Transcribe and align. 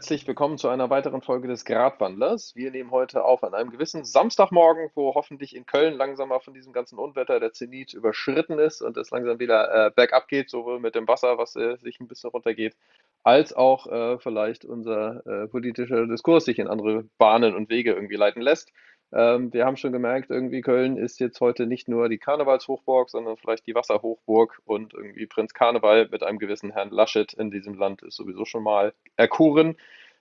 Herzlich 0.00 0.26
willkommen 0.26 0.56
zu 0.56 0.70
einer 0.70 0.88
weiteren 0.88 1.20
Folge 1.20 1.46
des 1.46 1.66
Gradwandlers. 1.66 2.56
Wir 2.56 2.70
nehmen 2.70 2.90
heute 2.90 3.22
auf 3.22 3.44
an 3.44 3.52
einem 3.52 3.68
gewissen 3.68 4.02
Samstagmorgen, 4.02 4.88
wo 4.94 5.14
hoffentlich 5.14 5.54
in 5.54 5.66
Köln 5.66 5.92
langsam 5.92 6.30
mal 6.30 6.40
von 6.40 6.54
diesem 6.54 6.72
ganzen 6.72 6.98
Unwetter 6.98 7.38
der 7.38 7.52
Zenit 7.52 7.92
überschritten 7.92 8.58
ist 8.58 8.80
und 8.80 8.96
es 8.96 9.10
langsam 9.10 9.38
wieder 9.38 9.88
äh, 9.88 9.90
bergab 9.90 10.26
geht, 10.28 10.48
sowohl 10.48 10.80
mit 10.80 10.94
dem 10.94 11.06
Wasser, 11.06 11.36
was 11.36 11.54
äh, 11.54 11.76
sich 11.76 12.00
ein 12.00 12.08
bisschen 12.08 12.30
runtergeht, 12.30 12.78
als 13.24 13.52
auch 13.52 13.88
äh, 13.88 14.18
vielleicht 14.18 14.64
unser 14.64 15.20
äh, 15.26 15.48
politischer 15.48 16.06
Diskurs 16.06 16.46
sich 16.46 16.58
in 16.58 16.68
andere 16.68 17.04
Bahnen 17.18 17.54
und 17.54 17.68
Wege 17.68 17.92
irgendwie 17.92 18.16
leiten 18.16 18.40
lässt. 18.40 18.72
Ähm, 19.12 19.52
wir 19.52 19.66
haben 19.66 19.76
schon 19.76 19.92
gemerkt, 19.92 20.30
irgendwie 20.30 20.60
Köln 20.60 20.96
ist 20.96 21.18
jetzt 21.18 21.40
heute 21.40 21.66
nicht 21.66 21.88
nur 21.88 22.08
die 22.08 22.18
Karnevalshochburg, 22.18 23.10
sondern 23.10 23.36
vielleicht 23.36 23.66
die 23.66 23.74
Wasserhochburg 23.74 24.60
und 24.64 24.94
irgendwie 24.94 25.26
Prinz 25.26 25.52
Karneval 25.52 26.08
mit 26.10 26.22
einem 26.22 26.38
gewissen 26.38 26.70
Herrn 26.70 26.90
Laschet 26.90 27.32
in 27.32 27.50
diesem 27.50 27.74
Land 27.74 28.02
ist 28.02 28.16
sowieso 28.16 28.44
schon 28.44 28.62
mal 28.62 28.92
erkoren. 29.16 29.76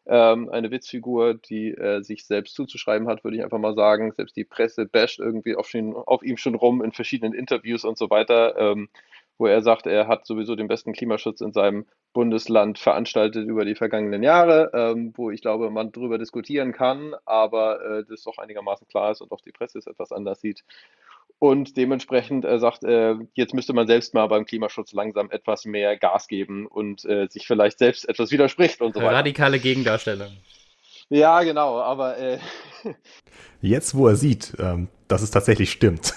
Ähm, 0.08 0.50
eine 0.50 0.72
Witzfigur, 0.72 1.36
die 1.36 1.70
äh, 1.70 2.02
sich 2.02 2.26
selbst 2.26 2.56
zuzuschreiben 2.56 3.08
hat, 3.08 3.24
würde 3.24 3.38
ich 3.38 3.44
einfach 3.44 3.60
mal 3.60 3.76
sagen. 3.76 4.12
Selbst 4.12 4.36
die 4.36 4.44
Presse 4.44 4.88
basht 4.88 5.20
irgendwie 5.20 5.56
auf, 5.56 5.72
ihn, 5.76 5.94
auf 5.94 6.24
ihm 6.24 6.38
schon 6.38 6.56
rum 6.56 6.82
in 6.82 6.92
verschiedenen 6.92 7.34
Interviews 7.34 7.86
und 7.86 7.96
so 7.96 8.10
weiter. 8.10 8.58
Ähm, 8.58 8.90
wo 9.40 9.48
er 9.48 9.62
sagt, 9.62 9.88
er 9.88 10.08
hat 10.08 10.28
sowieso 10.28 10.56
den 10.56 10.68
besten 10.68 10.92
Klimaschutz 10.94 11.42
in 11.42 11.54
seinem 11.54 11.86
Bundesland 12.14 12.78
veranstaltet 12.78 13.48
über 13.48 13.64
die 13.64 13.74
vergangenen 13.74 14.22
Jahre, 14.22 14.70
ähm, 14.74 15.14
wo 15.16 15.32
ich 15.32 15.42
glaube, 15.42 15.70
man 15.72 15.92
darüber 15.94 16.18
diskutieren 16.18 16.74
kann, 16.74 17.16
aber 17.26 17.82
äh, 17.84 18.04
das 18.08 18.24
doch 18.24 18.38
einigermaßen 18.38 18.88
klar 18.88 19.12
ist 19.12 19.22
und 19.22 19.32
auch 19.32 19.42
die 19.42 19.54
Presse 19.54 19.80
es 19.80 19.88
etwas 19.88 20.12
anders 20.12 20.42
sieht. 20.42 20.66
Und 21.40 21.78
dementsprechend 21.78 22.44
äh, 22.44 22.60
sagt, 22.60 22.84
äh, 22.84 23.16
jetzt 23.34 23.54
müsste 23.54 23.72
man 23.72 23.88
selbst 23.88 24.14
mal 24.14 24.28
beim 24.28 24.46
Klimaschutz 24.46 24.92
langsam 24.92 25.32
etwas 25.32 25.64
mehr 25.64 25.96
Gas 25.96 26.28
geben 26.28 26.68
und 26.68 27.06
äh, 27.06 27.28
sich 27.30 27.48
vielleicht 27.48 27.80
selbst 27.80 28.10
etwas 28.10 28.32
widerspricht 28.32 28.82
und 28.82 28.94
so 28.94 29.00
weiter. 29.00 29.16
Radikale 29.16 29.60
Gegendarstellung. 29.60 30.32
Ja, 31.08 31.42
genau, 31.44 31.80
aber 31.80 32.18
äh, 32.18 32.40
jetzt, 33.62 33.96
wo 33.96 34.08
er 34.10 34.18
sieht, 34.18 34.54
ähm, 34.60 34.90
dass 35.08 35.22
es 35.22 35.32
tatsächlich 35.32 35.72
stimmt, 35.72 36.14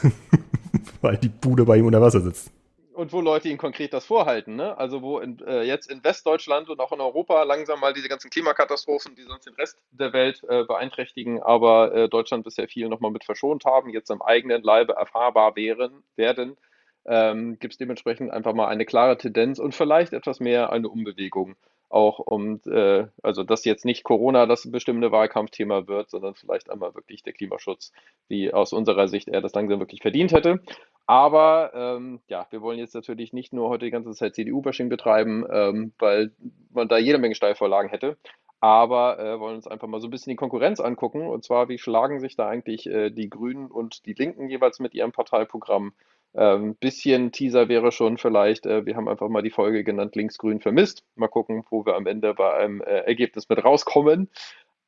weil 1.02 1.18
die 1.18 1.28
Bude 1.28 1.64
bei 1.64 1.76
ihm 1.76 1.86
unter 1.86 2.00
Wasser 2.00 2.20
sitzt 2.20 2.50
und 2.94 3.12
wo 3.12 3.20
Leute 3.20 3.48
ihnen 3.48 3.58
konkret 3.58 3.92
das 3.92 4.04
vorhalten. 4.04 4.56
Ne? 4.56 4.76
Also 4.76 5.02
wo 5.02 5.18
in, 5.18 5.38
äh, 5.40 5.62
jetzt 5.62 5.90
in 5.90 6.02
Westdeutschland 6.04 6.68
und 6.68 6.80
auch 6.80 6.92
in 6.92 7.00
Europa 7.00 7.42
langsam 7.42 7.80
mal 7.80 7.92
diese 7.92 8.08
ganzen 8.08 8.30
Klimakatastrophen, 8.30 9.14
die 9.14 9.22
sonst 9.22 9.46
den 9.46 9.54
Rest 9.54 9.78
der 9.90 10.12
Welt 10.12 10.42
äh, 10.48 10.64
beeinträchtigen, 10.64 11.42
aber 11.42 11.94
äh, 11.94 12.08
Deutschland 12.08 12.44
bisher 12.44 12.68
viel 12.68 12.88
nochmal 12.88 13.10
mit 13.10 13.24
verschont 13.24 13.64
haben, 13.64 13.90
jetzt 13.90 14.10
am 14.10 14.22
eigenen 14.22 14.62
Leibe 14.62 14.94
erfahrbar 14.94 15.56
wären, 15.56 16.02
werden, 16.16 16.56
ähm, 17.04 17.58
gibt 17.58 17.74
es 17.74 17.78
dementsprechend 17.78 18.30
einfach 18.30 18.54
mal 18.54 18.68
eine 18.68 18.84
klare 18.84 19.18
Tendenz 19.18 19.58
und 19.58 19.74
vielleicht 19.74 20.12
etwas 20.12 20.40
mehr 20.40 20.70
eine 20.70 20.88
Umbewegung. 20.88 21.56
Auch 21.88 22.20
um, 22.20 22.58
äh, 22.64 23.06
also 23.22 23.42
dass 23.42 23.66
jetzt 23.66 23.84
nicht 23.84 24.02
Corona 24.02 24.46
das 24.46 24.70
bestimmende 24.70 25.12
Wahlkampfthema 25.12 25.86
wird, 25.88 26.08
sondern 26.08 26.34
vielleicht 26.34 26.70
einmal 26.70 26.94
wirklich 26.94 27.22
der 27.22 27.34
Klimaschutz, 27.34 27.92
wie 28.28 28.50
aus 28.50 28.72
unserer 28.72 29.08
Sicht 29.08 29.28
er 29.28 29.42
das 29.42 29.52
langsam 29.52 29.78
wirklich 29.78 30.00
verdient 30.00 30.32
hätte. 30.32 30.60
Aber 31.06 31.72
ähm, 31.74 32.20
ja, 32.28 32.46
wir 32.50 32.62
wollen 32.62 32.78
jetzt 32.78 32.94
natürlich 32.94 33.32
nicht 33.32 33.52
nur 33.52 33.68
heute 33.68 33.84
die 33.86 33.90
ganze 33.90 34.12
Zeit 34.12 34.34
CDU-Bashing 34.34 34.88
betreiben, 34.88 35.44
ähm, 35.50 35.92
weil 35.98 36.32
man 36.70 36.88
da 36.88 36.98
jede 36.98 37.18
Menge 37.18 37.34
Steilvorlagen 37.34 37.90
hätte. 37.90 38.16
Aber 38.60 39.18
äh, 39.18 39.40
wollen 39.40 39.56
uns 39.56 39.66
einfach 39.66 39.88
mal 39.88 40.00
so 40.00 40.06
ein 40.06 40.10
bisschen 40.10 40.30
die 40.30 40.36
Konkurrenz 40.36 40.78
angucken. 40.78 41.26
Und 41.26 41.44
zwar, 41.44 41.68
wie 41.68 41.78
schlagen 41.78 42.20
sich 42.20 42.36
da 42.36 42.48
eigentlich 42.48 42.86
äh, 42.86 43.10
die 43.10 43.28
Grünen 43.28 43.66
und 43.66 44.06
die 44.06 44.12
Linken 44.14 44.48
jeweils 44.48 44.78
mit 44.78 44.94
ihrem 44.94 45.10
Parteiprogramm? 45.10 45.92
Ähm, 46.34 46.76
bisschen 46.76 47.32
Teaser 47.32 47.68
wäre 47.68 47.92
schon 47.92 48.16
vielleicht, 48.16 48.64
äh, 48.64 48.86
wir 48.86 48.96
haben 48.96 49.08
einfach 49.08 49.28
mal 49.28 49.42
die 49.42 49.50
Folge 49.50 49.84
genannt 49.84 50.16
Linksgrün 50.16 50.60
vermisst. 50.60 51.04
Mal 51.14 51.28
gucken, 51.28 51.64
wo 51.70 51.84
wir 51.84 51.94
am 51.94 52.06
Ende 52.06 52.34
bei 52.34 52.54
einem 52.54 52.80
äh, 52.80 53.00
Ergebnis 53.00 53.48
mit 53.48 53.62
rauskommen. 53.62 54.30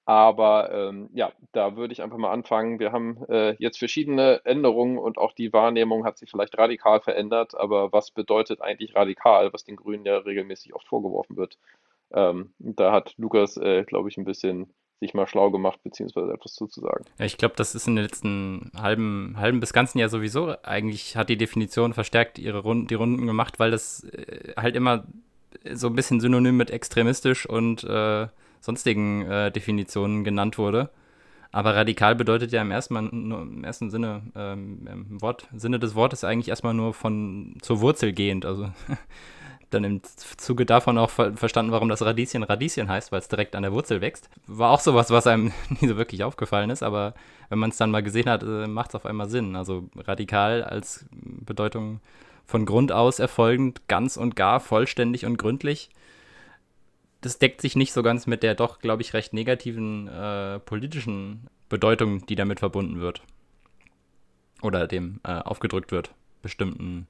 Aber 0.07 0.71
ähm, 0.73 1.09
ja, 1.15 1.33
da 1.53 1.77
würde 1.77 1.93
ich 1.93 2.03
einfach 2.03 2.19
mal 2.19 2.33
anfangen. 2.33 2.79
Wir 2.79 2.93
haben 2.93 3.25
äh, 3.29 3.55
jetzt 3.59 3.79
verschiedene 3.79 4.45
Änderungen 4.45 4.99
und 4.99 5.17
auch 5.17 5.33
die 5.33 5.53
Wahrnehmung 5.53 6.05
hat 6.05 6.19
sich 6.19 6.31
vielleicht 6.31 6.59
radikal 6.59 7.01
verändert. 7.01 7.55
Aber 7.55 7.93
was 7.93 8.11
bedeutet 8.11 8.61
eigentlich 8.61 8.95
radikal, 8.95 9.53
was 9.53 9.65
den 9.65 9.77
Grünen 9.77 10.05
ja 10.05 10.19
regelmäßig 10.19 10.75
oft 10.75 10.87
vorgeworfen 10.87 11.37
wird? 11.37 11.59
Ähm, 12.13 12.53
da 12.59 12.93
hat 12.93 13.15
Lukas, 13.17 13.57
äh, 13.57 13.85
glaube 13.85 14.11
ich, 14.11 14.19
ein 14.19 14.25
bisschen 14.25 14.69
sich 15.01 15.15
mal 15.15 15.27
schlau 15.27 15.51
gemacht, 15.51 15.81
beziehungsweise 15.83 16.33
etwas 16.33 16.55
zuzusagen. 16.55 17.05
Ja, 17.19 17.25
ich 17.25 17.37
glaube, 17.39 17.55
das 17.57 17.75
ist 17.75 17.87
in 17.87 17.97
den 17.97 18.05
letzten 18.05 18.71
halben, 18.77 19.35
halben 19.39 19.61
bis 19.61 19.73
ganzen 19.73 19.99
Jahr 19.99 20.09
sowieso. 20.09 20.55
Eigentlich 20.63 21.17
hat 21.17 21.29
die 21.29 21.37
Definition 21.37 21.95
verstärkt 21.95 22.39
ihre 22.39 22.61
Runden, 22.61 22.87
die 22.87 22.95
Runden 22.95 23.27
gemacht, 23.27 23.59
weil 23.59 23.71
das 23.71 24.05
äh, 24.05 24.53
halt 24.57 24.77
immer 24.77 25.07
so 25.73 25.87
ein 25.87 25.95
bisschen 25.95 26.21
synonym 26.21 26.57
mit 26.57 26.71
extremistisch 26.71 27.47
und 27.49 27.85
äh, 27.85 28.29
sonstigen 28.65 29.31
äh, 29.31 29.53
Definitionen 29.53 30.25
genannt 30.25 30.57
wurde. 30.57 30.89
Aber 31.53 31.77
radikal 31.77 32.17
bedeutet 32.17 32.51
ja 32.51 32.63
im 32.63 32.71
ersten, 32.71 33.29
nur, 33.29 33.43
im 33.43 33.63
ersten 33.63 33.91
Sinne, 33.91 34.23
ähm, 34.35 34.89
im 34.91 35.23
Wort, 35.23 35.47
Sinne 35.55 35.79
des 35.79 35.95
Wortes 35.95 36.25
eigentlich 36.25 36.49
erstmal 36.49 36.75
nur 36.75 36.95
von 36.95 37.57
zur 37.61 37.81
Wurzel 37.81 38.13
gehend. 38.13 38.47
Also 38.47 38.73
dann 39.71 39.85
im 39.85 40.01
Zuge 40.39 40.65
davon 40.65 40.97
auch 40.97 41.11
ver 41.11 41.35
verstanden, 41.35 41.73
warum 41.73 41.91
das 41.91 42.03
Radieschen 42.03 42.43
Radieschen 42.43 42.89
heißt, 42.89 43.13
weil 43.13 43.21
es 43.21 43.29
direkt 43.29 43.55
an 43.55 43.63
der 43.63 43.73
Wurzel 43.73 44.01
wächst. 44.01 44.31
War 44.47 44.71
auch 44.71 44.81
sowas, 44.81 45.11
was 45.11 45.27
einem 45.27 45.53
nie 45.81 45.87
so 45.87 45.97
wirklich 45.99 46.25
aufgefallen 46.25 46.71
ist, 46.71 46.83
aber 46.83 47.15
wenn 47.51 47.59
man 47.59 47.71
es 47.71 47.77
dann 47.77 47.91
mal 47.91 48.03
gesehen 48.03 48.31
hat, 48.31 48.43
äh, 48.43 48.67
macht 48.67 48.91
es 48.91 48.95
auf 48.95 49.05
einmal 49.05 49.29
Sinn. 49.29 49.57
Also 49.57 49.85
radikal 49.99 50.65
als 50.65 51.05
Bedeutung 51.13 52.01
von 52.47 52.65
Grund 52.65 52.93
aus 52.93 53.19
erfolgend, 53.19 53.87
ganz 53.89 54.17
und 54.17 54.37
gar, 54.37 54.59
vollständig 54.59 55.27
und 55.27 55.37
gründlich 55.37 55.91
das 57.25 57.39
deckt 57.39 57.63
sich 57.63 57.75
nicht 57.75 57.93
so 57.93 58.03
ganz 58.03 58.27
mit 58.27 58.43
der 58.43 58.55
doch, 58.55 58.81
glaube 58.81 59.01
ich, 59.01 59.15
recht 59.15 59.33
negativen 59.33 60.09
äh, 60.09 60.59
politischen 60.59 61.47
Bedeutung, 61.71 62.27
die 62.27 62.35
damit 62.35 62.61
verbunden 62.61 63.01
wird. 63.01 63.23
Oder 64.61 64.87
dem 64.87 65.21
äh, 65.25 65.33
aufgedrückt 65.33 65.91
wird. 65.91 66.11
Bestimmten. 66.43 67.07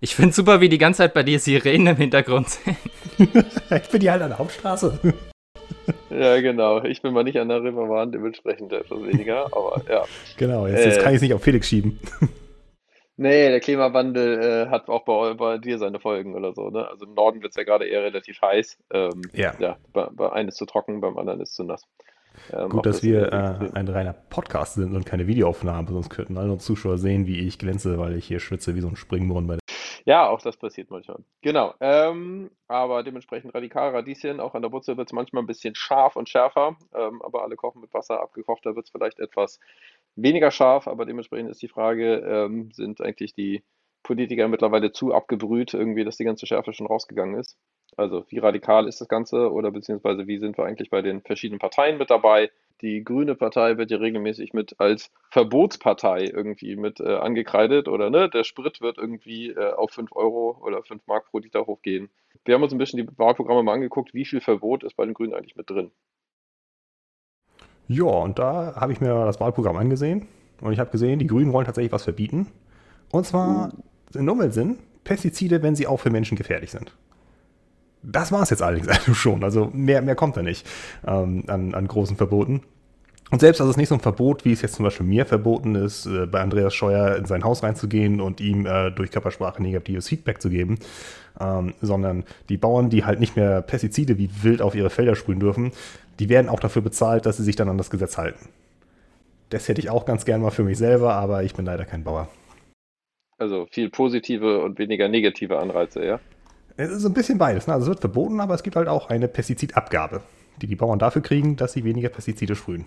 Ich 0.00 0.16
finde 0.16 0.34
super, 0.34 0.60
wie 0.60 0.68
die 0.68 0.78
ganze 0.78 0.98
Zeit 0.98 1.14
bei 1.14 1.22
dir 1.22 1.38
Sirenen 1.38 1.86
im 1.86 1.96
Hintergrund 1.96 2.48
sind. 2.50 2.76
ich 3.70 3.88
bin 3.88 4.00
die 4.00 4.10
halt 4.10 4.22
an 4.22 4.30
der 4.30 4.38
Hauptstraße. 4.38 4.98
Ja, 6.10 6.40
genau. 6.40 6.82
Ich 6.84 7.02
bin 7.02 7.12
mal 7.12 7.24
nicht 7.24 7.38
an 7.38 7.48
der 7.48 7.62
Riverwand, 7.62 8.14
dementsprechend 8.14 8.72
etwas 8.72 9.02
weniger, 9.02 9.46
aber 9.46 9.82
ja. 9.88 10.04
Genau, 10.36 10.66
jetzt, 10.66 10.84
jetzt 10.84 11.00
kann 11.00 11.10
ich 11.10 11.16
es 11.16 11.22
nicht 11.22 11.34
auf 11.34 11.42
Felix 11.42 11.68
schieben. 11.68 11.98
Nee, 13.18 13.48
der 13.48 13.60
Klimawandel 13.60 14.66
äh, 14.66 14.70
hat 14.70 14.88
auch 14.88 15.04
bei, 15.04 15.34
bei 15.34 15.58
dir 15.58 15.78
seine 15.78 16.00
Folgen 16.00 16.34
oder 16.34 16.52
so. 16.52 16.68
Ne? 16.68 16.86
Also 16.86 17.06
im 17.06 17.14
Norden 17.14 17.42
wird 17.42 17.52
es 17.52 17.56
ja 17.56 17.64
gerade 17.64 17.86
eher 17.86 18.02
relativ 18.02 18.40
heiß. 18.42 18.78
Ähm, 18.92 19.22
ja. 19.32 19.54
ja 19.58 19.78
bei, 19.92 20.08
bei 20.12 20.30
einem 20.32 20.50
ist 20.50 20.56
zu 20.56 20.66
trocken, 20.66 21.00
beim 21.00 21.16
anderen 21.16 21.40
ist 21.40 21.54
zu 21.54 21.64
nass. 21.64 21.86
Ähm, 22.52 22.68
Gut, 22.68 22.84
dass 22.84 22.96
das 22.96 23.02
wir 23.02 23.32
äh, 23.32 23.70
ein 23.72 23.88
reiner 23.88 24.12
Podcast 24.12 24.74
sind 24.74 24.94
und 24.94 25.06
keine 25.06 25.26
Videoaufnahme, 25.26 25.88
sonst 25.88 26.10
könnten 26.10 26.36
alle 26.36 26.58
Zuschauer 26.58 26.98
sehen, 26.98 27.26
wie 27.26 27.46
ich 27.46 27.58
glänze, 27.58 27.98
weil 27.98 28.16
ich 28.16 28.26
hier 28.26 28.40
schwitze 28.40 28.74
wie 28.74 28.80
so 28.80 28.88
ein 28.88 28.96
Springbrunnen 28.96 29.48
bei 29.48 29.54
der 29.54 29.60
ja, 30.06 30.28
auch 30.28 30.40
das 30.40 30.56
passiert 30.56 30.88
manchmal. 30.88 31.18
Genau. 31.42 31.74
Ähm, 31.80 32.52
aber 32.68 33.02
dementsprechend 33.02 33.52
radikal 33.56 33.90
Radieschen. 33.90 34.38
Auch 34.38 34.54
an 34.54 34.62
der 34.62 34.70
Wurzel 34.70 34.96
wird 34.96 35.08
es 35.08 35.12
manchmal 35.12 35.42
ein 35.42 35.48
bisschen 35.48 35.74
scharf 35.74 36.14
und 36.14 36.28
schärfer. 36.28 36.76
Ähm, 36.94 37.20
aber 37.22 37.42
alle 37.42 37.56
kochen 37.56 37.80
mit 37.80 37.92
Wasser. 37.92 38.20
Abgekochter 38.20 38.76
wird 38.76 38.86
es 38.86 38.92
vielleicht 38.92 39.18
etwas 39.18 39.58
weniger 40.16 40.50
scharf, 40.50 40.88
aber 40.88 41.06
dementsprechend 41.06 41.50
ist 41.50 41.62
die 41.62 41.68
Frage, 41.68 42.16
ähm, 42.18 42.70
sind 42.72 43.00
eigentlich 43.00 43.34
die 43.34 43.62
Politiker 44.02 44.48
mittlerweile 44.48 44.92
zu 44.92 45.12
abgebrüht, 45.12 45.74
irgendwie, 45.74 46.04
dass 46.04 46.16
die 46.16 46.24
ganze 46.24 46.46
Schärfe 46.46 46.72
schon 46.72 46.86
rausgegangen 46.86 47.38
ist? 47.38 47.56
Also 47.96 48.24
wie 48.28 48.38
radikal 48.38 48.86
ist 48.86 49.00
das 49.00 49.08
Ganze 49.08 49.50
oder 49.52 49.70
beziehungsweise 49.70 50.26
wie 50.26 50.38
sind 50.38 50.58
wir 50.58 50.64
eigentlich 50.64 50.90
bei 50.90 51.02
den 51.02 51.22
verschiedenen 51.22 51.58
Parteien 51.58 51.98
mit 51.98 52.10
dabei? 52.10 52.50
Die 52.82 53.02
Grüne 53.02 53.34
Partei 53.34 53.78
wird 53.78 53.90
ja 53.90 53.96
regelmäßig 53.96 54.52
mit 54.52 54.78
als 54.78 55.10
Verbotspartei 55.30 56.24
irgendwie 56.24 56.76
mit 56.76 57.00
äh, 57.00 57.16
angekreidet 57.16 57.88
oder 57.88 58.10
ne, 58.10 58.28
der 58.28 58.44
Sprit 58.44 58.80
wird 58.80 58.98
irgendwie 58.98 59.50
äh, 59.50 59.72
auf 59.72 59.92
5 59.92 60.12
Euro 60.14 60.58
oder 60.62 60.82
5 60.82 61.06
Mark 61.06 61.30
pro 61.30 61.38
Liter 61.38 61.66
hochgehen. 61.66 62.10
Wir 62.44 62.54
haben 62.54 62.62
uns 62.62 62.72
ein 62.72 62.78
bisschen 62.78 63.04
die 63.04 63.18
Wahlprogramme 63.18 63.62
mal 63.62 63.72
angeguckt, 63.72 64.12
wie 64.14 64.26
viel 64.26 64.40
Verbot 64.40 64.84
ist 64.84 64.94
bei 64.94 65.04
den 65.04 65.14
Grünen 65.14 65.34
eigentlich 65.34 65.56
mit 65.56 65.70
drin? 65.70 65.90
Ja, 67.88 68.04
und 68.04 68.38
da 68.38 68.74
habe 68.76 68.92
ich 68.92 69.00
mir 69.00 69.24
das 69.24 69.40
Wahlprogramm 69.40 69.76
angesehen 69.76 70.26
und 70.60 70.72
ich 70.72 70.78
habe 70.78 70.90
gesehen, 70.90 71.18
die 71.18 71.26
Grünen 71.26 71.52
wollen 71.52 71.66
tatsächlich 71.66 71.92
was 71.92 72.04
verbieten. 72.04 72.48
Und 73.10 73.26
zwar 73.26 73.72
in 74.14 74.28
Umweltsinn 74.28 74.78
Pestizide, 75.04 75.62
wenn 75.62 75.76
sie 75.76 75.86
auch 75.86 75.98
für 75.98 76.10
Menschen 76.10 76.36
gefährlich 76.36 76.72
sind. 76.72 76.92
Das 78.02 78.32
war 78.32 78.42
es 78.42 78.50
jetzt 78.50 78.62
allerdings 78.62 78.88
schon. 79.16 79.42
Also 79.44 79.70
mehr, 79.72 80.02
mehr 80.02 80.16
kommt 80.16 80.36
da 80.36 80.42
nicht 80.42 80.66
ähm, 81.06 81.44
an, 81.46 81.74
an 81.74 81.88
großen 81.88 82.16
Verboten. 82.16 82.62
Und 83.30 83.40
selbst 83.40 83.60
also 83.60 83.70
es 83.70 83.76
nicht 83.76 83.88
so 83.88 83.96
ein 83.96 84.00
Verbot, 84.00 84.44
wie 84.44 84.52
es 84.52 84.62
jetzt 84.62 84.76
zum 84.76 84.84
Beispiel 84.84 85.06
mir 85.06 85.26
verboten 85.26 85.74
ist, 85.74 86.06
äh, 86.06 86.26
bei 86.26 86.40
Andreas 86.40 86.74
Scheuer 86.74 87.16
in 87.16 87.24
sein 87.24 87.42
Haus 87.42 87.62
reinzugehen 87.62 88.20
und 88.20 88.40
ihm 88.40 88.66
äh, 88.66 88.90
durch 88.90 89.10
Körpersprache 89.10 89.60
negatives 89.60 90.08
Feedback 90.08 90.40
zu 90.40 90.48
geben, 90.48 90.78
ähm, 91.40 91.74
sondern 91.80 92.24
die 92.48 92.56
Bauern, 92.56 92.88
die 92.88 93.04
halt 93.04 93.18
nicht 93.18 93.34
mehr 93.34 93.62
Pestizide 93.62 94.18
wie 94.18 94.30
wild 94.42 94.62
auf 94.62 94.76
ihre 94.76 94.90
Felder 94.90 95.16
sprühen 95.16 95.40
dürfen, 95.40 95.72
die 96.18 96.28
werden 96.28 96.48
auch 96.48 96.60
dafür 96.60 96.82
bezahlt, 96.82 97.26
dass 97.26 97.36
sie 97.36 97.44
sich 97.44 97.56
dann 97.56 97.68
an 97.68 97.78
das 97.78 97.90
Gesetz 97.90 98.18
halten. 98.18 98.48
Das 99.50 99.68
hätte 99.68 99.80
ich 99.80 99.90
auch 99.90 100.06
ganz 100.06 100.24
gern 100.24 100.40
mal 100.40 100.50
für 100.50 100.64
mich 100.64 100.78
selber, 100.78 101.14
aber 101.14 101.44
ich 101.44 101.54
bin 101.54 101.64
leider 101.64 101.84
kein 101.84 102.04
Bauer. 102.04 102.28
Also 103.38 103.66
viel 103.70 103.90
positive 103.90 104.62
und 104.62 104.78
weniger 104.78 105.08
negative 105.08 105.58
Anreize, 105.58 106.04
ja? 106.04 106.20
Es 106.78 106.90
ist 106.90 107.02
so 107.02 107.08
ein 107.08 107.14
bisschen 107.14 107.38
beides. 107.38 107.66
Ne? 107.66 107.74
Also 107.74 107.84
es 107.84 107.88
wird 107.88 108.00
verboten, 108.00 108.40
aber 108.40 108.54
es 108.54 108.62
gibt 108.62 108.76
halt 108.76 108.88
auch 108.88 109.08
eine 109.08 109.28
Pestizidabgabe, 109.28 110.22
die 110.60 110.66
die 110.66 110.76
Bauern 110.76 110.98
dafür 110.98 111.22
kriegen, 111.22 111.56
dass 111.56 111.72
sie 111.72 111.84
weniger 111.84 112.08
Pestizide 112.08 112.54
sprühen. 112.54 112.86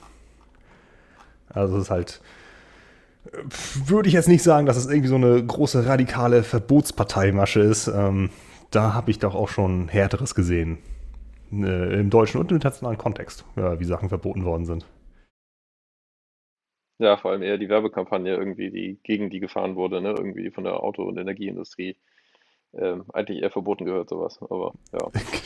Also 1.50 1.78
es 1.78 1.84
ist 1.84 1.90
halt, 1.90 2.22
würde 3.86 4.08
ich 4.08 4.14
jetzt 4.14 4.28
nicht 4.28 4.44
sagen, 4.44 4.68
dass 4.68 4.78
es 4.78 4.88
irgendwie 4.88 5.08
so 5.08 5.16
eine 5.16 5.44
große 5.44 5.86
radikale 5.86 6.44
Verbotsparteimasche 6.44 7.62
ist. 7.62 7.88
Ähm, 7.88 8.30
da 8.72 8.94
habe 8.94 9.10
ich 9.12 9.20
doch 9.20 9.34
auch 9.34 9.50
schon 9.50 9.88
härteres 9.88 10.36
gesehen. 10.36 10.78
Äh, 11.52 12.00
Im 12.00 12.10
deutschen 12.10 12.40
und 12.40 12.52
im 12.52 12.58
internationalen 12.58 12.98
Kontext, 12.98 13.46
ja, 13.56 13.80
wie 13.80 13.86
Sachen 13.86 14.10
verboten 14.10 14.46
worden 14.46 14.66
sind. 14.66 14.86
Ja, 17.00 17.16
vor 17.18 17.32
allem 17.32 17.42
eher 17.42 17.58
die 17.58 17.70
Werbekampagne 17.70 18.36
irgendwie, 18.36 18.72
die 18.72 19.00
gegen 19.04 19.30
die 19.30 19.40
gefahren 19.40 19.76
wurde, 19.76 20.02
ne? 20.02 20.10
Irgendwie 20.10 20.52
von 20.52 20.66
der 20.66 20.84
Auto- 20.84 21.04
und 21.04 21.18
Energieindustrie. 21.18 21.96
Ähm, 22.74 23.06
eigentlich 23.14 23.42
eher 23.42 23.50
verboten 23.50 23.86
gehört, 23.86 24.10
sowas. 24.10 24.40
Aber 24.44 24.74
ja. 24.92 25.00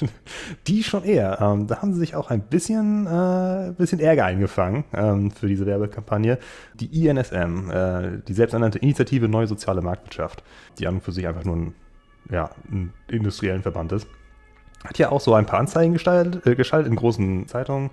Die 0.68 0.84
schon 0.84 1.06
eher. 1.06 1.40
Ähm, 1.40 1.68
da 1.68 1.82
haben 1.82 1.94
sie 1.94 2.00
sich 2.00 2.16
auch 2.16 2.30
ein 2.30 2.42
bisschen, 2.42 3.08
äh, 3.08 3.74
bisschen 3.78 4.00
Ärger 4.02 4.26
eingefangen 4.26 4.84
ähm, 4.94 5.32
für 5.32 5.48
diese 5.48 5.66
Werbekampagne. 5.66 6.38
Die 6.74 7.06
INSM, 7.06 7.70
äh, 7.72 8.22
die 8.28 8.34
selbsternannte 8.34 8.80
Initiative 8.80 9.30
Neue 9.30 9.48
Soziale 9.48 9.82
Marktwirtschaft, 9.82 10.44
die 10.80 10.88
an 10.88 10.96
und 10.96 11.02
für 11.02 11.14
sich 11.14 11.26
einfach 11.26 11.46
nur 11.46 11.56
ein, 11.56 11.76
ja, 12.30 12.50
ein 12.70 12.94
industriellen 13.08 13.62
Verband 13.62 13.94
ist, 13.94 14.08
hat 14.84 14.98
ja 14.98 15.12
auch 15.12 15.22
so 15.22 15.34
ein 15.34 15.46
paar 15.46 15.60
Anzeigen 15.60 15.94
gestaltet, 15.94 16.46
äh, 16.46 16.56
geschaltet 16.56 16.92
in 16.92 16.96
großen 16.96 17.48
Zeitungen 17.48 17.90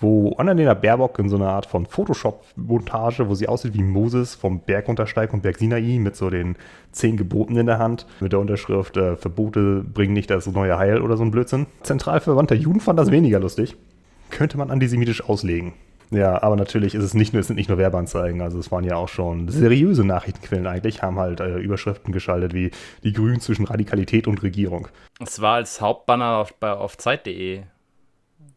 wo 0.00 0.32
Annalena 0.36 0.74
Baerbock 0.74 1.18
in 1.18 1.28
so 1.28 1.36
einer 1.36 1.50
Art 1.50 1.66
von 1.66 1.86
Photoshop-Montage, 1.86 3.28
wo 3.28 3.34
sie 3.34 3.48
aussieht 3.48 3.74
wie 3.74 3.82
Moses 3.82 4.34
vom 4.34 4.60
Berg 4.60 4.88
runtersteigt 4.88 5.34
und 5.34 5.42
Berg 5.42 5.58
Sinai 5.58 5.98
mit 5.98 6.16
so 6.16 6.30
den 6.30 6.56
zehn 6.90 7.16
Geboten 7.16 7.56
in 7.56 7.66
der 7.66 7.78
Hand, 7.78 8.06
mit 8.20 8.32
der 8.32 8.40
Unterschrift 8.40 8.96
äh, 8.96 9.16
Verbote 9.16 9.84
bringen 9.84 10.14
nicht 10.14 10.30
das 10.30 10.46
neue 10.46 10.78
Heil 10.78 11.02
oder 11.02 11.16
so 11.16 11.22
ein 11.22 11.30
Blödsinn. 11.30 11.66
Zentralverwandter 11.82 12.54
Juden 12.54 12.80
fand 12.80 12.98
das 12.98 13.10
weniger 13.10 13.38
lustig. 13.38 13.76
Könnte 14.30 14.56
man 14.56 14.70
antisemitisch 14.70 15.22
auslegen. 15.28 15.74
Ja, 16.10 16.42
aber 16.42 16.56
natürlich 16.56 16.94
ist 16.94 17.04
es 17.04 17.14
nicht 17.14 17.32
nur, 17.32 17.40
es 17.40 17.46
sind 17.46 17.56
nicht 17.56 17.68
nur 17.68 17.78
Werbeanzeigen, 17.78 18.40
also 18.40 18.58
es 18.58 18.72
waren 18.72 18.84
ja 18.84 18.96
auch 18.96 19.08
schon 19.08 19.48
seriöse 19.48 20.04
Nachrichtenquellen 20.04 20.66
eigentlich, 20.66 21.02
haben 21.02 21.18
halt 21.18 21.40
äh, 21.40 21.58
Überschriften 21.58 22.12
geschaltet 22.12 22.52
wie 22.52 22.72
die 23.04 23.12
Grünen 23.12 23.40
zwischen 23.40 23.64
Radikalität 23.64 24.26
und 24.26 24.42
Regierung. 24.42 24.88
Es 25.20 25.40
war 25.40 25.54
als 25.54 25.80
Hauptbanner 25.80 26.38
auf, 26.38 26.54
auf 26.60 26.98
Zeit.de 26.98 27.62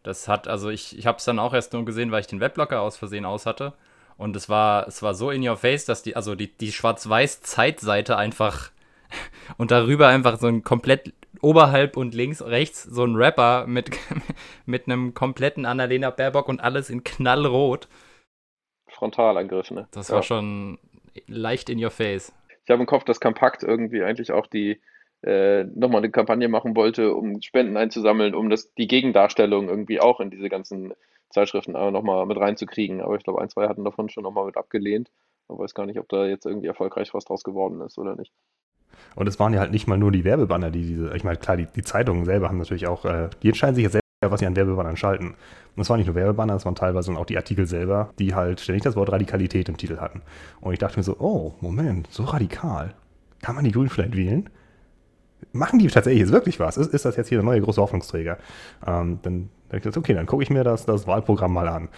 das 0.04 0.28
hat, 0.28 0.48
also 0.50 0.70
ich, 0.70 0.98
ich 0.98 1.08
habe 1.08 1.18
es 1.18 1.24
dann 1.24 1.40
auch 1.40 1.54
erst 1.54 1.74
nur 1.74 1.86
gesehen, 1.86 2.12
weil 2.12 2.20
ich 2.20 2.28
den 2.28 2.42
Webblocker 2.42 2.82
aus 2.82 2.98
Versehen 2.98 3.26
aus 3.26 3.46
hatte. 3.46 3.74
Und 4.18 4.36
es 4.36 4.48
war, 4.50 4.88
es 4.88 5.02
war 5.02 5.16
so 5.16 5.32
in 5.32 5.48
your 5.48 5.58
face, 5.58 5.86
dass 5.86 6.04
die, 6.04 6.16
also 6.16 6.36
die, 6.36 6.56
die 6.56 6.72
Schwarz-Weiß-Zeitseite 6.72 8.18
einfach 8.18 8.70
und 9.58 9.72
darüber 9.72 10.10
einfach 10.10 10.40
so 10.40 10.48
ein 10.48 10.64
komplett 10.64 11.14
oberhalb 11.44 11.98
und 11.98 12.13
links, 12.13 12.42
rechts 12.42 12.84
so 12.84 13.04
ein 13.04 13.16
Rapper 13.16 13.68
mit, 13.68 13.92
mit 14.66 14.88
einem 14.88 15.13
kompletten 15.13 15.66
Annalena 15.66 16.10
Baerbock 16.10 16.48
und 16.50 16.62
alles 16.62 16.90
in 16.90 17.04
knallrot. 17.04 17.88
Frontalangriff, 18.88 19.72
ne? 19.72 19.88
Das 19.92 20.10
war 20.10 20.19
ja. 20.19 20.24
schon 20.24 20.80
leicht 21.28 21.69
in 21.69 21.84
your 21.84 21.92
face. 21.92 22.34
Ich 22.63 22.69
habe 22.69 22.81
im 22.81 22.88
Kopf, 22.88 23.04
dass 23.04 23.19
Kompakt 23.19 23.63
irgendwie 23.63 24.04
eigentlich 24.04 24.31
auch 24.31 24.48
die, 24.48 24.81
äh, 25.22 25.63
nochmal 25.63 26.00
eine 26.00 26.12
Kampagne 26.12 26.48
machen 26.48 26.75
wollte, 26.75 27.13
um 27.13 27.42
Spenden 27.42 27.75
einzusammeln, 27.75 28.36
um 28.36 28.50
das, 28.50 28.74
die 28.75 28.88
Gegendarstellung 28.88 29.68
irgendwie 29.68 30.00
auch 30.00 30.19
in 30.19 30.30
diese 30.30 30.50
ganzen 30.50 30.94
Zeitschriften 31.30 31.75
äh, 31.75 31.92
nochmal 31.92 32.25
mit 32.25 32.38
reinzukriegen. 32.38 33.01
Aber 33.01 33.16
ich 33.16 33.24
glaube, 33.24 33.42
ein, 33.42 33.50
zwei 33.50 33.68
hatten 33.68 33.84
davon 33.84 34.10
schon 34.10 34.24
nochmal 34.24 34.46
mit 34.46 34.57
abgelehnt. 34.57 35.12
Ich 35.50 35.57
weiß 35.57 35.74
gar 35.74 35.86
nicht, 35.86 36.00
ob 36.00 36.07
da 36.07 36.25
jetzt 36.25 36.46
irgendwie 36.46 36.68
erfolgreich 36.68 37.13
was 37.13 37.25
draus 37.25 37.44
geworden 37.44 37.81
ist 37.81 37.98
oder 37.98 38.16
nicht. 38.16 38.31
Und 39.16 39.28
es 39.28 39.40
waren 39.40 39.54
ja 39.54 39.60
halt 39.60 39.72
nicht 39.72 39.88
mal 39.88 39.98
nur 39.98 40.12
die 40.12 40.24
Werbebanner, 40.24 40.72
die 40.72 40.81
diese, 40.81 41.16
ich 41.16 41.24
meine, 41.24 41.38
klar, 41.38 41.57
die, 41.57 41.68
die 41.68 41.81
Zeitungen 41.81 42.25
selber 42.25 42.50
haben 42.50 42.57
natürlich 42.57 42.88
auch, 42.88 43.06
äh, 43.06 43.30
die 43.42 43.50
entscheiden 43.50 43.75
sich 43.75 43.84
ja 43.84 43.90
selber, 43.90 44.04
was 44.22 44.40
sie 44.40 44.45
an 44.45 44.56
Werbebannern 44.56 44.98
schalten. 44.98 45.36
Und 45.75 45.81
es 45.81 45.90
waren 45.90 45.98
nicht 45.98 46.07
nur 46.07 46.16
Werbebanner, 46.16 46.56
es 46.56 46.66
waren 46.66 46.75
teilweise 46.75 47.12
auch 47.13 47.25
die 47.25 47.38
Artikel 47.38 47.66
selber, 47.66 48.12
die 48.19 48.36
halt 48.36 48.60
ständig 48.60 48.84
das 48.84 48.95
Wort 48.95 49.12
Radikalität 49.12 49.69
im 49.69 49.78
Titel 49.78 49.98
hatten. 49.98 50.22
Und 50.62 50.74
ich 50.74 50.80
dachte 50.80 50.98
mir 50.98 51.04
so, 51.04 51.18
oh, 51.19 51.54
Moment, 51.62 52.07
so 52.12 52.24
radikal. 52.24 52.94
Kann 53.42 53.56
man 53.56 53.66
die 53.66 53.72
Grünen 53.72 53.90
vielleicht 53.90 54.16
wählen? 54.16 54.50
machen 55.51 55.80
die 55.80 55.88
tatsächlich 55.88 56.22
jetzt 56.22 56.31
wirklich 56.31 56.60
was? 56.60 56.78
Ist, 56.78 56.94
ist 56.94 57.06
das 57.06 57.16
jetzt 57.16 57.30
hier 57.30 57.39
der 57.39 57.46
neue 57.46 57.62
große 57.62 57.81
Hoffnungsträger? 57.81 58.38
Ähm, 58.86 59.19
dann 59.22 59.50
denke 59.72 59.89
ich, 59.89 59.98
okay, 59.98 60.13
dann 60.13 60.25
gucke 60.25 60.44
ich 60.44 60.50
mir 60.50 60.63
das, 60.63 60.86
das 60.86 61.07
Wahlprogramm 61.07 61.54
mal 61.54 61.68
an. 61.68 61.89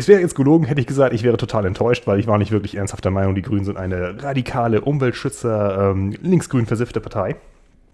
Es 0.00 0.08
wäre 0.08 0.22
jetzt 0.22 0.34
gelogen, 0.34 0.64
hätte 0.64 0.80
ich 0.80 0.86
gesagt, 0.86 1.12
ich 1.12 1.24
wäre 1.24 1.36
total 1.36 1.66
enttäuscht, 1.66 2.06
weil 2.06 2.18
ich 2.18 2.26
war 2.26 2.38
nicht 2.38 2.52
wirklich 2.52 2.74
ernsthaft 2.74 3.04
der 3.04 3.12
Meinung, 3.12 3.34
die 3.34 3.42
Grünen 3.42 3.66
sind 3.66 3.76
eine 3.76 4.22
radikale 4.22 4.80
Umweltschützer, 4.80 5.90
ähm, 5.90 6.14
linksgrün 6.22 6.64
versiffte 6.64 7.02
Partei, 7.02 7.36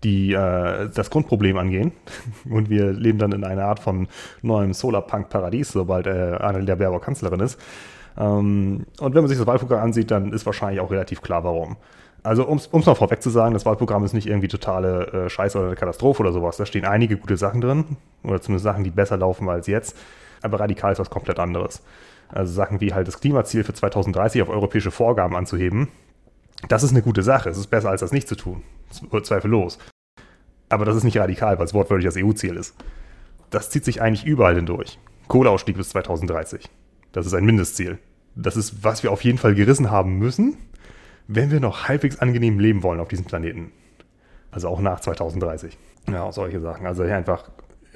die 0.04 0.32
äh, 0.32 0.88
das 0.94 1.10
Grundproblem 1.10 1.58
angehen. 1.58 1.90
Und 2.48 2.70
wir 2.70 2.92
leben 2.92 3.18
dann 3.18 3.32
in 3.32 3.42
einer 3.42 3.64
Art 3.64 3.80
von 3.80 4.06
neuem 4.40 4.72
Solarpunk-Paradies, 4.72 5.72
sobald 5.72 6.06
äh, 6.06 6.36
Annalena 6.38 6.76
Baerbock 6.76 7.02
Kanzlerin 7.02 7.40
ist. 7.40 7.58
Ähm, 8.16 8.86
und 9.00 9.14
wenn 9.16 9.22
man 9.22 9.28
sich 9.28 9.38
das 9.38 9.48
Wahlprogramm 9.48 9.82
ansieht, 9.82 10.12
dann 10.12 10.32
ist 10.32 10.46
wahrscheinlich 10.46 10.78
auch 10.78 10.92
relativ 10.92 11.22
klar, 11.22 11.42
warum. 11.42 11.76
Also 12.22 12.46
um 12.46 12.58
es 12.58 12.70
mal 12.70 12.94
vorweg 12.94 13.20
zu 13.20 13.30
sagen, 13.30 13.52
das 13.52 13.66
Wahlprogramm 13.66 14.04
ist 14.04 14.12
nicht 14.12 14.28
irgendwie 14.28 14.46
totale 14.46 15.08
äh, 15.08 15.28
Scheiße 15.28 15.58
oder 15.58 15.66
eine 15.66 15.76
Katastrophe 15.76 16.22
oder 16.22 16.32
sowas. 16.32 16.56
Da 16.56 16.66
stehen 16.66 16.84
einige 16.84 17.16
gute 17.16 17.36
Sachen 17.36 17.60
drin, 17.60 17.96
oder 18.22 18.40
zumindest 18.40 18.62
Sachen, 18.62 18.84
die 18.84 18.90
besser 18.90 19.16
laufen 19.16 19.48
als 19.48 19.66
jetzt. 19.66 19.96
Aber 20.42 20.60
radikal 20.60 20.92
ist 20.92 20.98
was 20.98 21.10
komplett 21.10 21.38
anderes. 21.38 21.82
Also 22.28 22.52
Sachen 22.52 22.80
wie 22.80 22.92
halt 22.92 23.08
das 23.08 23.20
Klimaziel 23.20 23.64
für 23.64 23.72
2030 23.72 24.42
auf 24.42 24.48
europäische 24.48 24.90
Vorgaben 24.90 25.36
anzuheben. 25.36 25.88
Das 26.68 26.82
ist 26.82 26.90
eine 26.90 27.02
gute 27.02 27.22
Sache. 27.22 27.50
Es 27.50 27.58
ist 27.58 27.68
besser, 27.68 27.90
als 27.90 28.00
das 28.00 28.12
nicht 28.12 28.28
zu 28.28 28.36
tun. 28.36 28.62
Zweifellos. 29.22 29.78
Aber 30.68 30.84
das 30.84 30.96
ist 30.96 31.04
nicht 31.04 31.18
radikal, 31.18 31.58
weil 31.58 31.66
es 31.66 31.74
wortwörtlich 31.74 32.06
das 32.06 32.16
EU-Ziel 32.16 32.56
ist. 32.56 32.74
Das 33.50 33.70
zieht 33.70 33.84
sich 33.84 34.02
eigentlich 34.02 34.24
überall 34.24 34.56
hindurch. 34.56 34.98
Kohleausstieg 35.28 35.76
bis 35.76 35.90
2030. 35.90 36.68
Das 37.12 37.26
ist 37.26 37.34
ein 37.34 37.44
Mindestziel. 37.44 37.98
Das 38.34 38.56
ist, 38.56 38.84
was 38.84 39.02
wir 39.02 39.12
auf 39.12 39.24
jeden 39.24 39.38
Fall 39.38 39.54
gerissen 39.54 39.90
haben 39.90 40.18
müssen, 40.18 40.56
wenn 41.28 41.50
wir 41.50 41.60
noch 41.60 41.88
halbwegs 41.88 42.18
angenehm 42.18 42.58
leben 42.58 42.82
wollen 42.82 43.00
auf 43.00 43.08
diesem 43.08 43.24
Planeten. 43.24 43.72
Also 44.50 44.68
auch 44.68 44.80
nach 44.80 45.00
2030. 45.00 45.78
Ja, 46.10 46.30
solche 46.32 46.60
Sachen. 46.60 46.86
Also 46.86 47.02
einfach 47.02 47.50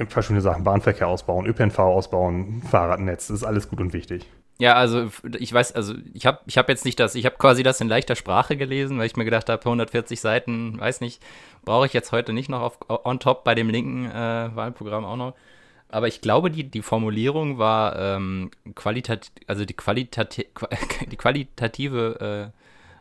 verschiedene 0.09 0.41
Sachen. 0.41 0.65
Bahnverkehr 0.65 1.09
ausbauen, 1.09 1.47
ÖPNV 1.47 1.79
ausbauen, 1.79 2.63
Fahrradnetz, 2.71 3.29
das 3.29 3.39
ist 3.39 3.45
alles 3.45 3.69
gut 3.69 3.81
und 3.81 3.93
wichtig. 3.93 4.27
Ja, 4.59 4.75
also 4.75 5.11
ich 5.39 5.53
weiß, 5.53 5.73
also 5.73 5.95
ich 6.13 6.27
habe 6.27 6.41
ich 6.45 6.59
hab 6.59 6.69
jetzt 6.69 6.85
nicht 6.85 7.01
das, 7.01 7.15
ich 7.15 7.25
habe 7.25 7.37
quasi 7.39 7.63
das 7.63 7.81
in 7.81 7.89
leichter 7.89 8.15
Sprache 8.15 8.59
gelesen, 8.59 8.99
weil 8.99 9.07
ich 9.07 9.17
mir 9.17 9.25
gedacht 9.25 9.49
habe, 9.49 9.65
140 9.65 10.21
Seiten, 10.21 10.79
weiß 10.79 11.01
nicht, 11.01 11.23
brauche 11.65 11.87
ich 11.87 11.95
jetzt 11.95 12.13
heute 12.13 12.35
nicht 12.35 12.51
noch 12.51 12.61
auf, 12.61 12.79
on 12.89 13.21
top 13.21 13.43
bei 13.43 13.55
dem 13.55 13.71
linken 13.71 14.11
äh, 14.11 14.51
Wahlprogramm 14.55 15.07
auch 15.07 15.17
noch. 15.17 15.35
Aber 15.89 16.09
ich 16.09 16.21
glaube, 16.21 16.51
die, 16.51 16.65
die 16.65 16.83
Formulierung 16.83 17.59
war 17.59 17.99
ähm, 17.99 18.51
qualitat, 18.75 19.33
also 19.47 19.65
die, 19.65 19.75
qualitati 19.75 20.47
die 21.11 21.17
qualitative 21.17 22.53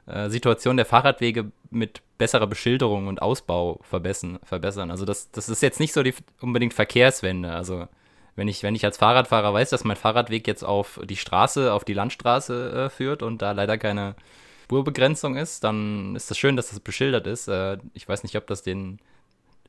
äh, 0.09 0.29
Situation 0.29 0.77
der 0.77 0.85
Fahrradwege 0.85 1.51
mit 1.69 2.01
besserer 2.17 2.47
Beschilderung 2.47 3.07
und 3.07 3.21
Ausbau 3.21 3.79
verbessern. 3.83 4.39
verbessern. 4.43 4.91
Also 4.91 5.05
das, 5.05 5.31
das 5.31 5.49
ist 5.49 5.61
jetzt 5.61 5.79
nicht 5.79 5.93
so 5.93 6.03
die 6.03 6.13
unbedingt 6.41 6.73
Verkehrswende. 6.73 7.51
Also 7.51 7.87
wenn 8.35 8.47
ich, 8.47 8.63
wenn 8.63 8.75
ich 8.75 8.85
als 8.85 8.97
Fahrradfahrer 8.97 9.53
weiß, 9.53 9.69
dass 9.69 9.83
mein 9.83 9.97
Fahrradweg 9.97 10.47
jetzt 10.47 10.63
auf 10.63 10.99
die 11.03 11.15
Straße, 11.15 11.73
auf 11.73 11.83
die 11.83 11.93
Landstraße 11.93 12.85
äh, 12.85 12.89
führt 12.89 13.23
und 13.23 13.41
da 13.41 13.51
leider 13.51 13.77
keine 13.77 14.15
Spurbegrenzung 14.63 15.35
ist, 15.35 15.63
dann 15.63 16.15
ist 16.15 16.29
das 16.29 16.37
schön, 16.37 16.55
dass 16.55 16.69
das 16.69 16.79
beschildert 16.79 17.27
ist. 17.27 17.47
Äh, 17.47 17.77
ich 17.93 18.07
weiß 18.07 18.23
nicht, 18.23 18.35
ob 18.35 18.47
das 18.47 18.63
den 18.63 18.99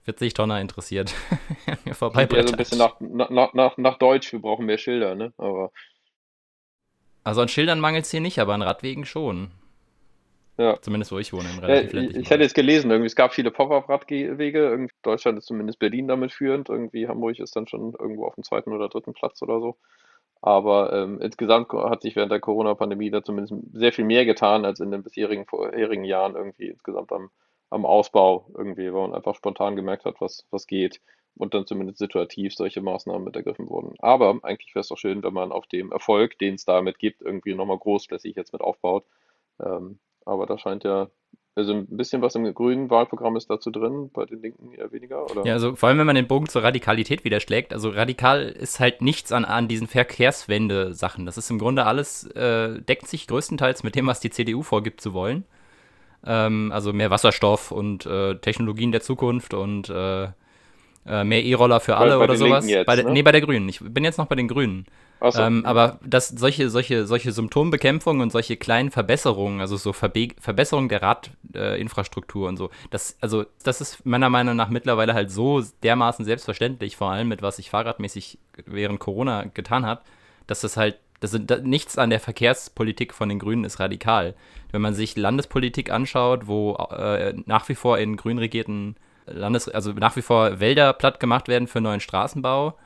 40 0.04 0.34
Tonner 0.34 0.60
interessiert. 0.60 1.14
mir 1.84 1.94
vorbei 1.94 2.28
ja 2.30 2.46
so 2.46 2.52
ein 2.52 2.56
bisschen 2.56 2.78
nach, 2.78 3.00
nach, 3.00 3.54
nach, 3.54 3.76
nach 3.76 3.98
Deutsch, 3.98 4.32
wir 4.32 4.40
brauchen 4.40 4.66
mehr 4.66 4.78
Schilder, 4.78 5.14
ne? 5.14 5.32
Aber 5.36 5.72
also 7.22 7.42
an 7.42 7.48
Schildern 7.48 7.80
mangelt 7.80 8.04
es 8.04 8.10
hier 8.10 8.20
nicht, 8.20 8.38
aber 8.38 8.54
an 8.54 8.62
Radwegen 8.62 9.04
schon. 9.04 9.50
Ja. 10.58 10.80
Zumindest 10.82 11.12
wo 11.12 11.18
ich 11.18 11.32
wohne, 11.32 11.48
in 11.48 11.58
relativ 11.58 11.92
ja, 11.94 12.20
Ich 12.20 12.30
hätte 12.30 12.42
jetzt 12.42 12.54
gelesen, 12.54 12.90
irgendwie, 12.90 13.06
es 13.06 13.16
gab 13.16 13.32
viele 13.32 13.50
Pop-Up-Radwege. 13.50 14.88
Deutschland 15.02 15.38
ist 15.38 15.46
zumindest 15.46 15.78
Berlin 15.78 16.08
damit 16.08 16.32
führend. 16.32 16.68
Irgendwie 16.68 17.08
Hamburg 17.08 17.38
ist 17.38 17.56
dann 17.56 17.66
schon 17.66 17.94
irgendwo 17.98 18.26
auf 18.26 18.34
dem 18.34 18.44
zweiten 18.44 18.72
oder 18.72 18.88
dritten 18.88 19.14
Platz 19.14 19.40
oder 19.42 19.60
so. 19.60 19.76
Aber 20.42 20.92
ähm, 20.92 21.20
insgesamt 21.20 21.72
hat 21.72 22.02
sich 22.02 22.16
während 22.16 22.32
der 22.32 22.40
Corona-Pandemie 22.40 23.10
da 23.10 23.22
zumindest 23.22 23.54
sehr 23.72 23.92
viel 23.92 24.04
mehr 24.04 24.24
getan 24.24 24.64
als 24.64 24.80
in 24.80 24.90
den 24.90 25.02
bisherigen 25.02 25.46
vorherigen 25.46 26.04
Jahren 26.04 26.34
irgendwie 26.34 26.68
insgesamt 26.68 27.12
am, 27.12 27.30
am 27.68 27.84
Ausbau 27.84 28.46
irgendwie, 28.56 28.92
weil 28.92 29.08
man 29.08 29.14
einfach 29.14 29.34
spontan 29.34 29.76
gemerkt 29.76 30.04
hat, 30.04 30.20
was, 30.20 30.46
was 30.50 30.66
geht 30.66 31.00
und 31.36 31.54
dann 31.54 31.66
zumindest 31.66 31.98
situativ 31.98 32.54
solche 32.54 32.80
Maßnahmen 32.80 33.24
mit 33.24 33.36
ergriffen 33.36 33.68
wurden. 33.68 33.94
Aber 33.98 34.38
eigentlich 34.42 34.74
wäre 34.74 34.80
es 34.80 34.88
doch 34.88 34.98
schön, 34.98 35.22
wenn 35.22 35.32
man 35.32 35.52
auf 35.52 35.66
dem 35.66 35.92
Erfolg, 35.92 36.38
den 36.38 36.54
es 36.54 36.64
damit 36.64 36.98
gibt, 36.98 37.22
irgendwie 37.22 37.54
nochmal 37.54 37.78
großflächig 37.78 38.36
jetzt 38.36 38.52
mit 38.52 38.62
aufbaut. 38.62 39.04
Ähm, 39.60 39.98
aber 40.24 40.46
da 40.46 40.58
scheint 40.58 40.84
ja, 40.84 41.08
also 41.56 41.74
ein 41.74 41.86
bisschen 41.88 42.22
was 42.22 42.34
im 42.34 42.52
grünen 42.54 42.90
Wahlprogramm 42.90 43.36
ist 43.36 43.50
dazu 43.50 43.70
drin, 43.70 44.10
bei 44.12 44.24
den 44.24 44.40
Linken 44.40 44.72
eher 44.72 44.92
weniger, 44.92 45.30
oder? 45.30 45.44
Ja, 45.44 45.54
also 45.54 45.74
vor 45.74 45.88
allem, 45.88 45.98
wenn 45.98 46.06
man 46.06 46.14
den 46.14 46.28
Bogen 46.28 46.48
zur 46.48 46.62
Radikalität 46.62 47.24
wieder 47.24 47.40
schlägt. 47.40 47.72
Also 47.72 47.90
radikal 47.90 48.48
ist 48.48 48.80
halt 48.80 49.02
nichts 49.02 49.32
an, 49.32 49.44
an 49.44 49.68
diesen 49.68 49.86
Verkehrswende-Sachen. 49.86 51.26
Das 51.26 51.36
ist 51.36 51.50
im 51.50 51.58
Grunde 51.58 51.86
alles, 51.86 52.24
äh, 52.28 52.80
deckt 52.80 53.08
sich 53.08 53.26
größtenteils 53.26 53.82
mit 53.82 53.94
dem, 53.96 54.06
was 54.06 54.20
die 54.20 54.30
CDU 54.30 54.62
vorgibt 54.62 55.00
zu 55.00 55.12
wollen. 55.12 55.44
Ähm, 56.24 56.70
also 56.72 56.92
mehr 56.92 57.10
Wasserstoff 57.10 57.72
und 57.72 58.06
äh, 58.06 58.36
Technologien 58.36 58.92
der 58.92 59.00
Zukunft 59.00 59.52
und 59.52 59.90
äh, 59.90 60.28
äh, 61.06 61.24
mehr 61.24 61.44
E-Roller 61.44 61.80
für 61.80 61.96
alle 61.96 62.12
bei, 62.12 62.18
bei 62.18 62.24
oder 62.24 62.36
sowas. 62.36 62.68
Jetzt, 62.68 62.86
bei 62.86 62.96
ne? 62.96 63.10
Nee, 63.10 63.22
bei 63.22 63.32
der 63.32 63.40
Grünen. 63.40 63.68
Ich 63.68 63.80
bin 63.80 64.04
jetzt 64.04 64.18
noch 64.18 64.26
bei 64.26 64.34
den 64.34 64.48
Grünen. 64.48 64.86
So. 65.20 65.40
Ähm, 65.40 65.66
aber 65.66 65.98
dass 66.02 66.28
solche, 66.28 66.70
solche, 66.70 67.06
solche 67.06 67.32
Symptombekämpfung 67.32 68.20
und 68.20 68.32
solche 68.32 68.56
kleinen 68.56 68.90
Verbesserungen, 68.90 69.60
also 69.60 69.76
so 69.76 69.92
Verbe 69.92 70.28
Verbesserung 70.40 70.88
der 70.88 71.02
Radinfrastruktur 71.02 72.46
äh, 72.46 72.48
und 72.48 72.56
so, 72.56 72.70
das, 72.90 73.18
also 73.20 73.44
das 73.62 73.82
ist 73.82 74.06
meiner 74.06 74.30
Meinung 74.30 74.56
nach 74.56 74.70
mittlerweile 74.70 75.12
halt 75.12 75.30
so 75.30 75.62
dermaßen 75.82 76.24
selbstverständlich, 76.24 76.96
vor 76.96 77.10
allem 77.10 77.28
mit 77.28 77.42
was 77.42 77.56
sich 77.56 77.68
fahrradmäßig 77.68 78.38
während 78.64 78.98
Corona 78.98 79.44
getan 79.52 79.84
hat, 79.84 80.02
dass 80.46 80.62
das 80.62 80.78
halt, 80.78 80.98
das, 81.20 81.38
das, 81.38 81.62
nichts 81.62 81.98
an 81.98 82.08
der 82.08 82.20
Verkehrspolitik 82.20 83.12
von 83.12 83.28
den 83.28 83.38
Grünen 83.38 83.64
ist 83.64 83.78
radikal. 83.78 84.34
Wenn 84.72 84.80
man 84.80 84.94
sich 84.94 85.16
Landespolitik 85.16 85.90
anschaut, 85.90 86.46
wo 86.46 86.76
äh, 86.76 87.34
nach 87.44 87.68
wie 87.68 87.74
vor 87.74 87.98
in 87.98 88.16
grün 88.16 88.38
regierten 88.38 88.96
Landes, 89.32 89.68
also 89.68 89.92
nach 89.92 90.16
wie 90.16 90.22
vor 90.22 90.60
Wälder 90.60 90.92
platt 90.92 91.20
gemacht 91.20 91.48
werden 91.48 91.68
für 91.68 91.80
neuen 91.80 92.00
Straßenbau 92.00 92.76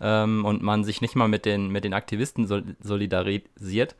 ähm, 0.00 0.44
und 0.44 0.62
man 0.62 0.84
sich 0.84 1.00
nicht 1.00 1.16
mal 1.16 1.28
mit 1.28 1.44
den, 1.44 1.68
mit 1.68 1.84
den 1.84 1.94
Aktivisten 1.94 2.46
solidarisiert. 2.80 3.96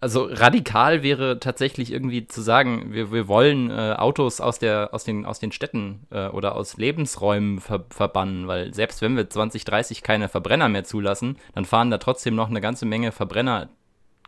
Also 0.00 0.28
radikal 0.30 1.02
wäre 1.02 1.40
tatsächlich 1.40 1.90
irgendwie 1.90 2.26
zu 2.26 2.42
sagen, 2.42 2.92
wir, 2.92 3.10
wir 3.10 3.26
wollen 3.26 3.70
äh, 3.70 3.94
Autos 3.96 4.40
aus, 4.40 4.58
der, 4.58 4.90
aus, 4.92 5.04
den, 5.04 5.24
aus 5.24 5.38
den 5.38 5.50
Städten 5.50 6.06
äh, 6.10 6.28
oder 6.28 6.56
aus 6.56 6.76
Lebensräumen 6.76 7.58
ver 7.58 7.84
verbannen, 7.88 8.46
weil 8.46 8.74
selbst 8.74 9.00
wenn 9.00 9.16
wir 9.16 9.30
2030 9.30 10.02
keine 10.02 10.28
Verbrenner 10.28 10.68
mehr 10.68 10.84
zulassen, 10.84 11.38
dann 11.54 11.64
fahren 11.64 11.90
da 11.90 11.96
trotzdem 11.96 12.34
noch 12.34 12.50
eine 12.50 12.60
ganze 12.60 12.84
Menge 12.84 13.12
Verbrenner 13.12 13.70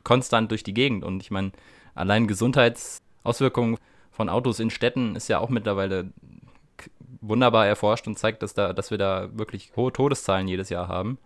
konstant 0.02 0.50
durch 0.50 0.62
die 0.62 0.73
Gegend. 0.73 1.04
Und 1.04 1.23
ich 1.23 1.30
meine, 1.30 1.52
allein 1.94 2.26
Gesundheitsauswirkungen 2.26 3.76
von 4.12 4.30
Autos 4.30 4.61
in 4.61 4.70
Städten 4.70 5.14
ist 5.14 5.28
ja 5.28 5.40
auch 5.40 5.50
mittlerweile 5.50 6.11
wunderbar 7.20 7.66
erforscht 7.66 8.06
und 8.06 8.18
zeigt, 8.18 8.42
dass, 8.42 8.54
da, 8.54 8.73
dass 8.73 8.90
wir 8.90 8.99
da 8.99 9.28
wirklich 9.32 9.73
hohe 9.76 9.92
Todeszahlen 9.92 10.49
jedes 10.49 10.68
Jahr 10.68 10.88
haben 10.88 11.18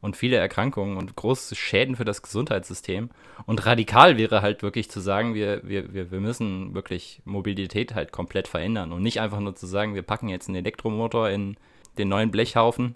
und 0.00 0.16
viele 0.16 0.36
Erkrankungen 0.36 0.96
und 0.96 1.16
große 1.16 1.54
Schäden 1.54 1.96
für 1.96 2.04
das 2.04 2.22
Gesundheitssystem. 2.22 3.10
Und 3.46 3.66
radikal 3.66 4.18
wäre 4.18 4.42
halt 4.42 4.62
wirklich 4.62 4.90
zu 4.90 5.00
sagen, 5.00 5.34
wir, 5.34 5.60
wir, 5.64 5.92
wir, 5.92 6.20
müssen 6.20 6.74
wirklich 6.74 7.20
Mobilität 7.24 7.94
halt 7.94 8.12
komplett 8.12 8.48
verändern 8.48 8.92
und 8.92 9.02
nicht 9.02 9.20
einfach 9.20 9.40
nur 9.40 9.54
zu 9.54 9.66
sagen, 9.66 9.94
wir 9.94 10.02
packen 10.02 10.28
jetzt 10.28 10.48
einen 10.48 10.56
Elektromotor 10.56 11.30
in 11.30 11.56
den 11.98 12.08
neuen 12.08 12.30
Blechhaufen 12.30 12.94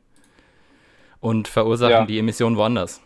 und 1.21 1.49
verursachen 1.49 1.93
ja. 1.93 2.05
die 2.05 2.19
Emissionen 2.19 2.57
woanders. 2.57 3.01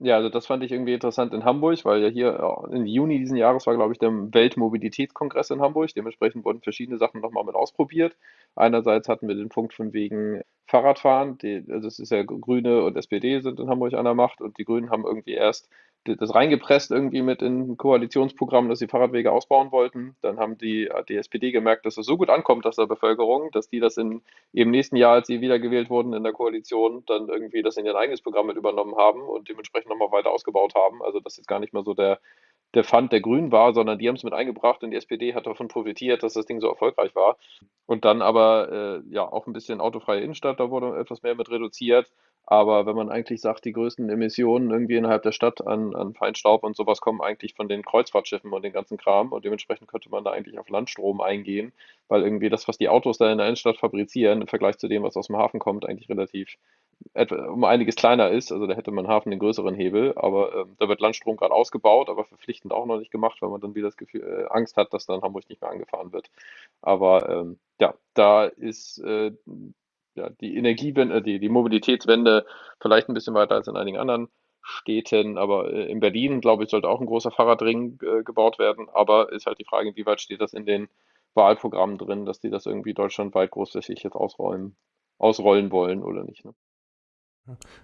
Ja, 0.00 0.16
also 0.16 0.28
das 0.28 0.46
fand 0.46 0.62
ich 0.64 0.72
irgendwie 0.72 0.92
interessant 0.92 1.32
in 1.32 1.44
Hamburg, 1.44 1.84
weil 1.84 2.02
ja 2.02 2.08
hier 2.08 2.66
im 2.72 2.84
Juni 2.84 3.18
diesen 3.20 3.36
Jahres 3.36 3.66
war, 3.66 3.74
glaube 3.76 3.92
ich, 3.92 3.98
der 3.98 4.10
Weltmobilitätskongress 4.10 5.50
in 5.50 5.60
Hamburg. 5.60 5.94
Dementsprechend 5.94 6.44
wurden 6.44 6.60
verschiedene 6.62 6.98
Sachen 6.98 7.20
nochmal 7.20 7.44
mit 7.44 7.54
ausprobiert. 7.54 8.16
Einerseits 8.56 9.08
hatten 9.08 9.28
wir 9.28 9.36
den 9.36 9.48
Punkt 9.50 9.72
von 9.72 9.92
wegen 9.92 10.42
Fahrradfahren. 10.66 11.38
Die, 11.38 11.64
also 11.70 11.86
es 11.88 12.00
ist 12.00 12.10
ja 12.10 12.22
Grüne 12.24 12.82
und 12.82 12.96
SPD 12.96 13.40
sind 13.40 13.60
in 13.60 13.68
Hamburg 13.68 13.94
an 13.94 14.04
der 14.04 14.14
Macht 14.14 14.40
und 14.40 14.58
die 14.58 14.64
Grünen 14.64 14.90
haben 14.90 15.04
irgendwie 15.04 15.34
erst 15.34 15.70
das 16.04 16.34
reingepresst 16.34 16.90
irgendwie 16.90 17.22
mit 17.22 17.42
in 17.42 17.76
Koalitionsprogramm, 17.76 18.68
dass 18.68 18.78
sie 18.78 18.88
Fahrradwege 18.88 19.32
ausbauen 19.32 19.72
wollten. 19.72 20.16
Dann 20.20 20.38
haben 20.38 20.58
die, 20.58 20.90
die 21.08 21.16
SPD 21.16 21.50
gemerkt, 21.50 21.86
dass 21.86 21.96
es 21.96 22.06
so 22.06 22.16
gut 22.16 22.30
ankommt 22.30 22.66
aus 22.66 22.76
der 22.76 22.86
Bevölkerung, 22.86 23.50
dass 23.52 23.68
die 23.68 23.80
das 23.80 23.96
in, 23.96 24.22
im 24.52 24.70
nächsten 24.70 24.96
Jahr, 24.96 25.14
als 25.14 25.26
sie 25.26 25.40
wiedergewählt 25.40 25.90
wurden 25.90 26.12
in 26.12 26.22
der 26.22 26.32
Koalition, 26.32 27.04
dann 27.06 27.28
irgendwie 27.28 27.62
das 27.62 27.76
in 27.76 27.86
ihr 27.86 27.96
eigenes 27.96 28.20
Programm 28.20 28.46
mit 28.46 28.56
übernommen 28.56 28.96
haben 28.96 29.22
und 29.22 29.48
dementsprechend 29.48 29.88
nochmal 29.88 30.12
weiter 30.12 30.30
ausgebaut 30.30 30.74
haben. 30.74 31.02
Also 31.02 31.20
das 31.20 31.38
ist 31.38 31.48
gar 31.48 31.60
nicht 31.60 31.72
mehr 31.72 31.82
so 31.82 31.94
der, 31.94 32.20
der 32.74 32.84
Fund 32.84 33.12
der 33.12 33.20
Grünen 33.20 33.52
war, 33.52 33.72
sondern 33.74 33.98
die 33.98 34.08
haben 34.08 34.16
es 34.16 34.24
mit 34.24 34.32
eingebracht 34.32 34.82
und 34.82 34.90
die 34.90 34.96
SPD 34.96 35.34
hat 35.34 35.46
davon 35.46 35.68
profitiert, 35.68 36.22
dass 36.22 36.34
das 36.34 36.46
Ding 36.46 36.60
so 36.60 36.68
erfolgreich 36.68 37.14
war. 37.14 37.36
Und 37.86 38.04
dann 38.04 38.22
aber 38.22 39.02
äh, 39.06 39.12
ja 39.12 39.30
auch 39.30 39.46
ein 39.46 39.52
bisschen 39.52 39.80
autofreie 39.80 40.20
Innenstadt, 40.20 40.60
da 40.60 40.70
wurde 40.70 40.98
etwas 40.98 41.22
mehr 41.22 41.34
mit 41.34 41.50
reduziert. 41.50 42.10
Aber 42.46 42.84
wenn 42.84 42.96
man 42.96 43.08
eigentlich 43.08 43.40
sagt, 43.40 43.64
die 43.64 43.72
größten 43.72 44.10
Emissionen 44.10 44.70
irgendwie 44.70 44.96
innerhalb 44.96 45.22
der 45.22 45.32
Stadt 45.32 45.66
an, 45.66 45.94
an 45.94 46.12
Feinstaub 46.12 46.62
und 46.62 46.76
sowas 46.76 47.00
kommen 47.00 47.22
eigentlich 47.22 47.54
von 47.54 47.68
den 47.68 47.82
Kreuzfahrtschiffen 47.82 48.52
und 48.52 48.62
den 48.62 48.72
ganzen 48.72 48.98
Kram 48.98 49.32
und 49.32 49.46
dementsprechend 49.46 49.88
könnte 49.88 50.10
man 50.10 50.24
da 50.24 50.30
eigentlich 50.30 50.58
auf 50.58 50.68
Landstrom 50.68 51.22
eingehen, 51.22 51.72
weil 52.08 52.22
irgendwie 52.22 52.50
das, 52.50 52.68
was 52.68 52.76
die 52.76 52.90
Autos 52.90 53.16
da 53.16 53.32
in 53.32 53.38
der 53.38 53.46
Innenstadt 53.46 53.78
fabrizieren, 53.78 54.42
im 54.42 54.46
Vergleich 54.46 54.76
zu 54.76 54.88
dem, 54.88 55.02
was 55.02 55.16
aus 55.16 55.28
dem 55.28 55.36
Hafen 55.36 55.58
kommt, 55.58 55.88
eigentlich 55.88 56.10
relativ 56.10 56.58
um 57.14 57.64
einiges 57.64 57.96
kleiner 57.96 58.30
ist. 58.30 58.52
Also 58.52 58.66
da 58.66 58.74
hätte 58.74 58.90
man 58.90 59.08
Hafen 59.08 59.30
den 59.30 59.38
größeren 59.38 59.74
Hebel, 59.74 60.12
aber 60.16 60.54
äh, 60.54 60.64
da 60.78 60.88
wird 60.88 61.00
Landstrom 61.00 61.36
gerade 61.36 61.54
ausgebaut, 61.54 62.08
aber 62.08 62.24
verpflichtend 62.24 62.72
auch 62.72 62.86
noch 62.86 62.98
nicht 62.98 63.10
gemacht, 63.10 63.40
weil 63.40 63.50
man 63.50 63.60
dann 63.60 63.74
wieder 63.74 63.88
das 63.88 63.96
Gefühl, 63.96 64.22
äh, 64.22 64.52
Angst 64.52 64.76
hat, 64.76 64.92
dass 64.92 65.06
dann 65.06 65.22
Hamburg 65.22 65.48
nicht 65.48 65.60
mehr 65.60 65.70
angefahren 65.70 66.12
wird. 66.12 66.30
Aber 66.82 67.28
ähm, 67.28 67.58
ja, 67.80 67.94
da 68.14 68.44
ist 68.46 68.98
äh, 68.98 69.32
ja, 70.14 70.30
die 70.40 70.56
Energiewende, 70.56 71.16
äh, 71.16 71.22
die, 71.22 71.38
die 71.38 71.48
Mobilitätswende 71.48 72.46
vielleicht 72.80 73.08
ein 73.08 73.14
bisschen 73.14 73.34
weiter 73.34 73.54
als 73.54 73.68
in 73.68 73.76
einigen 73.76 73.98
anderen 73.98 74.28
Städten, 74.62 75.38
aber 75.38 75.72
äh, 75.72 75.90
in 75.90 76.00
Berlin, 76.00 76.40
glaube 76.40 76.64
ich, 76.64 76.70
sollte 76.70 76.88
auch 76.88 77.00
ein 77.00 77.06
großer 77.06 77.30
Fahrradring 77.30 77.98
äh, 78.02 78.22
gebaut 78.22 78.58
werden. 78.58 78.88
Aber 78.92 79.32
ist 79.32 79.46
halt 79.46 79.58
die 79.58 79.64
Frage, 79.64 79.90
inwieweit 79.90 80.20
steht 80.20 80.40
das 80.40 80.54
in 80.54 80.66
den 80.66 80.88
Wahlprogrammen 81.34 81.98
drin, 81.98 82.24
dass 82.24 82.40
die 82.40 82.50
das 82.50 82.66
irgendwie 82.66 82.94
deutschlandweit 82.94 83.50
großflächig 83.50 84.02
jetzt 84.02 84.14
ausrollen, 84.16 84.76
ausrollen 85.18 85.70
wollen 85.70 86.02
oder 86.02 86.24
nicht. 86.24 86.44
Ne? 86.44 86.54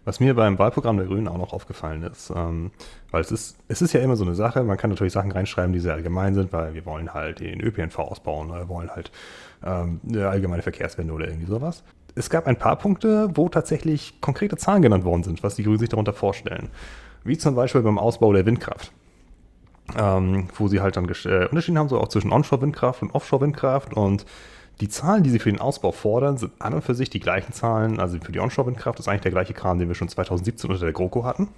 Was 0.06 0.20
mir 0.20 0.34
beim 0.34 0.58
Wahlprogramm 0.58 0.96
der 0.96 1.06
Grünen 1.06 1.28
auch 1.28 1.36
noch 1.36 1.52
aufgefallen 1.52 2.02
ist, 2.02 2.32
ähm, 2.34 2.70
weil 3.10 3.20
es 3.20 3.30
ist, 3.30 3.58
es 3.68 3.82
ist 3.82 3.92
ja 3.92 4.00
immer 4.00 4.16
so 4.16 4.24
eine 4.24 4.34
Sache, 4.34 4.62
man 4.62 4.78
kann 4.78 4.88
natürlich 4.88 5.12
Sachen 5.12 5.30
reinschreiben, 5.32 5.74
die 5.74 5.80
sehr 5.80 5.92
allgemein 5.92 6.34
sind, 6.34 6.52
weil 6.52 6.72
wir 6.72 6.86
wollen 6.86 7.12
halt 7.12 7.40
den 7.40 7.60
ÖPNV 7.60 7.98
ausbauen 7.98 8.50
oder 8.50 8.68
wollen 8.70 8.90
halt 8.90 9.10
ähm, 9.62 10.00
eine 10.08 10.28
allgemeine 10.28 10.62
Verkehrswende 10.62 11.12
oder 11.12 11.28
irgendwie 11.28 11.46
sowas. 11.46 11.84
Es 12.14 12.30
gab 12.30 12.46
ein 12.46 12.56
paar 12.56 12.76
Punkte, 12.76 13.30
wo 13.34 13.50
tatsächlich 13.50 14.20
konkrete 14.22 14.56
Zahlen 14.56 14.80
genannt 14.80 15.04
worden 15.04 15.24
sind, 15.24 15.42
was 15.42 15.56
die 15.56 15.62
Grünen 15.62 15.78
sich 15.78 15.90
darunter 15.90 16.14
vorstellen. 16.14 16.70
Wie 17.22 17.36
zum 17.36 17.54
Beispiel 17.54 17.82
beim 17.82 17.98
Ausbau 17.98 18.32
der 18.32 18.46
Windkraft. 18.46 18.92
Ähm, 19.98 20.48
wo 20.54 20.68
sie 20.68 20.80
halt 20.80 20.96
dann 20.96 21.04
äh, 21.04 21.48
unterschieden 21.48 21.78
haben, 21.78 21.88
so 21.88 22.00
auch 22.00 22.08
zwischen 22.08 22.32
Onshore-Windkraft 22.32 23.02
und 23.02 23.10
Offshore-Windkraft 23.10 23.92
und 23.92 24.24
die 24.80 24.88
Zahlen, 24.88 25.22
die 25.22 25.30
sie 25.30 25.38
für 25.38 25.50
den 25.50 25.60
Ausbau 25.60 25.92
fordern, 25.92 26.38
sind 26.38 26.52
an 26.58 26.74
und 26.74 26.82
für 26.82 26.94
sich 26.94 27.10
die 27.10 27.20
gleichen 27.20 27.52
Zahlen. 27.52 28.00
Also 28.00 28.18
für 28.18 28.32
die 28.32 28.40
Onshore-Windkraft 28.40 28.98
ist 28.98 29.08
eigentlich 29.08 29.20
der 29.22 29.30
gleiche 29.30 29.52
Kram, 29.52 29.78
den 29.78 29.88
wir 29.88 29.94
schon 29.94 30.08
2017 30.08 30.70
unter 30.70 30.84
der 30.84 30.92
GroKo 30.92 31.24
hatten. 31.24 31.48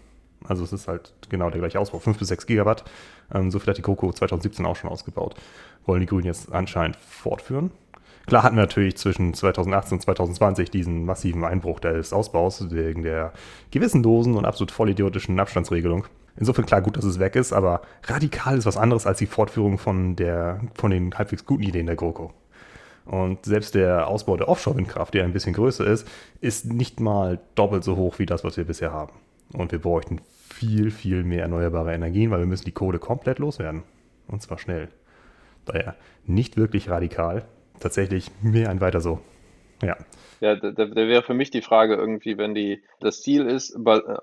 Also 0.44 0.64
es 0.64 0.72
ist 0.72 0.88
halt 0.88 1.12
genau 1.28 1.50
der 1.50 1.60
gleiche 1.60 1.78
Ausbau, 1.78 2.00
5 2.00 2.18
bis 2.18 2.28
6 2.28 2.46
Gigawatt. 2.46 2.84
Ähm, 3.32 3.50
so 3.50 3.60
viel 3.60 3.68
hat 3.68 3.78
die 3.78 3.82
GroKo 3.82 4.12
2017 4.12 4.66
auch 4.66 4.74
schon 4.74 4.90
ausgebaut. 4.90 5.36
Wollen 5.86 6.00
die 6.00 6.06
Grünen 6.06 6.26
jetzt 6.26 6.52
anscheinend 6.52 6.96
fortführen. 6.96 7.70
Klar 8.26 8.42
hatten 8.42 8.56
wir 8.56 8.62
natürlich 8.62 8.96
zwischen 8.96 9.34
2018 9.34 9.96
und 9.96 10.02
2020 10.02 10.70
diesen 10.70 11.04
massiven 11.04 11.44
Einbruch 11.44 11.80
des 11.80 12.12
Ausbaus 12.12 12.70
wegen 12.70 13.02
der 13.02 13.32
gewissenlosen 13.70 14.36
und 14.36 14.44
absolut 14.44 14.70
vollidiotischen 14.70 15.38
Abstandsregelung. 15.38 16.06
Insofern 16.36 16.66
klar 16.66 16.82
gut, 16.82 16.96
dass 16.96 17.04
es 17.04 17.18
weg 17.18 17.36
ist, 17.36 17.52
aber 17.52 17.82
radikal 18.04 18.56
ist 18.56 18.66
was 18.66 18.76
anderes 18.76 19.06
als 19.06 19.18
die 19.18 19.26
Fortführung 19.26 19.78
von, 19.78 20.16
der, 20.16 20.60
von 20.74 20.90
den 20.90 21.14
halbwegs 21.14 21.44
guten 21.46 21.64
Ideen 21.64 21.86
der 21.86 21.96
GroKo. 21.96 22.32
Und 23.04 23.44
selbst 23.44 23.74
der 23.74 24.06
Ausbau 24.08 24.36
der 24.36 24.48
Offshore-Windkraft, 24.48 25.14
der 25.14 25.24
ein 25.24 25.32
bisschen 25.32 25.54
größer 25.54 25.86
ist, 25.86 26.08
ist 26.40 26.72
nicht 26.72 27.00
mal 27.00 27.40
doppelt 27.54 27.84
so 27.84 27.96
hoch 27.96 28.18
wie 28.18 28.26
das, 28.26 28.44
was 28.44 28.56
wir 28.56 28.64
bisher 28.64 28.92
haben. 28.92 29.12
Und 29.52 29.72
wir 29.72 29.80
bräuchten 29.80 30.20
viel, 30.48 30.90
viel 30.90 31.24
mehr 31.24 31.42
erneuerbare 31.42 31.92
Energien, 31.92 32.30
weil 32.30 32.40
wir 32.40 32.46
müssen 32.46 32.64
die 32.64 32.72
Kohle 32.72 32.98
komplett 32.98 33.38
loswerden. 33.38 33.82
Und 34.28 34.42
zwar 34.42 34.58
schnell. 34.58 34.88
Daher 35.64 35.96
nicht 36.26 36.56
wirklich 36.56 36.90
radikal, 36.90 37.44
tatsächlich 37.80 38.30
mehr 38.42 38.70
ein 38.70 38.80
weiter 38.80 39.00
so. 39.00 39.20
Ja. 39.82 39.96
Ja, 40.40 40.56
da, 40.56 40.70
da 40.70 40.94
wäre 40.94 41.22
für 41.22 41.34
mich 41.34 41.50
die 41.50 41.62
Frage 41.62 41.94
irgendwie, 41.94 42.38
wenn 42.38 42.54
die 42.54 42.82
das 43.00 43.22
Ziel 43.22 43.46
ist, 43.46 43.76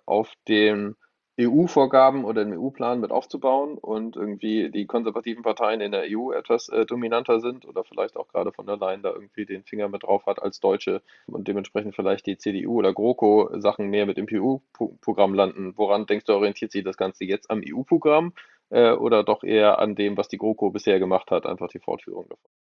auf 0.05 0.31
dem 0.47 0.95
EU-Vorgaben 1.39 2.25
oder 2.25 2.43
den 2.43 2.57
EU-Plan 2.57 2.99
mit 2.99 3.11
aufzubauen 3.11 3.77
und 3.77 4.15
irgendwie 4.15 4.69
die 4.69 4.85
konservativen 4.85 5.41
Parteien 5.41 5.79
in 5.79 5.91
der 5.91 6.03
EU 6.09 6.31
etwas 6.31 6.69
äh, 6.69 6.85
dominanter 6.85 7.39
sind 7.39 7.65
oder 7.65 7.83
vielleicht 7.83 8.17
auch 8.17 8.27
gerade 8.27 8.51
von 8.51 8.65
der 8.65 8.77
Leyen 8.77 9.01
da 9.01 9.11
irgendwie 9.11 9.45
den 9.45 9.63
Finger 9.63 9.87
mit 9.87 10.03
drauf 10.03 10.25
hat 10.25 10.41
als 10.41 10.59
Deutsche 10.59 11.01
und 11.27 11.47
dementsprechend 11.47 11.95
vielleicht 11.95 12.25
die 12.25 12.37
CDU 12.37 12.79
oder 12.79 12.93
GroKo 12.93 13.49
Sachen 13.59 13.87
mehr 13.89 14.05
mit 14.05 14.17
dem 14.17 14.27
EU-Programm 14.29 15.33
landen. 15.33 15.73
Woran 15.77 16.05
denkst 16.05 16.25
du, 16.25 16.33
orientiert 16.33 16.71
sich 16.71 16.83
das 16.83 16.97
Ganze 16.97 17.23
jetzt 17.23 17.49
am 17.49 17.61
EU-Programm 17.65 18.33
äh, 18.69 18.91
oder 18.91 19.23
doch 19.23 19.43
eher 19.43 19.79
an 19.79 19.95
dem, 19.95 20.17
was 20.17 20.27
die 20.27 20.37
GroKo 20.37 20.71
bisher 20.71 20.99
gemacht 20.99 21.31
hat, 21.31 21.45
einfach 21.45 21.69
die 21.69 21.79
Fortführung 21.79 22.27
davon? 22.27 22.51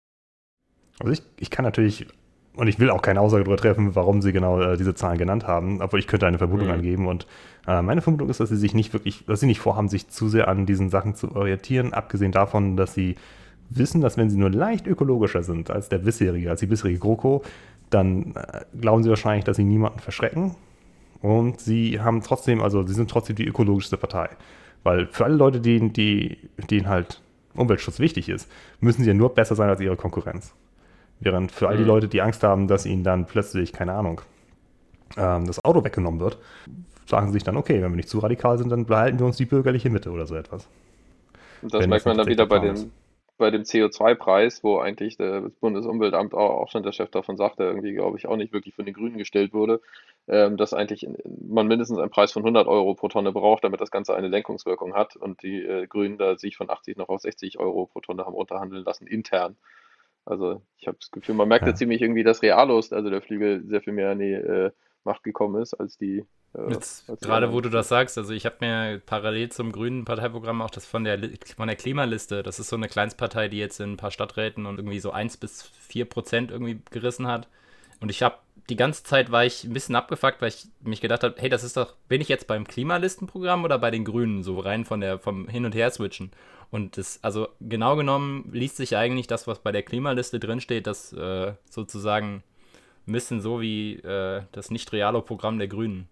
Also 1.01 1.13
ich, 1.13 1.23
ich 1.41 1.51
kann 1.51 1.65
natürlich 1.65 2.07
und 2.59 2.67
ich 2.67 2.81
will 2.81 2.91
auch 2.91 3.03
keine 3.03 3.21
Aussage 3.21 3.45
darüber 3.45 3.57
treffen, 3.57 3.95
warum 3.95 4.21
sie 4.21 4.33
genau 4.33 4.61
äh, 4.61 4.77
diese 4.77 4.93
Zahlen 4.93 5.17
genannt 5.17 5.47
haben, 5.47 5.81
obwohl 5.81 6.01
ich 6.01 6.09
könnte 6.09 6.27
eine 6.27 6.39
Vermutung 6.39 6.67
mhm. 6.67 6.75
angeben. 6.75 7.07
Und 7.07 7.29
äh, 7.69 7.83
meine 7.83 8.03
Vermutung 8.03 8.29
ist, 8.29 8.41
dass 8.41 8.49
sie 8.49 8.57
sich 8.57 8.75
nicht 8.75 8.93
wirklich, 8.93 9.25
dass 9.27 9.39
sie 9.39 9.47
nicht 9.47 9.61
vorhaben, 9.61 9.89
sich 9.89 10.09
zu 10.09 10.29
sehr 10.29 10.49
an 10.49 10.67
diesen 10.67 10.91
Sachen 10.91 11.15
zu 11.15 11.37
orientieren, 11.37 11.93
abgesehen 11.93 12.33
davon, 12.33 12.77
dass 12.77 12.95
sie 12.95 13.15
wissen, 13.71 14.01
dass 14.01 14.17
wenn 14.17 14.29
sie 14.29 14.37
nur 14.37 14.51
leicht 14.51 14.89
ökologischer 14.89 15.45
sind 15.45 15.71
als 15.71 15.89
der 15.89 15.99
bisherige, 15.99 16.51
als 16.51 16.59
die 16.59 16.67
bisherige 16.67 16.99
GroKo, 16.99 17.45
dann 17.91 18.35
äh, 18.35 18.65
glauben 18.81 19.05
sie 19.05 19.11
wahrscheinlich, 19.11 19.45
dass 19.45 19.57
sie 19.57 19.65
niemanden 19.65 20.01
verschrecken. 20.01 20.57
Und 21.23 21.61
sie 21.61 22.01
haben 22.01 22.23
trotzdem, 22.23 22.61
also 22.61 22.85
sie 22.85 22.95
sind 22.95 23.09
trotzdem 23.09 23.37
die 23.37 23.47
ökologischste 23.47 23.97
Partei. 23.97 24.31
Weil 24.83 25.07
für 25.07 25.25
alle 25.25 25.37
Leute, 25.37 25.61
die, 25.61 25.93
die, 25.93 26.39
denen 26.71 26.89
halt 26.89 27.23
Umweltschutz 27.55 28.01
wichtig 28.01 28.29
ist, 28.29 28.51
müssen 28.81 29.03
sie 29.03 29.09
ja 29.09 29.15
nur 29.15 29.33
besser 29.33 29.55
sein 29.55 29.69
als 29.69 29.81
ihre 29.81 29.97
Konkurrenz. 29.97 30.55
Während 31.21 31.53
für 31.53 31.69
all 31.69 31.77
die 31.77 31.83
Mhm. 31.83 31.89
Leute, 31.89 32.09
die 32.09 32.23
Angst 32.23 32.43
haben, 32.43 32.69
dass 32.69 32.87
ihnen 32.87 33.05
dann 33.05 33.27
plötzlich, 33.27 33.73
keine 33.73 33.95
Ahnung, 33.95 34.21
ähm, 35.17 35.47
das 35.47 35.65
Auto 35.65 35.85
weggenommen 35.85 36.21
wird, 36.21 36.39
sagen 37.07 37.29
sie 37.29 37.35
sich 37.35 37.45
dann, 37.45 37.57
okay, 37.57 37.83
wenn 37.83 37.93
wir 37.93 37.97
nicht 37.97 38.11
zu 38.11 38.21
radikal 38.21 38.59
sind, 38.59 38.71
dann 38.71 38.87
behalten 38.87 39.19
wir 39.19 39.27
uns 39.27 39.37
die 39.39 39.47
bürgerliche 39.47 39.91
Mitte 39.91 40.11
oder 40.11 40.27
so 40.27 40.37
etwas. 40.37 40.69
Und 41.61 41.75
das 41.75 41.81
Wenn 41.83 41.91
merkt 41.91 42.07
man 42.07 42.17
dann 42.17 42.29
wieder 42.29 42.47
bei 42.47 42.59
der 42.59 42.75
dem, 42.75 42.93
bei 43.37 43.51
dem 43.51 43.65
CO2-Preis, 43.65 44.65
wo 44.65 44.79
eigentlich 44.79 45.17
das 45.17 45.53
Bundesumweltamt 45.61 46.35
auch, 46.35 46.69
schon 46.69 46.83
der 46.83 46.93
Chef 46.93 47.11
davon 47.11 47.37
sagte, 47.37 47.65
irgendwie, 47.65 47.93
glaube 47.93 48.19
ich, 48.19 48.27
auch 48.27 48.37
nicht 48.37 48.53
wirklich 48.53 48.75
von 48.75 48.85
den 48.85 48.95
Grünen 48.95 49.17
gestellt 49.19 49.53
wurde, 49.53 49.81
ähm, 50.27 50.57
dass 50.57 50.75
eigentlich 50.75 51.09
man 51.41 51.69
mindestens 51.69 51.99
einen 51.99 52.11
Preis 52.11 52.33
von 52.33 52.43
100 52.43 52.67
Euro 52.67 52.95
pro 52.95 53.09
Tonne 53.09 53.33
braucht, 53.33 53.63
damit 53.65 53.81
das 53.81 53.93
Ganze 53.93 54.15
eine 54.17 54.29
Lenkungswirkung 54.29 54.95
hat 54.95 55.17
und 55.17 55.43
die 55.43 55.63
äh, 55.65 55.87
Grünen 55.87 56.19
da 56.19 56.37
sich 56.37 56.57
von 56.57 56.69
80 56.71 56.97
noch 56.97 57.09
auf 57.09 57.21
60 57.21 57.59
Euro 57.61 57.87
pro 57.87 58.01
Tonne 58.01 58.25
haben 58.27 58.35
runterhandeln 58.35 58.85
lassen, 58.85 59.07
intern. 59.07 59.57
Also 60.29 60.63
ich 60.79 60.87
habe 60.87 60.99
das 61.01 61.11
Gefühl, 61.11 61.35
man 61.35 61.49
merkt 61.49 61.67
Ja. 61.67 61.73
ja 61.73 61.75
ziemlich 61.75 62.03
irgendwie, 62.03 62.23
dass 62.25 62.43
Realos, 62.43 62.93
also 62.93 63.11
der 63.11 63.23
Flügel, 63.23 63.65
sehr 63.67 63.81
viel 63.81 63.93
mehr 63.93 64.11
an 64.11 64.19
die 64.19 64.33
äh, 64.33 64.71
Macht 65.05 65.23
gekommen 65.25 65.61
ist 65.63 65.75
als 65.75 65.97
die. 65.97 66.25
Äh, 66.55 66.71
Jetzt, 66.71 67.09
als 67.09 67.23
die 67.23 67.27
gerade 67.27 67.47
anderen. 67.47 67.55
wo 67.55 67.61
du 67.61 67.71
das 67.71 67.89
sagst, 67.89 68.19
also 68.19 68.33
ich 68.33 68.45
habe 68.47 68.57
mir 68.61 69.01
parallel 69.05 69.51
zum 69.51 69.73
grünen 69.73 70.05
Parteiprogramm 70.05 70.61
auch 70.63 70.71
das 70.71 70.87
von 70.87 71.05
der, 71.05 71.19
von 71.57 71.67
der 71.69 71.77
Klimaliste, 71.77 72.43
das 72.43 72.59
ist 72.59 72.69
so 72.69 72.77
eine 72.77 72.89
Kleinstpartei, 72.89 73.49
die 73.49 73.59
jetzt 73.59 73.81
in 73.81 73.93
ein 73.93 73.97
paar 73.97 74.11
Stadträten 74.11 74.67
und 74.67 74.79
irgendwie 74.79 75.01
so 75.01 75.11
1 75.13 75.39
bis 75.39 75.63
4 75.63 76.05
Prozent 76.07 76.51
irgendwie 76.51 76.81
gerissen 76.91 77.27
hat. 77.27 77.49
Und 78.01 78.11
ich 78.11 78.23
habe 78.23 78.37
die 78.69 78.77
ganze 78.77 79.03
Zeit 79.03 79.31
war 79.33 79.45
ich 79.45 79.65
ein 79.65 79.73
bisschen 79.73 79.97
abgefuckt, 79.97 80.43
weil 80.43 80.49
ich 80.49 80.67
mich 80.83 81.01
gedacht 81.01 81.23
habe, 81.23 81.35
hey, 81.39 81.49
das 81.49 81.65
ist 81.65 81.77
doch, 81.77 81.95
bin 82.09 82.21
ich 82.21 82.29
jetzt 82.29 82.47
beim 82.47 82.67
Klimalistenprogramm 82.67 83.65
oder 83.65 83.79
bei 83.79 83.91
den 83.91 84.05
Grünen, 84.05 84.43
so 84.43 84.61
rein 84.61 84.85
von 84.85 85.01
der, 85.01 85.19
vom 85.19 85.49
Hin- 85.49 85.65
und 85.65 85.75
Her-Switchen. 85.75 86.31
Und 86.71 86.99
das, 86.99 87.19
also 87.23 87.49
genau 87.61 87.97
genommen 87.97 88.51
liest 88.53 88.77
sich 88.77 88.97
eigentlich 88.97 89.27
das, 89.27 89.47
was 89.47 89.61
bei 89.61 89.73
der 89.73 89.83
Klimaliste 89.83 90.39
drinsteht, 90.39 90.87
das 90.87 91.13
äh, 91.15 91.55
sozusagen 91.71 92.43
ein 93.07 93.13
bisschen 93.13 93.41
so 93.41 93.61
wie 93.63 93.95
äh, 93.97 94.43
das 94.53 94.71
Nicht-Realo-Programm 94.71 95.59
der 95.59 95.69
Grünen. 95.69 96.09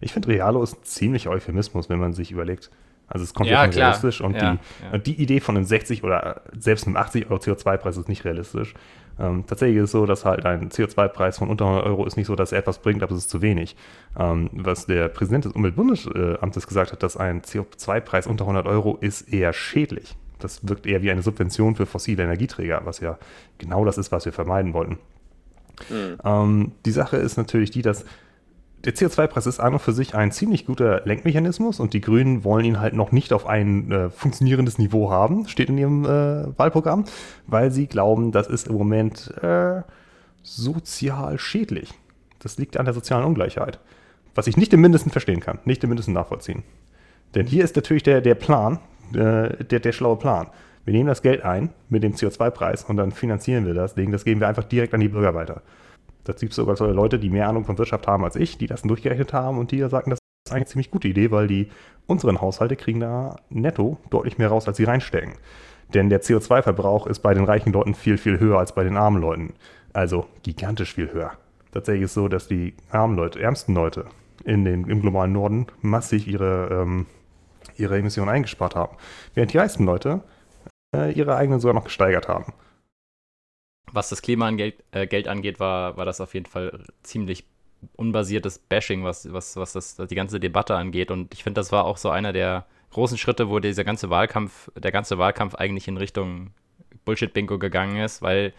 Ich 0.00 0.12
finde, 0.12 0.28
Realo 0.28 0.62
ist 0.62 0.84
ziemlich 0.84 1.28
Euphemismus, 1.28 1.88
wenn 1.88 1.98
man 1.98 2.12
sich 2.12 2.30
überlegt. 2.30 2.70
Also 3.06 3.24
es 3.24 3.34
kommt 3.34 3.48
Ja, 3.48 3.64
von 3.64 3.72
realistisch 3.72 4.20
und, 4.20 4.34
Ja, 4.34 4.52
die, 4.52 4.58
ja. 4.84 4.90
und 4.92 5.06
die 5.06 5.20
Idee 5.20 5.40
von 5.40 5.56
einem 5.56 5.64
60 5.64 6.04
oder 6.04 6.42
selbst 6.56 6.86
einem 6.86 6.96
80 6.96 7.30
Euro 7.30 7.40
CO2-Preis 7.40 7.96
ist 7.96 8.08
nicht 8.08 8.24
realistisch. 8.24 8.74
Ähm, 9.20 9.44
tatsächlich 9.46 9.78
ist 9.78 9.84
es 9.84 9.90
so, 9.92 10.06
dass 10.06 10.24
halt 10.24 10.46
ein 10.46 10.70
CO2-Preis 10.70 11.38
von 11.38 11.48
unter 11.48 11.66
100 11.66 11.86
Euro 11.86 12.06
ist 12.06 12.16
nicht 12.16 12.26
so, 12.26 12.36
dass 12.36 12.52
er 12.52 12.58
etwas 12.58 12.78
bringt, 12.78 13.02
aber 13.02 13.12
es 13.12 13.18
ist 13.18 13.30
zu 13.30 13.42
wenig. 13.42 13.76
Ähm, 14.18 14.50
was 14.52 14.86
der 14.86 15.08
Präsident 15.08 15.44
des 15.44 15.52
Umweltbundesamtes 15.52 16.66
gesagt 16.66 16.92
hat, 16.92 17.02
dass 17.02 17.16
ein 17.16 17.42
CO2-Preis 17.42 18.26
unter 18.26 18.44
100 18.44 18.66
Euro 18.66 18.96
ist 19.00 19.32
eher 19.32 19.52
schädlich. 19.52 20.16
Das 20.38 20.66
wirkt 20.66 20.86
eher 20.86 21.02
wie 21.02 21.10
eine 21.10 21.22
Subvention 21.22 21.76
für 21.76 21.86
fossile 21.86 22.22
Energieträger, 22.22 22.80
was 22.84 23.00
ja 23.00 23.18
genau 23.58 23.84
das 23.84 23.98
ist, 23.98 24.10
was 24.10 24.24
wir 24.24 24.32
vermeiden 24.32 24.72
wollten. 24.72 24.98
Mhm. 25.90 26.16
Ähm, 26.24 26.72
die 26.84 26.90
Sache 26.90 27.16
ist 27.18 27.36
natürlich 27.36 27.70
die, 27.70 27.82
dass 27.82 28.04
der 28.84 28.94
CO2-Preis 28.94 29.46
ist 29.46 29.60
an 29.60 29.74
und 29.74 29.80
für 29.80 29.92
sich 29.92 30.14
ein 30.14 30.32
ziemlich 30.32 30.64
guter 30.64 31.02
Lenkmechanismus 31.04 31.80
und 31.80 31.92
die 31.92 32.00
Grünen 32.00 32.44
wollen 32.44 32.64
ihn 32.64 32.80
halt 32.80 32.94
noch 32.94 33.12
nicht 33.12 33.32
auf 33.32 33.46
ein 33.46 33.92
äh, 33.92 34.10
funktionierendes 34.10 34.78
Niveau 34.78 35.10
haben, 35.10 35.46
steht 35.48 35.68
in 35.68 35.76
ihrem 35.78 36.04
äh, 36.04 36.58
Wahlprogramm, 36.58 37.04
weil 37.46 37.70
sie 37.70 37.86
glauben, 37.86 38.32
das 38.32 38.46
ist 38.46 38.68
im 38.68 38.74
Moment 38.74 39.34
äh, 39.42 39.82
sozial 40.42 41.38
schädlich. 41.38 41.92
Das 42.38 42.56
liegt 42.56 42.78
an 42.78 42.86
der 42.86 42.94
sozialen 42.94 43.24
Ungleichheit. 43.24 43.80
Was 44.34 44.46
ich 44.46 44.56
nicht 44.56 44.72
im 44.72 44.80
Mindesten 44.80 45.12
verstehen 45.12 45.40
kann, 45.40 45.58
nicht 45.64 45.84
im 45.84 45.90
Mindesten 45.90 46.14
nachvollziehen. 46.14 46.62
Denn 47.34 47.46
hier 47.46 47.64
ist 47.64 47.76
natürlich 47.76 48.02
der, 48.02 48.22
der 48.22 48.34
Plan, 48.34 48.78
äh, 49.12 49.62
der, 49.64 49.80
der 49.80 49.92
schlaue 49.92 50.16
Plan. 50.16 50.46
Wir 50.86 50.94
nehmen 50.94 51.08
das 51.08 51.20
Geld 51.20 51.44
ein 51.44 51.70
mit 51.90 52.02
dem 52.02 52.14
CO2-Preis 52.14 52.84
und 52.84 52.96
dann 52.96 53.12
finanzieren 53.12 53.66
wir 53.66 53.74
das. 53.74 53.94
Das 53.94 54.24
geben 54.24 54.40
wir 54.40 54.48
einfach 54.48 54.64
direkt 54.64 54.94
an 54.94 55.00
die 55.00 55.08
Bürger 55.08 55.34
weiter. 55.34 55.62
Da 56.30 56.38
gibt 56.38 56.52
es 56.52 56.56
sogar 56.56 56.76
so 56.76 56.86
Leute, 56.86 57.18
die 57.18 57.28
mehr 57.28 57.48
Ahnung 57.48 57.64
von 57.64 57.76
Wirtschaft 57.76 58.06
haben 58.06 58.24
als 58.24 58.36
ich, 58.36 58.56
die 58.56 58.66
das 58.66 58.82
durchgerechnet 58.82 59.32
haben 59.32 59.58
und 59.58 59.72
die 59.72 59.80
sagen, 59.88 60.10
das 60.10 60.18
ist 60.18 60.52
eigentlich 60.52 60.54
eine 60.54 60.66
ziemlich 60.66 60.90
gute 60.90 61.08
Idee, 61.08 61.30
weil 61.30 61.48
die 61.48 61.68
unseren 62.06 62.40
Haushalte 62.40 62.76
kriegen 62.76 63.00
da 63.00 63.36
netto 63.48 63.98
deutlich 64.10 64.38
mehr 64.38 64.48
raus, 64.48 64.68
als 64.68 64.76
sie 64.76 64.84
reinstecken. 64.84 65.34
Denn 65.92 66.08
der 66.08 66.22
CO2-Verbrauch 66.22 67.06
ist 67.08 67.20
bei 67.20 67.34
den 67.34 67.44
reichen 67.44 67.72
Leuten 67.72 67.94
viel, 67.94 68.16
viel 68.16 68.38
höher 68.38 68.58
als 68.58 68.74
bei 68.74 68.84
den 68.84 68.96
armen 68.96 69.20
Leuten. 69.20 69.54
Also 69.92 70.26
gigantisch 70.42 70.94
viel 70.94 71.12
höher. 71.12 71.32
Tatsächlich 71.72 72.04
ist 72.04 72.10
es 72.10 72.14
so, 72.14 72.28
dass 72.28 72.46
die 72.46 72.74
armen 72.90 73.16
Leute, 73.16 73.40
ärmsten 73.40 73.74
Leute 73.74 74.06
in 74.44 74.64
den, 74.64 74.88
im 74.88 75.00
globalen 75.02 75.32
Norden 75.32 75.66
massiv 75.82 76.26
ihre, 76.26 76.68
ähm, 76.70 77.06
ihre 77.76 77.98
Emissionen 77.98 78.30
eingespart 78.30 78.76
haben. 78.76 78.96
Während 79.34 79.52
die 79.52 79.58
reichsten 79.58 79.84
Leute 79.84 80.22
äh, 80.94 81.12
ihre 81.12 81.36
eigenen 81.36 81.60
sogar 81.60 81.74
noch 81.74 81.84
gesteigert 81.84 82.28
haben. 82.28 82.52
Was 83.92 84.08
das 84.08 84.22
Klima 84.22 84.46
angeht, 84.46 84.82
äh, 84.92 85.06
Geld 85.06 85.28
angeht, 85.28 85.60
war, 85.60 85.96
war 85.96 86.04
das 86.04 86.20
auf 86.20 86.34
jeden 86.34 86.46
Fall 86.46 86.84
ziemlich 87.02 87.44
unbasiertes 87.96 88.58
Bashing, 88.58 89.04
was, 89.04 89.32
was, 89.32 89.56
was 89.56 89.72
das, 89.72 89.96
die 89.96 90.14
ganze 90.14 90.38
Debatte 90.38 90.76
angeht. 90.76 91.10
Und 91.10 91.32
ich 91.34 91.42
finde, 91.42 91.60
das 91.60 91.72
war 91.72 91.84
auch 91.84 91.96
so 91.96 92.10
einer 92.10 92.32
der 92.32 92.66
großen 92.90 93.18
Schritte, 93.18 93.48
wo 93.48 93.58
dieser 93.58 93.84
ganze 93.84 94.10
Wahlkampf, 94.10 94.70
der 94.76 94.92
ganze 94.92 95.18
Wahlkampf 95.18 95.54
eigentlich 95.54 95.88
in 95.88 95.96
Richtung 95.96 96.50
Bullshit-Bingo 97.04 97.58
gegangen 97.58 97.96
ist, 97.96 98.22
weil 98.22 98.52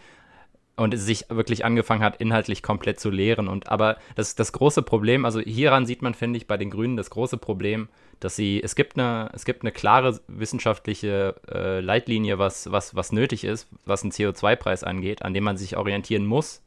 und 0.74 0.96
sich 0.96 1.26
wirklich 1.28 1.64
angefangen 1.64 2.02
hat, 2.02 2.16
inhaltlich 2.20 2.62
komplett 2.62 2.98
zu 2.98 3.10
leeren. 3.10 3.46
Und 3.46 3.68
aber 3.68 3.98
das, 4.14 4.34
das 4.34 4.52
große 4.52 4.82
Problem, 4.82 5.24
also 5.24 5.40
hieran 5.40 5.86
sieht 5.86 6.02
man, 6.02 6.14
finde 6.14 6.38
ich, 6.38 6.46
bei 6.46 6.56
den 6.56 6.70
Grünen 6.70 6.96
das 6.96 7.10
große 7.10 7.36
Problem, 7.36 7.88
dass 8.24 8.36
sie, 8.36 8.62
es 8.62 8.74
gibt 8.74 8.98
eine, 8.98 9.30
es 9.32 9.44
gibt 9.44 9.62
eine 9.62 9.72
klare 9.72 10.20
wissenschaftliche 10.28 11.34
äh, 11.50 11.80
Leitlinie, 11.80 12.38
was, 12.38 12.70
was, 12.70 12.94
was 12.94 13.10
nötig 13.10 13.44
ist, 13.44 13.68
was 13.84 14.02
einen 14.02 14.12
CO2-Preis 14.12 14.84
angeht, 14.84 15.22
an 15.22 15.34
dem 15.34 15.44
man 15.44 15.56
sich 15.56 15.76
orientieren 15.76 16.24
muss 16.24 16.62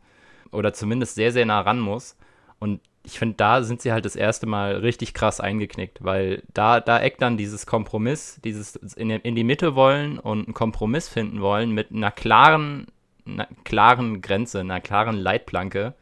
oder 0.52 0.74
zumindest 0.74 1.16
sehr, 1.16 1.32
sehr 1.32 1.46
nah 1.46 1.62
ran 1.62 1.80
muss. 1.80 2.18
Und 2.60 2.82
ich 3.04 3.20
finde, 3.20 3.36
da 3.36 3.64
sind 3.64 3.82
sie 3.82 3.92
halt 3.92 4.06
das 4.06 4.16
erste 4.16 4.48
Mal 4.48 4.78
richtig 4.78 5.14
krass 5.14 5.40
eingeknickt, 5.40 6.04
weil 6.04 6.44
da, 6.54 6.80
da 6.80 7.00
eckt 7.00 7.22
dann 7.22 7.38
dieses 7.38 7.66
Kompromiss, 7.66 8.40
dieses 8.44 8.76
in, 8.76 9.10
in 9.10 9.36
die 9.36 9.44
Mitte 9.44 9.76
wollen 9.76 10.20
und 10.20 10.46
einen 10.46 10.54
Kompromiss 10.54 11.08
finden 11.08 11.42
wollen 11.42 11.72
mit 11.72 11.92
einer 11.92 12.12
klaren, 12.12 12.88
einer 13.26 13.48
klaren 13.64 14.22
Grenze, 14.22 14.60
einer 14.60 14.82
klaren 14.82 15.18
Leitplanke 15.18 15.94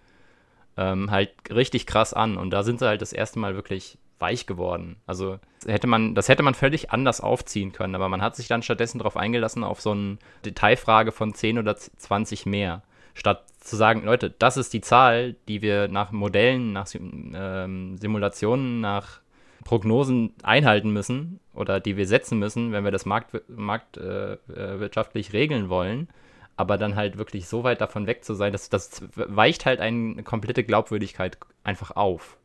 ähm, 0.78 1.12
halt 1.12 1.32
richtig 1.52 1.86
krass 1.86 2.14
an. 2.14 2.38
Und 2.38 2.52
da 2.52 2.64
sind 2.64 2.80
sie 2.80 2.88
halt 2.88 3.02
das 3.02 3.14
erste 3.14 3.40
Mal 3.40 3.56
wirklich 3.56 3.98
weich 4.24 4.48
geworden. 4.48 4.96
Also 5.06 5.38
hätte 5.68 5.86
man, 5.86 6.16
das 6.16 6.30
hätte 6.30 6.42
man 6.42 6.56
völlig 6.56 6.90
anders 6.90 7.22
aufziehen 7.22 7.72
können, 7.72 7.94
aber 7.94 8.10
man 8.10 8.24
hat 8.24 8.36
sich 8.36 8.48
dann 8.48 8.64
stattdessen 8.64 8.98
darauf 8.98 9.16
eingelassen, 9.16 9.64
auf 9.64 9.82
so 9.82 9.92
eine 9.92 10.18
Detailfrage 10.44 11.12
von 11.12 11.36
10 11.36 11.60
oder 11.60 11.76
20 11.76 12.48
mehr. 12.48 12.82
Statt 13.14 13.46
zu 13.60 13.76
sagen, 13.76 14.04
Leute, 14.04 14.32
das 14.32 14.58
ist 14.58 14.74
die 14.74 14.82
Zahl, 14.82 15.36
die 15.48 15.62
wir 15.62 15.88
nach 15.88 16.12
Modellen, 16.12 16.74
nach 16.74 16.88
ähm, 16.96 17.98
Simulationen, 17.98 18.82
nach 18.82 19.22
Prognosen 19.64 20.34
einhalten 20.42 20.90
müssen 20.90 21.40
oder 21.54 21.80
die 21.80 21.96
wir 21.96 22.08
setzen 22.08 22.40
müssen, 22.40 22.72
wenn 22.72 22.84
wir 22.84 22.92
das 22.92 23.06
marktwirtschaftlich 23.06 25.28
äh, 25.28 25.32
äh, 25.32 25.38
regeln 25.38 25.70
wollen 25.70 26.08
aber 26.56 26.78
dann 26.78 26.96
halt 26.96 27.18
wirklich 27.18 27.48
so 27.48 27.64
weit 27.64 27.82
davon 27.82 28.08
weg 28.08 28.24
zu 28.24 28.34
sein, 28.34 28.52
dass 28.52 28.70
das 28.70 29.02
weicht 29.16 29.66
halt 29.66 29.80
eine 29.80 30.24
komplette 30.24 30.64
Glaubwürdigkeit 30.64 31.38
einfach 31.64 31.92
auf. 31.92 32.38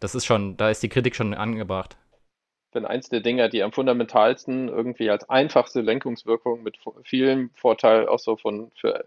Das 0.00 0.14
ist 0.14 0.24
schon, 0.24 0.56
da 0.56 0.70
ist 0.70 0.82
die 0.82 0.88
Kritik 0.88 1.14
schon 1.14 1.34
angebracht. 1.34 1.96
Wenn 2.72 2.86
eins 2.86 3.08
der 3.08 3.20
Dinge, 3.20 3.50
die 3.50 3.62
am 3.62 3.72
fundamentalsten 3.72 4.68
irgendwie 4.68 5.10
als 5.10 5.28
einfachste 5.28 5.82
Lenkungswirkung 5.82 6.62
mit 6.62 6.78
vielen 7.04 7.50
Vorteilen 7.50 8.08
auch 8.08 8.18
so 8.18 8.36
von 8.36 8.70
für 8.74 9.04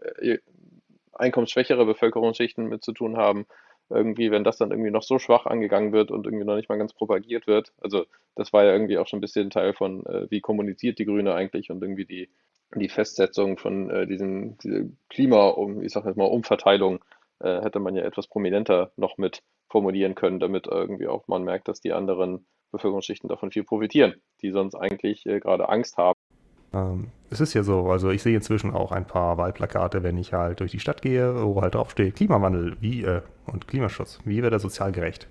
einkommensschwächere 1.13 1.85
Bevölkerungsschichten 1.85 2.67
mit 2.67 2.83
zu 2.83 2.91
tun 2.91 3.17
haben, 3.17 3.47
irgendwie, 3.89 4.31
wenn 4.31 4.43
das 4.43 4.57
dann 4.57 4.71
irgendwie 4.71 4.91
noch 4.91 5.03
so 5.03 5.19
schwach 5.19 5.45
angegangen 5.45 5.93
wird 5.93 6.11
und 6.11 6.25
irgendwie 6.25 6.45
noch 6.45 6.55
nicht 6.55 6.69
mal 6.69 6.77
ganz 6.77 6.93
propagiert 6.93 7.47
wird. 7.47 7.71
Also 7.81 8.05
das 8.35 8.51
war 8.51 8.65
ja 8.65 8.71
irgendwie 8.71 8.97
auch 8.97 9.07
schon 9.07 9.17
ein 9.17 9.21
bisschen 9.21 9.49
Teil 9.49 9.73
von, 9.73 10.05
äh, 10.05 10.29
wie 10.29 10.41
kommuniziert 10.41 10.99
die 10.99 11.05
Grüne 11.05 11.33
eigentlich 11.33 11.69
und 11.69 11.81
irgendwie 11.81 12.05
die 12.05 12.29
die 12.73 12.89
Festsetzung 12.89 13.57
von 13.57 13.89
äh, 13.89 14.07
diesen 14.07 14.57
diese 14.57 14.89
Klima, 15.09 15.49
um, 15.49 15.81
ich 15.81 15.93
sage 15.93 16.09
jetzt 16.09 16.17
mal 16.17 16.25
Umverteilung, 16.25 16.99
äh, 17.39 17.61
hätte 17.61 17.79
man 17.79 17.95
ja 17.95 18.03
etwas 18.03 18.27
prominenter 18.27 18.91
noch 18.95 19.17
mit 19.17 19.41
formulieren 19.69 20.15
können, 20.15 20.39
damit 20.39 20.67
irgendwie 20.67 21.07
auch 21.07 21.27
man 21.27 21.43
merkt, 21.43 21.67
dass 21.67 21.81
die 21.81 21.93
anderen 21.93 22.45
Bevölkerungsschichten 22.71 23.29
davon 23.29 23.51
viel 23.51 23.63
profitieren, 23.63 24.15
die 24.41 24.51
sonst 24.51 24.75
eigentlich 24.75 25.25
äh, 25.25 25.39
gerade 25.39 25.69
Angst 25.69 25.97
haben. 25.97 26.17
Ähm, 26.73 27.07
es 27.29 27.39
ist 27.39 27.53
ja 27.53 27.63
so, 27.63 27.89
also 27.89 28.09
ich 28.09 28.21
sehe 28.21 28.35
inzwischen 28.35 28.71
auch 28.71 28.91
ein 28.91 29.07
paar 29.07 29.37
Wahlplakate, 29.37 30.03
wenn 30.03 30.17
ich 30.17 30.33
halt 30.33 30.59
durch 30.59 30.71
die 30.71 30.79
Stadt 30.79 31.01
gehe, 31.01 31.43
wo 31.43 31.61
halt 31.61 31.75
draufsteht 31.75 32.15
Klimawandel 32.15 32.77
wie, 32.81 33.03
äh, 33.03 33.21
und 33.47 33.67
Klimaschutz, 33.67 34.19
wie 34.25 34.43
wird 34.43 34.53
er 34.53 34.59
sozial 34.59 34.91
gerecht? 34.91 35.27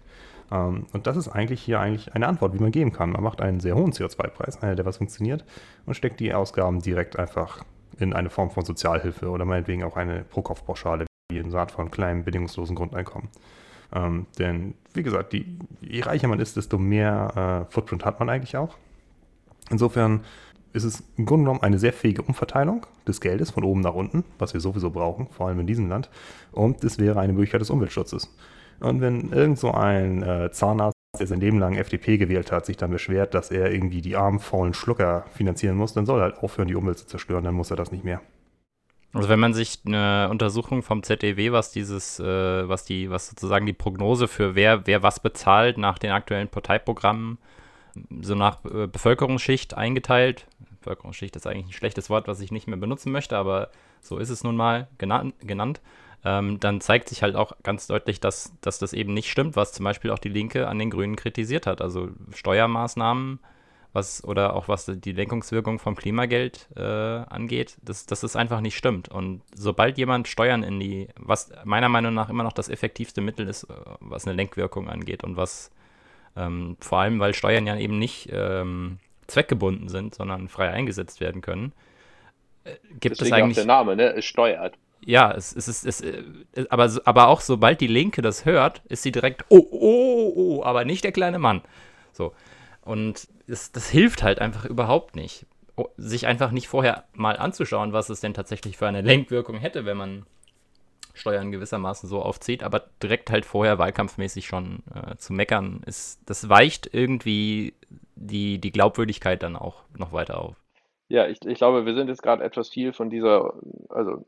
Um, 0.50 0.86
und 0.92 1.06
das 1.06 1.16
ist 1.16 1.28
eigentlich 1.28 1.62
hier 1.62 1.80
eigentlich 1.80 2.14
eine 2.14 2.28
Antwort, 2.28 2.52
wie 2.52 2.58
man 2.58 2.70
geben 2.70 2.92
kann. 2.92 3.10
Man 3.10 3.22
macht 3.22 3.40
einen 3.40 3.60
sehr 3.60 3.74
hohen 3.76 3.92
CO2-Preis, 3.92 4.62
einer, 4.62 4.74
der 4.74 4.84
was 4.84 4.98
funktioniert, 4.98 5.42
und 5.86 5.94
steckt 5.94 6.20
die 6.20 6.34
Ausgaben 6.34 6.80
direkt 6.80 7.18
einfach 7.18 7.64
in 7.98 8.12
eine 8.12 8.28
Form 8.28 8.50
von 8.50 8.64
Sozialhilfe 8.64 9.30
oder 9.30 9.46
meinetwegen 9.46 9.84
auch 9.84 9.96
eine 9.96 10.22
Pro-Kopf-Pauschale, 10.22 11.06
in 11.30 11.50
Saat 11.50 11.72
von 11.72 11.90
kleinem 11.90 12.24
bedingungslosen 12.24 12.76
Grundeinkommen. 12.76 13.28
Um, 13.94 14.26
denn, 14.38 14.74
wie 14.92 15.02
gesagt, 15.04 15.32
die, 15.32 15.58
je 15.80 16.00
reicher 16.00 16.26
man 16.26 16.40
ist, 16.40 16.56
desto 16.56 16.78
mehr 16.78 17.66
äh, 17.68 17.72
Footprint 17.72 18.04
hat 18.04 18.18
man 18.18 18.28
eigentlich 18.28 18.56
auch. 18.56 18.76
Insofern 19.70 20.24
ist 20.72 20.82
es 20.82 21.04
im 21.16 21.26
Grunde 21.26 21.44
genommen 21.44 21.62
eine 21.62 21.78
sehr 21.78 21.92
fähige 21.92 22.22
Umverteilung 22.22 22.86
des 23.06 23.20
Geldes 23.20 23.52
von 23.52 23.62
oben 23.62 23.80
nach 23.80 23.94
unten, 23.94 24.24
was 24.38 24.52
wir 24.52 24.60
sowieso 24.60 24.90
brauchen, 24.90 25.28
vor 25.28 25.46
allem 25.46 25.60
in 25.60 25.66
diesem 25.68 25.88
Land. 25.88 26.10
Und 26.50 26.82
es 26.82 26.98
wäre 26.98 27.20
eine 27.20 27.32
Möglichkeit 27.32 27.60
des 27.60 27.70
Umweltschutzes. 27.70 28.34
Und 28.80 29.00
wenn 29.00 29.30
irgend 29.30 29.58
so 29.58 29.70
ein 29.70 30.22
äh, 30.22 30.50
Zahnarzt, 30.50 30.94
der 31.18 31.28
sein 31.28 31.40
Leben 31.40 31.60
lang 31.60 31.76
FDP 31.76 32.18
gewählt 32.18 32.50
hat, 32.50 32.66
sich 32.66 32.76
dann 32.76 32.90
beschwert, 32.90 33.34
dass 33.34 33.52
er 33.52 33.70
irgendwie 33.70 34.02
die 34.02 34.16
armen, 34.16 34.40
faulen 34.40 34.74
Schlucker 34.74 35.24
finanzieren 35.32 35.76
muss, 35.76 35.92
dann 35.92 36.06
soll 36.06 36.18
er 36.18 36.24
halt 36.24 36.38
aufhören, 36.38 36.66
die 36.66 36.74
Umwelt 36.74 36.98
zu 36.98 37.06
zerstören, 37.06 37.44
dann 37.44 37.54
muss 37.54 37.70
er 37.70 37.76
das 37.76 37.92
nicht 37.92 38.02
mehr. 38.02 38.20
Also 39.14 39.28
wenn 39.28 39.38
man 39.38 39.54
sich 39.54 39.78
eine 39.86 40.28
Untersuchung 40.28 40.82
vom 40.82 41.04
ZDW, 41.04 41.52
was 41.52 41.70
dieses, 41.70 42.18
äh, 42.18 42.68
was 42.68 42.84
die, 42.84 43.10
was 43.10 43.28
sozusagen 43.28 43.64
die 43.64 43.72
Prognose 43.72 44.26
für 44.26 44.56
wer, 44.56 44.86
wer 44.88 45.04
was 45.04 45.20
bezahlt 45.20 45.78
nach 45.78 45.98
den 45.98 46.10
aktuellen 46.10 46.48
Parteiprogrammen, 46.48 47.38
so 48.20 48.34
nach 48.34 48.64
äh, 48.64 48.88
Bevölkerungsschicht 48.88 49.74
eingeteilt. 49.74 50.46
Bevölkerungsschicht 50.80 51.36
ist 51.36 51.46
eigentlich 51.46 51.66
ein 51.66 51.72
schlechtes 51.72 52.10
Wort, 52.10 52.26
was 52.26 52.40
ich 52.40 52.50
nicht 52.50 52.66
mehr 52.66 52.76
benutzen 52.76 53.12
möchte, 53.12 53.36
aber 53.36 53.70
so 54.00 54.18
ist 54.18 54.30
es 54.30 54.42
nun 54.42 54.56
mal 54.56 54.88
genannt. 54.98 55.34
genannt. 55.40 55.80
Ähm, 56.24 56.58
dann 56.58 56.80
zeigt 56.80 57.08
sich 57.08 57.22
halt 57.22 57.36
auch 57.36 57.52
ganz 57.62 57.86
deutlich, 57.86 58.18
dass, 58.18 58.52
dass 58.62 58.78
das 58.78 58.94
eben 58.94 59.14
nicht 59.14 59.30
stimmt, 59.30 59.56
was 59.56 59.72
zum 59.72 59.84
Beispiel 59.84 60.10
auch 60.10 60.18
die 60.18 60.30
Linke 60.30 60.66
an 60.66 60.78
den 60.78 60.90
Grünen 60.90 61.16
kritisiert 61.16 61.66
hat. 61.66 61.80
Also 61.80 62.08
Steuermaßnahmen 62.32 63.38
was 63.94 64.24
oder 64.24 64.54
auch 64.54 64.68
was 64.68 64.86
die 64.86 65.12
Lenkungswirkung 65.12 65.78
vom 65.78 65.94
Klimageld 65.94 66.68
äh, 66.76 66.82
angeht, 66.82 67.76
dass, 67.82 68.06
dass 68.06 68.20
das 68.20 68.36
einfach 68.36 68.60
nicht 68.60 68.76
stimmt. 68.76 69.08
Und 69.08 69.42
sobald 69.54 69.96
jemand 69.98 70.28
Steuern 70.28 70.62
in 70.62 70.80
die, 70.80 71.08
was 71.16 71.52
meiner 71.64 71.88
Meinung 71.88 72.12
nach 72.12 72.28
immer 72.28 72.42
noch 72.42 72.52
das 72.52 72.68
effektivste 72.68 73.20
Mittel 73.20 73.48
ist, 73.48 73.64
äh, 73.64 73.74
was 74.00 74.26
eine 74.26 74.34
Lenkwirkung 74.34 74.88
angeht 74.88 75.22
und 75.24 75.36
was 75.36 75.70
ähm, 76.36 76.76
vor 76.80 76.98
allem, 76.98 77.20
weil 77.20 77.34
Steuern 77.34 77.66
ja 77.66 77.76
eben 77.76 77.98
nicht 77.98 78.28
ähm, 78.32 78.98
zweckgebunden 79.28 79.88
sind, 79.88 80.14
sondern 80.14 80.48
frei 80.48 80.70
eingesetzt 80.70 81.20
werden 81.20 81.40
können, 81.40 81.72
äh, 82.64 82.72
gibt 82.98 83.20
Deswegen 83.20 83.26
es 83.26 83.32
eigentlich. 83.32 83.58
Auch 83.58 83.62
der 83.62 83.66
Name, 83.66 83.96
ne? 83.96 84.14
Es 84.14 84.24
steuert. 84.24 84.74
Ja, 85.06 85.30
es, 85.32 85.54
es 85.54 85.68
ist, 85.68 85.86
es, 85.86 86.00
es, 86.00 86.64
äh, 86.64 86.66
aber, 86.68 86.90
aber 87.04 87.28
auch 87.28 87.40
sobald 87.40 87.80
die 87.80 87.86
Linke 87.86 88.22
das 88.22 88.44
hört, 88.44 88.82
ist 88.88 89.04
sie 89.04 89.12
direkt, 89.12 89.44
oh, 89.50 89.64
oh, 89.70 89.78
oh, 89.80 90.32
oh 90.36 90.64
aber 90.64 90.84
nicht 90.84 91.04
der 91.04 91.12
kleine 91.12 91.38
Mann. 91.38 91.62
So. 92.12 92.32
Und 92.84 93.28
das, 93.46 93.72
das 93.72 93.88
hilft 93.88 94.22
halt 94.22 94.40
einfach 94.40 94.64
überhaupt 94.64 95.16
nicht. 95.16 95.46
Sich 95.96 96.26
einfach 96.26 96.50
nicht 96.50 96.68
vorher 96.68 97.04
mal 97.14 97.36
anzuschauen, 97.36 97.92
was 97.92 98.08
es 98.08 98.20
denn 98.20 98.34
tatsächlich 98.34 98.76
für 98.76 98.86
eine 98.86 99.00
Lenkwirkung 99.00 99.56
hätte, 99.56 99.84
wenn 99.84 99.96
man 99.96 100.26
Steuern 101.14 101.52
gewissermaßen 101.52 102.08
so 102.08 102.20
aufzieht, 102.20 102.62
aber 102.64 102.84
direkt 103.02 103.30
halt 103.30 103.46
vorher 103.46 103.78
wahlkampfmäßig 103.78 104.46
schon 104.46 104.82
äh, 104.92 105.16
zu 105.16 105.32
meckern, 105.32 105.80
ist, 105.86 106.20
das 106.26 106.48
weicht 106.48 106.92
irgendwie 106.92 107.72
die, 108.16 108.58
die 108.58 108.72
Glaubwürdigkeit 108.72 109.42
dann 109.42 109.56
auch 109.56 109.84
noch 109.96 110.12
weiter 110.12 110.40
auf. 110.40 110.56
Ja, 111.08 111.28
ich, 111.28 111.44
ich 111.44 111.58
glaube, 111.58 111.86
wir 111.86 111.94
sind 111.94 112.08
jetzt 112.08 112.22
gerade 112.22 112.42
etwas 112.42 112.68
viel 112.68 112.92
von 112.92 113.10
dieser, 113.10 113.54
also 113.88 114.24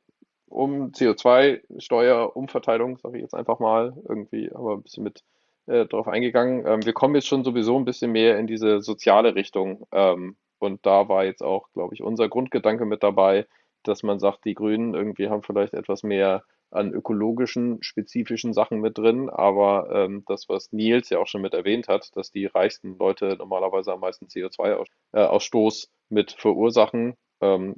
um 0.48 0.92
CO2-Steuer, 0.92 2.36
Umverteilung, 2.36 2.98
sage 2.98 3.16
ich 3.16 3.22
jetzt 3.22 3.34
einfach 3.34 3.58
mal, 3.58 3.96
irgendwie, 4.08 4.50
aber 4.54 4.74
ein 4.74 4.82
bisschen 4.82 5.02
mit 5.02 5.24
äh, 5.66 5.86
drauf 5.86 6.08
eingegangen. 6.08 6.66
Ähm, 6.66 6.84
wir 6.84 6.92
kommen 6.92 7.14
jetzt 7.14 7.26
schon 7.26 7.44
sowieso 7.44 7.76
ein 7.76 7.84
bisschen 7.84 8.12
mehr 8.12 8.38
in 8.38 8.46
diese 8.46 8.80
soziale 8.80 9.34
Richtung. 9.34 9.86
Ähm, 9.92 10.36
und 10.58 10.84
da 10.86 11.08
war 11.08 11.24
jetzt 11.24 11.42
auch, 11.42 11.68
glaube 11.72 11.94
ich, 11.94 12.02
unser 12.02 12.28
Grundgedanke 12.28 12.84
mit 12.84 13.02
dabei, 13.02 13.46
dass 13.82 14.02
man 14.02 14.18
sagt, 14.18 14.44
die 14.44 14.54
Grünen 14.54 14.94
irgendwie 14.94 15.28
haben 15.28 15.42
vielleicht 15.42 15.74
etwas 15.74 16.02
mehr 16.02 16.44
an 16.70 16.92
ökologischen, 16.92 17.78
spezifischen 17.82 18.52
Sachen 18.52 18.80
mit 18.80 18.98
drin, 18.98 19.30
aber 19.30 19.88
ähm, 19.92 20.24
das, 20.26 20.48
was 20.48 20.72
Nils 20.72 21.10
ja 21.10 21.18
auch 21.18 21.26
schon 21.26 21.42
mit 21.42 21.54
erwähnt 21.54 21.88
hat, 21.88 22.10
dass 22.16 22.32
die 22.32 22.46
reichsten 22.46 22.98
Leute 22.98 23.36
normalerweise 23.38 23.92
am 23.92 24.00
meisten 24.00 24.26
CO2-Ausstoß 24.26 25.84
äh, 25.84 25.88
mit 26.08 26.32
verursachen, 26.32 27.14
ähm, 27.40 27.76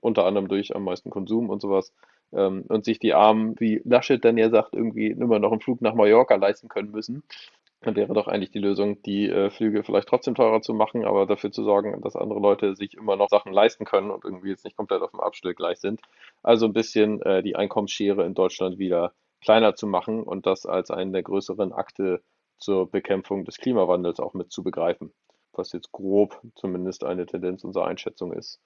unter 0.00 0.24
anderem 0.24 0.48
durch 0.48 0.74
am 0.74 0.84
meisten 0.84 1.10
Konsum 1.10 1.50
und 1.50 1.60
sowas, 1.60 1.92
ähm, 2.32 2.64
und 2.68 2.84
sich 2.84 2.98
die 2.98 3.14
Armen, 3.14 3.58
wie 3.58 3.80
Laschet 3.84 4.24
dann 4.24 4.38
ja 4.38 4.50
sagt, 4.50 4.74
irgendwie 4.74 5.08
immer 5.08 5.38
noch 5.38 5.52
einen 5.52 5.60
Flug 5.60 5.80
nach 5.80 5.94
Mallorca 5.94 6.34
leisten 6.36 6.68
können 6.68 6.90
müssen. 6.90 7.22
Dann 7.82 7.96
wäre 7.96 8.12
doch 8.12 8.28
eigentlich 8.28 8.50
die 8.50 8.58
Lösung, 8.58 9.00
die 9.02 9.28
äh, 9.30 9.48
Flüge 9.48 9.82
vielleicht 9.82 10.08
trotzdem 10.08 10.34
teurer 10.34 10.60
zu 10.60 10.74
machen, 10.74 11.04
aber 11.06 11.26
dafür 11.26 11.50
zu 11.50 11.64
sorgen, 11.64 11.98
dass 12.02 12.14
andere 12.14 12.38
Leute 12.38 12.76
sich 12.76 12.94
immer 12.94 13.16
noch 13.16 13.30
Sachen 13.30 13.52
leisten 13.52 13.86
können 13.86 14.10
und 14.10 14.24
irgendwie 14.24 14.50
jetzt 14.50 14.64
nicht 14.64 14.76
komplett 14.76 15.00
auf 15.00 15.12
dem 15.12 15.20
Abstieg 15.20 15.56
gleich 15.56 15.78
sind. 15.80 16.00
Also 16.42 16.66
ein 16.66 16.74
bisschen 16.74 17.22
äh, 17.22 17.42
die 17.42 17.56
Einkommensschere 17.56 18.26
in 18.26 18.34
Deutschland 18.34 18.78
wieder 18.78 19.14
kleiner 19.40 19.74
zu 19.74 19.86
machen 19.86 20.22
und 20.22 20.44
das 20.44 20.66
als 20.66 20.90
einen 20.90 21.14
der 21.14 21.22
größeren 21.22 21.72
Akte 21.72 22.22
zur 22.58 22.90
Bekämpfung 22.90 23.46
des 23.46 23.56
Klimawandels 23.56 24.20
auch 24.20 24.34
mit 24.34 24.52
zu 24.52 24.62
begreifen, 24.62 25.14
was 25.52 25.72
jetzt 25.72 25.90
grob 25.92 26.38
zumindest 26.56 27.04
eine 27.04 27.24
Tendenz 27.24 27.64
unserer 27.64 27.86
Einschätzung 27.86 28.34
ist. 28.34 28.60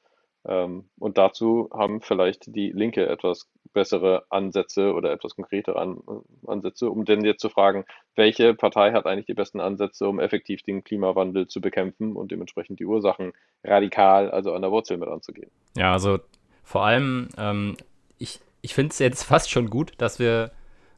Ähm, 0.46 0.84
und 0.98 1.18
dazu 1.18 1.70
haben 1.72 2.00
vielleicht 2.00 2.54
die 2.54 2.70
Linke 2.70 3.06
etwas 3.06 3.48
bessere 3.72 4.24
Ansätze 4.30 4.92
oder 4.92 5.10
etwas 5.12 5.34
konkretere 5.34 5.76
An 5.76 6.00
Ansätze, 6.46 6.90
um 6.90 7.04
denn 7.04 7.24
jetzt 7.24 7.40
zu 7.40 7.48
fragen, 7.48 7.84
welche 8.14 8.54
Partei 8.54 8.92
hat 8.92 9.06
eigentlich 9.06 9.26
die 9.26 9.34
besten 9.34 9.60
Ansätze, 9.60 10.08
um 10.08 10.20
effektiv 10.20 10.62
den 10.62 10.84
Klimawandel 10.84 11.48
zu 11.48 11.60
bekämpfen 11.60 12.14
und 12.14 12.30
dementsprechend 12.30 12.78
die 12.78 12.86
Ursachen 12.86 13.32
radikal, 13.64 14.30
also 14.30 14.52
an 14.54 14.62
der 14.62 14.70
Wurzel 14.70 14.96
mit 14.96 15.08
anzugehen. 15.08 15.50
Ja, 15.76 15.92
also 15.92 16.18
vor 16.62 16.84
allem, 16.84 17.28
ähm, 17.36 17.76
ich, 18.18 18.40
ich 18.62 18.74
finde 18.74 18.92
es 18.92 18.98
jetzt 18.98 19.24
fast 19.24 19.50
schon 19.50 19.70
gut, 19.70 19.92
dass 19.98 20.18
wir 20.18 20.52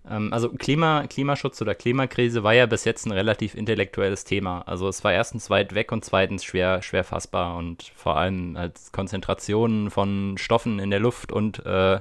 also 0.08 0.50
Klima, 0.50 1.06
Klimaschutz 1.08 1.60
oder 1.60 1.74
Klimakrise 1.74 2.44
war 2.44 2.54
ja 2.54 2.66
bis 2.66 2.84
jetzt 2.84 3.06
ein 3.06 3.12
relativ 3.12 3.54
intellektuelles 3.54 4.24
Thema. 4.24 4.62
Also 4.62 4.88
es 4.88 5.02
war 5.02 5.12
erstens 5.12 5.50
weit 5.50 5.74
weg 5.74 5.90
und 5.90 6.04
zweitens 6.04 6.44
schwer, 6.44 6.80
schwer 6.82 7.02
fassbar 7.02 7.56
und 7.56 7.90
vor 7.94 8.16
allem 8.16 8.56
als 8.56 8.92
Konzentrationen 8.92 9.90
von 9.90 10.38
Stoffen 10.38 10.78
in 10.78 10.90
der 10.90 11.00
Luft 11.00 11.32
und 11.32 11.64
äh, 11.66 11.98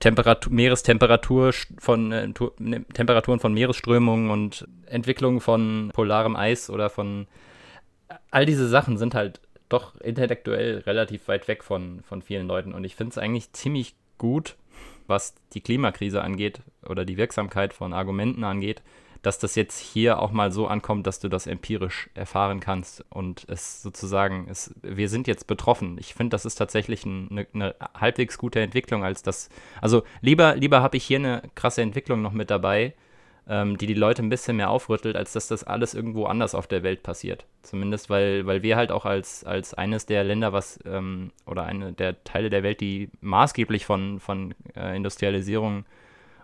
Temperatur, 0.00 0.52
Meerestemperatur 0.52 1.52
von 1.78 2.12
äh, 2.12 2.28
ne, 2.58 2.84
Temperaturen 2.92 3.40
von 3.40 3.54
Meeresströmungen 3.54 4.30
und 4.30 4.66
Entwicklung 4.86 5.40
von 5.40 5.90
polarem 5.94 6.36
Eis 6.36 6.68
oder 6.68 6.90
von 6.90 7.26
all 8.30 8.44
diese 8.44 8.68
Sachen 8.68 8.98
sind 8.98 9.14
halt 9.14 9.40
doch 9.70 9.98
intellektuell 10.00 10.78
relativ 10.80 11.28
weit 11.28 11.48
weg 11.48 11.64
von, 11.64 12.02
von 12.02 12.20
vielen 12.20 12.46
Leuten 12.46 12.74
und 12.74 12.84
ich 12.84 12.96
finde 12.96 13.12
es 13.12 13.18
eigentlich 13.18 13.52
ziemlich 13.52 13.94
gut, 14.18 14.56
was 15.06 15.34
die 15.54 15.60
Klimakrise 15.60 16.22
angeht 16.22 16.60
oder 16.86 17.04
die 17.04 17.16
Wirksamkeit 17.16 17.72
von 17.72 17.92
Argumenten 17.92 18.44
angeht, 18.44 18.82
dass 19.22 19.38
das 19.38 19.54
jetzt 19.54 19.78
hier 19.78 20.18
auch 20.18 20.32
mal 20.32 20.50
so 20.50 20.66
ankommt, 20.66 21.06
dass 21.06 21.20
du 21.20 21.28
das 21.28 21.46
empirisch 21.46 22.10
erfahren 22.14 22.58
kannst 22.58 23.04
und 23.08 23.44
es 23.48 23.80
sozusagen, 23.80 24.48
es, 24.50 24.74
wir 24.82 25.08
sind 25.08 25.28
jetzt 25.28 25.46
betroffen. 25.46 25.96
Ich 25.98 26.14
finde, 26.14 26.30
das 26.30 26.44
ist 26.44 26.56
tatsächlich 26.56 27.06
ein, 27.06 27.28
eine, 27.30 27.46
eine, 27.54 27.74
halbwegs 27.94 28.36
gute 28.36 28.60
Entwicklung 28.60 29.04
als 29.04 29.22
das. 29.22 29.48
Also 29.80 30.02
lieber, 30.20 30.56
lieber 30.56 30.82
habe 30.82 30.96
ich 30.96 31.04
hier 31.04 31.18
eine 31.18 31.42
krasse 31.54 31.82
Entwicklung 31.82 32.20
noch 32.20 32.32
mit 32.32 32.50
dabei, 32.50 32.94
ähm, 33.48 33.76
die 33.76 33.86
die 33.86 33.94
Leute 33.94 34.22
ein 34.22 34.28
bisschen 34.28 34.56
mehr 34.56 34.70
aufrüttelt, 34.70 35.16
als 35.16 35.32
dass 35.32 35.48
das 35.48 35.64
alles 35.64 35.94
irgendwo 35.94 36.26
anders 36.26 36.54
auf 36.54 36.66
der 36.66 36.82
Welt 36.82 37.02
passiert. 37.02 37.44
Zumindest, 37.62 38.08
weil, 38.08 38.46
weil 38.46 38.62
wir 38.62 38.76
halt 38.76 38.92
auch 38.92 39.04
als, 39.04 39.44
als 39.44 39.74
eines 39.74 40.06
der 40.06 40.24
Länder, 40.24 40.52
was 40.52 40.78
ähm, 40.84 41.32
oder 41.46 41.64
eine 41.64 41.92
der 41.92 42.22
Teile 42.24 42.50
der 42.50 42.62
Welt, 42.62 42.80
die 42.80 43.10
maßgeblich 43.20 43.84
von, 43.84 44.20
von 44.20 44.54
äh, 44.76 44.96
Industrialisierung 44.96 45.84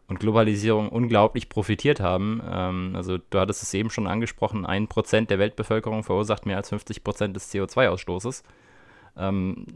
und 0.09 0.21
Globalisierung 0.21 0.89
unglaublich 0.89 1.49
profitiert 1.49 2.01
haben. 2.01 2.43
Ähm, 2.51 2.93
also 2.97 3.19
du 3.19 3.39
hattest 3.39 3.63
es 3.63 3.75
eben 3.75 3.91
schon 3.91 4.07
angesprochen, 4.07 4.67
ein 4.67 4.89
Prozent 4.89 5.31
der 5.31 5.39
Weltbevölkerung 5.39 6.03
verursacht 6.03 6.47
mehr 6.47 6.57
als 6.57 6.71
50 6.71 7.05
Prozent 7.05 7.37
des 7.37 7.53
CO2-Ausstoßes. 7.53 8.43
Ähm, 9.17 9.67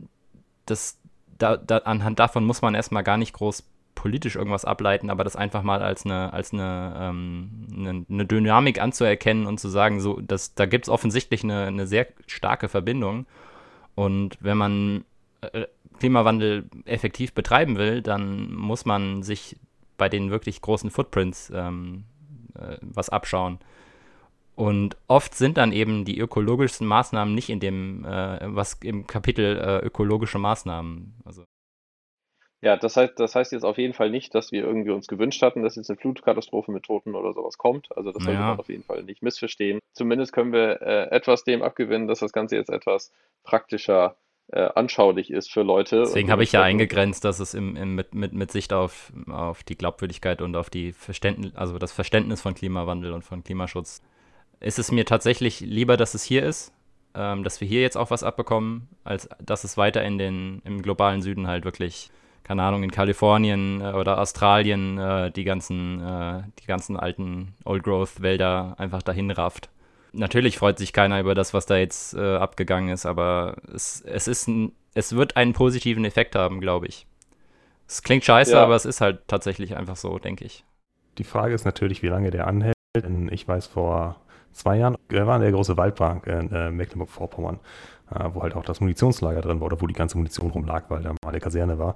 das, 0.67 0.99
da, 1.39 1.57
da, 1.57 1.79
anhand 1.79 2.19
davon 2.19 2.45
muss 2.45 2.63
man 2.63 2.75
erstmal 2.75 3.05
gar 3.05 3.19
nicht 3.19 3.35
groß 3.35 3.65
politisch 3.95 4.37
irgendwas 4.37 4.65
ableiten, 4.65 5.11
aber 5.11 5.25
das 5.25 5.37
einfach 5.37 5.63
mal 5.63 5.83
als 5.83 6.05
eine, 6.05 6.33
als 6.33 6.53
eine, 6.53 6.95
ähm, 6.99 7.67
eine, 7.73 8.07
eine, 8.09 8.27
Dynamik 8.27 8.81
anzuerkennen 8.81 9.47
und 9.47 9.59
zu 9.59 9.69
sagen, 9.69 10.01
so, 10.01 10.21
dass, 10.21 10.55
da 10.55 10.67
gibt 10.67 10.87
es 10.87 10.89
offensichtlich 10.89 11.45
eine, 11.45 11.67
eine 11.67 11.87
sehr 11.87 12.07
starke 12.27 12.69
Verbindung. 12.69 13.27
Und 13.95 14.39
wenn 14.41 14.57
man 14.57 15.05
äh, 15.41 15.67
Klimawandel 15.99 16.69
effektiv 16.85 17.33
betreiben 17.33 17.77
will, 17.77 18.03
dann 18.03 18.53
muss 18.53 18.85
man 18.85 19.23
sich 19.23 19.57
bei 19.99 20.09
den 20.09 20.31
wirklich 20.31 20.61
großen 20.61 20.91
Footprints 20.91 21.53
ähm, 21.55 22.05
äh, 22.55 22.77
was 22.81 23.09
abschauen. 23.09 23.59
Und 24.55 24.97
oft 25.09 25.35
sind 25.35 25.57
dann 25.57 25.73
eben 25.73 26.05
die 26.05 26.19
ökologischsten 26.19 26.87
Maßnahmen 26.87 27.35
nicht 27.35 27.49
in 27.49 27.61
dem, 27.61 28.05
äh, 28.05 28.39
was 28.55 28.75
im 28.83 29.07
Kapitel 29.07 29.57
äh, 29.59 29.79
ökologische 29.87 30.39
Maßnahmen. 30.39 31.15
Also 31.25 31.45
ja, 32.62 32.77
das 32.77 32.96
heißt, 32.96 33.18
das 33.18 33.35
heißt 33.35 33.53
jetzt 33.53 33.64
auf 33.64 33.77
jeden 33.77 33.92
Fall 33.92 34.09
nicht, 34.09 34.35
dass 34.35 34.53
wir 34.53 34.64
irgendwie 34.64 34.90
uns 34.90 35.09
gewünscht 35.09 35.42
hatten, 35.42 35.62
dass 35.62 35.75
jetzt 35.75 35.90
eine 35.90 35.98
Flutkatastrophe 35.98 36.70
mit 36.70 36.85
Toten 36.85 37.16
oder 37.16 37.33
sowas 37.33 37.59
kommt. 37.59 37.88
Also 37.96 38.12
das 38.12 38.22
sollte 38.22 38.38
ja. 38.38 38.51
man 38.51 38.61
auf 38.61 38.68
jeden 38.68 38.85
Fall 38.85 39.03
nicht 39.03 39.20
missverstehen. 39.20 39.81
Zumindest 39.92 40.33
können 40.33 40.53
wir 40.53 40.81
äh, 40.81 41.11
etwas 41.11 41.42
dem 41.42 41.62
abgewinnen, 41.62 42.07
dass 42.07 42.20
das 42.20 42.33
Ganze 42.33 42.55
jetzt 42.55 42.70
etwas 42.70 43.11
praktischer 43.42 44.16
äh, 44.53 44.68
anschaulich 44.75 45.33
ist 45.33 45.53
für 45.53 45.62
Leute. 45.62 46.01
Deswegen 46.01 46.31
habe 46.31 46.44
ich 46.44 46.53
ja 46.53 46.62
eingegrenzt, 46.62 47.25
dass 47.25 47.40
es 47.40 47.55
im, 47.55 47.75
im, 47.75 47.96
mit, 47.96 48.14
mit, 48.14 48.33
mit 48.33 48.53
Sicht 48.53 48.72
auf, 48.72 49.12
auf 49.29 49.64
die 49.64 49.77
Glaubwürdigkeit 49.77 50.40
und 50.40 50.55
auf 50.55 50.70
die 50.70 50.92
Verständnis, 50.92 51.57
also 51.57 51.79
das 51.79 51.90
Verständnis 51.90 52.42
von 52.42 52.55
Klimawandel 52.55 53.12
und 53.12 53.22
von 53.22 53.42
Klimaschutz, 53.42 54.03
ist 54.61 54.79
es 54.79 54.92
mir 54.92 55.05
tatsächlich 55.05 55.61
lieber, 55.61 55.96
dass 55.96 56.14
es 56.14 56.22
hier 56.22 56.44
ist, 56.44 56.72
ähm, 57.14 57.42
dass 57.42 57.61
wir 57.61 57.66
hier 57.66 57.81
jetzt 57.81 57.96
auch 57.96 58.11
was 58.11 58.22
abbekommen, 58.22 58.88
als 59.03 59.29
dass 59.40 59.64
es 59.64 59.77
weiter 59.77 60.05
in 60.05 60.18
den, 60.18 60.62
im 60.64 60.81
globalen 60.83 61.22
Süden 61.22 61.48
halt 61.48 61.64
wirklich, 61.64 62.11
keine 62.45 62.63
Ahnung, 62.63 62.83
in 62.83 62.91
Kalifornien 62.91 63.81
äh, 63.81 63.93
oder 63.93 64.19
Australien 64.19 64.99
äh, 64.99 65.31
die 65.31 65.45
ganzen, 65.45 66.01
äh, 66.01 66.43
die 66.61 66.67
ganzen 66.67 66.97
alten 66.97 67.55
Old 67.65 67.83
Growth 67.83 68.23
Wälder 68.23 68.75
einfach 68.79 69.03
dahin 69.03 69.31
rafft. 69.31 69.69
Natürlich 70.13 70.59
freut 70.59 70.79
sich 70.79 70.93
keiner 70.93 71.21
über 71.21 71.35
das, 71.35 71.55
was 71.55 71.67
da 71.67 71.77
jetzt 71.77 72.15
äh, 72.15 72.37
abgegangen 72.37 72.91
ist, 72.91 73.07
aber 73.07 73.57
es, 73.75 74.03
es 74.03 74.29
ist 74.29 74.47
ein, 74.47 74.73
es 74.95 75.15
wird 75.15 75.37
einen 75.37 75.55
positiven 75.55 76.05
Effekt 76.05 76.35
haben, 76.35 76.61
glaube 76.61 76.87
ich. 76.87 77.07
Es 77.89 78.03
klingt 78.03 78.25
scheiße, 78.25 78.53
ja. 78.53 78.63
aber 78.63 78.75
es 78.75 78.85
ist 78.85 79.01
halt 79.01 79.27
tatsächlich 79.27 79.77
einfach 79.77 79.97
so, 79.97 80.19
denke 80.19 80.45
ich. 80.45 80.65
Die 81.19 81.25
Frage 81.25 81.55
ist 81.55 81.65
natürlich, 81.65 82.03
wie 82.03 82.09
lange 82.09 82.31
der 82.31 82.47
anhält. 82.47 82.75
Denn 82.95 83.31
ich 83.33 83.49
weiß, 83.49 83.67
vor 83.67 84.17
zwei 84.53 84.77
Jahren 84.77 84.97
war 85.09 85.39
der 85.39 85.53
große 85.53 85.77
Waldbrand 85.77 86.27
in 86.27 86.53
äh, 86.53 86.71
Mecklenburg-Vorpommern, 86.71 87.59
wo 88.33 88.42
halt 88.42 88.55
auch 88.55 88.64
das 88.64 88.81
Munitionslager 88.81 89.40
drin 89.40 89.61
war 89.61 89.66
oder 89.66 89.81
wo 89.81 89.87
die 89.87 89.94
ganze 89.94 90.16
Munition 90.16 90.51
rumlag, 90.51 90.85
weil 90.88 91.03
da 91.03 91.11
mal 91.11 91.31
eine 91.31 91.40
Kaserne 91.40 91.79
war. 91.79 91.94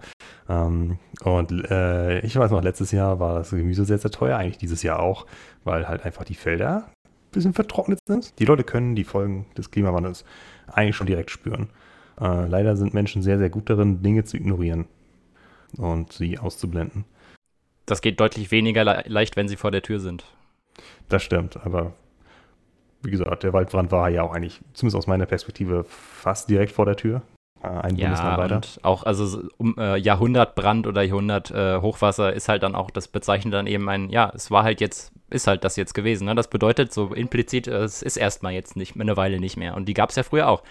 Ähm, 0.49 0.99
und 1.23 1.71
äh, 1.71 2.21
ich 2.21 2.37
weiß 2.37 2.51
noch, 2.51 2.63
letztes 2.63 2.93
Jahr 2.93 3.21
war 3.21 3.35
das 3.35 3.51
Gemüse 3.51 3.85
sehr, 3.85 3.99
sehr 3.99 4.11
teuer, 4.11 4.37
eigentlich 4.37 4.59
dieses 4.59 4.83
Jahr 4.83 5.01
auch, 5.01 5.27
weil 5.65 5.89
halt 5.89 6.05
einfach 6.05 6.25
die 6.25 6.35
Felder 6.35 6.89
ein 7.05 7.31
bisschen 7.33 7.55
vertrocknet 7.55 7.99
sind. 8.07 8.39
Die 8.39 8.45
Leute 8.45 8.65
können 8.65 8.95
die 8.95 9.05
Folgen 9.05 9.47
des 9.57 9.71
Klimawandels 9.71 10.25
eigentlich 10.67 10.97
schon 10.97 11.07
direkt 11.07 11.31
spüren. 11.31 11.69
Äh, 12.21 12.47
leider 12.47 12.77
sind 12.77 12.95
Menschen 12.95 13.23
sehr, 13.23 13.39
sehr 13.39 13.51
gut 13.51 13.69
darin, 13.69 14.03
Dinge 14.03 14.25
zu 14.25 14.37
ignorieren 14.37 14.87
und 15.77 16.13
sie 16.13 16.39
auszublenden. 16.39 17.05
Das 17.85 18.01
geht 18.01 18.19
deutlich 18.19 18.51
weniger 18.51 18.85
le 18.85 19.05
leicht, 19.07 19.37
wenn 19.37 19.49
sie 19.49 19.57
vor 19.57 19.71
der 19.71 19.83
Tür 19.83 20.01
sind. 20.01 20.25
Das 21.09 21.23
stimmt, 21.23 21.65
aber 21.65 21.93
wie 23.03 23.11
gesagt, 23.11 23.43
der 23.43 23.53
Waldbrand 23.53 23.93
war 23.93 24.09
ja 24.09 24.23
auch 24.23 24.35
eigentlich, 24.35 24.61
zumindest 24.73 24.97
aus 24.97 25.07
meiner 25.07 25.27
Perspektive, 25.27 25.85
fast 25.85 26.49
direkt 26.51 26.73
vor 26.73 26.87
der 26.87 26.97
Tür. 26.97 27.23
Äh, 27.63 27.69
ein 27.69 27.97
ja, 27.97 28.07
Bundesland 28.07 28.39
weiter. 28.39 28.57
Und 28.57 28.81
auch, 28.83 29.03
also 29.05 29.43
um, 29.57 29.77
äh, 29.79 29.97
Jahrhundertbrand 29.97 30.87
oder 30.87 31.03
Jahrhundert 31.03 31.51
äh, 31.51 31.81
Hochwasser 31.81 32.33
ist 32.33 32.49
halt 32.49 32.63
dann 32.63 32.75
auch, 32.75 32.91
das 32.91 33.09
bezeichnet 33.09 33.55
dann 33.55 33.67
eben 33.67 33.89
ein, 33.89 34.11
ja, 34.11 34.33
es 34.35 34.51
war 34.51 34.65
halt 34.65 34.81
jetzt, 34.81 35.13
ist 35.31 35.47
halt 35.47 35.65
das 35.65 35.77
jetzt 35.77 35.95
gewesen. 35.95 36.27
Ne? 36.27 36.35
Das 36.35 36.49
bedeutet 36.49 36.93
so 36.93 37.13
implizit, 37.13 37.67
es 37.67 38.03
ist 38.03 38.17
erstmal 38.17 38.53
jetzt 38.53 38.77
nicht 38.77 38.99
eine 38.99 39.17
Weile 39.17 39.41
nicht 39.41 39.57
mehr. 39.57 39.75
Und 39.77 39.87
die 39.87 39.95
gab 39.95 40.11
es 40.11 40.17
ja 40.17 40.23
früher 40.23 40.49
auch. 40.49 40.63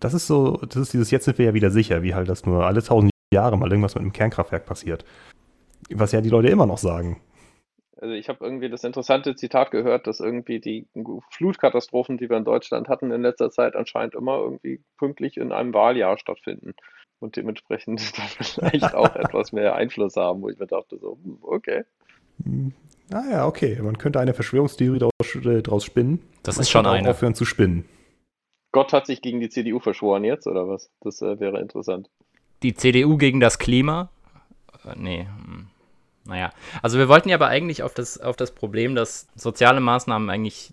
Das 0.00 0.14
ist 0.14 0.26
so, 0.26 0.56
das 0.56 0.76
ist 0.76 0.92
dieses 0.92 1.10
Jetzt 1.10 1.26
sind 1.26 1.38
wir 1.38 1.46
ja 1.46 1.54
wieder 1.54 1.70
sicher, 1.70 2.02
wie 2.02 2.14
halt 2.14 2.28
das 2.28 2.46
nur 2.46 2.66
alle 2.66 2.82
tausend 2.82 3.10
Jahre 3.32 3.58
mal 3.58 3.70
irgendwas 3.70 3.94
mit 3.94 4.02
einem 4.02 4.12
Kernkraftwerk 4.12 4.64
passiert. 4.64 5.04
Was 5.92 6.12
ja 6.12 6.20
die 6.20 6.30
Leute 6.30 6.48
immer 6.48 6.66
noch 6.66 6.78
sagen. 6.78 7.20
Also 8.00 8.14
ich 8.14 8.30
habe 8.30 8.42
irgendwie 8.42 8.70
das 8.70 8.82
interessante 8.82 9.36
Zitat 9.36 9.70
gehört, 9.70 10.06
dass 10.06 10.20
irgendwie 10.20 10.58
die 10.58 10.86
Flutkatastrophen, 11.30 12.16
die 12.16 12.30
wir 12.30 12.38
in 12.38 12.44
Deutschland 12.44 12.88
hatten 12.88 13.10
in 13.10 13.20
letzter 13.20 13.50
Zeit, 13.50 13.76
anscheinend 13.76 14.14
immer 14.14 14.38
irgendwie 14.38 14.82
pünktlich 14.96 15.36
in 15.36 15.52
einem 15.52 15.74
Wahljahr 15.74 16.16
stattfinden 16.16 16.74
und 17.18 17.36
dementsprechend 17.36 18.00
dann 18.18 18.26
vielleicht 18.26 18.94
auch 18.94 19.14
etwas 19.16 19.52
mehr 19.52 19.74
Einfluss 19.74 20.16
haben, 20.16 20.40
wo 20.40 20.48
ich 20.48 20.58
mir 20.58 20.66
dachte, 20.66 20.98
so, 20.98 21.18
hm, 21.22 21.38
okay. 21.42 21.84
Naja, 23.10 23.42
hm. 23.42 23.48
okay. 23.48 23.78
Man 23.82 23.98
könnte 23.98 24.18
eine 24.18 24.32
Verschwörungstheorie 24.32 24.98
daraus, 24.98 25.34
äh, 25.34 25.62
daraus 25.62 25.84
spinnen. 25.84 26.22
Das 26.42 26.56
Man 26.56 26.62
ist 26.62 26.70
schon 26.70 26.86
eine. 26.86 27.10
aufhören 27.10 27.34
zu 27.34 27.44
spinnen. 27.44 27.84
Gott 28.72 28.94
hat 28.94 29.06
sich 29.06 29.20
gegen 29.20 29.40
die 29.40 29.50
CDU 29.50 29.78
verschworen 29.78 30.24
jetzt, 30.24 30.46
oder 30.46 30.68
was? 30.68 30.90
Das 31.00 31.20
äh, 31.20 31.38
wäre 31.38 31.60
interessant. 31.60 32.08
Die 32.62 32.72
CDU 32.72 33.18
gegen 33.18 33.40
das 33.40 33.58
Klima? 33.58 34.10
Äh, 34.84 34.94
nee. 34.96 35.26
Naja, 36.30 36.52
also 36.80 36.96
wir 36.96 37.08
wollten 37.08 37.28
ja 37.28 37.34
aber 37.34 37.48
eigentlich 37.48 37.82
auf 37.82 37.92
das, 37.92 38.16
auf 38.20 38.36
das 38.36 38.52
Problem, 38.52 38.94
dass 38.94 39.26
soziale 39.34 39.80
Maßnahmen 39.80 40.30
eigentlich 40.30 40.72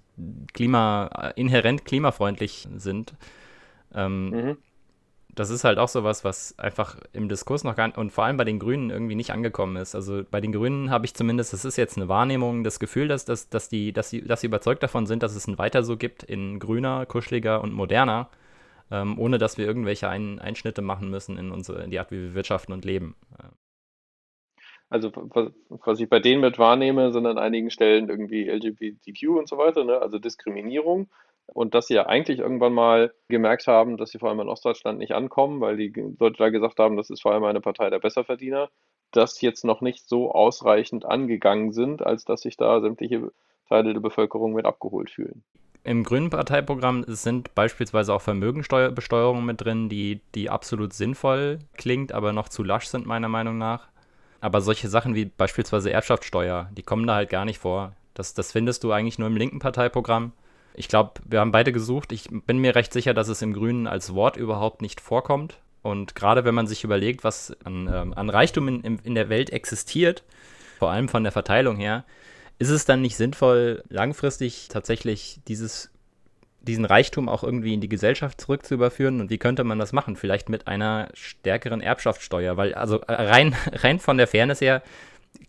klima, 0.53 1.09
äh, 1.19 1.33
inhärent 1.35 1.83
klimafreundlich 1.83 2.67
sind. 2.75 3.15
Ähm, 3.91 4.29
mhm. 4.29 4.57
Das 5.33 5.49
ist 5.49 5.63
halt 5.63 5.79
auch 5.79 5.87
sowas, 5.87 6.23
was 6.23 6.57
einfach 6.59 6.97
im 7.11 7.27
Diskurs 7.27 7.63
noch 7.63 7.75
gar 7.75 7.87
nicht, 7.87 7.97
und 7.97 8.11
vor 8.11 8.25
allem 8.25 8.37
bei 8.37 8.43
den 8.43 8.59
Grünen 8.59 8.91
irgendwie 8.91 9.15
nicht 9.15 9.31
angekommen 9.31 9.77
ist. 9.77 9.95
Also 9.95 10.21
bei 10.29 10.41
den 10.41 10.51
Grünen 10.51 10.91
habe 10.91 11.05
ich 11.05 11.15
zumindest, 11.15 11.53
das 11.53 11.65
ist 11.65 11.75
jetzt 11.75 11.97
eine 11.97 12.07
Wahrnehmung, 12.07 12.63
das 12.63 12.79
Gefühl, 12.79 13.07
dass, 13.07 13.25
dass, 13.25 13.49
dass, 13.49 13.67
die, 13.67 13.91
dass, 13.93 14.11
sie, 14.11 14.21
dass 14.21 14.41
sie 14.41 14.47
überzeugt 14.47 14.83
davon 14.83 15.07
sind, 15.07 15.23
dass 15.23 15.35
es 15.35 15.47
ein 15.47 15.57
Weiter 15.57 15.81
so 15.81 15.97
gibt 15.97 16.21
in 16.21 16.59
grüner, 16.59 17.07
kuscheliger 17.07 17.61
und 17.61 17.73
moderner, 17.73 18.29
ähm, 18.91 19.17
ohne 19.17 19.39
dass 19.39 19.57
wir 19.57 19.65
irgendwelche 19.65 20.07
ein 20.07 20.37
Einschnitte 20.37 20.83
machen 20.83 21.09
müssen 21.09 21.35
in, 21.35 21.49
unsere, 21.49 21.83
in 21.83 21.89
die 21.89 21.99
Art, 21.99 22.11
wie 22.11 22.21
wir 22.21 22.33
wirtschaften 22.35 22.73
und 22.73 22.85
leben. 22.85 23.15
Also 24.89 25.11
was, 25.13 25.51
was 25.69 25.99
ich 25.99 26.09
bei 26.09 26.19
denen 26.19 26.41
mit 26.41 26.59
wahrnehme, 26.59 27.11
sind 27.11 27.25
an 27.25 27.37
einigen 27.37 27.69
Stellen 27.69 28.09
irgendwie 28.09 28.49
LGBTQ 28.49 29.29
und 29.29 29.49
so 29.49 29.57
weiter, 29.57 29.83
ne? 29.83 29.99
also 29.99 30.17
Diskriminierung. 30.17 31.09
Und 31.47 31.73
dass 31.73 31.87
sie 31.87 31.95
ja 31.95 32.05
eigentlich 32.05 32.39
irgendwann 32.39 32.73
mal 32.73 33.13
gemerkt 33.29 33.67
haben, 33.67 33.97
dass 33.97 34.11
sie 34.11 34.19
vor 34.19 34.29
allem 34.29 34.41
in 34.41 34.49
Ostdeutschland 34.49 34.99
nicht 34.99 35.13
ankommen, 35.13 35.61
weil 35.61 35.77
die 35.77 35.93
Leute 36.19 36.37
da 36.37 36.49
gesagt 36.49 36.79
haben, 36.79 36.97
das 36.97 37.09
ist 37.09 37.21
vor 37.21 37.33
allem 37.33 37.45
eine 37.45 37.61
Partei 37.61 37.89
der 37.89 37.99
Besserverdiener, 37.99 38.69
das 39.11 39.39
jetzt 39.41 39.63
noch 39.63 39.81
nicht 39.81 40.07
so 40.07 40.31
ausreichend 40.31 41.05
angegangen 41.05 41.71
sind, 41.71 42.05
als 42.05 42.25
dass 42.25 42.41
sich 42.41 42.57
da 42.57 42.81
sämtliche 42.81 43.31
Teile 43.69 43.93
der 43.93 44.01
Bevölkerung 44.01 44.53
mit 44.53 44.65
abgeholt 44.65 45.09
fühlen. 45.09 45.43
Im 45.83 46.03
Grünen 46.03 46.29
Parteiprogramm 46.29 47.05
sind 47.07 47.55
beispielsweise 47.55 48.13
auch 48.13 48.21
Vermögensteuerbesteuerungen 48.21 49.45
mit 49.45 49.61
drin, 49.61 49.87
die, 49.87 50.19
die 50.35 50.49
absolut 50.49 50.91
sinnvoll 50.91 51.59
klingt, 51.77 52.11
aber 52.11 52.33
noch 52.33 52.49
zu 52.49 52.61
lasch 52.61 52.87
sind, 52.87 53.05
meiner 53.05 53.29
Meinung 53.29 53.57
nach. 53.57 53.87
Aber 54.39 54.61
solche 54.61 54.89
Sachen 54.89 55.15
wie 55.15 55.25
beispielsweise 55.25 55.91
Erbschaftssteuer, 55.91 56.69
die 56.75 56.83
kommen 56.83 57.07
da 57.07 57.15
halt 57.15 57.29
gar 57.29 57.45
nicht 57.45 57.59
vor. 57.59 57.93
Das, 58.13 58.33
das 58.33 58.51
findest 58.51 58.83
du 58.83 58.91
eigentlich 58.91 59.19
nur 59.19 59.27
im 59.27 59.37
linken 59.37 59.59
Parteiprogramm. 59.59 60.31
Ich 60.73 60.87
glaube, 60.87 61.21
wir 61.25 61.39
haben 61.39 61.51
beide 61.51 61.71
gesucht. 61.71 62.11
Ich 62.11 62.29
bin 62.29 62.59
mir 62.59 62.75
recht 62.75 62.93
sicher, 62.93 63.13
dass 63.13 63.29
es 63.29 63.41
im 63.41 63.53
Grünen 63.53 63.87
als 63.87 64.13
Wort 64.13 64.37
überhaupt 64.37 64.81
nicht 64.81 65.01
vorkommt. 65.01 65.59
Und 65.81 66.15
gerade 66.15 66.45
wenn 66.45 66.55
man 66.55 66.67
sich 66.67 66.83
überlegt, 66.83 67.23
was 67.23 67.55
an, 67.63 67.89
ähm, 67.91 68.13
an 68.13 68.29
Reichtum 68.29 68.67
in, 68.67 68.99
in 68.99 69.15
der 69.15 69.29
Welt 69.29 69.51
existiert, 69.51 70.23
vor 70.77 70.91
allem 70.91 71.09
von 71.09 71.23
der 71.23 71.31
Verteilung 71.31 71.77
her, 71.77 72.03
ist 72.59 72.69
es 72.69 72.85
dann 72.85 73.01
nicht 73.01 73.17
sinnvoll, 73.17 73.83
langfristig 73.89 74.67
tatsächlich 74.67 75.39
dieses 75.47 75.91
diesen 76.67 76.85
Reichtum 76.85 77.29
auch 77.29 77.43
irgendwie 77.43 77.73
in 77.73 77.81
die 77.81 77.89
Gesellschaft 77.89 78.41
zurückzuüberführen. 78.41 79.21
Und 79.21 79.29
wie 79.29 79.37
könnte 79.37 79.63
man 79.63 79.79
das 79.79 79.93
machen? 79.93 80.15
Vielleicht 80.15 80.49
mit 80.49 80.67
einer 80.67 81.09
stärkeren 81.13 81.81
Erbschaftssteuer. 81.81 82.57
Weil, 82.57 82.73
also 82.73 82.97
rein, 83.07 83.55
rein 83.71 83.99
von 83.99 84.17
der 84.17 84.27
Fairness 84.27 84.61
her, 84.61 84.83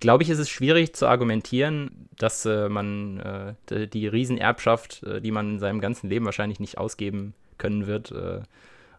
glaube 0.00 0.22
ich, 0.22 0.30
ist 0.30 0.38
es 0.38 0.48
schwierig 0.48 0.94
zu 0.94 1.06
argumentieren, 1.06 2.08
dass 2.16 2.46
äh, 2.46 2.68
man 2.68 3.56
äh, 3.70 3.86
die 3.88 4.06
Riesenerbschaft, 4.06 5.02
äh, 5.02 5.20
die 5.20 5.30
man 5.30 5.54
in 5.54 5.58
seinem 5.58 5.80
ganzen 5.80 6.08
Leben 6.08 6.24
wahrscheinlich 6.24 6.60
nicht 6.60 6.78
ausgeben 6.78 7.34
können 7.58 7.86
wird, 7.86 8.12
äh, 8.12 8.40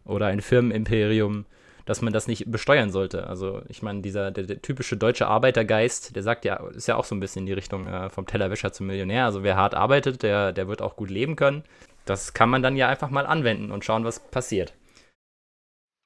oder 0.06 0.28
ein 0.28 0.42
Firmenimperium, 0.42 1.46
dass 1.86 2.02
man 2.02 2.14
das 2.14 2.28
nicht 2.28 2.52
besteuern 2.52 2.92
sollte. 2.92 3.28
Also 3.28 3.62
ich 3.68 3.82
meine, 3.82 4.02
dieser 4.02 4.32
der, 4.32 4.44
der, 4.44 4.62
typische 4.62 4.98
deutsche 4.98 5.28
Arbeitergeist, 5.28 6.16
der 6.16 6.24
sagt 6.24 6.46
ja, 6.46 6.56
ist 6.68 6.88
ja 6.88 6.96
auch 6.96 7.06
so 7.06 7.16
ein 7.16 7.20
bisschen 7.20 7.42
in 7.42 7.46
die 7.48 7.54
Richtung 7.54 7.88
äh, 7.88 8.10
vom 8.10 8.26
Tellerwäscher 8.26 8.72
zum 8.72 8.88
Millionär. 8.88 9.26
Also 9.26 9.44
wer 9.44 9.56
hart 9.56 9.76
arbeitet, 9.76 10.24
der, 10.24 10.52
der 10.52 10.68
wird 10.68 10.82
auch 10.82 10.96
gut 10.96 11.10
leben 11.10 11.36
können. 11.36 11.64
Das 12.10 12.34
kann 12.34 12.50
man 12.50 12.64
dann 12.64 12.76
ja 12.76 12.88
einfach 12.88 13.10
mal 13.10 13.26
anwenden 13.26 13.72
und 13.72 13.86
schauen, 13.86 14.04
was 14.04 14.20
passiert. 14.20 14.74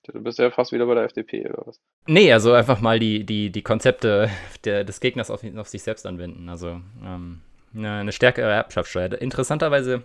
Du 0.06 0.22
bist 0.22 0.38
ja 0.38 0.52
fast 0.52 0.74
wieder 0.74 0.86
bei 0.86 0.96
der 0.96 1.06
FDP, 1.06 1.48
oder 1.48 1.64
was? 1.66 1.80
Nee, 2.08 2.34
also 2.34 2.52
einfach 2.52 2.82
mal 2.82 3.00
die, 3.00 3.26
die, 3.26 3.52
die 3.52 3.62
Konzepte 3.62 4.30
der, 4.66 4.84
des 4.84 5.00
Gegners 5.00 5.32
auf, 5.32 5.44
auf 5.56 5.68
sich 5.70 5.84
selbst 5.84 6.06
anwenden. 6.06 6.50
Also 6.50 6.82
ähm, 7.04 7.42
eine 7.74 8.12
stärkere 8.12 8.52
Erbschaftssteuer. 8.52 9.14
Interessanterweise, 9.22 10.04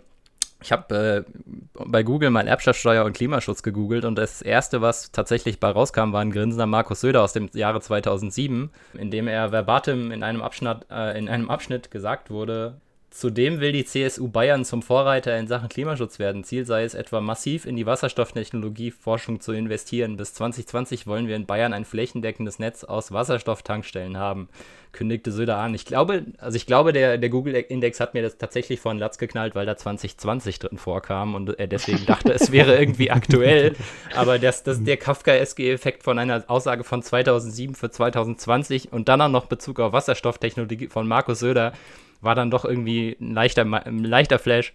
ich 0.62 0.70
habe 0.70 1.24
äh, 1.26 1.32
bei 1.74 2.04
Google 2.04 2.30
mal 2.30 2.46
Erbschaftssteuer 2.46 3.04
und 3.04 3.14
Klimaschutz 3.14 3.64
gegoogelt 3.64 4.04
und 4.04 4.16
das 4.16 4.40
erste, 4.40 4.80
was 4.80 5.10
tatsächlich 5.10 5.58
bei 5.58 5.70
rauskam, 5.70 6.12
war 6.12 6.20
ein 6.20 6.30
grinsender 6.30 6.66
Markus 6.66 7.00
Söder 7.00 7.22
aus 7.22 7.32
dem 7.32 7.50
Jahre 7.52 7.80
2007, 7.80 8.70
in 8.94 9.10
dem 9.10 9.26
er 9.26 9.50
verbatim 9.50 10.12
in 10.12 10.22
einem 10.22 10.42
Abschnitt, 10.42 10.86
äh, 10.90 11.18
in 11.18 11.28
einem 11.28 11.50
Abschnitt 11.50 11.90
gesagt 11.90 12.30
wurde, 12.30 12.80
Zudem 13.10 13.60
will 13.60 13.72
die 13.72 13.86
CSU 13.86 14.28
Bayern 14.28 14.66
zum 14.66 14.82
Vorreiter 14.82 15.36
in 15.38 15.48
Sachen 15.48 15.70
Klimaschutz 15.70 16.18
werden. 16.18 16.44
Ziel 16.44 16.66
sei 16.66 16.84
es 16.84 16.92
etwa 16.92 17.22
massiv 17.22 17.64
in 17.64 17.74
die 17.74 17.86
Wasserstofftechnologieforschung 17.86 19.40
zu 19.40 19.52
investieren. 19.52 20.18
Bis 20.18 20.34
2020 20.34 21.06
wollen 21.06 21.26
wir 21.26 21.34
in 21.34 21.46
Bayern 21.46 21.72
ein 21.72 21.86
flächendeckendes 21.86 22.58
Netz 22.58 22.84
aus 22.84 23.10
Wasserstofftankstellen 23.10 24.18
haben, 24.18 24.50
kündigte 24.92 25.32
Söder 25.32 25.56
an. 25.56 25.74
Ich 25.74 25.86
glaube, 25.86 26.26
also 26.36 26.56
ich 26.56 26.66
glaube, 26.66 26.92
der, 26.92 27.16
der 27.16 27.30
Google-Index 27.30 27.98
hat 27.98 28.12
mir 28.12 28.22
das 28.22 28.36
tatsächlich 28.36 28.78
vor 28.78 28.92
den 28.92 28.98
Latz 28.98 29.16
geknallt, 29.16 29.54
weil 29.54 29.64
da 29.64 29.76
2020 29.76 30.58
drin 30.58 30.76
vorkam 30.76 31.34
und 31.34 31.58
er 31.58 31.66
deswegen 31.66 32.04
dachte, 32.04 32.32
es 32.32 32.52
wäre 32.52 32.78
irgendwie 32.78 33.10
aktuell. 33.10 33.74
Aber 34.14 34.38
das, 34.38 34.64
das, 34.64 34.84
der 34.84 34.98
Kafka-SG-Effekt 34.98 36.02
von 36.02 36.18
einer 36.18 36.44
Aussage 36.46 36.84
von 36.84 37.02
2007 37.02 37.74
für 37.74 37.90
2020 37.90 38.92
und 38.92 39.08
dann 39.08 39.22
auch 39.22 39.30
noch 39.30 39.46
Bezug 39.46 39.80
auf 39.80 39.94
Wasserstofftechnologie 39.94 40.88
von 40.88 41.08
Markus 41.08 41.38
Söder 41.38 41.72
war 42.20 42.34
dann 42.34 42.50
doch 42.50 42.64
irgendwie 42.64 43.16
ein 43.20 43.32
leichter, 43.32 43.62
ein 43.62 44.04
leichter 44.04 44.38
Flash. 44.38 44.74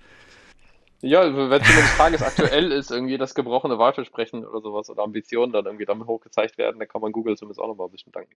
Ja, 1.01 1.25
wenn 1.25 1.61
zumindest 1.61 1.97
tagesaktuell 1.97 2.71
ist, 2.71 2.89
irgendwie 2.89 3.17
das 3.17 3.35
gebrochene 3.35 3.77
Wahlversprechen 3.77 4.45
oder 4.45 4.61
sowas 4.61 4.89
oder 4.89 5.03
Ambitionen 5.03 5.51
dann 5.51 5.65
irgendwie 5.65 5.85
damit 5.85 6.07
hochgezeigt 6.07 6.57
werden, 6.57 6.79
dann 6.79 6.87
kann 6.87 7.01
man 7.01 7.11
Google 7.11 7.35
zumindest 7.35 7.59
auch 7.59 7.67
nochmal 7.67 7.87
ein 7.87 7.91
bisschen 7.91 8.13
danken. 8.13 8.33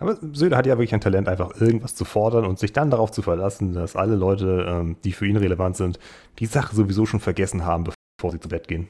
Aber 0.00 0.16
Söder 0.32 0.56
hat 0.56 0.66
ja 0.66 0.74
wirklich 0.74 0.94
ein 0.94 1.00
Talent, 1.00 1.28
einfach 1.28 1.60
irgendwas 1.60 1.94
zu 1.94 2.04
fordern 2.04 2.44
und 2.44 2.58
sich 2.58 2.72
dann 2.72 2.90
darauf 2.90 3.10
zu 3.10 3.22
verlassen, 3.22 3.72
dass 3.72 3.96
alle 3.96 4.16
Leute, 4.16 4.66
ähm, 4.68 4.96
die 5.02 5.12
für 5.12 5.26
ihn 5.26 5.36
relevant 5.36 5.76
sind, 5.76 5.98
die 6.38 6.46
Sache 6.46 6.74
sowieso 6.74 7.06
schon 7.06 7.20
vergessen 7.20 7.64
haben, 7.64 7.84
bevor 7.84 8.30
sie 8.30 8.40
zu 8.40 8.48
Bett 8.48 8.68
gehen. 8.68 8.88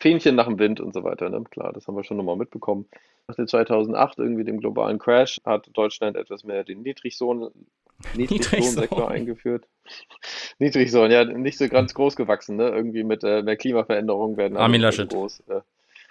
Fähnchen 0.00 0.34
nach 0.34 0.46
dem 0.46 0.58
Wind 0.58 0.80
und 0.80 0.94
so 0.94 1.04
weiter, 1.04 1.28
ne? 1.28 1.44
Klar, 1.50 1.72
das 1.72 1.86
haben 1.86 1.94
wir 1.94 2.04
schon 2.04 2.16
nochmal 2.16 2.36
mitbekommen. 2.36 2.88
Nach 3.28 3.36
dem 3.36 3.46
2008 3.46 4.18
irgendwie 4.18 4.44
dem 4.44 4.58
globalen 4.58 4.98
Crash 4.98 5.40
hat 5.44 5.68
Deutschland 5.74 6.16
etwas 6.16 6.42
mehr 6.42 6.64
den 6.64 6.82
Niedrigsohn, 6.82 7.50
Niedriglohnsektor 8.14 9.10
eingeführt. 9.10 9.66
Niedrigsohn, 10.58 11.10
ja, 11.10 11.24
nicht 11.24 11.58
so 11.58 11.68
ganz 11.68 11.92
groß 11.92 12.16
gewachsen, 12.16 12.56
ne? 12.56 12.70
Irgendwie 12.70 13.04
mit 13.04 13.22
äh, 13.24 13.42
mehr 13.42 13.56
Klimaveränderung 13.56 14.38
werden 14.38 14.56
Armin 14.56 14.80
Laschet. 14.80 15.10
groß. 15.10 15.40
Äh, 15.48 15.60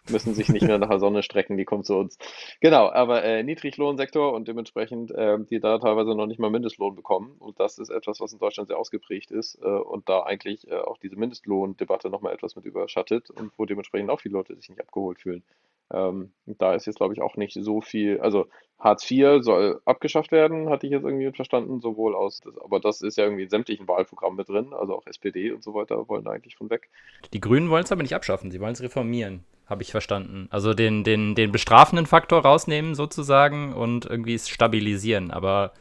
müssen 0.09 0.33
sich 0.33 0.49
nicht 0.49 0.65
mehr 0.65 0.77
nach 0.77 0.89
der 0.89 0.99
Sonne 0.99 1.23
strecken, 1.23 1.57
die 1.57 1.65
kommen 1.65 1.83
zu 1.83 1.95
uns. 1.95 2.17
Genau, 2.62 2.89
aber 2.89 3.23
äh, 3.23 3.43
Niedriglohnsektor 3.43 4.33
und 4.33 4.47
dementsprechend, 4.47 5.12
äh, 5.12 5.38
die 5.49 5.59
da 5.59 5.77
teilweise 5.79 6.15
noch 6.15 6.27
nicht 6.27 6.39
mal 6.39 6.49
Mindestlohn 6.49 6.95
bekommen. 6.95 7.35
Und 7.39 7.59
das 7.59 7.77
ist 7.77 7.89
etwas, 7.89 8.19
was 8.19 8.33
in 8.33 8.39
Deutschland 8.39 8.67
sehr 8.67 8.77
ausgeprägt 8.77 9.31
ist 9.31 9.59
äh, 9.62 9.67
und 9.67 10.09
da 10.09 10.21
eigentlich 10.21 10.67
äh, 10.69 10.75
auch 10.75 10.97
diese 10.97 11.15
Mindestlohndebatte 11.15 12.09
nochmal 12.09 12.33
etwas 12.33 12.55
mit 12.55 12.65
überschattet 12.65 13.29
und 13.29 13.51
wo 13.57 13.65
dementsprechend 13.65 14.09
auch 14.09 14.21
viele 14.21 14.33
Leute 14.33 14.55
sich 14.55 14.69
nicht 14.69 14.81
abgeholt 14.81 15.19
fühlen. 15.19 15.43
Ähm, 15.91 16.32
da 16.45 16.73
ist 16.75 16.86
jetzt, 16.86 16.97
glaube 16.97 17.13
ich, 17.13 17.21
auch 17.21 17.36
nicht 17.36 17.58
so 17.60 17.82
viel, 17.82 18.19
also 18.21 18.47
Hartz 18.80 19.10
IV 19.10 19.41
soll 19.41 19.82
abgeschafft 19.86 20.32
werden, 20.32 20.69
hatte 20.69 20.86
ich 20.86 20.93
jetzt 20.93 21.04
irgendwie 21.04 21.32
verstanden, 21.32 21.82
sowohl 21.82 22.15
aus, 22.15 22.41
aber 22.63 22.80
das 22.80 23.02
ist 23.02 23.17
ja 23.17 23.25
irgendwie 23.25 23.43
in 23.43 23.49
sämtlichen 23.49 23.88
Wahlprogrammen 23.88 24.38
mit 24.38 24.47
drin, 24.47 24.73
also 24.73 24.95
auch 24.95 25.06
SPD 25.06 25.52
und 25.52 25.63
so 25.63 25.73
weiter 25.73 26.08
wollen 26.08 26.23
da 26.23 26.32
eigentlich 26.32 26.56
von 26.56 26.69
weg. 26.69 26.89
Die 27.34 27.41
Grünen 27.41 27.69
wollen 27.69 27.84
es 27.84 27.91
aber 27.91 28.04
nicht 28.04 28.15
abschaffen, 28.15 28.52
sie 28.52 28.62
wollen 28.62 28.73
es 28.73 28.82
reformieren 28.82 29.43
habe 29.69 29.84
ich 29.84 29.91
verstanden. 29.91 30.47
Also 30.49 30.73
den, 30.73 31.04
den, 31.04 31.36
den 31.36 31.52
bestrafenden 31.52 32.08
Faktor 32.08 32.41
rausnehmen 32.41 32.95
sozusagen 32.95 33.73
und 33.73 34.06
irgendwie 34.06 34.34
es 34.34 34.49
stabilisieren. 34.49 35.30
Aber 35.30 35.73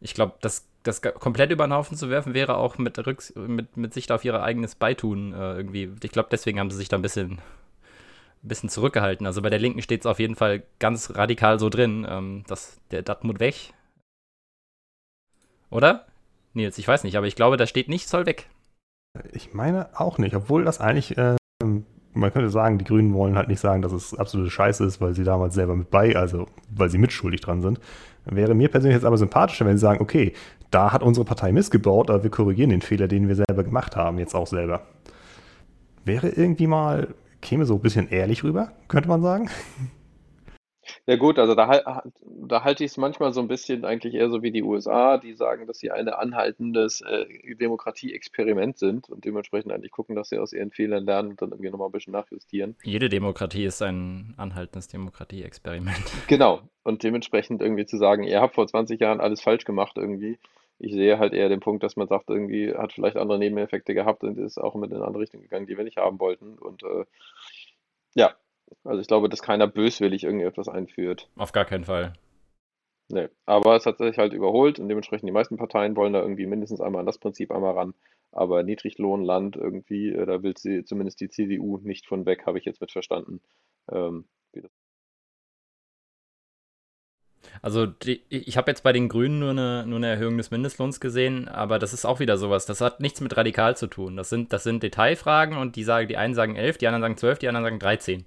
ich 0.00 0.14
glaube, 0.14 0.34
das, 0.40 0.66
das 0.82 1.02
komplett 1.02 1.52
über 1.52 1.66
den 1.66 1.74
Haufen 1.74 1.96
zu 1.96 2.08
werfen, 2.08 2.32
wäre 2.32 2.56
auch 2.56 2.78
mit, 2.78 3.06
Rücks 3.06 3.34
mit, 3.36 3.76
mit 3.76 3.92
Sicht 3.92 4.10
auf 4.10 4.24
ihr 4.24 4.42
eigenes 4.42 4.74
Beitun 4.74 5.34
äh, 5.34 5.54
irgendwie. 5.56 5.90
Ich 6.02 6.10
glaube, 6.10 6.30
deswegen 6.32 6.58
haben 6.58 6.70
sie 6.70 6.78
sich 6.78 6.88
da 6.88 6.96
ein 6.96 7.02
bisschen, 7.02 7.38
ein 8.42 8.48
bisschen 8.48 8.68
zurückgehalten. 8.68 9.26
Also 9.26 9.42
bei 9.42 9.50
der 9.50 9.58
Linken 9.58 9.82
steht 9.82 10.00
es 10.00 10.06
auf 10.06 10.18
jeden 10.18 10.34
Fall 10.34 10.62
ganz 10.78 11.14
radikal 11.14 11.58
so 11.58 11.68
drin, 11.68 12.06
ähm, 12.08 12.44
dass 12.46 12.80
der 12.90 13.02
Datmut 13.02 13.40
weg. 13.40 13.72
Oder? 15.70 16.06
Nils, 16.54 16.78
ich 16.78 16.86
weiß 16.86 17.04
nicht, 17.04 17.16
aber 17.16 17.26
ich 17.26 17.36
glaube, 17.36 17.56
da 17.56 17.66
steht 17.66 17.88
nicht 17.88 18.08
soll 18.08 18.26
weg. 18.26 18.48
Ich 19.32 19.54
meine 19.54 19.88
auch 19.98 20.18
nicht, 20.18 20.34
obwohl 20.34 20.64
das 20.64 20.80
eigentlich 20.80 21.16
äh, 21.16 21.36
man 22.14 22.32
könnte 22.32 22.50
sagen, 22.50 22.78
die 22.78 22.84
Grünen 22.84 23.14
wollen 23.14 23.36
halt 23.36 23.48
nicht 23.48 23.60
sagen, 23.60 23.82
dass 23.82 23.92
es 23.92 24.14
absolute 24.14 24.50
Scheiße 24.50 24.84
ist, 24.84 25.00
weil 25.00 25.14
sie 25.14 25.24
damals 25.24 25.54
selber 25.54 25.74
mit 25.74 25.90
bei, 25.90 26.16
also 26.16 26.46
weil 26.74 26.90
sie 26.90 26.98
mitschuldig 26.98 27.40
dran 27.40 27.62
sind. 27.62 27.80
Wäre 28.24 28.54
mir 28.54 28.68
persönlich 28.68 28.96
jetzt 28.96 29.04
aber 29.04 29.18
sympathischer, 29.18 29.66
wenn 29.66 29.76
sie 29.76 29.82
sagen, 29.82 30.00
okay, 30.00 30.32
da 30.70 30.92
hat 30.92 31.02
unsere 31.02 31.24
Partei 31.24 31.52
missgebaut, 31.52 32.10
aber 32.10 32.22
wir 32.22 32.30
korrigieren 32.30 32.70
den 32.70 32.82
Fehler, 32.82 33.08
den 33.08 33.28
wir 33.28 33.34
selber 33.34 33.64
gemacht 33.64 33.96
haben, 33.96 34.18
jetzt 34.18 34.34
auch 34.34 34.46
selber. 34.46 34.82
Wäre 36.04 36.28
irgendwie 36.28 36.66
mal, 36.66 37.08
käme 37.42 37.66
so 37.66 37.74
ein 37.74 37.80
bisschen 37.80 38.08
ehrlich 38.08 38.44
rüber, 38.44 38.72
könnte 38.88 39.08
man 39.08 39.20
sagen. 39.20 39.50
Ja 41.06 41.16
gut, 41.16 41.38
also 41.38 41.54
da, 41.54 42.02
da 42.24 42.64
halte 42.64 42.84
ich 42.84 42.92
es 42.92 42.96
manchmal 42.96 43.32
so 43.32 43.40
ein 43.40 43.48
bisschen 43.48 43.84
eigentlich 43.84 44.14
eher 44.14 44.30
so 44.30 44.42
wie 44.42 44.50
die 44.50 44.62
USA, 44.62 45.18
die 45.18 45.32
sagen, 45.34 45.66
dass 45.66 45.78
sie 45.78 45.90
ein 45.90 46.08
anhaltendes 46.08 47.00
äh, 47.02 47.54
Demokratie-Experiment 47.54 48.78
sind 48.78 49.08
und 49.08 49.24
dementsprechend 49.24 49.72
eigentlich 49.72 49.92
gucken, 49.92 50.16
dass 50.16 50.28
sie 50.28 50.38
aus 50.38 50.52
ihren 50.52 50.70
Fehlern 50.70 51.04
lernen 51.04 51.30
und 51.30 51.42
dann 51.42 51.50
irgendwie 51.50 51.70
nochmal 51.70 51.88
ein 51.88 51.92
bisschen 51.92 52.12
nachjustieren. 52.12 52.76
Jede 52.82 53.08
Demokratie 53.08 53.64
ist 53.64 53.82
ein 53.82 54.34
anhaltendes 54.36 54.88
Demokratie-Experiment. 54.88 56.12
Genau, 56.28 56.62
und 56.82 57.02
dementsprechend 57.02 57.62
irgendwie 57.62 57.86
zu 57.86 57.98
sagen, 57.98 58.22
ihr 58.24 58.40
habt 58.40 58.54
vor 58.54 58.66
20 58.66 59.00
Jahren 59.00 59.20
alles 59.20 59.40
falsch 59.40 59.64
gemacht 59.64 59.96
irgendwie. 59.96 60.38
Ich 60.82 60.92
sehe 60.92 61.20
halt 61.20 61.32
eher 61.32 61.48
den 61.48 61.60
Punkt, 61.60 61.84
dass 61.84 61.94
man 61.94 62.08
sagt, 62.08 62.28
irgendwie 62.28 62.74
hat 62.74 62.92
vielleicht 62.92 63.16
andere 63.16 63.38
Nebeneffekte 63.38 63.94
gehabt 63.94 64.24
und 64.24 64.36
ist 64.36 64.58
auch 64.58 64.74
mit 64.74 64.90
in 64.90 64.96
eine 64.96 65.06
andere 65.06 65.22
Richtung 65.22 65.40
gegangen, 65.40 65.66
die 65.66 65.76
wir 65.76 65.84
nicht 65.84 65.96
haben 65.96 66.18
wollten. 66.18 66.58
Und 66.58 66.82
äh, 66.82 67.04
ja, 68.14 68.34
also 68.82 69.00
ich 69.00 69.06
glaube, 69.06 69.28
dass 69.28 69.42
keiner 69.42 69.68
böswillig 69.68 70.24
irgendetwas 70.24 70.68
einführt. 70.68 71.28
Auf 71.36 71.52
gar 71.52 71.64
keinen 71.64 71.84
Fall. 71.84 72.14
Nee, 73.08 73.28
aber 73.46 73.76
es 73.76 73.86
hat 73.86 73.98
sich 73.98 74.18
halt 74.18 74.32
überholt 74.32 74.80
und 74.80 74.88
dementsprechend 74.88 75.28
die 75.28 75.32
meisten 75.32 75.56
Parteien 75.56 75.94
wollen 75.94 76.14
da 76.14 76.20
irgendwie 76.20 76.46
mindestens 76.46 76.80
einmal 76.80 77.00
an 77.00 77.06
das 77.06 77.18
Prinzip 77.18 77.52
einmal 77.52 77.74
ran. 77.74 77.94
Aber 78.32 78.64
Niedriglohnland 78.64 79.54
irgendwie, 79.54 80.08
äh, 80.08 80.26
da 80.26 80.42
will 80.42 80.56
sie 80.56 80.84
zumindest 80.84 81.20
die 81.20 81.28
CDU 81.28 81.78
nicht 81.78 82.06
von 82.06 82.26
weg, 82.26 82.44
habe 82.46 82.58
ich 82.58 82.64
jetzt 82.64 82.80
mit 82.80 82.90
verstanden. 82.90 83.40
Ähm, 83.88 84.24
also 87.62 87.86
die, 87.86 88.22
ich 88.28 88.56
habe 88.56 88.72
jetzt 88.72 88.82
bei 88.82 88.92
den 88.92 89.08
Grünen 89.08 89.38
nur 89.38 89.50
eine, 89.50 89.86
nur 89.86 89.98
eine 89.98 90.08
Erhöhung 90.08 90.36
des 90.36 90.50
Mindestlohns 90.50 90.98
gesehen, 90.98 91.46
aber 91.48 91.78
das 91.78 91.92
ist 91.92 92.04
auch 92.04 92.18
wieder 92.18 92.36
sowas. 92.36 92.66
Das 92.66 92.80
hat 92.80 92.98
nichts 93.00 93.20
mit 93.20 93.36
radikal 93.36 93.76
zu 93.76 93.86
tun. 93.86 94.16
Das 94.16 94.30
sind, 94.30 94.52
das 94.52 94.64
sind 94.64 94.82
Detailfragen 94.82 95.56
und 95.56 95.76
die 95.76 95.84
sagen, 95.84 96.08
die 96.08 96.16
einen 96.16 96.34
sagen 96.34 96.56
11, 96.56 96.78
die 96.78 96.88
anderen 96.88 97.02
sagen 97.02 97.16
12, 97.16 97.38
die 97.38 97.48
anderen 97.48 97.64
sagen 97.64 97.78
13. 97.78 98.24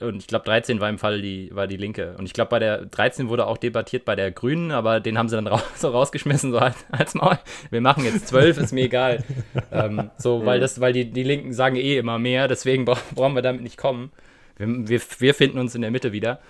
Und 0.00 0.16
ich 0.16 0.26
glaube, 0.26 0.44
13 0.44 0.78
war 0.78 0.90
im 0.90 0.98
Fall 0.98 1.22
die, 1.22 1.54
war 1.54 1.66
die 1.66 1.78
Linke. 1.78 2.16
Und 2.18 2.26
ich 2.26 2.34
glaube, 2.34 2.50
bei 2.50 2.58
der 2.58 2.84
13 2.84 3.30
wurde 3.30 3.46
auch 3.46 3.56
debattiert 3.56 4.04
bei 4.04 4.14
der 4.14 4.30
Grünen, 4.30 4.72
aber 4.72 5.00
den 5.00 5.16
haben 5.16 5.30
sie 5.30 5.36
dann 5.36 5.46
raus, 5.46 5.64
so 5.76 5.88
rausgeschmissen, 5.88 6.52
so 6.52 6.58
als, 6.58 6.76
als 6.90 7.14
Maul. 7.14 7.38
Wir 7.70 7.80
machen 7.80 8.04
jetzt 8.04 8.28
12, 8.28 8.58
ist 8.58 8.72
mir 8.72 8.84
egal. 8.84 9.24
ähm, 9.72 10.10
so, 10.18 10.44
weil 10.44 10.60
das, 10.60 10.80
weil 10.80 10.92
die, 10.92 11.10
die 11.10 11.22
Linken 11.22 11.54
sagen 11.54 11.76
eh 11.76 11.96
immer 11.96 12.18
mehr, 12.18 12.46
deswegen 12.46 12.84
brauchen 12.84 13.34
wir 13.34 13.42
damit 13.42 13.62
nicht 13.62 13.78
kommen. 13.78 14.10
Wir, 14.58 14.68
wir, 14.88 15.00
wir 15.18 15.34
finden 15.34 15.58
uns 15.58 15.74
in 15.74 15.80
der 15.80 15.90
Mitte 15.90 16.12
wieder. 16.12 16.40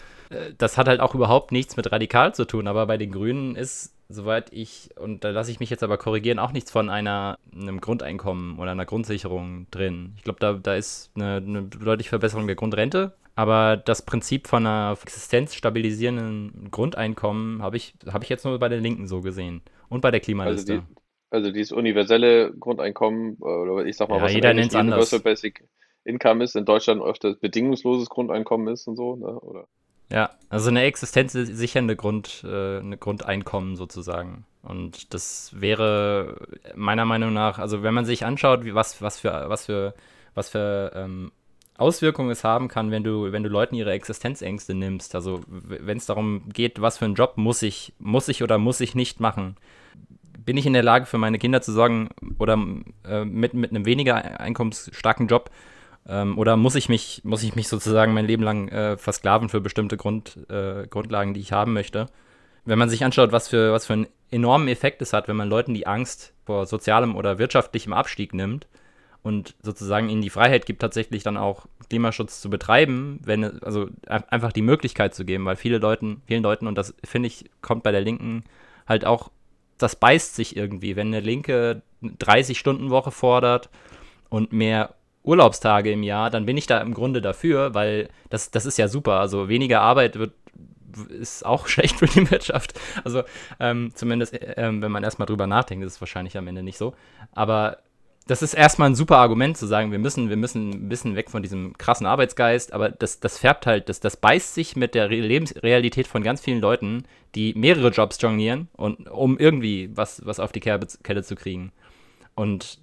Das 0.58 0.78
hat 0.78 0.86
halt 0.86 1.00
auch 1.00 1.14
überhaupt 1.14 1.50
nichts 1.50 1.76
mit 1.76 1.90
radikal 1.90 2.34
zu 2.34 2.44
tun, 2.44 2.68
aber 2.68 2.86
bei 2.86 2.96
den 2.96 3.10
Grünen 3.10 3.56
ist, 3.56 3.94
soweit 4.08 4.52
ich, 4.52 4.90
und 4.96 5.24
da 5.24 5.30
lasse 5.30 5.50
ich 5.50 5.58
mich 5.58 5.70
jetzt 5.70 5.82
aber 5.82 5.98
korrigieren, 5.98 6.38
auch 6.38 6.52
nichts 6.52 6.70
von 6.70 6.88
einer, 6.88 7.38
einem 7.52 7.80
Grundeinkommen 7.80 8.58
oder 8.58 8.70
einer 8.70 8.86
Grundsicherung 8.86 9.66
drin. 9.72 10.14
Ich 10.16 10.22
glaube, 10.22 10.38
da, 10.38 10.52
da 10.52 10.76
ist 10.76 11.10
eine, 11.16 11.36
eine 11.36 11.62
deutliche 11.62 12.10
Verbesserung 12.10 12.46
der 12.46 12.54
Grundrente, 12.54 13.12
aber 13.34 13.76
das 13.76 14.02
Prinzip 14.02 14.46
von 14.46 14.66
einer 14.66 14.96
existenzstabilisierenden 15.02 16.68
Grundeinkommen 16.70 17.62
habe 17.62 17.76
ich, 17.76 17.94
hab 18.06 18.22
ich 18.22 18.28
jetzt 18.28 18.44
nur 18.44 18.58
bei 18.58 18.68
der 18.68 18.80
Linken 18.80 19.08
so 19.08 19.22
gesehen. 19.22 19.62
Und 19.88 20.00
bei 20.02 20.10
der 20.10 20.20
Klimaliste. 20.20 20.72
Also, 20.74 20.84
die, 20.84 20.96
also 21.30 21.50
dieses 21.50 21.72
universelle 21.72 22.52
Grundeinkommen, 22.52 23.36
oder 23.36 23.84
ich 23.84 23.96
sag 23.96 24.08
mal, 24.08 24.18
ja, 24.18 24.22
was 24.22 24.32
jeder 24.32 24.54
nennt 24.54 24.74
Universal 24.74 25.20
Basic 25.20 25.64
Income 26.04 26.44
ist, 26.44 26.54
in 26.54 26.64
Deutschland 26.64 27.02
öfter 27.02 27.34
bedingungsloses 27.34 28.08
Grundeinkommen 28.08 28.72
ist 28.72 28.86
und 28.86 28.96
so, 28.96 29.16
ne? 29.16 29.40
oder? 29.40 29.66
Ja, 30.10 30.30
also 30.48 30.70
eine 30.70 30.82
existenzsichernde 30.82 31.94
Grund, 31.94 32.44
äh, 32.44 32.78
eine 32.78 32.96
Grundeinkommen 32.96 33.76
sozusagen. 33.76 34.44
Und 34.62 35.14
das 35.14 35.52
wäre 35.54 36.36
meiner 36.74 37.04
Meinung 37.04 37.32
nach, 37.32 37.58
also 37.58 37.82
wenn 37.82 37.94
man 37.94 38.04
sich 38.04 38.24
anschaut, 38.24 38.64
wie, 38.64 38.74
was, 38.74 39.00
was 39.00 39.20
für, 39.20 39.48
was 39.48 39.66
für, 39.66 39.94
was 40.34 40.50
für 40.50 40.92
ähm, 40.94 41.32
Auswirkungen 41.78 42.30
es 42.30 42.44
haben 42.44 42.68
kann, 42.68 42.90
wenn 42.90 43.04
du, 43.04 43.32
wenn 43.32 43.42
du 43.42 43.48
Leuten 43.48 43.74
ihre 43.74 43.92
Existenzängste 43.92 44.74
nimmst. 44.74 45.14
Also 45.14 45.40
wenn 45.46 45.96
es 45.96 46.06
darum 46.06 46.42
geht, 46.52 46.80
was 46.82 46.98
für 46.98 47.06
einen 47.06 47.14
Job 47.14 47.34
muss 47.36 47.62
ich, 47.62 47.94
muss 47.98 48.28
ich 48.28 48.42
oder 48.42 48.58
muss 48.58 48.80
ich 48.80 48.94
nicht 48.94 49.20
machen. 49.20 49.56
Bin 50.44 50.56
ich 50.56 50.66
in 50.66 50.72
der 50.72 50.82
Lage, 50.82 51.06
für 51.06 51.18
meine 51.18 51.38
Kinder 51.38 51.62
zu 51.62 51.72
sorgen 51.72 52.10
oder 52.38 52.58
äh, 53.08 53.24
mit, 53.24 53.54
mit 53.54 53.70
einem 53.70 53.86
weniger 53.86 54.40
einkommensstarken 54.40 55.28
Job? 55.28 55.50
Ähm, 56.06 56.38
oder 56.38 56.56
muss 56.56 56.74
ich 56.74 56.88
mich, 56.88 57.22
muss 57.24 57.42
ich 57.42 57.54
mich 57.54 57.68
sozusagen 57.68 58.14
mein 58.14 58.26
Leben 58.26 58.42
lang 58.42 58.68
äh, 58.68 58.96
versklaven 58.96 59.48
für 59.48 59.60
bestimmte 59.60 59.96
Grund, 59.96 60.38
äh, 60.48 60.86
Grundlagen, 60.88 61.34
die 61.34 61.40
ich 61.40 61.52
haben 61.52 61.72
möchte? 61.72 62.06
Wenn 62.64 62.78
man 62.78 62.90
sich 62.90 63.04
anschaut, 63.04 63.32
was 63.32 63.48
für, 63.48 63.72
was 63.72 63.86
für 63.86 63.94
einen 63.94 64.06
enormen 64.30 64.68
Effekt 64.68 65.02
es 65.02 65.12
hat, 65.12 65.28
wenn 65.28 65.36
man 65.36 65.48
Leuten 65.48 65.74
die 65.74 65.86
Angst 65.86 66.34
vor 66.44 66.66
sozialem 66.66 67.16
oder 67.16 67.38
wirtschaftlichem 67.38 67.92
Abstieg 67.92 68.34
nimmt, 68.34 68.66
und 69.22 69.54
sozusagen 69.62 70.08
ihnen 70.08 70.22
die 70.22 70.30
Freiheit 70.30 70.66
gibt, 70.66 70.80
tatsächlich 70.80 71.22
dann 71.22 71.36
auch 71.36 71.66
Klimaschutz 71.88 72.40
zu 72.40 72.48
betreiben, 72.48 73.20
wenn 73.22 73.62
also 73.62 73.88
einfach 74.06 74.52
die 74.52 74.62
Möglichkeit 74.62 75.14
zu 75.14 75.24
geben, 75.24 75.44
weil 75.44 75.56
viele 75.56 75.78
Leuten, 75.78 76.22
vielen 76.26 76.42
Leuten, 76.42 76.66
und 76.66 76.76
das 76.76 76.94
finde 77.04 77.26
ich, 77.26 77.50
kommt 77.60 77.82
bei 77.82 77.92
der 77.92 78.00
Linken 78.00 78.44
halt 78.86 79.04
auch, 79.04 79.30
das 79.76 79.96
beißt 79.96 80.34
sich 80.34 80.56
irgendwie, 80.56 80.96
wenn 80.96 81.08
eine 81.08 81.20
Linke 81.20 81.82
30-Stunden-Woche 82.02 83.10
fordert 83.10 83.68
und 84.30 84.52
mehr 84.52 84.94
Urlaubstage 85.30 85.92
im 85.92 86.02
Jahr, 86.02 86.30
dann 86.30 86.44
bin 86.44 86.56
ich 86.56 86.66
da 86.66 86.78
im 86.80 86.92
Grunde 86.92 87.22
dafür, 87.22 87.74
weil 87.74 88.08
das, 88.28 88.50
das 88.50 88.66
ist 88.66 88.76
ja 88.76 88.88
super. 88.88 89.20
Also 89.20 89.48
weniger 89.48 89.80
Arbeit 89.80 90.18
wird 90.18 90.32
ist 91.08 91.46
auch 91.46 91.66
schlecht 91.68 91.96
für 91.96 92.06
die 92.06 92.30
Wirtschaft. 92.30 92.78
Also 93.04 93.22
ähm, 93.60 93.92
zumindest, 93.94 94.34
äh, 94.34 94.54
wenn 94.56 94.92
man 94.92 95.04
erstmal 95.04 95.26
drüber 95.26 95.46
nachdenkt, 95.46 95.84
ist 95.86 95.94
es 95.94 96.00
wahrscheinlich 96.00 96.36
am 96.36 96.48
Ende 96.48 96.62
nicht 96.62 96.78
so. 96.78 96.94
Aber 97.32 97.78
das 98.26 98.42
ist 98.42 98.54
erstmal 98.54 98.90
ein 98.90 98.94
super 98.94 99.16
Argument 99.16 99.56
zu 99.56 99.66
sagen, 99.66 99.90
wir 99.90 99.98
müssen, 99.98 100.28
wir 100.28 100.36
müssen 100.36 100.70
ein 100.70 100.88
bisschen 100.88 101.16
weg 101.16 101.30
von 101.30 101.42
diesem 101.42 101.76
krassen 101.78 102.06
Arbeitsgeist, 102.06 102.72
aber 102.72 102.88
das, 102.90 103.18
das 103.18 103.38
färbt 103.38 103.66
halt, 103.66 103.88
das, 103.88 103.98
das 103.98 104.16
beißt 104.16 104.54
sich 104.54 104.76
mit 104.76 104.94
der 104.94 105.08
Lebensrealität 105.08 106.06
von 106.06 106.22
ganz 106.22 106.40
vielen 106.40 106.60
Leuten, 106.60 107.04
die 107.34 107.54
mehrere 107.54 107.88
Jobs 107.88 108.20
jonglieren, 108.20 108.68
und, 108.76 109.08
um 109.10 109.38
irgendwie 109.38 109.90
was, 109.94 110.24
was 110.24 110.38
auf 110.38 110.52
die 110.52 110.60
Kette 110.60 111.22
zu 111.22 111.34
kriegen. 111.34 111.72
Und 112.36 112.78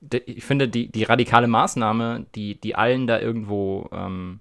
ich 0.00 0.44
finde, 0.44 0.68
die, 0.68 0.90
die 0.90 1.04
radikale 1.04 1.46
Maßnahme, 1.46 2.26
die, 2.34 2.60
die 2.60 2.74
allen 2.74 3.06
da 3.06 3.20
irgendwo 3.20 3.88
ähm, 3.92 4.40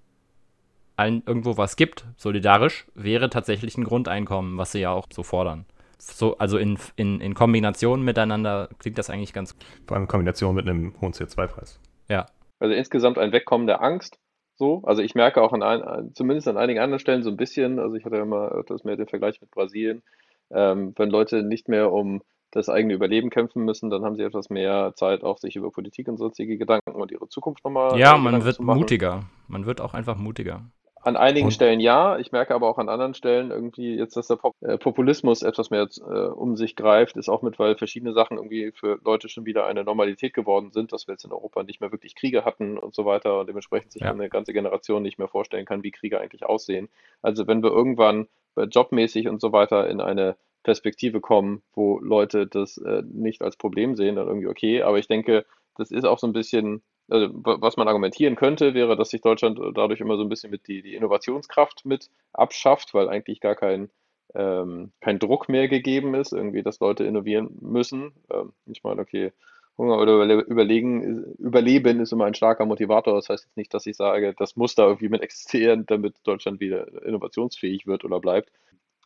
allen 0.99 1.23
irgendwo 1.25 1.57
was 1.57 1.77
gibt, 1.77 2.05
solidarisch, 2.17 2.85
wäre 2.93 3.29
tatsächlich 3.29 3.77
ein 3.77 3.85
Grundeinkommen, 3.85 4.57
was 4.57 4.73
sie 4.73 4.81
ja 4.81 4.91
auch 4.91 5.07
so 5.11 5.23
fordern. 5.23 5.65
So, 5.97 6.37
also 6.37 6.57
in, 6.57 6.77
in, 6.97 7.21
in 7.21 7.33
Kombination 7.33 8.03
miteinander 8.03 8.69
klingt 8.79 8.97
das 8.97 9.09
eigentlich 9.09 9.33
ganz 9.33 9.53
gut. 9.53 9.65
Vor 9.87 9.95
allem 9.95 10.03
in 10.03 10.07
Kombination 10.09 10.55
mit 10.55 10.67
einem 10.67 10.93
hohen 11.01 11.13
CO2-Preis. 11.13 11.79
Ja. 12.09 12.25
Also 12.59 12.75
insgesamt 12.75 13.17
ein 13.17 13.31
Wegkommen 13.31 13.67
der 13.67 13.81
Angst. 13.81 14.19
So, 14.55 14.81
also 14.83 15.01
ich 15.01 15.15
merke 15.15 15.41
auch 15.41 15.53
an 15.53 15.63
ein, 15.63 16.13
zumindest 16.13 16.49
an 16.49 16.57
einigen 16.57 16.81
anderen 16.81 16.99
Stellen 16.99 17.23
so 17.23 17.29
ein 17.29 17.37
bisschen, 17.37 17.79
also 17.79 17.95
ich 17.95 18.03
hatte 18.03 18.17
ja 18.17 18.23
immer 18.23 18.49
öfters 18.49 18.83
mehr 18.83 18.97
den 18.97 19.07
Vergleich 19.07 19.39
mit 19.39 19.51
Brasilien, 19.51 20.03
ähm, 20.51 20.93
wenn 20.97 21.09
Leute 21.09 21.43
nicht 21.43 21.69
mehr 21.69 21.93
um 21.93 22.21
das 22.51 22.69
eigene 22.69 22.93
Überleben 22.93 23.29
kämpfen 23.29 23.63
müssen, 23.63 23.89
dann 23.89 24.03
haben 24.03 24.15
sie 24.15 24.23
etwas 24.23 24.49
mehr 24.49 24.93
Zeit, 24.95 25.23
auch 25.23 25.37
sich 25.37 25.55
über 25.55 25.71
Politik 25.71 26.07
und 26.07 26.17
sonstige 26.17 26.57
Gedanken 26.57 26.91
und 26.91 27.11
ihre 27.11 27.29
Zukunft 27.29 27.63
nochmal. 27.63 27.97
Ja, 27.99 28.17
man 28.17 28.43
wird 28.43 28.59
mutiger. 28.59 29.23
Man 29.47 29.65
wird 29.65 29.81
auch 29.81 29.93
einfach 29.93 30.17
mutiger. 30.17 30.61
An 31.01 31.15
einigen 31.15 31.45
Und- 31.45 31.51
Stellen 31.53 31.79
ja, 31.79 32.17
ich 32.19 32.33
merke 32.33 32.53
aber 32.53 32.67
auch 32.67 32.77
an 32.77 32.89
anderen 32.89 33.13
Stellen 33.13 33.51
irgendwie 33.51 33.95
jetzt, 33.95 34.17
dass 34.17 34.27
der 34.27 34.35
Pop 34.35 34.55
äh, 34.59 34.77
Populismus 34.77 35.43
etwas 35.43 35.69
mehr 35.69 35.87
äh, 36.05 36.11
um 36.27 36.57
sich 36.57 36.75
greift, 36.75 37.15
ist 37.15 37.29
auch 37.29 37.41
mit, 37.41 37.57
weil 37.57 37.77
verschiedene 37.77 38.11
Sachen 38.11 38.35
irgendwie 38.35 38.73
für 38.73 38.99
Leute 39.05 39.29
schon 39.29 39.45
wieder 39.45 39.65
eine 39.65 39.85
Normalität 39.85 40.33
geworden 40.33 40.71
sind, 40.71 40.91
dass 40.91 41.07
wir 41.07 41.13
jetzt 41.13 41.23
in 41.23 41.31
Europa 41.31 41.63
nicht 41.63 41.79
mehr 41.79 41.93
wirklich 41.93 42.15
Kriege 42.15 42.43
hatten 42.43 42.77
und 42.77 42.93
so 42.93 43.05
weiter 43.05 43.39
und 43.39 43.47
dementsprechend 43.47 43.93
sich 43.93 44.01
Ja. 44.01 44.11
eine 44.11 44.27
ganze 44.27 44.51
Generation 44.51 45.01
nicht 45.01 45.17
mehr 45.19 45.29
vorstellen 45.29 45.65
kann, 45.65 45.83
wie 45.83 45.91
Kriege 45.91 46.19
eigentlich 46.19 46.45
aussehen. 46.45 46.89
Also 47.21 47.47
wenn 47.47 47.63
wir 47.63 47.71
irgendwann 47.71 48.27
äh, 48.57 48.63
jobmäßig 48.63 49.29
und 49.29 49.39
so 49.39 49.53
weiter 49.53 49.87
in 49.89 50.01
eine 50.01 50.35
Perspektive 50.63 51.21
kommen, 51.21 51.61
wo 51.73 51.99
Leute 51.99 52.47
das 52.47 52.77
äh, 52.77 53.03
nicht 53.11 53.41
als 53.41 53.57
Problem 53.57 53.95
sehen, 53.95 54.15
dann 54.15 54.27
irgendwie 54.27 54.47
okay, 54.47 54.81
aber 54.83 54.99
ich 54.99 55.07
denke, 55.07 55.45
das 55.77 55.91
ist 55.91 56.05
auch 56.05 56.19
so 56.19 56.27
ein 56.27 56.33
bisschen 56.33 56.81
also, 57.09 57.29
wa- 57.33 57.57
was 57.59 57.75
man 57.77 57.87
argumentieren 57.87 58.35
könnte, 58.35 58.73
wäre, 58.75 58.95
dass 58.95 59.09
sich 59.09 59.21
Deutschland 59.21 59.59
dadurch 59.75 59.99
immer 59.99 60.15
so 60.17 60.23
ein 60.23 60.29
bisschen 60.29 60.51
mit 60.51 60.67
die, 60.67 60.81
die 60.83 60.93
Innovationskraft 60.95 61.85
mit 61.85 62.09
abschafft, 62.33 62.93
weil 62.93 63.09
eigentlich 63.09 63.39
gar 63.39 63.55
kein, 63.55 63.89
ähm, 64.35 64.91
kein 65.01 65.17
Druck 65.19 65.49
mehr 65.49 65.67
gegeben 65.67 66.13
ist, 66.13 66.33
irgendwie, 66.33 66.61
dass 66.63 66.79
Leute 66.79 67.03
innovieren 67.05 67.57
müssen. 67.61 68.11
Ähm, 68.31 68.53
ich 68.67 68.83
meine, 68.83 69.01
okay, 69.01 69.31
Hunger 69.77 69.97
oder 69.99 70.13
Überle 70.15 70.41
überlegen, 70.41 71.23
Überleben 71.39 71.99
ist 72.01 72.11
immer 72.11 72.25
ein 72.25 72.33
starker 72.35 72.65
Motivator. 72.65 73.15
Das 73.15 73.29
heißt 73.29 73.45
jetzt 73.45 73.57
nicht, 73.57 73.73
dass 73.73 73.85
ich 73.85 73.95
sage, 73.95 74.33
das 74.37 74.55
muss 74.55 74.75
da 74.75 74.83
irgendwie 74.85 75.09
mit 75.09 75.21
existieren, 75.21 75.85
damit 75.87 76.15
Deutschland 76.23 76.59
wieder 76.59 77.03
innovationsfähig 77.05 77.87
wird 77.87 78.03
oder 78.03 78.19
bleibt. 78.19 78.51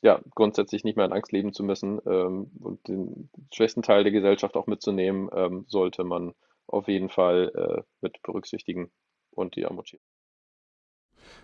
Ja, 0.04 0.20
grundsätzlich 0.36 0.84
nicht 0.84 0.98
mehr 0.98 1.06
in 1.06 1.14
Angst 1.14 1.32
leben 1.32 1.54
zu 1.54 1.64
müssen 1.64 2.02
ähm, 2.06 2.52
und 2.60 2.86
den 2.90 3.30
schwächsten 3.54 3.82
Teil 3.82 4.04
der 4.04 4.12
Gesellschaft 4.12 4.58
auch 4.58 4.68
mitzunehmen, 4.68 5.30
ähm, 5.34 5.64
sollte 5.68 6.04
man 6.04 6.34
auf 6.68 6.90
jeden 6.90 7.10
Fall 7.10 7.52
äh, 7.56 7.82
mit 8.02 8.22
berücksichtigen 8.22 8.92
und 9.32 9.56
die 9.56 9.66
schieben. 9.86 10.04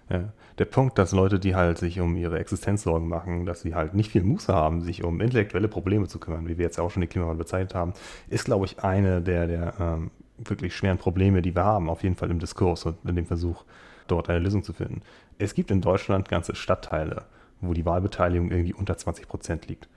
Ja. 0.09 0.33
Der 0.57 0.65
Punkt, 0.65 0.97
dass 0.97 1.13
Leute, 1.13 1.39
die 1.39 1.55
halt 1.55 1.77
sich 1.77 2.01
um 2.01 2.17
ihre 2.17 2.37
Existenz 2.37 2.83
Sorgen 2.83 3.07
machen, 3.07 3.45
dass 3.45 3.61
sie 3.61 3.75
halt 3.75 3.93
nicht 3.93 4.11
viel 4.11 4.23
Muße 4.23 4.53
haben, 4.53 4.81
sich 4.81 5.05
um 5.05 5.21
intellektuelle 5.21 5.69
Probleme 5.69 6.07
zu 6.07 6.19
kümmern, 6.19 6.47
wie 6.47 6.57
wir 6.57 6.65
jetzt 6.65 6.79
auch 6.79 6.91
schon 6.91 7.01
den 7.01 7.09
Klimawandel 7.09 7.45
bezeichnet 7.45 7.75
haben, 7.75 7.93
ist, 8.27 8.43
glaube 8.43 8.65
ich, 8.65 8.79
eine 8.83 9.21
der, 9.21 9.47
der 9.47 9.73
ähm, 9.79 10.11
wirklich 10.37 10.75
schweren 10.75 10.97
Probleme, 10.97 11.41
die 11.41 11.55
wir 11.55 11.63
haben, 11.63 11.89
auf 11.89 12.03
jeden 12.03 12.15
Fall 12.15 12.29
im 12.29 12.39
Diskurs 12.39 12.85
und 12.85 12.97
in 13.07 13.15
dem 13.15 13.25
Versuch, 13.25 13.63
dort 14.07 14.29
eine 14.29 14.39
Lösung 14.39 14.63
zu 14.63 14.73
finden. 14.73 15.01
Es 15.37 15.53
gibt 15.53 15.71
in 15.71 15.79
Deutschland 15.79 16.27
ganze 16.27 16.55
Stadtteile, 16.55 17.25
wo 17.61 17.73
die 17.73 17.85
Wahlbeteiligung 17.85 18.51
irgendwie 18.51 18.73
unter 18.73 18.97
20 18.97 19.27
Prozent 19.27 19.67
liegt, 19.67 19.87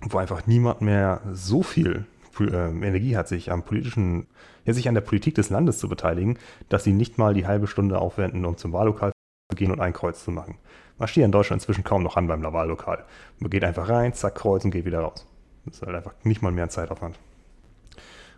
wo 0.00 0.18
einfach 0.18 0.46
niemand 0.46 0.80
mehr 0.80 1.20
so 1.32 1.62
viel 1.62 2.06
äh, 2.40 2.70
Energie 2.70 3.16
hat, 3.16 3.28
sich 3.28 3.50
am 3.50 3.62
politischen, 3.62 4.26
ja, 4.64 4.72
sich 4.72 4.88
an 4.88 4.94
der 4.94 5.02
Politik 5.02 5.34
des 5.34 5.50
Landes 5.50 5.78
zu 5.78 5.88
beteiligen, 5.88 6.38
dass 6.68 6.84
sie 6.84 6.92
nicht 6.92 7.18
mal 7.18 7.34
die 7.34 7.46
halbe 7.46 7.66
Stunde 7.66 7.98
aufwenden, 7.98 8.44
um 8.44 8.56
zum 8.56 8.72
Wahllokal 8.72 9.12
zu 9.50 9.56
gehen 9.56 9.70
und 9.70 9.80
ein 9.80 9.92
Kreuz 9.92 10.24
zu 10.24 10.30
machen. 10.30 10.56
Man 10.98 11.08
steht 11.08 11.24
in 11.24 11.32
Deutschland 11.32 11.62
inzwischen 11.62 11.84
kaum 11.84 12.02
noch 12.02 12.16
an 12.16 12.26
beim 12.26 12.42
Wahllokal. 12.42 13.04
Man 13.38 13.50
geht 13.50 13.64
einfach 13.64 13.88
rein, 13.88 14.14
zack, 14.14 14.36
Kreuz 14.36 14.64
und 14.64 14.70
geht 14.70 14.84
wieder 14.84 15.00
raus. 15.00 15.26
Das 15.64 15.76
ist 15.76 15.82
halt 15.82 15.96
einfach 15.96 16.14
nicht 16.22 16.42
mal 16.42 16.52
mehr 16.52 16.64
ein 16.64 16.70
Zeitaufwand. 16.70 17.18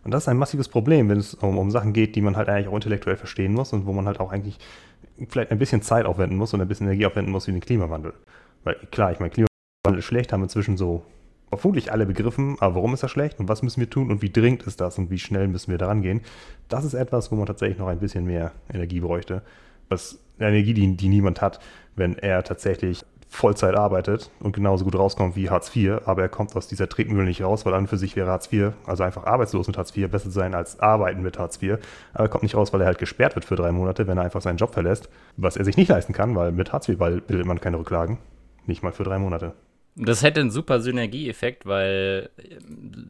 Und 0.04 0.10
das 0.10 0.24
ist 0.24 0.28
ein 0.28 0.36
massives 0.36 0.68
Problem, 0.68 1.08
wenn 1.08 1.18
es 1.18 1.34
um, 1.34 1.56
um 1.56 1.70
Sachen 1.70 1.94
geht, 1.94 2.14
die 2.14 2.20
man 2.20 2.36
halt 2.36 2.48
eigentlich 2.48 2.68
auch 2.68 2.74
intellektuell 2.74 3.16
verstehen 3.16 3.54
muss 3.54 3.72
und 3.72 3.86
wo 3.86 3.92
man 3.92 4.06
halt 4.06 4.20
auch 4.20 4.32
eigentlich 4.32 4.58
vielleicht 5.28 5.50
ein 5.50 5.58
bisschen 5.58 5.80
Zeit 5.80 6.04
aufwenden 6.04 6.36
muss 6.36 6.52
und 6.52 6.60
ein 6.60 6.68
bisschen 6.68 6.86
Energie 6.86 7.06
aufwenden 7.06 7.32
muss 7.32 7.46
wie 7.46 7.52
den 7.52 7.60
Klimawandel. 7.60 8.12
Weil 8.64 8.76
klar, 8.90 9.12
ich 9.12 9.20
meine, 9.20 9.30
Klimawandel 9.30 9.98
ist 9.98 10.04
schlecht, 10.06 10.32
haben 10.32 10.42
inzwischen 10.42 10.76
so 10.76 11.04
vermutlich 11.56 11.92
alle 11.92 12.06
begriffen, 12.06 12.56
aber 12.60 12.76
warum 12.76 12.94
ist 12.94 13.02
er 13.02 13.08
schlecht 13.08 13.38
und 13.38 13.48
was 13.48 13.62
müssen 13.62 13.80
wir 13.80 13.88
tun 13.88 14.10
und 14.10 14.22
wie 14.22 14.30
dringend 14.30 14.64
ist 14.64 14.80
das 14.80 14.98
und 14.98 15.10
wie 15.10 15.18
schnell 15.18 15.46
müssen 15.46 15.70
wir 15.70 15.78
daran 15.78 16.02
gehen. 16.02 16.20
Das 16.68 16.84
ist 16.84 16.94
etwas, 16.94 17.30
wo 17.30 17.36
man 17.36 17.46
tatsächlich 17.46 17.78
noch 17.78 17.86
ein 17.86 18.00
bisschen 18.00 18.24
mehr 18.24 18.52
Energie 18.72 19.00
bräuchte. 19.00 19.42
Was 19.88 20.18
Energie, 20.40 20.74
die, 20.74 20.96
die 20.96 21.08
niemand 21.08 21.40
hat, 21.40 21.60
wenn 21.94 22.18
er 22.18 22.42
tatsächlich 22.42 23.04
Vollzeit 23.28 23.74
arbeitet 23.74 24.30
und 24.40 24.54
genauso 24.54 24.84
gut 24.84 24.94
rauskommt 24.94 25.34
wie 25.34 25.50
Hartz 25.50 25.74
IV, 25.74 25.98
aber 26.06 26.22
er 26.22 26.28
kommt 26.28 26.54
aus 26.54 26.68
dieser 26.68 26.88
Tretmühle 26.88 27.24
nicht 27.24 27.42
raus, 27.42 27.66
weil 27.66 27.74
an 27.74 27.80
und 27.80 27.88
für 27.88 27.98
sich 27.98 28.14
wäre 28.14 28.30
Hartz 28.30 28.52
IV, 28.52 28.72
also 28.86 29.02
einfach 29.02 29.24
arbeitslos 29.24 29.66
mit 29.66 29.76
Hartz 29.76 29.94
IV, 29.96 30.08
besser 30.08 30.30
sein 30.30 30.54
als 30.54 30.78
arbeiten 30.78 31.20
mit 31.20 31.38
Hartz 31.38 31.60
IV. 31.60 31.78
Aber 32.14 32.24
er 32.24 32.28
kommt 32.28 32.44
nicht 32.44 32.54
raus, 32.54 32.72
weil 32.72 32.80
er 32.80 32.86
halt 32.86 32.98
gesperrt 32.98 33.34
wird 33.34 33.44
für 33.44 33.56
drei 33.56 33.72
Monate, 33.72 34.06
wenn 34.06 34.18
er 34.18 34.24
einfach 34.24 34.40
seinen 34.40 34.56
Job 34.56 34.72
verlässt, 34.72 35.08
was 35.36 35.56
er 35.56 35.64
sich 35.64 35.76
nicht 35.76 35.88
leisten 35.88 36.12
kann, 36.12 36.36
weil 36.36 36.52
mit 36.52 36.72
Hartz 36.72 36.88
IV 36.88 36.98
bildet 36.98 37.44
man 37.44 37.60
keine 37.60 37.78
Rücklagen. 37.78 38.18
Nicht 38.66 38.82
mal 38.82 38.92
für 38.92 39.04
drei 39.04 39.18
Monate. 39.18 39.54
Das 39.96 40.22
hätte 40.24 40.40
einen 40.40 40.50
super 40.50 40.80
Synergieeffekt, 40.80 41.66
weil, 41.66 42.30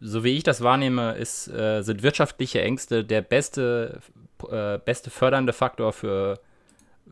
so 0.00 0.22
wie 0.22 0.36
ich 0.36 0.42
das 0.42 0.62
wahrnehme, 0.62 1.14
ist, 1.14 1.48
äh, 1.48 1.80
sind 1.82 2.02
wirtschaftliche 2.02 2.60
Ängste 2.60 3.04
der 3.04 3.22
beste, 3.22 4.00
äh, 4.50 4.76
beste 4.78 5.08
fördernde 5.08 5.54
Faktor 5.54 5.94
für, 5.94 6.40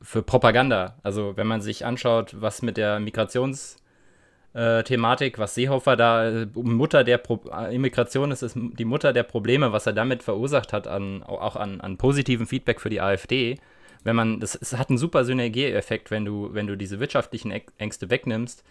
für 0.03 0.22
Propaganda. 0.22 0.97
Also 1.03 1.38
wenn 1.38 1.47
man 1.47 1.62
sich 1.62 1.86
anschaut, 1.86 2.36
was 2.38 2.61
mit 2.61 2.76
der 2.76 3.01
Migrationsthematik, 3.01 5.38
was 5.38 5.55
Seehofer 5.55 5.97
da, 5.97 6.28
äh, 6.28 6.47
Mutter 6.55 7.03
der 7.03 7.16
Pro 7.16 7.36
Immigration 7.70 8.30
ist, 8.30 8.43
ist 8.43 8.59
die 8.59 8.84
Mutter 8.84 9.14
der 9.14 9.22
Probleme, 9.22 9.72
was 9.72 9.86
er 9.86 9.95
damit 9.95 10.22
verursacht 10.22 10.74
hat, 10.74 10.86
an, 10.86 11.22
auch 11.22 11.57
an, 11.57 11.80
an 11.80 11.97
positiven 11.97 12.47
Feedback 12.47 12.78
für 12.78 12.90
die 12.90 13.01
AfD. 13.01 13.57
Wenn 14.05 14.16
man, 14.16 14.40
das, 14.40 14.55
es 14.55 14.76
hat 14.76 14.88
einen 14.88 14.98
super 14.98 15.24
Synergieeffekt, 15.24 16.11
wenn 16.11 16.24
du, 16.24 16.53
wenn 16.53 16.66
du 16.66 16.76
diese 16.76 17.00
wirtschaftlichen 17.00 17.53
Ängste 17.78 18.11
wegnimmst 18.11 18.64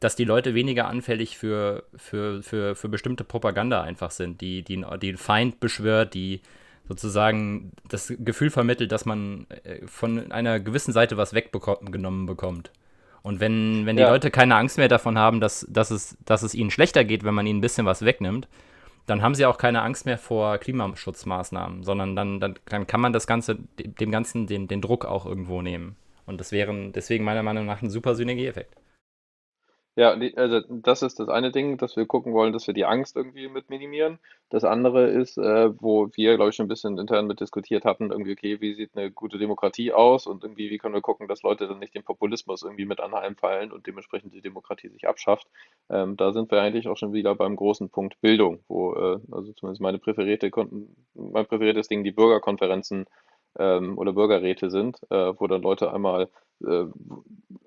dass 0.00 0.16
die 0.16 0.24
Leute 0.24 0.54
weniger 0.54 0.86
anfällig 0.86 1.38
für, 1.38 1.84
für, 1.96 2.42
für, 2.42 2.74
für 2.74 2.88
bestimmte 2.88 3.24
Propaganda 3.24 3.82
einfach 3.82 4.10
sind, 4.10 4.40
die, 4.40 4.62
die, 4.62 4.84
die 5.00 5.06
den 5.08 5.16
Feind 5.16 5.60
beschwört, 5.60 6.14
die 6.14 6.40
sozusagen 6.86 7.72
das 7.88 8.12
Gefühl 8.18 8.50
vermittelt, 8.50 8.92
dass 8.92 9.04
man 9.04 9.46
äh, 9.64 9.86
von 9.86 10.30
einer 10.32 10.60
gewissen 10.60 10.92
Seite 10.92 11.16
was 11.16 11.34
weggenommen 11.34 12.26
bekommt. 12.26 12.70
Und 13.22 13.40
wenn, 13.40 13.84
wenn 13.84 13.96
die 13.96 14.02
Ja. 14.02 14.10
Leute 14.10 14.30
keine 14.30 14.54
Angst 14.54 14.78
mehr 14.78 14.88
davon 14.88 15.18
haben, 15.18 15.40
dass, 15.40 15.66
dass, 15.68 15.90
es, 15.90 16.16
dass 16.24 16.42
es 16.42 16.54
ihnen 16.54 16.70
schlechter 16.70 17.04
geht, 17.04 17.24
wenn 17.24 17.34
man 17.34 17.46
ihnen 17.46 17.58
ein 17.58 17.62
bisschen 17.62 17.84
was 17.84 18.04
wegnimmt, 18.04 18.48
dann 19.08 19.22
haben 19.22 19.34
sie 19.34 19.46
auch 19.46 19.56
keine 19.58 19.82
Angst 19.82 20.06
mehr 20.06 20.18
vor 20.18 20.58
Klimaschutzmaßnahmen, 20.58 21.82
sondern 21.82 22.14
dann, 22.14 22.40
dann, 22.40 22.54
dann 22.66 22.86
kann 22.86 23.00
man 23.00 23.12
das 23.12 23.26
Ganze, 23.26 23.56
dem 23.78 24.10
Ganzen 24.10 24.46
den, 24.46 24.68
den 24.68 24.82
Druck 24.82 25.06
auch 25.06 25.24
irgendwo 25.24 25.62
nehmen. 25.62 25.96
Und 26.26 26.40
das 26.40 26.52
wäre 26.52 26.90
deswegen 26.94 27.24
meiner 27.24 27.42
Meinung 27.42 27.64
nach 27.64 27.80
ein 27.80 27.88
super 27.88 28.14
Synergieeffekt. 28.14 28.74
Ja, 29.98 30.16
also 30.36 30.60
das 30.68 31.02
ist 31.02 31.18
das 31.18 31.28
eine 31.28 31.50
Ding, 31.50 31.76
dass 31.76 31.96
wir 31.96 32.06
gucken 32.06 32.32
wollen, 32.32 32.52
dass 32.52 32.68
wir 32.68 32.74
die 32.74 32.84
Angst 32.84 33.16
irgendwie 33.16 33.48
mit 33.48 33.68
minimieren. 33.68 34.20
Das 34.48 34.62
andere 34.62 35.08
ist, 35.08 35.38
äh, 35.38 35.70
wo 35.82 36.08
wir, 36.14 36.36
glaube 36.36 36.50
ich, 36.50 36.54
schon 36.54 36.66
ein 36.66 36.68
bisschen 36.68 36.96
intern 36.98 37.26
mit 37.26 37.40
diskutiert 37.40 37.84
hatten, 37.84 38.12
irgendwie, 38.12 38.30
okay, 38.30 38.60
wie 38.60 38.74
sieht 38.74 38.96
eine 38.96 39.10
gute 39.10 39.38
Demokratie 39.38 39.92
aus 39.92 40.28
und 40.28 40.44
irgendwie, 40.44 40.70
wie 40.70 40.78
können 40.78 40.94
wir 40.94 41.00
gucken, 41.00 41.26
dass 41.26 41.42
Leute 41.42 41.66
dann 41.66 41.80
nicht 41.80 41.96
dem 41.96 42.04
Populismus 42.04 42.62
irgendwie 42.62 42.84
mit 42.84 43.00
anheimfallen 43.00 43.72
und 43.72 43.88
dementsprechend 43.88 44.32
die 44.34 44.40
Demokratie 44.40 44.88
sich 44.88 45.08
abschafft. 45.08 45.48
Ähm, 45.90 46.16
da 46.16 46.30
sind 46.30 46.52
wir 46.52 46.62
eigentlich 46.62 46.86
auch 46.86 46.96
schon 46.96 47.12
wieder 47.12 47.34
beim 47.34 47.56
großen 47.56 47.90
Punkt 47.90 48.20
Bildung, 48.20 48.60
wo, 48.68 48.94
äh, 48.94 49.18
also 49.32 49.52
zumindest 49.54 49.80
meine 49.80 49.98
präferierte, 49.98 50.48
mein 51.14 51.46
präferiertes 51.46 51.88
Ding 51.88 52.04
die 52.04 52.12
Bürgerkonferenzen 52.12 53.06
ähm, 53.58 53.98
oder 53.98 54.12
Bürgerräte 54.12 54.70
sind, 54.70 54.98
äh, 55.10 55.32
wo 55.38 55.46
dann 55.46 55.62
Leute 55.62 55.92
einmal 55.92 56.28
äh, 56.64 56.84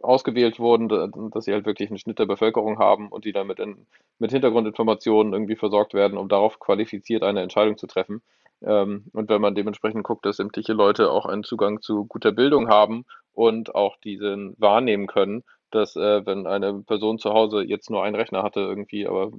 ausgewählt 0.02 0.60
wurden, 0.60 0.90
da- 0.90 1.08
dass 1.32 1.46
sie 1.46 1.54
halt 1.54 1.66
wirklich 1.66 1.90
einen 1.90 1.98
Schnitt 2.00 2.20
der 2.20 2.26
Bevölkerung 2.26 2.80
haben 2.80 3.10
und 3.10 3.26
die 3.26 3.32
dann 3.32 3.48
mit, 3.48 3.60
in, 3.60 3.86
mit 4.20 4.32
Hintergrundinformationen 4.32 5.34
irgendwie 5.34 5.56
versorgt 5.56 5.94
werden, 5.94 6.18
um 6.18 6.30
darauf 6.30 6.60
qualifiziert 6.60 7.24
eine 7.24 7.42
Entscheidung 7.42 7.78
zu 7.78 7.88
treffen. 7.88 8.22
Ähm, 8.62 9.06
und 9.14 9.30
wenn 9.30 9.42
man 9.42 9.56
dementsprechend 9.56 10.04
guckt, 10.04 10.26
dass 10.26 10.38
sämtliche 10.38 10.74
Leute 10.74 11.12
auch 11.12 11.26
einen 11.26 11.44
Zugang 11.44 11.82
zu 11.82 12.06
guter 12.06 12.32
Bildung 12.32 12.68
haben 12.70 13.06
und 13.34 13.76
auch 13.76 13.98
diesen 13.98 14.56
wahrnehmen 14.58 15.08
können, 15.08 15.44
dass 15.76 15.96
äh, 15.96 16.26
wenn 16.26 16.48
eine 16.48 16.82
Person 16.84 17.18
zu 17.20 17.32
Hause 17.34 17.64
jetzt 17.64 17.90
nur 17.90 18.04
einen 18.04 18.16
Rechner 18.16 18.44
hatte 18.44 18.60
irgendwie, 18.62 19.08
aber 19.08 19.32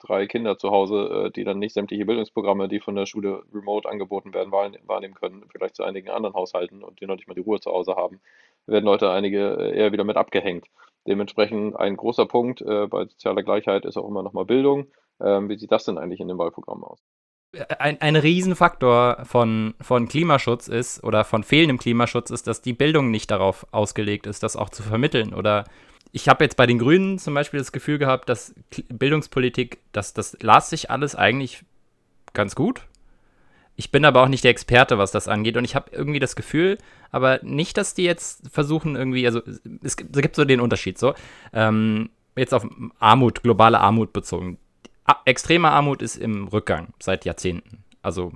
drei 0.00 0.26
Kinder 0.26 0.58
zu 0.58 0.70
Hause, 0.70 1.26
äh, 1.26 1.30
die 1.30 1.44
dann 1.44 1.58
nicht 1.58 1.74
sämtliche 1.74 2.06
Bildungsprogramme, 2.06 2.68
die 2.68 2.80
von 2.80 2.96
der 2.96 3.06
Schule 3.06 3.42
remote 3.52 3.88
angeboten 3.88 4.32
werden, 4.34 4.52
wahrne- 4.52 4.80
wahrnehmen 4.86 5.14
können, 5.14 5.48
Vergleich 5.50 5.74
zu 5.74 5.84
einigen 5.84 6.10
anderen 6.10 6.34
Haushalten 6.34 6.82
und 6.84 7.00
die 7.00 7.06
noch 7.06 7.16
nicht 7.16 7.28
mal 7.28 7.34
die 7.34 7.40
Ruhe 7.40 7.60
zu 7.60 7.70
Hause 7.70 7.96
haben, 7.96 8.20
werden 8.66 8.84
Leute 8.86 9.10
einige 9.10 9.56
äh, 9.58 9.76
eher 9.78 9.92
wieder 9.92 10.04
mit 10.04 10.16
abgehängt. 10.16 10.66
Dementsprechend 11.06 11.76
ein 11.76 11.96
großer 11.96 12.26
Punkt 12.26 12.60
äh, 12.62 12.86
bei 12.86 13.06
sozialer 13.06 13.42
Gleichheit 13.42 13.84
ist 13.84 13.96
auch 13.96 14.08
immer 14.08 14.22
nochmal 14.22 14.44
Bildung. 14.44 14.86
Ähm, 15.20 15.48
wie 15.48 15.58
sieht 15.58 15.72
das 15.72 15.84
denn 15.84 15.98
eigentlich 15.98 16.20
in 16.20 16.28
dem 16.28 16.38
Wahlprogramm 16.38 16.84
aus? 16.84 17.00
Ein, 17.78 18.00
ein 18.00 18.16
Riesenfaktor 18.16 19.24
von, 19.24 19.74
von 19.80 20.08
Klimaschutz 20.08 20.68
ist 20.68 21.02
oder 21.02 21.24
von 21.24 21.42
fehlendem 21.42 21.78
Klimaschutz 21.78 22.30
ist, 22.30 22.46
dass 22.46 22.62
die 22.62 22.72
Bildung 22.72 23.10
nicht 23.10 23.30
darauf 23.30 23.66
ausgelegt 23.72 24.26
ist, 24.26 24.42
das 24.42 24.56
auch 24.56 24.70
zu 24.70 24.82
vermitteln. 24.82 25.34
Oder 25.34 25.64
ich 26.12 26.28
habe 26.28 26.44
jetzt 26.44 26.56
bei 26.56 26.66
den 26.66 26.78
Grünen 26.78 27.18
zum 27.18 27.34
Beispiel 27.34 27.58
das 27.58 27.72
Gefühl 27.72 27.98
gehabt, 27.98 28.28
dass 28.28 28.54
Bildungspolitik, 28.88 29.78
dass 29.92 30.14
das 30.14 30.36
las 30.40 30.70
sich 30.70 30.90
alles 30.90 31.16
eigentlich 31.16 31.64
ganz 32.32 32.54
gut. 32.54 32.86
Ich 33.74 33.90
bin 33.90 34.04
aber 34.04 34.22
auch 34.22 34.28
nicht 34.28 34.44
der 34.44 34.50
Experte, 34.50 34.98
was 34.98 35.10
das 35.10 35.26
angeht. 35.26 35.56
Und 35.56 35.64
ich 35.64 35.74
habe 35.74 35.90
irgendwie 35.92 36.18
das 36.18 36.36
Gefühl, 36.36 36.78
aber 37.10 37.40
nicht, 37.42 37.76
dass 37.76 37.94
die 37.94 38.04
jetzt 38.04 38.48
versuchen, 38.52 38.94
irgendwie, 38.94 39.26
also 39.26 39.40
es 39.82 39.96
gibt, 39.96 40.14
es 40.14 40.22
gibt 40.22 40.36
so 40.36 40.44
den 40.44 40.60
Unterschied 40.60 40.98
so. 40.98 41.14
Ähm, 41.52 42.10
jetzt 42.36 42.54
auf 42.54 42.66
Armut, 42.98 43.42
globale 43.42 43.80
Armut 43.80 44.12
bezogen 44.12 44.58
extreme 45.24 45.70
Armut 45.70 46.02
ist 46.02 46.16
im 46.16 46.48
Rückgang 46.48 46.88
seit 46.98 47.24
Jahrzehnten. 47.24 47.84
Also 48.02 48.32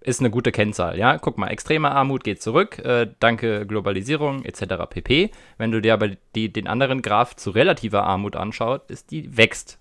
ist 0.00 0.20
eine 0.20 0.30
gute 0.30 0.52
Kennzahl, 0.52 0.98
ja. 0.98 1.18
Guck 1.18 1.38
mal, 1.38 1.48
extreme 1.48 1.90
Armut 1.90 2.24
geht 2.24 2.42
zurück, 2.42 2.78
äh, 2.80 3.08
danke 3.20 3.66
Globalisierung 3.66 4.44
etc. 4.44 4.86
pp. 4.90 5.30
Wenn 5.58 5.70
du 5.70 5.80
dir 5.80 5.94
aber 5.94 6.10
die, 6.34 6.52
den 6.52 6.66
anderen 6.66 7.02
Graph 7.02 7.36
zu 7.36 7.50
relativer 7.50 8.04
Armut 8.04 8.36
anschaut, 8.36 8.90
ist 8.90 9.10
die 9.10 9.36
wächst. 9.36 9.78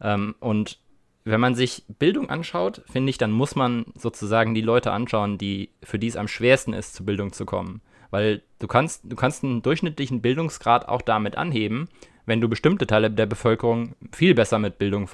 Ähm, 0.00 0.34
und 0.40 0.78
wenn 1.24 1.40
man 1.40 1.54
sich 1.54 1.84
Bildung 1.98 2.30
anschaut, 2.30 2.82
finde 2.90 3.10
ich, 3.10 3.18
dann 3.18 3.30
muss 3.30 3.54
man 3.54 3.86
sozusagen 3.94 4.54
die 4.54 4.62
Leute 4.62 4.92
anschauen, 4.92 5.36
die, 5.36 5.70
für 5.82 5.98
die 5.98 6.06
es 6.06 6.16
am 6.16 6.28
schwersten 6.28 6.72
ist, 6.72 6.94
zu 6.94 7.04
Bildung 7.04 7.32
zu 7.32 7.44
kommen. 7.44 7.82
Weil 8.10 8.42
du 8.58 8.66
kannst, 8.66 9.02
du 9.04 9.16
kannst 9.16 9.44
einen 9.44 9.62
durchschnittlichen 9.62 10.22
Bildungsgrad 10.22 10.88
auch 10.88 11.02
damit 11.02 11.36
anheben, 11.36 11.88
wenn 12.26 12.40
du 12.40 12.48
bestimmte 12.48 12.86
Teile 12.86 13.10
der 13.10 13.26
Bevölkerung 13.26 13.94
viel 14.12 14.34
besser 14.34 14.58
mit 14.58 14.78
Bildung, 14.78 15.08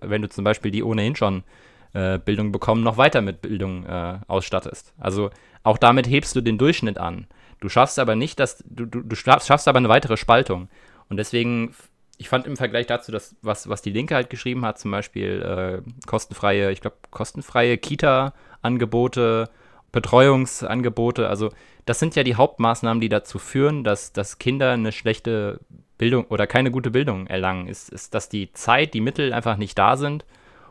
wenn 0.00 0.22
du 0.22 0.28
zum 0.28 0.44
Beispiel 0.44 0.70
die 0.70 0.82
ohnehin 0.82 1.16
schon 1.16 1.44
äh, 1.92 2.18
Bildung 2.18 2.52
bekommen, 2.52 2.82
noch 2.82 2.96
weiter 2.96 3.22
mit 3.22 3.40
Bildung 3.40 3.84
äh, 3.86 4.18
ausstattest. 4.26 4.92
Also 4.98 5.30
auch 5.62 5.78
damit 5.78 6.08
hebst 6.08 6.36
du 6.36 6.40
den 6.40 6.58
Durchschnitt 6.58 6.98
an. 6.98 7.26
Du 7.60 7.68
schaffst 7.68 7.98
aber 7.98 8.16
nicht, 8.16 8.38
dass 8.38 8.62
du, 8.66 8.84
du, 8.84 9.00
du 9.00 9.16
schaffst 9.16 9.66
aber 9.66 9.78
eine 9.78 9.88
weitere 9.88 10.16
Spaltung. 10.16 10.68
Und 11.08 11.16
deswegen, 11.16 11.74
ich 12.18 12.28
fand 12.28 12.46
im 12.46 12.56
Vergleich 12.56 12.86
dazu, 12.86 13.12
dass, 13.12 13.36
was, 13.42 13.68
was 13.68 13.82
die 13.82 13.90
Linke 13.90 14.14
halt 14.14 14.30
geschrieben 14.30 14.64
hat, 14.64 14.78
zum 14.78 14.90
Beispiel 14.90 15.42
äh, 15.42 16.06
kostenfreie, 16.06 16.70
ich 16.70 16.80
glaube, 16.80 16.96
kostenfreie 17.10 17.78
Kita-Angebote, 17.78 19.48
Betreuungsangebote, 19.92 21.28
also 21.28 21.50
das 21.86 22.00
sind 22.00 22.16
ja 22.16 22.24
die 22.24 22.34
Hauptmaßnahmen, 22.34 23.00
die 23.00 23.08
dazu 23.08 23.38
führen, 23.38 23.84
dass, 23.84 24.12
dass 24.12 24.38
Kinder 24.38 24.72
eine 24.72 24.92
schlechte 24.92 25.60
Bildung 25.98 26.24
oder 26.26 26.46
keine 26.46 26.70
gute 26.70 26.90
Bildung 26.90 27.26
erlangen, 27.26 27.68
ist, 27.68 27.88
ist, 27.88 28.14
dass 28.14 28.28
die 28.28 28.52
Zeit, 28.52 28.94
die 28.94 29.00
Mittel 29.00 29.32
einfach 29.32 29.56
nicht 29.56 29.78
da 29.78 29.96
sind, 29.96 30.24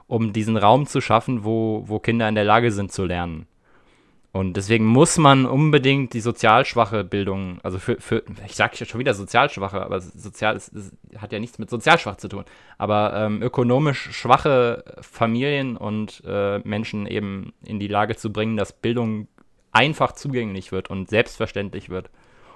um 0.07 0.33
diesen 0.33 0.57
Raum 0.57 0.85
zu 0.85 1.01
schaffen, 1.01 1.43
wo, 1.43 1.83
wo 1.87 1.99
Kinder 1.99 2.29
in 2.29 2.35
der 2.35 2.43
Lage 2.43 2.71
sind 2.71 2.91
zu 2.91 3.05
lernen. 3.05 3.47
Und 4.35 4.57
deswegen 4.57 4.85
muss 4.85 5.17
man 5.17 5.45
unbedingt 5.45 6.13
die 6.13 6.19
sozial 6.19 6.65
schwache 6.65 7.05
Bildung, 7.05 7.59
also 7.63 7.79
für, 7.79 8.01
für 8.01 8.21
ich 8.45 8.55
sage 8.55 8.85
schon 8.85 8.99
wieder 8.99 9.13
sozial 9.13 9.49
schwache, 9.49 9.81
aber 9.81 10.01
sozial 10.01 10.57
ist, 10.57 10.67
ist, 10.73 10.91
hat 11.17 11.31
ja 11.31 11.39
nichts 11.39 11.57
mit 11.57 11.69
sozial 11.69 11.97
schwach 11.97 12.17
zu 12.17 12.27
tun, 12.27 12.43
aber 12.77 13.13
ähm, 13.15 13.41
ökonomisch 13.41 14.11
schwache 14.11 14.83
Familien 14.99 15.77
und 15.77 16.21
äh, 16.27 16.59
Menschen 16.59 17.07
eben 17.07 17.53
in 17.63 17.79
die 17.79 17.87
Lage 17.87 18.17
zu 18.17 18.33
bringen, 18.33 18.57
dass 18.57 18.73
Bildung 18.73 19.29
einfach 19.71 20.11
zugänglich 20.11 20.73
wird 20.73 20.89
und 20.89 21.09
selbstverständlich 21.09 21.89
wird 21.89 22.09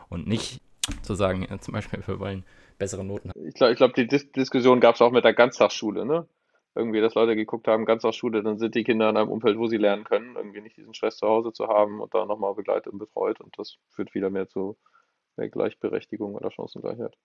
und 0.09 0.27
nicht 0.27 0.59
zu 1.01 1.15
sagen, 1.15 1.47
ja, 1.49 1.59
zum 1.59 1.75
Beispiel, 1.75 2.03
wir 2.05 2.19
wollen 2.19 2.43
bessere 2.79 3.05
Noten 3.05 3.29
haben. 3.29 3.47
Ich 3.47 3.53
glaube, 3.53 3.73
ich 3.73 3.77
glaub, 3.77 3.93
die 3.93 4.07
Dis 4.07 4.31
Diskussion 4.31 4.79
gab 4.79 4.95
es 4.95 5.01
auch 5.01 5.11
mit 5.11 5.23
der 5.23 5.33
Ganztagsschule, 5.33 6.05
ne? 6.05 6.27
Irgendwie, 6.75 7.01
dass 7.01 7.15
Leute 7.15 7.35
geguckt 7.35 7.67
haben, 7.67 7.85
Ganztagsschule, 7.85 8.41
dann 8.41 8.57
sind 8.57 8.73
die 8.73 8.83
Kinder 8.83 9.09
in 9.09 9.17
einem 9.17 9.29
Umfeld, 9.29 9.57
wo 9.57 9.67
sie 9.67 9.77
lernen 9.77 10.03
können, 10.03 10.35
irgendwie 10.35 10.61
nicht 10.61 10.77
diesen 10.77 10.93
Stress 10.93 11.17
zu 11.17 11.27
Hause 11.27 11.51
zu 11.51 11.67
haben 11.67 11.99
und 11.99 12.13
da 12.13 12.25
nochmal 12.25 12.55
begleitet 12.55 12.93
und 12.93 12.99
betreut 12.99 13.41
und 13.41 13.57
das 13.59 13.77
führt 13.89 14.13
wieder 14.13 14.29
mehr 14.29 14.47
zu 14.47 14.77
mehr 15.35 15.49
Gleichberechtigung 15.49 16.35
oder 16.35 16.51
Chancengleichheit. 16.51 17.15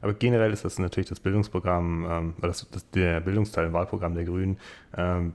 Aber 0.00 0.14
generell 0.14 0.52
ist 0.52 0.64
das 0.64 0.78
natürlich 0.78 1.08
das 1.08 1.20
Bildungsprogramm, 1.20 2.06
ähm, 2.08 2.34
das, 2.40 2.68
das, 2.70 2.88
der 2.90 3.20
Bildungsteil 3.20 3.66
im 3.66 3.72
Wahlprogramm 3.72 4.14
der 4.14 4.24
Grünen 4.24 4.58
ähm, 4.96 5.34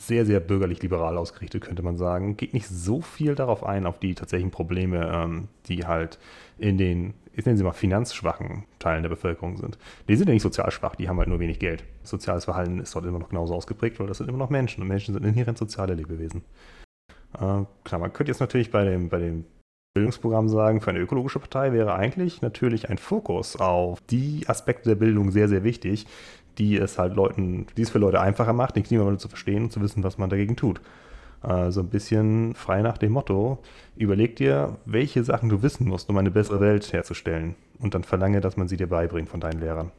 sehr, 0.00 0.24
sehr 0.24 0.40
bürgerlich-liberal 0.40 1.18
ausgerichtet, 1.18 1.62
könnte 1.62 1.82
man 1.82 1.96
sagen. 1.96 2.36
Geht 2.36 2.54
nicht 2.54 2.66
so 2.66 3.02
viel 3.02 3.34
darauf 3.34 3.64
ein, 3.64 3.86
auf 3.86 3.98
die 3.98 4.14
tatsächlichen 4.14 4.50
Probleme, 4.50 5.10
ähm, 5.12 5.48
die 5.66 5.86
halt 5.86 6.18
in 6.58 6.78
den, 6.78 7.14
ich 7.34 7.44
nenne 7.44 7.58
sie 7.58 7.64
mal, 7.64 7.72
finanzschwachen 7.72 8.64
Teilen 8.78 9.02
der 9.02 9.10
Bevölkerung 9.10 9.58
sind. 9.58 9.78
Die 10.08 10.16
sind 10.16 10.28
ja 10.28 10.32
nicht 10.32 10.42
sozial 10.42 10.70
schwach, 10.70 10.96
die 10.96 11.08
haben 11.08 11.18
halt 11.18 11.28
nur 11.28 11.38
wenig 11.38 11.58
Geld. 11.58 11.84
Soziales 12.02 12.46
Verhalten 12.46 12.80
ist 12.80 12.94
dort 12.94 13.04
immer 13.04 13.18
noch 13.18 13.28
genauso 13.28 13.54
ausgeprägt, 13.54 14.00
weil 14.00 14.06
das 14.06 14.18
sind 14.18 14.28
immer 14.28 14.38
noch 14.38 14.50
Menschen 14.50 14.82
und 14.82 14.88
Menschen 14.88 15.12
sind 15.12 15.24
inhärent 15.24 15.58
soziale 15.58 15.94
Lebewesen. 15.94 16.42
Äh, 17.34 17.64
klar, 17.84 18.00
man 18.00 18.12
könnte 18.12 18.32
jetzt 18.32 18.40
natürlich 18.40 18.70
bei 18.70 18.84
dem, 18.84 19.10
bei 19.10 19.18
dem 19.18 19.44
Bildungsprogramm 19.94 20.48
sagen, 20.48 20.80
für 20.80 20.90
eine 20.90 21.00
ökologische 21.00 21.40
Partei 21.40 21.72
wäre 21.72 21.94
eigentlich 21.94 22.42
natürlich 22.42 22.90
ein 22.90 22.98
Fokus 22.98 23.56
auf 23.56 24.00
die 24.08 24.44
Aspekte 24.46 24.88
der 24.88 24.94
Bildung 24.94 25.32
sehr, 25.32 25.48
sehr 25.48 25.64
wichtig, 25.64 26.06
die 26.58 26.76
es 26.76 26.98
halt 26.98 27.14
Leuten, 27.14 27.66
die 27.76 27.82
es 27.82 27.90
für 27.90 27.98
Leute 27.98 28.20
einfacher 28.20 28.52
macht, 28.52 28.76
den 28.76 28.82
Klimawandel 28.84 29.20
zu 29.20 29.28
verstehen 29.28 29.64
und 29.64 29.72
zu 29.72 29.80
wissen, 29.80 30.04
was 30.04 30.18
man 30.18 30.30
dagegen 30.30 30.56
tut. 30.56 30.80
Äh, 31.42 31.70
so 31.70 31.80
ein 31.80 31.88
bisschen 31.90 32.54
frei 32.54 32.82
nach 32.82 32.98
dem 32.98 33.12
Motto, 33.12 33.58
überleg 33.96 34.36
dir, 34.36 34.78
welche 34.84 35.24
Sachen 35.24 35.48
du 35.48 35.62
wissen 35.62 35.88
musst, 35.88 36.08
um 36.10 36.16
eine 36.18 36.30
bessere 36.30 36.60
Welt 36.60 36.92
herzustellen. 36.92 37.56
Und 37.78 37.94
dann 37.94 38.04
verlange, 38.04 38.40
dass 38.40 38.56
man 38.56 38.68
sie 38.68 38.76
dir 38.76 38.88
beibringt 38.88 39.28
von 39.28 39.40
deinen 39.40 39.60
Lehrern. 39.60 39.92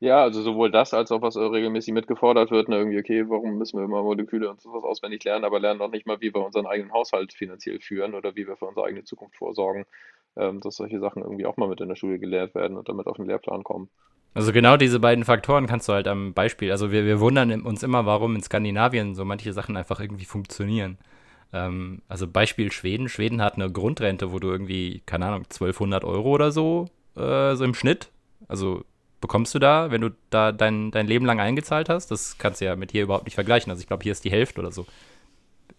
Ja, 0.00 0.22
also 0.22 0.42
sowohl 0.42 0.70
das 0.70 0.94
als 0.94 1.10
auch 1.10 1.22
was 1.22 1.36
regelmäßig 1.36 1.94
mitgefordert 1.94 2.50
wird, 2.50 2.68
ne, 2.68 2.76
irgendwie, 2.76 2.98
okay, 2.98 3.28
warum 3.28 3.58
müssen 3.58 3.78
wir 3.78 3.84
immer 3.84 4.02
Moleküle 4.02 4.48
und 4.50 4.60
sowas 4.60 4.84
auswendig 4.84 5.24
lernen, 5.24 5.44
aber 5.44 5.58
lernen 5.60 5.78
noch 5.80 5.90
nicht 5.90 6.06
mal, 6.06 6.20
wie 6.20 6.32
wir 6.32 6.44
unseren 6.44 6.66
eigenen 6.66 6.92
Haushalt 6.92 7.32
finanziell 7.32 7.80
führen 7.80 8.14
oder 8.14 8.36
wie 8.36 8.46
wir 8.46 8.56
für 8.56 8.66
unsere 8.66 8.86
eigene 8.86 9.04
Zukunft 9.04 9.36
vorsorgen, 9.36 9.84
ähm, 10.36 10.60
dass 10.60 10.76
solche 10.76 11.00
Sachen 11.00 11.22
irgendwie 11.22 11.46
auch 11.46 11.56
mal 11.56 11.68
mit 11.68 11.80
in 11.80 11.88
der 11.88 11.96
Schule 11.96 12.18
gelehrt 12.18 12.54
werden 12.54 12.76
und 12.76 12.88
damit 12.88 13.06
auf 13.06 13.16
den 13.16 13.26
Lehrplan 13.26 13.64
kommen. 13.64 13.90
Also 14.34 14.52
genau 14.52 14.76
diese 14.76 14.98
beiden 14.98 15.24
Faktoren 15.24 15.66
kannst 15.68 15.88
du 15.88 15.92
halt 15.92 16.08
am 16.08 16.34
Beispiel, 16.34 16.72
also 16.72 16.90
wir, 16.90 17.04
wir 17.04 17.20
wundern 17.20 17.62
uns 17.62 17.84
immer, 17.84 18.04
warum 18.04 18.34
in 18.34 18.42
Skandinavien 18.42 19.14
so 19.14 19.24
manche 19.24 19.52
Sachen 19.52 19.76
einfach 19.76 20.00
irgendwie 20.00 20.24
funktionieren. 20.24 20.98
Ähm, 21.52 22.02
also 22.08 22.26
Beispiel 22.26 22.72
Schweden. 22.72 23.08
Schweden 23.08 23.40
hat 23.40 23.54
eine 23.54 23.70
Grundrente, 23.70 24.32
wo 24.32 24.40
du 24.40 24.48
irgendwie, 24.48 25.02
keine 25.06 25.26
Ahnung, 25.26 25.44
1200 25.44 26.04
Euro 26.04 26.30
oder 26.30 26.50
so, 26.50 26.86
äh, 27.16 27.54
so 27.54 27.64
im 27.64 27.74
Schnitt, 27.74 28.10
also 28.48 28.84
bekommst 29.20 29.54
du 29.54 29.60
da, 29.60 29.90
wenn 29.92 30.00
du 30.00 30.10
da 30.30 30.52
dein, 30.52 30.90
dein 30.90 31.06
Leben 31.06 31.24
lang 31.24 31.40
eingezahlt 31.40 31.88
hast. 31.88 32.10
Das 32.10 32.36
kannst 32.36 32.60
du 32.60 32.66
ja 32.66 32.76
mit 32.76 32.90
hier 32.90 33.04
überhaupt 33.04 33.24
nicht 33.24 33.36
vergleichen. 33.36 33.70
Also 33.70 33.80
ich 33.80 33.86
glaube, 33.86 34.02
hier 34.02 34.12
ist 34.12 34.24
die 34.24 34.30
Hälfte 34.32 34.60
oder 34.60 34.72
so. 34.72 34.84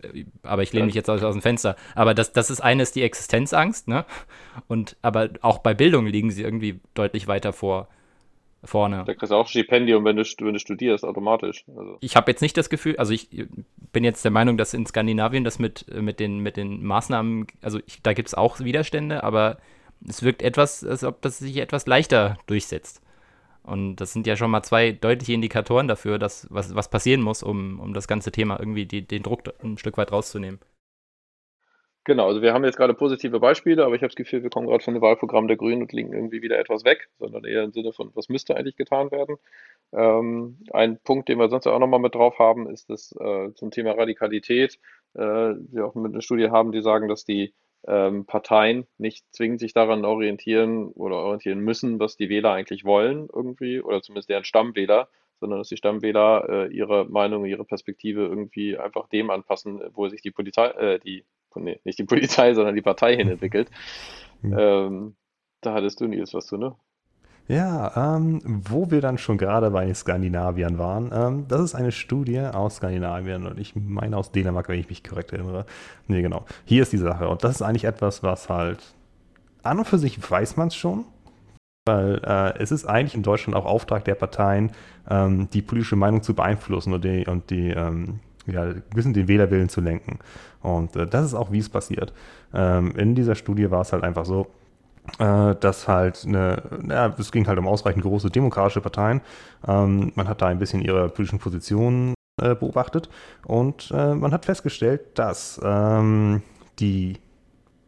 Äh, 0.01 0.24
aber 0.43 0.64
ich 0.64 0.72
lehne 0.72 0.86
mich 0.86 0.95
jetzt 0.95 1.10
aus, 1.10 1.22
aus 1.22 1.36
dem 1.36 1.41
Fenster. 1.41 1.76
Aber 1.93 2.14
das, 2.14 2.32
das 2.32 2.49
ist 2.49 2.62
eines 2.62 2.93
die 2.93 3.03
Existenzangst, 3.03 3.89
ne? 3.89 4.06
Und 4.68 4.95
aber 5.01 5.30
auch 5.41 5.58
bei 5.58 5.74
Bildung 5.74 6.08
liegen 6.08 6.32
sie 6.32 6.43
irgendwie 6.43 6.80
deutlich 6.93 7.28
weiter 7.28 7.51
vor 7.51 7.89
vorne. 8.66 9.03
Da 9.05 9.13
kriegst 9.13 9.32
du 9.32 9.36
auch 9.36 9.47
Stipendium, 9.47 10.05
wenn 10.05 10.16
du, 10.16 10.24
wenn 10.24 10.53
du 10.53 10.59
studierst, 10.59 11.03
automatisch. 11.03 11.66
Also. 11.76 11.97
Ich 12.01 12.16
habe 12.16 12.32
jetzt 12.32 12.41
nicht 12.41 12.57
das 12.57 12.70
Gefühl, 12.70 12.97
also 12.97 13.13
ich 13.13 13.30
bin 13.91 14.03
jetzt 14.03 14.24
der 14.24 14.32
Meinung, 14.32 14.57
dass 14.57 14.74
in 14.74 14.86
Skandinavien 14.86 15.43
das 15.43 15.59
mit, 15.59 15.86
mit, 15.93 16.20
den, 16.20 16.39
mit 16.39 16.57
den 16.57 16.84
Maßnahmen, 16.84 17.47
also 17.61 17.80
ich, 17.86 18.01
da 18.01 18.13
gibt 18.13 18.28
es 18.28 18.34
auch 18.34 18.59
Widerstände, 18.59 19.24
aber 19.24 19.57
es 20.07 20.24
wirkt 20.24 20.41
etwas, 20.41 20.84
als 20.84 21.03
ob 21.03 21.22
das 21.22 21.39
sich 21.39 21.57
etwas 21.57 21.88
leichter 21.88 22.38
durchsetzt. 22.47 23.01
Und 23.63 23.95
das 23.95 24.13
sind 24.13 24.28
ja 24.28 24.36
schon 24.36 24.51
mal 24.51 24.61
zwei 24.61 24.91
deutliche 24.91 25.34
Indikatoren 25.34 25.88
dafür, 25.88 26.20
dass 26.20 26.47
was, 26.51 26.76
was 26.76 26.89
passieren 26.89 27.22
muss, 27.22 27.41
um, 27.41 27.80
um 27.80 27.93
das 27.93 28.07
ganze 28.07 28.32
Thema 28.32 28.59
irgendwie 28.59 28.86
die, 28.86 29.01
den 29.01 29.24
Druck 29.24 29.41
ein 29.63 29.80
Stück 29.80 29.97
weit 29.97 30.11
rauszunehmen. 30.11 30.59
Genau, 32.08 32.28
also 32.28 32.43
wir 32.43 32.53
haben 32.53 32.64
jetzt 32.64 32.78
gerade 32.78 32.93
positive 32.93 33.39
Beispiele, 33.39 33.84
aber 33.84 33.95
ich 33.95 34.01
habe 34.01 34.10
das 34.10 34.16
Gefühl, 34.16 34.43
wir 34.43 34.51
kommen 34.51 34.68
gerade 34.68 34.84
von 34.84 34.93
dem 34.93 35.01
Wahlprogramm 35.01 35.47
der 35.47 35.58
Grünen 35.58 35.82
und 35.82 35.91
liegen 35.91 36.14
irgendwie 36.14 36.43
wieder 36.43 36.60
etwas 36.60 36.86
weg, 36.86 37.10
sondern 37.18 37.45
eher 37.45 37.64
im 37.64 37.72
Sinne 37.72 37.93
von, 37.93 38.12
was 38.14 38.30
müsste 38.30 38.56
eigentlich 38.56 38.76
getan 38.76 39.10
werden. 39.10 39.38
Ähm, 39.91 40.60
ein 40.72 40.99
Punkt, 40.99 41.30
den 41.30 41.39
wir 41.39 41.49
sonst 41.49 41.66
auch 41.66 41.80
nochmal 41.80 41.99
mit 41.99 42.14
drauf 42.14 42.38
haben, 42.38 42.70
ist 42.70 42.91
das 42.91 43.12
äh, 43.20 43.51
zum 43.56 43.72
Thema 43.72 43.93
Radikalität. 43.93 44.78
Äh, 45.16 45.20
wir 45.22 45.88
auch 45.88 45.95
mit 45.95 46.14
einer 46.14 46.22
Studie 46.22 46.51
haben, 46.51 46.72
die 46.72 46.84
sagen, 46.84 47.08
dass 47.08 47.26
die 47.26 47.56
ähm, 47.88 48.26
Parteien 48.28 48.86
nicht 48.99 49.26
zwingend 49.34 49.60
sich 49.60 49.74
daran 49.74 50.06
orientieren 50.06 50.89
oder 50.89 51.16
orientieren 51.16 51.60
müssen, 51.60 51.99
was 51.99 52.18
die 52.18 52.30
Wähler 52.30 52.51
eigentlich 52.51 52.86
wollen 52.86 53.30
irgendwie, 53.34 53.82
oder 53.82 54.03
zumindest 54.03 54.30
deren 54.30 54.43
Stammwähler, 54.43 55.10
sondern 55.39 55.60
dass 55.60 55.70
die 55.70 55.78
Stammwähler 55.78 56.47
äh, 56.49 56.68
ihre 56.74 57.06
Meinung, 57.06 57.45
ihre 57.45 57.66
Perspektive 57.66 58.22
irgendwie 58.22 58.78
einfach 58.78 59.08
dem 59.10 59.32
anpassen, 59.32 59.82
wo 59.93 60.08
sich 60.08 60.22
die 60.22 60.32
Polizei, 60.32 60.68
äh, 60.68 60.99
die 60.99 61.26
nee, 61.64 61.80
nicht 61.84 61.99
die 61.99 62.03
Polizei, 62.03 62.53
sondern 62.53 62.76
die 62.76 62.82
Partei 62.82 63.16
hin 63.16 63.30
entwickelt. 63.30 63.70
Mhm. 64.41 64.56
Ähm, 64.58 65.16
da 65.62 65.74
hattest 65.74 65.99
du 65.99 66.08
Nils 66.08 66.34
was 66.34 66.47
zu, 66.47 66.58
ne? 66.58 66.76
Ja, 67.47 68.16
ähm, 68.16 68.41
wo 68.43 68.89
wir 68.89 69.01
dann 69.01 69.20
schon 69.20 69.38
gerade 69.38 69.70
bei 69.70 69.93
Skandinaviern 69.93 70.80
waren, 70.80 71.12
ähm, 71.14 71.45
das 71.47 71.62
ist 71.62 71.76
eine 71.76 71.91
Studie 71.91 72.39
aus 72.39 72.78
Skandinavien 72.78 73.45
und 73.45 73.60
ich 73.60 73.76
meine 73.76 74.18
aus 74.18 74.32
Dänemark, 74.32 74.68
wenn 74.68 74.80
ich 74.80 74.89
mich 74.89 75.03
korrekt 75.03 75.32
erinnere. 75.32 75.66
Nee, 76.08 76.24
genau. 76.24 76.45
Hier 76.66 76.82
ist 76.82 76.91
die 76.91 76.97
Sache 76.97 77.30
und 77.30 77.43
das 77.43 77.58
ist 77.58 77.62
eigentlich 77.62 77.84
etwas, 77.84 78.24
was 78.24 78.49
halt 78.49 78.80
an 79.62 79.78
und 79.78 79.86
für 79.86 79.99
sich 79.99 80.20
weiß 80.32 80.58
man 80.58 80.70
es 80.70 80.76
schon, 80.76 81.06
weil 81.86 82.20
äh, 82.26 82.58
es 82.58 82.72
ist 82.72 82.86
eigentlich 82.86 83.14
in 83.14 83.22
Deutschland 83.22 83.56
auch 83.56 83.66
Auftrag 83.66 84.06
der 84.06 84.16
Parteien, 84.16 84.72
ähm, 85.08 85.47
die 85.51 85.62
politische 85.62 85.95
Meinung 85.95 86.24
zu 86.24 86.34
beeinflussen 86.34 86.93
und 86.93 87.03
die, 87.03 87.28
und 87.28 87.51
die 87.51 87.70
ähm, 87.70 88.22
ja, 88.48 88.74
bisschen 88.93 89.14
den 89.14 89.28
Wählerwillen 89.28 89.70
zu 89.70 89.82
lenken. 89.82 90.20
Und 90.62 90.96
äh, 90.96 91.08
das 91.08 91.26
ist 91.26 91.34
auch, 91.34 91.52
wie 91.52 91.60
es 91.60 91.70
passiert. 91.70 92.14
Ähm, 92.54 92.96
in 92.96 93.16
dieser 93.16 93.36
Studie 93.36 93.72
war 93.72 93.82
es 93.82 93.93
halt 93.93 94.04
einfach 94.04 94.26
so, 94.26 94.48
äh, 95.20 95.56
dass 95.56 95.88
halt 95.88 96.24
eine, 96.26 96.62
ja, 96.89 97.14
es 97.18 97.32
ging 97.32 97.48
halt 97.48 97.60
um 97.60 97.68
ausreichend 97.68 98.04
große 98.04 98.30
demokratische 98.30 98.82
Parteien. 98.82 99.22
Ähm, 99.68 100.12
man 100.16 100.28
hat 100.28 100.41
da 100.41 100.48
ein 100.48 100.60
bisschen 100.60 100.82
ihre 100.82 101.10
politischen 101.10 101.39
Positionen 101.39 102.14
äh, 102.41 102.56
beobachtet 102.56 103.10
und 103.46 103.91
äh, 103.93 104.14
man 104.14 104.32
hat 104.32 104.46
festgestellt, 104.46 105.02
dass 105.16 105.60
ähm, 105.64 106.41
die 106.80 107.18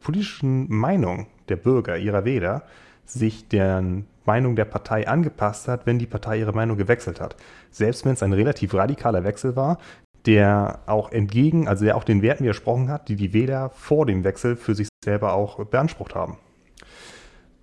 politischen 0.02 0.72
Meinungen 0.74 1.28
der 1.50 1.58
Bürger, 1.58 1.98
ihrer 1.98 2.24
Wähler, 2.24 2.64
sich 3.06 3.48
deren 3.48 4.06
Meinung 4.26 4.56
der 4.56 4.66
Partei 4.66 5.08
angepasst 5.08 5.68
hat, 5.68 5.86
wenn 5.86 6.00
die 6.00 6.06
Partei 6.06 6.40
ihre 6.40 6.54
Meinung 6.54 6.78
gewechselt 6.78 7.20
hat. 7.20 7.36
Selbst 7.72 8.06
wenn 8.06 8.14
es 8.14 8.24
ein 8.24 8.34
relativ 8.34 8.74
radikaler 8.74 9.24
Wechsel 9.24 9.56
war, 9.56 9.80
der 10.28 10.82
auch 10.86 11.12
entgegen, 11.12 11.68
also 11.68 11.86
der 11.86 11.96
auch 11.96 12.04
den 12.04 12.22
Werten 12.22 12.44
widersprochen 12.44 12.90
hat, 12.90 13.08
die 13.08 13.16
die 13.16 13.34
Wähler 13.34 13.70
vor 13.70 14.06
dem 14.06 14.24
Wechsel 14.24 14.58
für 14.58 14.76
sich 14.76 14.90
selber 15.04 15.34
auch 15.34 15.64
beansprucht 15.66 16.14
haben. 16.14 16.38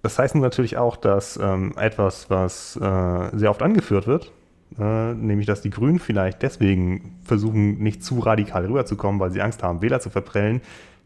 Das 0.03 0.19
heißt 0.19 0.35
natürlich 0.35 0.77
auch, 0.77 0.97
dass 0.97 1.37
ähm, 1.37 1.75
etwas, 1.79 2.29
was 2.31 2.77
äh, 2.77 3.37
sehr 3.37 3.51
oft 3.51 3.63
angeführt 3.63 4.07
wird, 4.07 4.33
äh, 4.79 5.15
nämlich 5.15 5.47
dass 5.47 5.61
die 5.61 5.71
Grünen 5.71 5.99
vielleicht 5.99 6.43
deswegen 6.43 7.19
versuchen, 7.23 7.79
nicht 7.79 8.03
zu 8.03 8.19
radikal 8.19 8.67
rüberzukommen, 8.67 9.21
weil 9.21 9.31
sie 9.31 9.41
Angst 9.41 9.63
haben, 9.63 9.83
Wähler 9.83 10.01
zu 10.01 10.11
verprellen, 10.11 10.61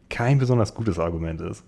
kein 0.09 0.39
besonders 0.39 0.73
gutes 0.73 0.97
Argument 0.97 1.41
ist. 1.41 1.63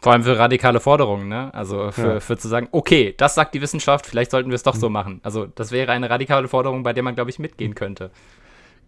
Vor 0.00 0.12
allem 0.12 0.22
für 0.22 0.38
radikale 0.38 0.80
Forderungen, 0.80 1.28
ne? 1.28 1.52
Also 1.52 1.90
für, 1.90 2.14
ja. 2.14 2.20
für 2.20 2.38
zu 2.38 2.48
sagen, 2.48 2.68
okay, 2.72 3.14
das 3.18 3.34
sagt 3.34 3.54
die 3.54 3.60
Wissenschaft, 3.60 4.06
vielleicht 4.06 4.30
sollten 4.30 4.48
wir 4.48 4.54
es 4.54 4.62
doch 4.62 4.74
so 4.74 4.88
mhm. 4.88 4.94
machen. 4.94 5.20
Also 5.22 5.46
das 5.46 5.72
wäre 5.72 5.92
eine 5.92 6.08
radikale 6.08 6.48
Forderung, 6.48 6.82
bei 6.82 6.94
der 6.94 7.02
man, 7.02 7.14
glaube 7.14 7.30
ich, 7.30 7.38
mitgehen 7.38 7.74
könnte. 7.74 8.10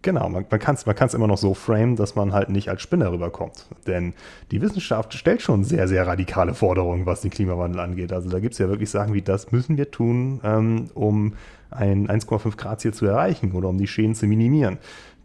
Genau, 0.02 0.28
man, 0.28 0.44
man 0.50 0.60
kann 0.60 0.74
es 0.74 0.84
man 0.84 0.96
immer 1.14 1.28
noch 1.28 1.38
so 1.38 1.54
framen, 1.54 1.94
dass 1.94 2.16
man 2.16 2.32
halt 2.32 2.48
nicht 2.48 2.68
als 2.68 2.82
Spinner 2.82 3.12
rüberkommt. 3.12 3.66
Denn 3.86 4.14
die 4.50 4.60
Wissenschaft 4.60 5.14
stellt 5.14 5.42
schon 5.42 5.62
sehr, 5.62 5.86
sehr 5.86 6.06
radikale 6.08 6.54
Forderungen, 6.54 7.06
was 7.06 7.20
den 7.20 7.30
Klimawandel 7.30 7.80
angeht. 7.80 8.12
Also 8.12 8.28
da 8.28 8.40
gibt 8.40 8.54
es 8.54 8.58
ja 8.58 8.68
wirklich 8.68 8.90
Sachen 8.90 9.14
wie, 9.14 9.22
das 9.22 9.52
müssen 9.52 9.76
wir 9.76 9.92
tun, 9.92 10.40
ähm, 10.42 10.90
um 10.94 11.34
ein 11.70 12.08
1,5 12.08 12.56
Grad 12.56 12.80
Ziel 12.80 12.92
zu 12.92 13.06
erreichen 13.06 13.52
oder 13.52 13.68
um 13.68 13.78
die 13.78 13.86
Schäden 13.86 14.16
zu 14.16 14.26
minimieren. 14.26 14.78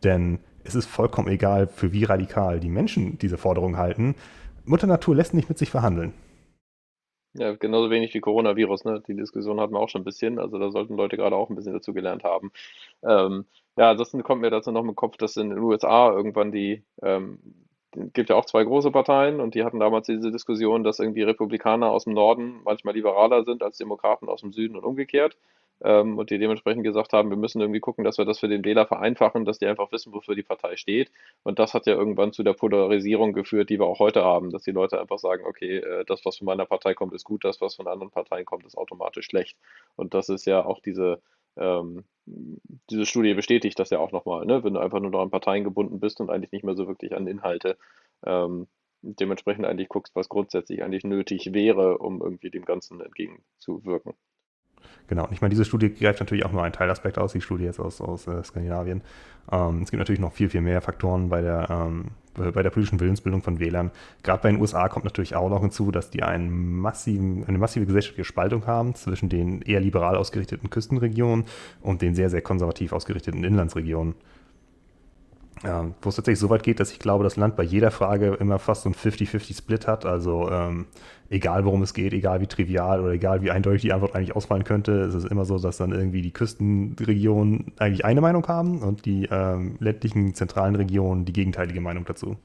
Denn 0.04 0.38
es 0.64 0.76
ist 0.76 0.86
vollkommen 0.86 1.28
egal, 1.30 1.68
für 1.68 1.92
wie 1.92 2.04
radikal 2.04 2.60
die 2.60 2.70
Menschen 2.70 3.18
diese 3.18 3.38
Forderungen 3.38 3.78
halten. 3.78 4.14
Mutter 4.64 4.86
Natur 4.86 5.16
lässt 5.16 5.34
nicht 5.34 5.50
mit 5.50 5.58
sich 5.58 5.72
verhandeln. 5.72 6.14
Ja, 7.34 7.56
genauso 7.56 7.90
wenig 7.90 8.14
wie 8.14 8.20
Coronavirus, 8.20 8.86
ne? 8.86 9.04
Die 9.08 9.16
Diskussion 9.16 9.60
hatten 9.60 9.74
wir 9.74 9.80
auch 9.80 9.90
schon 9.90 10.02
ein 10.02 10.06
bisschen. 10.06 10.40
Also 10.40 10.60
da 10.60 10.72
sollten 10.72 10.96
Leute 10.96 11.18
gerade 11.18 11.36
auch 11.36 11.50
ein 11.50 11.56
bisschen 11.56 11.74
dazu 11.74 11.94
gelernt 11.94 12.24
haben. 12.24 12.52
Ähm, 13.04 13.46
ja, 13.78 13.92
ansonsten 13.92 14.24
kommt 14.24 14.42
mir 14.42 14.50
dazu 14.50 14.72
noch 14.72 14.84
im 14.84 14.96
Kopf, 14.96 15.18
dass 15.18 15.38
in 15.38 15.50
den 15.50 15.60
USA 15.60 16.12
irgendwann 16.12 16.52
die, 16.52 16.84
ähm, 17.02 17.40
gibt 18.14 18.30
ja 18.30 18.36
auch 18.36 18.46
zwei 18.46 18.64
große 18.64 18.92
Parteien 18.92 19.40
und 19.40 19.56
die 19.56 19.64
hatten 19.64 19.80
damals 19.80 20.08
diese 20.08 20.32
Diskussion, 20.32 20.84
dass 20.84 21.00
irgendwie 21.00 21.24
Republikaner 21.24 21.90
aus 21.92 22.04
dem 22.04 22.14
Norden 22.14 22.62
manchmal 22.64 22.96
liberaler 22.96 23.44
sind 23.44 23.64
als 23.64 23.78
Demokraten 23.78 24.30
aus 24.30 24.42
dem 24.42 24.52
Süden 24.52 24.76
und 24.76 24.84
umgekehrt 24.84 25.38
ähm, 25.84 26.18
und 26.18 26.30
die 26.30 26.40
dementsprechend 26.40 26.84
gesagt 26.84 27.14
haben, 27.14 27.30
wir 27.30 27.38
müssen 27.38 27.62
irgendwie 27.62 27.80
gucken, 27.80 28.04
dass 28.04 28.18
wir 28.18 28.26
das 28.26 28.40
für 28.40 28.48
den 28.48 28.66
Wähler 28.66 28.86
vereinfachen, 28.86 29.46
dass 29.46 29.60
die 29.60 29.68
einfach 29.68 29.92
wissen, 29.92 30.14
wofür 30.14 30.36
die 30.36 30.44
Partei 30.44 30.76
steht. 30.76 31.12
Und 31.44 31.60
das 31.60 31.74
hat 31.74 31.86
ja 31.86 31.94
irgendwann 31.94 32.34
zu 32.34 32.44
der 32.44 32.54
Polarisierung 32.54 33.34
geführt, 33.34 33.70
die 33.70 33.80
wir 33.80 33.86
auch 33.86 34.00
heute 34.00 34.24
haben, 34.24 34.50
dass 34.50 34.64
die 34.64 34.72
Leute 34.72 35.00
einfach 35.00 35.20
sagen, 35.20 35.46
okay, 35.46 35.78
äh, 35.78 36.06
das, 36.06 36.26
was 36.26 36.38
von 36.38 36.46
meiner 36.46 36.66
Partei 36.66 36.94
kommt, 36.94 37.14
ist 37.14 37.24
gut, 37.24 37.44
das, 37.46 37.62
was 37.62 37.76
von 37.76 37.88
anderen 37.88 38.12
Parteien 38.12 38.46
kommt, 38.46 38.66
ist 38.66 38.78
automatisch 38.78 39.26
schlecht. 39.26 39.58
Und 39.96 40.14
das 40.14 40.30
ist 40.30 40.46
ja 40.46 40.66
auch 40.66 40.80
diese, 40.80 41.22
ähm, 41.58 42.06
diese 42.26 43.06
Studie 43.06 43.34
bestätigt 43.34 43.80
das 43.80 43.90
ja 43.90 44.00
auch 44.00 44.12
nochmal, 44.12 44.46
ne? 44.46 44.64
wenn 44.64 44.74
du 44.74 44.80
einfach 44.80 45.00
nur 45.00 45.12
noch 45.12 45.22
an 45.22 45.30
Parteien 45.32 45.64
gebunden 45.64 46.00
bist 46.00 46.20
und 46.20 46.30
eigentlich 46.30 46.52
nicht 46.52 46.66
mehr 46.66 46.76
so 46.76 46.88
wirklich 46.88 47.16
an 47.16 47.28
Inhalte. 47.28 47.78
Ähm, 48.26 48.68
dementsprechend 49.02 49.66
eigentlich 49.66 49.90
guckst, 49.90 50.16
was 50.16 50.30
grundsätzlich 50.30 50.84
eigentlich 50.84 51.04
nötig 51.04 51.54
wäre, 51.54 52.00
um 52.00 52.22
irgendwie 52.22 52.50
dem 52.50 52.66
Ganzen 52.66 53.00
entgegenzuwirken. 53.00 54.14
Genau, 55.08 55.26
und 55.26 55.32
ich 55.32 55.42
meine, 55.42 55.52
diese 55.52 55.66
Studie 55.66 55.94
greift 55.94 56.20
natürlich 56.20 56.46
auch 56.46 56.52
nur 56.52 56.64
einen 56.64 56.74
Teilaspekt 56.74 57.18
aus, 57.18 57.34
die 57.34 57.42
Studie 57.42 57.64
jetzt 57.64 57.80
aus, 57.80 58.02
aus 58.02 58.28
äh, 58.28 58.44
Skandinavien. 58.44 59.02
Ähm, 59.52 59.82
es 59.84 59.92
gibt 59.92 60.00
natürlich 60.00 60.20
noch 60.20 60.34
viel, 60.34 60.50
viel 60.50 60.62
mehr 60.62 60.82
Faktoren 60.82 61.30
bei 61.30 61.42
der, 61.42 61.70
ähm, 61.70 62.06
bei 62.36 62.62
der 62.62 62.70
politischen 62.70 63.00
Willensbildung 63.00 63.42
von 63.42 63.60
Wählern. 63.60 63.92
Gerade 64.24 64.44
bei 64.44 64.52
den 64.52 64.60
USA 64.62 64.90
kommt 64.90 65.06
natürlich 65.06 65.36
auch 65.36 65.50
noch 65.50 65.62
hinzu, 65.62 65.92
dass 65.92 66.10
die 66.10 66.24
einen 66.24 66.76
massiven, 66.80 67.46
eine 67.48 67.58
massive 67.58 67.86
gesellschaftliche 67.86 68.26
Spaltung 68.26 68.68
haben 68.68 68.96
zwischen 68.96 69.30
den 69.30 69.62
eher 69.62 69.80
liberal 69.80 70.16
ausgerichteten 70.16 70.70
Küstenregionen 70.70 71.46
und 71.82 72.02
den 72.02 72.14
sehr, 72.14 72.30
sehr 72.30 72.42
konservativ 72.42 72.92
ausgerichteten 72.92 73.44
Inlandsregionen. 73.44 74.16
Ja, 75.64 75.86
wo 76.02 76.10
es 76.10 76.16
tatsächlich 76.16 76.40
so 76.40 76.50
weit 76.50 76.64
geht, 76.64 76.80
dass 76.80 76.92
ich 76.92 77.00
glaube, 77.00 77.24
das 77.24 77.36
Land 77.36 77.56
bei 77.56 77.64
jeder 77.64 77.92
Frage 77.92 78.36
immer 78.40 78.60
fast 78.60 78.84
so 78.84 78.90
ein 78.90 78.96
50-50-Split 78.96 79.88
hat. 79.88 80.06
Also 80.06 80.50
ähm, 80.52 80.86
egal 81.30 81.66
worum 81.66 81.82
es 81.82 81.94
geht, 81.94 82.14
egal 82.14 82.42
wie 82.42 82.48
trivial 82.48 83.02
oder 83.02 83.12
egal 83.12 83.42
wie 83.42 83.52
eindeutig 83.52 83.82
die 83.82 83.94
Antwort 83.94 84.16
eigentlich 84.16 84.36
ausfallen 84.36 84.64
könnte, 84.64 84.92
ist 84.92 85.16
es 85.16 85.26
immer 85.26 85.46
so, 85.46 85.58
dass 85.58 85.78
dann 85.78 85.92
irgendwie 85.92 86.22
die 86.22 86.32
Küstenregionen 86.32 87.74
eigentlich 87.78 88.06
eine 88.06 88.22
Meinung 88.22 88.48
haben 88.48 88.82
und 88.82 89.06
die 89.06 89.28
ähm, 89.32 89.78
ländlichen 89.80 90.36
zentralen 90.36 90.76
Regionen 90.76 91.26
die 91.26 91.34
gegenteilige 91.34 91.82
Meinung 91.82 92.06
dazu. 92.06 92.38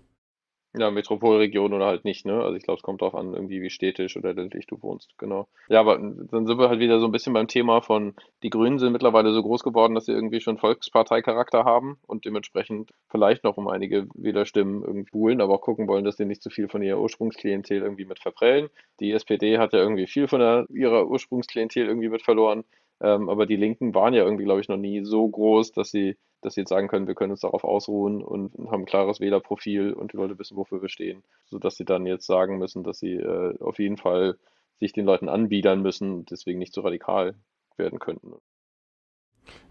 Ja, 0.74 0.90
Metropolregion 0.90 1.74
oder 1.74 1.84
halt 1.84 2.04
nicht, 2.06 2.24
ne? 2.24 2.42
Also 2.42 2.56
ich 2.56 2.62
glaube, 2.62 2.78
es 2.78 2.82
kommt 2.82 3.02
darauf 3.02 3.14
an, 3.14 3.34
irgendwie 3.34 3.60
wie 3.60 3.68
städtisch 3.68 4.16
oder 4.16 4.32
ländlich 4.32 4.66
du 4.66 4.80
wohnst, 4.80 5.12
genau. 5.18 5.46
Ja, 5.68 5.80
aber 5.80 5.98
dann 5.98 6.46
sind 6.46 6.58
wir 6.58 6.70
halt 6.70 6.80
wieder 6.80 6.98
so 6.98 7.04
ein 7.04 7.12
bisschen 7.12 7.34
beim 7.34 7.46
Thema 7.46 7.82
von, 7.82 8.14
die 8.42 8.48
Grünen 8.48 8.78
sind 8.78 8.92
mittlerweile 8.92 9.34
so 9.34 9.42
groß 9.42 9.64
geworden, 9.64 9.94
dass 9.94 10.06
sie 10.06 10.12
irgendwie 10.12 10.40
schon 10.40 10.56
Volksparteicharakter 10.56 11.64
haben 11.64 11.98
und 12.06 12.24
dementsprechend 12.24 12.90
vielleicht 13.10 13.44
noch 13.44 13.58
um 13.58 13.68
einige 13.68 14.06
Wählerstimmen 14.14 14.82
irgendwie 14.82 15.10
buhlen, 15.10 15.42
aber 15.42 15.54
auch 15.56 15.60
gucken 15.60 15.88
wollen, 15.88 16.04
dass 16.06 16.16
sie 16.16 16.24
nicht 16.24 16.42
zu 16.42 16.48
viel 16.48 16.68
von 16.68 16.82
ihrer 16.82 17.00
Ursprungsklientel 17.00 17.82
irgendwie 17.82 18.06
mit 18.06 18.20
verprellen. 18.20 18.70
Die 18.98 19.12
SPD 19.12 19.58
hat 19.58 19.74
ja 19.74 19.78
irgendwie 19.78 20.06
viel 20.06 20.26
von 20.26 20.40
der, 20.40 20.64
ihrer 20.70 21.06
Ursprungsklientel 21.06 21.86
irgendwie 21.86 22.08
mit 22.08 22.22
verloren. 22.22 22.64
Ähm, 23.02 23.28
aber 23.28 23.46
die 23.46 23.56
Linken 23.56 23.94
waren 23.94 24.14
ja 24.14 24.22
irgendwie, 24.22 24.44
glaube 24.44 24.60
ich, 24.60 24.68
noch 24.68 24.76
nie 24.76 25.04
so 25.04 25.28
groß, 25.28 25.72
dass 25.72 25.90
sie, 25.90 26.16
dass 26.40 26.54
sie 26.54 26.60
jetzt 26.60 26.70
sagen 26.70 26.86
können, 26.86 27.08
wir 27.08 27.16
können 27.16 27.32
uns 27.32 27.40
darauf 27.40 27.64
ausruhen 27.64 28.22
und 28.22 28.54
haben 28.70 28.82
ein 28.82 28.86
klares 28.86 29.18
Wählerprofil 29.18 29.92
und 29.92 30.12
die 30.12 30.16
Leute 30.16 30.38
wissen, 30.38 30.56
wofür 30.56 30.80
wir 30.82 30.88
stehen. 30.88 31.24
Sodass 31.46 31.76
sie 31.76 31.84
dann 31.84 32.06
jetzt 32.06 32.26
sagen 32.26 32.58
müssen, 32.58 32.84
dass 32.84 33.00
sie 33.00 33.14
äh, 33.14 33.58
auf 33.60 33.80
jeden 33.80 33.96
Fall 33.96 34.38
sich 34.78 34.92
den 34.92 35.04
Leuten 35.04 35.28
anbiedern 35.28 35.82
müssen 35.82 36.12
und 36.12 36.30
deswegen 36.30 36.60
nicht 36.60 36.72
so 36.72 36.82
radikal 36.82 37.34
werden 37.76 37.98
könnten. 37.98 38.34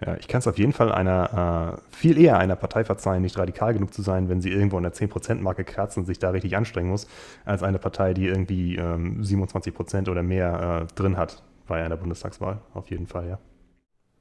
Ja, 0.06 0.18
ich 0.18 0.28
kann 0.28 0.40
es 0.40 0.48
auf 0.48 0.58
jeden 0.58 0.74
Fall 0.74 0.92
einer, 0.92 1.80
äh, 1.80 1.96
viel 1.96 2.18
eher 2.20 2.38
einer 2.38 2.58
Partei 2.58 2.84
verzeihen, 2.84 3.22
nicht 3.22 3.38
radikal 3.38 3.74
genug 3.74 3.94
zu 3.94 4.02
sein, 4.02 4.28
wenn 4.28 4.42
sie 4.42 4.50
irgendwo 4.50 4.76
an 4.76 4.84
der 4.84 4.94
10%-Marke 4.94 5.64
kratzt 5.64 5.98
und 5.98 6.06
sich 6.06 6.20
da 6.20 6.32
richtig 6.32 6.58
anstrengen 6.58 6.90
muss, 6.90 7.08
als 7.46 7.64
eine 7.64 7.80
Partei, 7.80 8.14
die 8.14 8.26
irgendwie 8.26 8.76
ähm, 8.76 9.22
27% 9.22 10.10
oder 10.12 10.22
mehr 10.22 10.88
äh, 10.90 10.94
drin 10.96 11.16
hat 11.16 11.44
bei 11.72 11.82
einer 11.82 11.96
Bundestagswahl, 11.96 12.60
auf 12.74 12.92
jeden 12.92 13.08
Fall, 13.08 13.30
ja. 13.30 13.40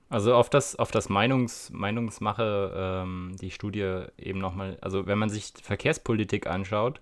Also 0.09 0.37
auf 0.37 0.51
das, 0.51 0.77
auf 0.77 0.93
das 0.93 1.09
Meinungs, 1.09 1.71
Meinungsmache, 1.73 2.73
ähm, 2.77 3.35
die 3.41 3.51
Studie 3.51 4.05
eben 4.19 4.39
nochmal, 4.39 4.79
also 4.81 5.09
wenn 5.09 5.19
man 5.19 5.31
sich 5.31 5.53
Verkehrspolitik 5.61 6.47
anschaut, 6.47 7.01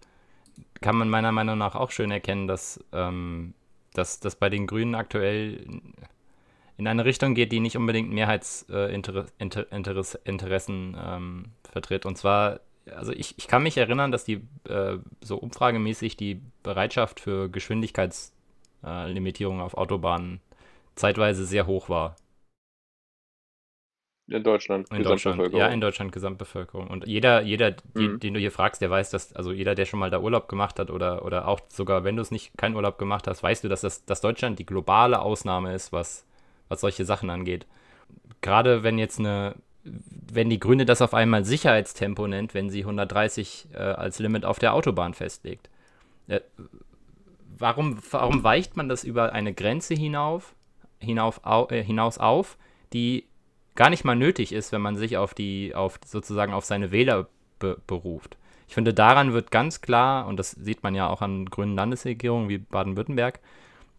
kann 0.81 0.97
man 0.97 1.11
meiner 1.11 1.33
Meinung 1.33 1.59
nach 1.59 1.75
auch 1.75 1.91
schön 1.91 2.11
erkennen, 2.11 2.49
dass, 2.49 2.83
ähm, 2.93 3.53
dass 3.93 4.21
das 4.21 4.37
bei 4.37 4.49
den 4.49 4.67
Grünen 4.67 4.95
aktuell 4.95 5.67
in 6.79 6.87
eine 6.87 7.05
Richtung 7.05 7.35
geht, 7.35 7.53
die 7.53 7.61
nicht 7.61 7.77
unbedingt 7.77 8.11
Mehrheitsinteressen 8.11 10.95
äh, 10.95 11.17
ähm, 11.17 11.45
vertritt. 11.71 12.07
Und 12.07 12.17
zwar, 12.17 12.61
also 12.97 13.13
ich, 13.13 13.35
ich 13.37 13.49
kann 13.49 13.63
mich 13.63 13.77
erinnern, 13.77 14.13
dass 14.13 14.25
die 14.25 14.41
äh, 14.67 14.97
so 15.21 15.37
umfragemäßig 15.37 16.17
die 16.17 16.41
Bereitschaft 16.63 17.21
für 17.21 17.51
Geschwindigkeits 17.51 18.33
äh, 18.85 19.11
Limitierung 19.11 19.61
auf 19.61 19.75
Autobahnen 19.75 20.41
zeitweise 20.95 21.45
sehr 21.45 21.67
hoch 21.67 21.89
war. 21.89 22.17
In 24.31 24.43
Deutschland, 24.43 24.91
in 24.91 25.03
Deutschland, 25.03 25.55
ja, 25.55 25.69
in 25.69 25.81
Deutschland 25.81 26.13
Gesamtbevölkerung. 26.13 26.89
Und 26.89 27.07
jeder, 27.07 27.41
jeder, 27.41 27.75
mhm. 27.95 28.21
den 28.21 28.35
du 28.35 28.41
hier 28.41 28.53
fragst, 28.53 28.83
der 28.83 28.91
weiß, 28.91 29.09
dass, 29.09 29.33
also 29.33 29.53
jeder, 29.53 29.75
der 29.75 29.87
schon 29.87 29.99
mal 29.99 30.11
da 30.11 30.21
Urlaub 30.21 30.49
gemacht 30.49 30.79
hat 30.79 30.91
oder, 30.91 31.25
oder 31.25 31.49
auch 31.49 31.61
sogar, 31.69 32.05
wenn 32.05 32.17
du 32.17 32.21
es 32.21 32.31
nicht 32.31 32.53
keinen 32.59 32.77
Urlaub 32.77 32.99
gemacht 32.99 33.27
hast, 33.27 33.43
weißt 33.43 33.65
du, 33.65 33.69
dass, 33.69 33.81
das, 33.81 34.05
dass 34.05 34.21
Deutschland 34.21 34.59
die 34.59 34.67
globale 34.67 35.21
Ausnahme 35.23 35.75
ist, 35.75 35.93
was, 35.93 36.27
was 36.69 36.83
solche 36.83 37.07
Sachen 37.07 37.31
angeht. 37.31 37.67
Gerade 38.43 38.83
wenn 38.83 38.99
jetzt 38.99 39.19
eine, 39.19 39.55
wenn 39.83 40.51
die 40.51 40.61
Grüne 40.61 40.85
das 40.85 41.01
auf 41.01 41.15
einmal 41.15 41.47
Sicherheitstempo 41.47 42.27
nennt, 42.27 42.53
wenn 42.53 42.69
sie 42.69 42.81
130 42.81 43.69
äh, 43.73 43.79
als 43.79 44.19
Limit 44.19 44.45
auf 44.45 44.59
der 44.59 44.75
Autobahn 44.75 45.15
festlegt. 45.15 45.71
Äh, 46.27 46.41
warum, 47.59 47.99
warum 48.11 48.43
weicht 48.43 48.77
man 48.77 48.89
das 48.89 49.05
über 49.05 49.33
eine 49.33 49.55
Grenze 49.55 49.95
hinauf, 49.95 50.55
hinauf 51.01 51.45
au, 51.45 51.69
äh, 51.69 51.83
hinaus 51.83 52.19
auf, 52.19 52.59
die 52.93 53.27
gar 53.75 53.91
nicht 53.91 54.05
mal 54.05 54.17
nötig 54.17 54.53
ist, 54.53 54.73
wenn 54.73 54.83
man 54.83 54.97
sich 54.97 55.17
auf 55.17 55.35
die, 55.35 55.75
auf 55.75 56.01
sozusagen 56.05 56.53
auf 56.53 56.65
seine 56.65 56.91
Wähler 56.91 57.29
be 57.59 57.81
beruft. 57.87 58.37
Ich 58.67 58.75
finde, 58.75 58.93
daran 58.93 59.33
wird 59.33 59.51
ganz 59.51 59.81
klar, 59.81 60.27
und 60.27 60.37
das 60.37 60.51
sieht 60.51 60.83
man 60.83 60.95
ja 60.95 61.09
auch 61.09 61.23
an 61.23 61.47
grünen 61.47 61.75
Landesregierungen 61.75 62.49
wie 62.49 62.59
Baden-Württemberg, 62.59 63.41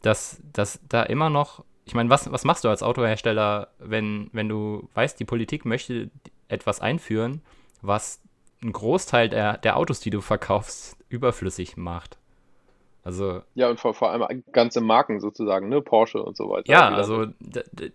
dass, 0.01 0.41
dass 0.53 0.79
da 0.87 1.03
immer 1.03 1.29
noch, 1.29 1.63
ich 1.85 1.95
meine, 1.95 2.09
was, 2.09 2.31
was 2.31 2.45
machst 2.45 2.63
du 2.63 2.69
als 2.69 2.83
Autohersteller, 2.83 3.69
wenn, 3.79 4.29
wenn 4.31 4.47
du 4.47 4.87
weißt, 4.93 5.19
die 5.19 5.25
Politik 5.25 5.65
möchte 5.65 6.11
etwas 6.49 6.81
einführen, 6.81 7.41
was 7.81 8.21
einen 8.61 8.73
Großteil 8.73 9.29
der, 9.29 9.57
der 9.57 9.77
Autos, 9.77 10.01
die 10.01 10.11
du 10.11 10.21
verkaufst, 10.21 10.97
überflüssig 11.09 11.75
macht? 11.75 12.18
Also. 13.03 13.41
Ja, 13.55 13.69
und 13.69 13.79
vor, 13.79 13.93
vor 13.93 14.11
allem 14.11 14.43
ganze 14.51 14.81
Marken 14.81 15.19
sozusagen, 15.19 15.69
ne? 15.69 15.81
Porsche 15.81 16.21
und 16.21 16.35
so 16.35 16.49
weiter. 16.49 16.71
Ja, 16.71 16.89
also 16.89 17.27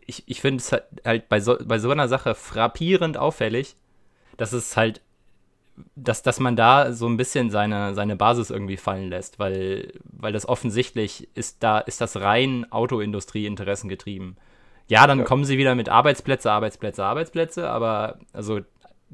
ich, 0.06 0.24
ich 0.26 0.40
finde 0.40 0.60
es 0.60 0.72
halt, 0.72 0.84
halt 1.04 1.28
bei, 1.28 1.40
so, 1.40 1.56
bei 1.64 1.78
so 1.78 1.90
einer 1.90 2.08
Sache 2.08 2.34
frappierend 2.34 3.16
auffällig, 3.18 3.76
dass 4.36 4.52
es 4.52 4.76
halt 4.76 5.02
dass, 5.96 6.22
dass 6.22 6.40
man 6.40 6.56
da 6.56 6.92
so 6.92 7.08
ein 7.08 7.16
bisschen 7.16 7.50
seine, 7.50 7.94
seine 7.94 8.16
Basis 8.16 8.50
irgendwie 8.50 8.76
fallen 8.76 9.08
lässt, 9.08 9.38
weil, 9.38 9.92
weil 10.04 10.32
das 10.32 10.48
offensichtlich 10.48 11.28
ist 11.34 11.62
da, 11.62 11.78
ist 11.78 12.00
das 12.00 12.20
rein 12.20 12.70
Autoindustrie-Interessen 12.70 13.88
getrieben. 13.88 14.36
Ja, 14.88 15.06
dann 15.06 15.20
ja. 15.20 15.24
kommen 15.24 15.44
sie 15.44 15.58
wieder 15.58 15.74
mit 15.74 15.88
Arbeitsplätze, 15.88 16.52
Arbeitsplätze, 16.52 17.04
Arbeitsplätze, 17.04 17.68
aber 17.68 18.18
also 18.32 18.60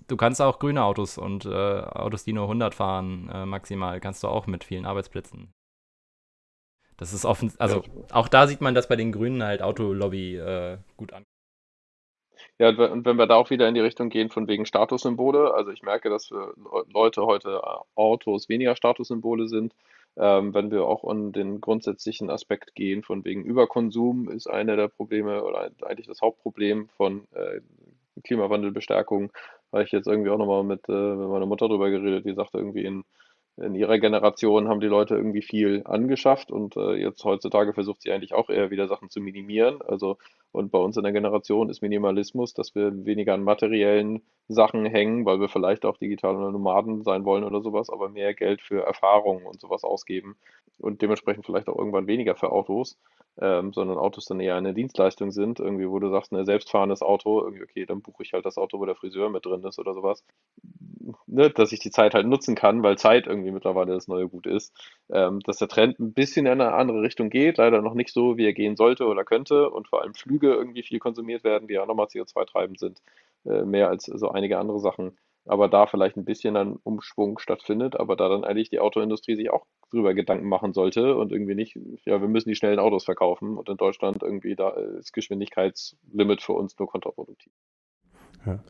du 0.09 0.17
kannst 0.17 0.43
auch 0.43 0.59
grüne 0.59 0.83
Autos 0.83 1.17
und 1.17 1.47
äh, 1.47 1.49
Autos, 1.49 2.25
die 2.25 2.33
nur 2.33 2.45
100 2.45 2.75
fahren, 2.75 3.31
äh, 3.33 3.47
maximal, 3.47 4.01
kannst 4.01 4.23
du 4.23 4.29
auch 4.29 4.47
mit 4.47 4.65
vielen 4.65 4.85
Arbeitsplätzen. 4.85 5.53
Das 7.01 7.15
ist 7.15 7.25
offen, 7.25 7.53
also 7.59 7.83
auch 8.13 8.29
da 8.29 8.47
sieht 8.47 8.61
man, 8.61 8.75
dass 8.75 8.87
bei 8.87 8.95
den 8.95 9.11
Grünen 9.11 9.43
halt 9.43 9.63
Autolobby 9.63 10.37
äh, 10.37 10.77
gut 10.99 11.15
an. 11.15 11.25
Ja, 12.59 12.69
und 12.69 13.07
wenn 13.07 13.17
wir 13.17 13.27
da 13.27 13.37
auch 13.37 13.49
wieder 13.49 13.67
in 13.67 13.75
die 13.75 13.81
Richtung 13.81 14.11
gehen 14.11 14.29
von 14.29 14.47
wegen 14.47 14.67
Statussymbole, 14.67 15.55
also 15.55 15.71
ich 15.71 15.83
merke, 15.83 16.11
dass 16.11 16.27
für 16.27 16.55
Leute 16.93 17.25
heute 17.25 17.63
äh, 17.65 17.79
Autos 17.95 18.51
weniger 18.51 18.77
Statussymbole 18.77 19.49
sind. 19.49 19.75
Ähm, 20.17 20.53
wenn 20.53 20.71
wir 20.71 20.85
auch 20.85 21.11
in 21.11 21.33
den 21.33 21.63
grundsätzlichen 21.63 22.29
Aspekt 22.29 22.75
gehen, 22.75 23.03
von 23.03 23.25
wegen 23.25 23.45
Überkonsum 23.45 24.29
ist 24.29 24.47
einer 24.47 24.77
der 24.77 24.89
Probleme 24.89 25.43
oder 25.43 25.71
eigentlich 25.83 26.09
das 26.09 26.21
Hauptproblem 26.21 26.91
von 26.97 27.27
äh, 27.33 27.61
Klimawandelbestärkung, 28.25 29.33
weil 29.71 29.85
ich 29.85 29.93
jetzt 29.93 30.07
irgendwie 30.07 30.31
auch 30.31 30.39
nochmal 30.39 30.65
mit, 30.65 30.87
äh, 30.89 30.93
mit 30.93 31.29
meiner 31.29 31.47
Mutter 31.47 31.69
drüber 31.69 31.89
geredet, 31.89 32.27
die 32.27 32.35
sagte 32.35 32.59
irgendwie 32.59 32.85
in 32.85 33.05
in 33.57 33.75
ihrer 33.75 33.99
Generation 33.99 34.69
haben 34.69 34.81
die 34.81 34.87
Leute 34.87 35.15
irgendwie 35.15 35.43
viel 35.43 35.83
angeschafft 35.85 36.51
und 36.51 36.77
äh, 36.77 36.95
jetzt 36.95 37.25
heutzutage 37.25 37.75
versucht 37.75 38.03
sie 38.03 38.11
eigentlich 38.11 38.35
auch 38.35 38.49
eher 38.49 38.71
wieder 38.71 38.89
Sachen 38.89 39.11
zu 39.11 39.21
minimieren. 39.21 39.83
Also 39.83 40.17
und 40.53 40.73
bei 40.73 40.79
uns 40.79 40.97
in 40.97 41.05
der 41.05 41.13
Generation 41.13 41.69
ist 41.69 41.83
Minimalismus, 41.83 42.55
dass 42.55 42.75
wir 42.75 43.05
weniger 43.05 43.35
an 43.35 43.45
materiellen 43.45 44.23
Sachen 44.49 44.85
hängen, 44.85 45.25
weil 45.25 45.41
wir 45.41 45.49
vielleicht 45.49 45.85
auch 45.85 45.97
digitale 45.97 46.51
Nomaden 46.51 47.03
sein 47.03 47.25
wollen 47.25 47.45
oder 47.45 47.61
sowas, 47.61 47.91
aber 47.91 48.09
mehr 48.09 48.35
Geld 48.35 48.61
für 48.61 48.83
Erfahrungen 48.83 49.47
und 49.47 49.61
sowas 49.61 49.85
ausgeben 49.85 50.37
und 50.79 51.03
dementsprechend 51.03 51.47
vielleicht 51.47 51.69
auch 51.69 51.77
irgendwann 51.77 52.07
weniger 52.07 52.35
für 52.35 52.51
Autos, 52.51 52.99
ähm, 53.41 53.73
sondern 53.73 53.99
Autos 53.99 54.27
dann 54.27 54.41
eher 54.41 54.57
eine 54.57 54.75
Dienstleistung 54.75 55.31
sind, 55.31 55.61
irgendwie, 55.61 55.89
wo 55.89 55.99
du 55.99 56.11
sagst, 56.11 56.33
ein 56.33 56.45
selbstfahrendes 56.45 57.03
Auto, 57.03 57.41
irgendwie, 57.43 57.63
okay, 57.65 57.87
dann 57.87 58.03
buche 58.03 58.23
ich 58.23 58.33
halt 58.33 58.47
das 58.47 58.59
Auto, 58.59 58.79
wo 58.81 58.87
der 58.87 58.97
Friseur 58.97 59.31
mit 59.31 59.47
drin 59.47 59.65
ist 59.65 59.79
oder 59.79 59.95
sowas 59.95 60.25
ne, 61.27 61.51
dass 61.51 61.73
ich 61.73 61.81
die 61.81 61.91
Zeit 61.91 62.15
halt 62.15 62.27
nutzen 62.27 62.55
kann, 62.55 62.83
weil 62.83 62.99
Zeit 62.99 63.27
irgendwie 63.27 63.51
mittlerweile 63.51 63.93
das 63.95 64.09
neue 64.09 64.29
Gut 64.29 64.47
ist, 64.47 64.75
ähm, 65.11 65.41
dass 65.41 65.59
der 65.59 65.69
Trend 65.69 65.99
ein 65.99 66.13
bisschen 66.13 66.47
in 66.47 66.53
eine 66.61 66.73
andere 66.73 67.03
Richtung 67.03 67.31
geht, 67.31 67.59
leider 67.59 67.83
noch 67.83 67.95
nicht 67.95 68.13
so, 68.13 68.37
wie 68.37 68.47
er 68.47 68.53
gehen 68.53 68.77
sollte 68.77 69.07
oder 69.07 69.25
könnte 69.25 69.71
und 69.71 69.89
vor 69.89 70.03
allem 70.03 70.15
Flüge 70.15 70.53
irgendwie 70.53 70.83
viel 70.83 70.99
konsumiert 70.99 71.45
werden, 71.45 71.69
die 71.69 71.75
ja 71.75 71.87
nochmal 71.87 72.07
CO2-treibend 72.07 72.79
sind, 72.79 73.01
äh, 73.45 73.63
mehr 73.65 73.89
als 73.89 74.05
so 74.05 74.31
einige 74.31 74.59
andere 74.59 74.81
Sachen. 74.81 75.17
Aber 75.47 75.69
da 75.69 75.87
vielleicht 75.87 76.17
ein 76.17 76.25
bisschen 76.25 76.57
ein 76.57 76.77
Umschwung 76.83 77.39
stattfindet, 77.39 77.99
aber 77.99 78.15
da 78.17 78.29
dann 78.29 78.45
eigentlich 78.45 78.71
die 78.71 78.81
Autoindustrie 78.81 79.37
sich 79.37 79.51
auch 79.51 79.65
drüber 79.91 80.15
Gedanken 80.15 80.49
machen 80.49 80.73
sollte 80.73 81.17
und 81.17 81.33
irgendwie 81.33 81.55
nicht, 81.55 81.77
ja, 82.05 82.21
wir 82.21 82.29
müssen 82.29 82.51
die 82.51 82.55
schnellen 82.55 82.79
Autos 82.79 83.05
verkaufen 83.05 83.57
und 83.57 83.69
in 83.69 83.77
Deutschland 83.77 84.23
irgendwie 84.23 84.55
da 84.55 84.71
ist 84.71 85.13
Geschwindigkeitslimit 85.13 86.43
für 86.43 86.53
uns 86.53 86.79
nur 86.79 86.89
kontraproduktiv. 86.89 87.53
Ja. 88.47 88.61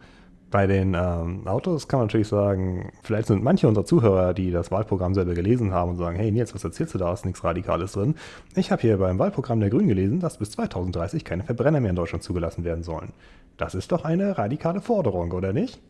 Bei 0.51 0.66
den 0.66 0.95
ähm, 0.95 1.47
Autos 1.47 1.87
kann 1.87 2.01
man 2.01 2.07
natürlich 2.09 2.27
sagen, 2.27 2.93
vielleicht 3.05 3.29
sind 3.29 3.43
manche 3.45 3.68
unserer 3.68 3.85
Zuhörer, 3.85 4.35
die 4.35 4.51
das 4.51 4.73
Wahlprogramm 4.73 5.14
selber 5.14 5.35
gelesen 5.35 5.73
haben 5.73 5.93
und 5.93 5.97
sagen, 5.97 6.16
hey 6.16 6.33
Nils, 6.33 6.53
was 6.55 6.64
erzählst 6.64 6.93
du 6.93 6.99
da, 6.99 7.12
ist 7.12 7.25
nichts 7.25 7.45
Radikales 7.45 7.93
drin. 7.93 8.16
Ich 8.57 8.73
habe 8.73 8.83
hier 8.83 8.97
beim 8.97 9.21
Wahlprogramm 9.21 9.61
der 9.61 9.71
Grünen 9.71 9.87
gelesen, 9.87 10.18
dass 10.18 10.39
bis 10.39 10.51
2030 10.51 11.25
keine 11.25 11.45
Verbrenner 11.45 11.81
mehr 11.81 11.91
in 11.91 11.97
Deutschland 11.97 12.25
zugelassen 12.25 12.64
werden 12.64 12.83
sollen. 12.83 13.12
Das 13.57 13.75
ist 13.75 13.93
doch 13.93 14.05
eine 14.05 14.39
radikale 14.39 14.81
Forderung, 14.81 15.33
oder 15.33 15.53
nicht? 15.53 15.81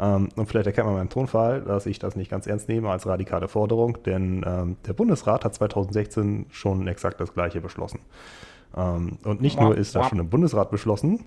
Ähm, 0.00 0.28
und 0.36 0.46
vielleicht 0.46 0.66
erkennt 0.66 0.86
man 0.86 0.96
beim 0.96 1.08
Tonfall, 1.08 1.62
dass 1.62 1.86
ich 1.86 1.98
das 1.98 2.16
nicht 2.16 2.30
ganz 2.30 2.46
ernst 2.46 2.68
nehme 2.68 2.90
als 2.90 3.06
radikale 3.06 3.48
Forderung, 3.48 3.98
denn 4.04 4.44
ähm, 4.46 4.76
der 4.86 4.92
Bundesrat 4.92 5.44
hat 5.44 5.54
2016 5.54 6.46
schon 6.50 6.86
exakt 6.88 7.20
das 7.20 7.34
Gleiche 7.34 7.60
beschlossen. 7.60 8.00
Ähm, 8.76 9.18
und 9.24 9.40
nicht 9.40 9.60
nur 9.60 9.76
ist 9.76 9.94
das 9.94 10.08
schon 10.08 10.18
im 10.18 10.28
Bundesrat 10.28 10.70
beschlossen, 10.70 11.24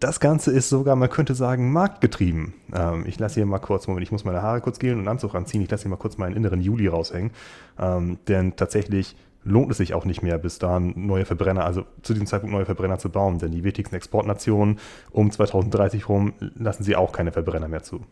das 0.00 0.18
Ganze 0.18 0.50
ist 0.50 0.70
sogar, 0.70 0.96
man 0.96 1.10
könnte 1.10 1.34
sagen, 1.34 1.72
marktgetrieben. 1.72 2.54
Ähm, 2.74 3.04
ich 3.06 3.18
lasse 3.18 3.34
hier 3.34 3.46
mal 3.46 3.58
kurz, 3.58 3.86
Moment, 3.86 4.02
ich 4.02 4.12
muss 4.12 4.24
meine 4.24 4.42
Haare 4.42 4.60
kurz 4.60 4.78
gehen 4.78 4.94
und 4.94 5.00
einen 5.00 5.08
Anzug 5.08 5.34
anziehen. 5.34 5.60
Ich 5.60 5.70
lasse 5.70 5.82
hier 5.82 5.90
mal 5.90 5.96
kurz 5.96 6.16
meinen 6.16 6.34
inneren 6.34 6.60
Juli 6.60 6.88
raushängen. 6.88 7.32
Ähm, 7.78 8.18
denn 8.26 8.56
tatsächlich 8.56 9.14
lohnt 9.44 9.70
es 9.70 9.78
sich 9.78 9.94
auch 9.94 10.04
nicht 10.04 10.22
mehr, 10.22 10.38
bis 10.38 10.58
dahin 10.58 10.92
neue 11.06 11.24
Verbrenner, 11.24 11.64
also 11.64 11.84
zu 12.02 12.12
diesem 12.12 12.26
Zeitpunkt 12.26 12.54
neue 12.54 12.66
Verbrenner 12.66 12.98
zu 12.98 13.10
bauen. 13.10 13.38
Denn 13.38 13.52
die 13.52 13.64
wichtigsten 13.64 13.96
Exportnationen 13.96 14.78
um 15.10 15.30
2030 15.30 16.08
rum 16.08 16.34
lassen 16.56 16.84
sie 16.84 16.96
auch 16.96 17.12
keine 17.12 17.32
Verbrenner 17.32 17.68
mehr 17.68 17.82
zu. 17.82 18.04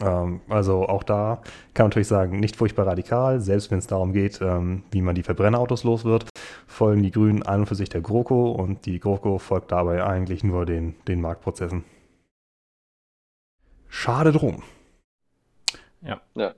Ähm, 0.00 0.40
also 0.48 0.86
auch 0.88 1.02
da 1.02 1.42
kann 1.74 1.84
man 1.84 1.88
natürlich 1.90 2.08
sagen, 2.08 2.40
nicht 2.40 2.56
furchtbar 2.56 2.86
radikal, 2.86 3.40
selbst 3.40 3.70
wenn 3.70 3.78
es 3.78 3.86
darum 3.86 4.12
geht, 4.12 4.40
ähm, 4.40 4.84
wie 4.90 5.02
man 5.02 5.14
die 5.14 5.22
Verbrennerautos 5.22 5.84
los 5.84 6.04
wird, 6.04 6.28
folgen 6.66 7.02
die 7.02 7.10
Grünen 7.10 7.42
an 7.42 7.60
und 7.60 7.66
für 7.66 7.74
sich 7.74 7.88
der 7.88 8.00
GroKo 8.00 8.52
und 8.52 8.86
die 8.86 9.00
GroKo 9.00 9.38
folgt 9.38 9.72
dabei 9.72 10.04
eigentlich 10.04 10.44
nur 10.44 10.66
den, 10.66 10.94
den 11.06 11.20
Marktprozessen. 11.20 11.84
Schade 13.88 14.32
drum. 14.32 14.62
Ja. 16.02 16.20
ja. 16.34 16.54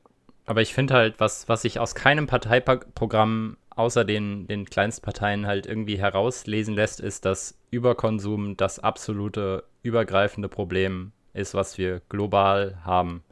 Aber 0.47 0.63
ich 0.63 0.75
finde 0.75 0.95
halt, 0.95 1.21
was, 1.21 1.49
was 1.49 1.63
sich 1.63 1.79
aus 1.79 1.95
keinem 1.95 2.27
Parteiprogramm 2.27 3.57
außer 3.71 4.05
den, 4.05 4.47
den 4.47 4.65
Kleinstparteien 4.67 5.47
halt 5.47 5.67
irgendwie 5.67 5.99
herauslesen 5.99 6.75
lässt, 6.75 7.01
ist, 7.01 7.25
dass 7.25 7.59
Überkonsum 7.71 8.57
das 8.57 8.79
absolute 8.79 9.65
übergreifende 9.83 10.49
Problem 10.49 11.13
ist, 11.33 11.55
was 11.55 11.79
wir 11.79 12.03
global 12.09 12.79
haben. 12.85 13.23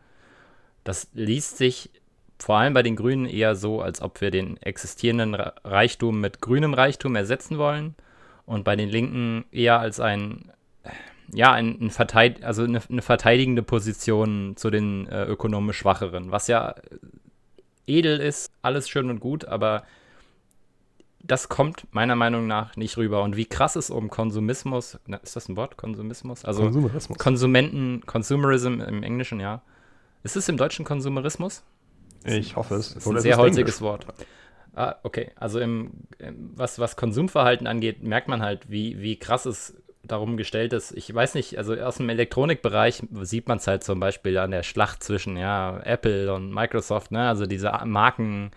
Das 0.85 1.09
liest 1.13 1.59
sich 1.59 1.91
vor 2.39 2.57
allem 2.57 2.73
bei 2.73 2.83
den 2.83 2.97
Grünen 2.97 3.27
eher 3.27 3.57
so, 3.57 3.83
als 3.83 4.01
ob 4.01 4.21
wir 4.21 4.31
den 4.31 4.57
existierenden 4.59 5.35
Reichtum 5.35 6.21
mit 6.21 6.41
grünem 6.41 6.73
Reichtum 6.73 7.17
ersetzen 7.17 7.59
wollen 7.59 7.95
und 8.47 8.65
bei 8.65 8.77
den 8.77 8.89
Linken 8.89 9.45
eher 9.51 9.81
als 9.81 10.01
ein 10.01 10.53
ja, 11.35 11.53
ein, 11.53 11.79
ein 11.79 11.91
Verteid 11.91 12.43
also 12.43 12.63
eine, 12.63 12.81
eine, 12.89 13.03
verteidigende 13.03 13.63
Position 13.63 14.57
zu 14.57 14.71
den 14.71 15.07
äh, 15.09 15.25
ökonomisch 15.25 15.77
Schwacheren, 15.77 16.31
was 16.31 16.47
ja 16.47 16.75
edel 17.87 18.19
ist, 18.19 18.51
alles 18.63 18.89
schön 18.89 19.11
und 19.11 19.21
gut, 19.21 19.45
aber 19.45 19.85
das 21.21 21.49
kommt 21.49 21.87
meiner 21.93 22.17
Meinung 22.17 22.47
nach 22.47 22.77
nicht 22.77 22.97
rüber. 22.97 23.23
Und 23.23 23.37
wie 23.37 23.47
krass 23.47 23.77
es 23.77 23.91
um 23.91 24.09
Konsumismus, 24.09 24.99
na, 25.07 25.19
ist 25.19 25.37
das 25.37 25.49
ein 25.49 25.57
Wort, 25.57 25.77
Konsumismus? 25.77 26.45
Also 26.45 26.63
Konsumerismus. 26.63 27.19
Konsumenten, 27.19 28.03
Consumerism 28.07 28.81
im 28.81 29.03
Englischen, 29.03 29.41
ja. 29.41 29.63
Ist 30.23 30.37
es 30.37 30.49
im 30.49 30.57
Deutschen 30.57 30.85
Konsumerismus? 30.85 31.63
Ich 32.25 32.57
hoffe 32.57 32.77
es. 32.77 32.95
Das 32.95 33.05
ist 33.05 33.11
ein 33.11 33.21
sehr 33.21 33.37
holziges 33.37 33.81
Wort. 33.81 34.07
Ah, 34.75 34.97
okay. 35.03 35.33
Also 35.37 35.61
im, 35.61 35.91
im, 36.19 36.53
was, 36.55 36.79
was 36.79 36.97
Konsumverhalten 36.97 37.67
angeht, 37.67 38.03
merkt 38.03 38.29
man 38.29 38.43
halt, 38.43 38.71
wie, 38.71 39.01
wie 39.01 39.19
krass 39.19 39.47
es 39.47 39.75
darum 40.05 40.37
gestellt 40.37 40.73
ist. 40.73 40.93
Ich 40.93 41.13
weiß 41.13 41.35
nicht, 41.35 41.59
also 41.59 41.75
aus 41.75 41.97
dem 41.97 42.09
Elektronikbereich 42.09 43.03
sieht 43.23 43.49
man 43.49 43.59
es 43.59 43.67
halt 43.67 43.85
zum 43.85 44.01
Beispiel 44.01 44.39
an 44.39 44.51
der 44.51 44.63
Schlacht 44.63 45.03
zwischen 45.03 45.37
ja, 45.37 45.81
Apple 45.85 46.33
und 46.33 46.53
Microsoft, 46.53 47.11
ne? 47.11 47.29
Also 47.29 47.47
diese 47.47 47.73
Marken 47.85 48.51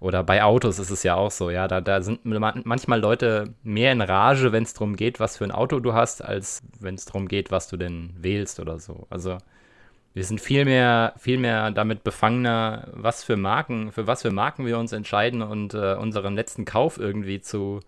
oder 0.00 0.24
bei 0.24 0.42
Autos 0.42 0.78
ist 0.78 0.90
es 0.90 1.02
ja 1.02 1.14
auch 1.14 1.30
so, 1.30 1.50
ja, 1.50 1.68
da, 1.68 1.82
da 1.82 2.00
sind 2.00 2.24
manchmal 2.24 3.00
Leute 3.00 3.54
mehr 3.62 3.92
in 3.92 4.00
Rage, 4.00 4.50
wenn 4.50 4.62
es 4.62 4.72
darum 4.72 4.96
geht, 4.96 5.20
was 5.20 5.36
für 5.36 5.44
ein 5.44 5.52
Auto 5.52 5.78
du 5.78 5.92
hast, 5.92 6.24
als 6.24 6.62
wenn 6.80 6.94
es 6.94 7.04
darum 7.04 7.28
geht, 7.28 7.50
was 7.50 7.68
du 7.68 7.76
denn 7.76 8.14
wählst 8.18 8.60
oder 8.60 8.78
so. 8.78 9.06
Also 9.10 9.36
wir 10.14 10.24
sind 10.24 10.40
viel 10.40 10.64
mehr, 10.64 11.12
viel 11.18 11.36
mehr 11.36 11.70
damit 11.70 12.02
befangener, 12.02 12.88
was 12.92 13.22
für 13.22 13.36
Marken, 13.36 13.92
für 13.92 14.06
was 14.06 14.22
für 14.22 14.30
Marken 14.30 14.64
wir 14.64 14.78
uns 14.78 14.92
entscheiden 14.92 15.42
und 15.42 15.74
äh, 15.74 15.94
unseren 15.94 16.34
letzten 16.34 16.64
Kauf 16.64 16.98
irgendwie 16.98 17.42
zu, 17.42 17.80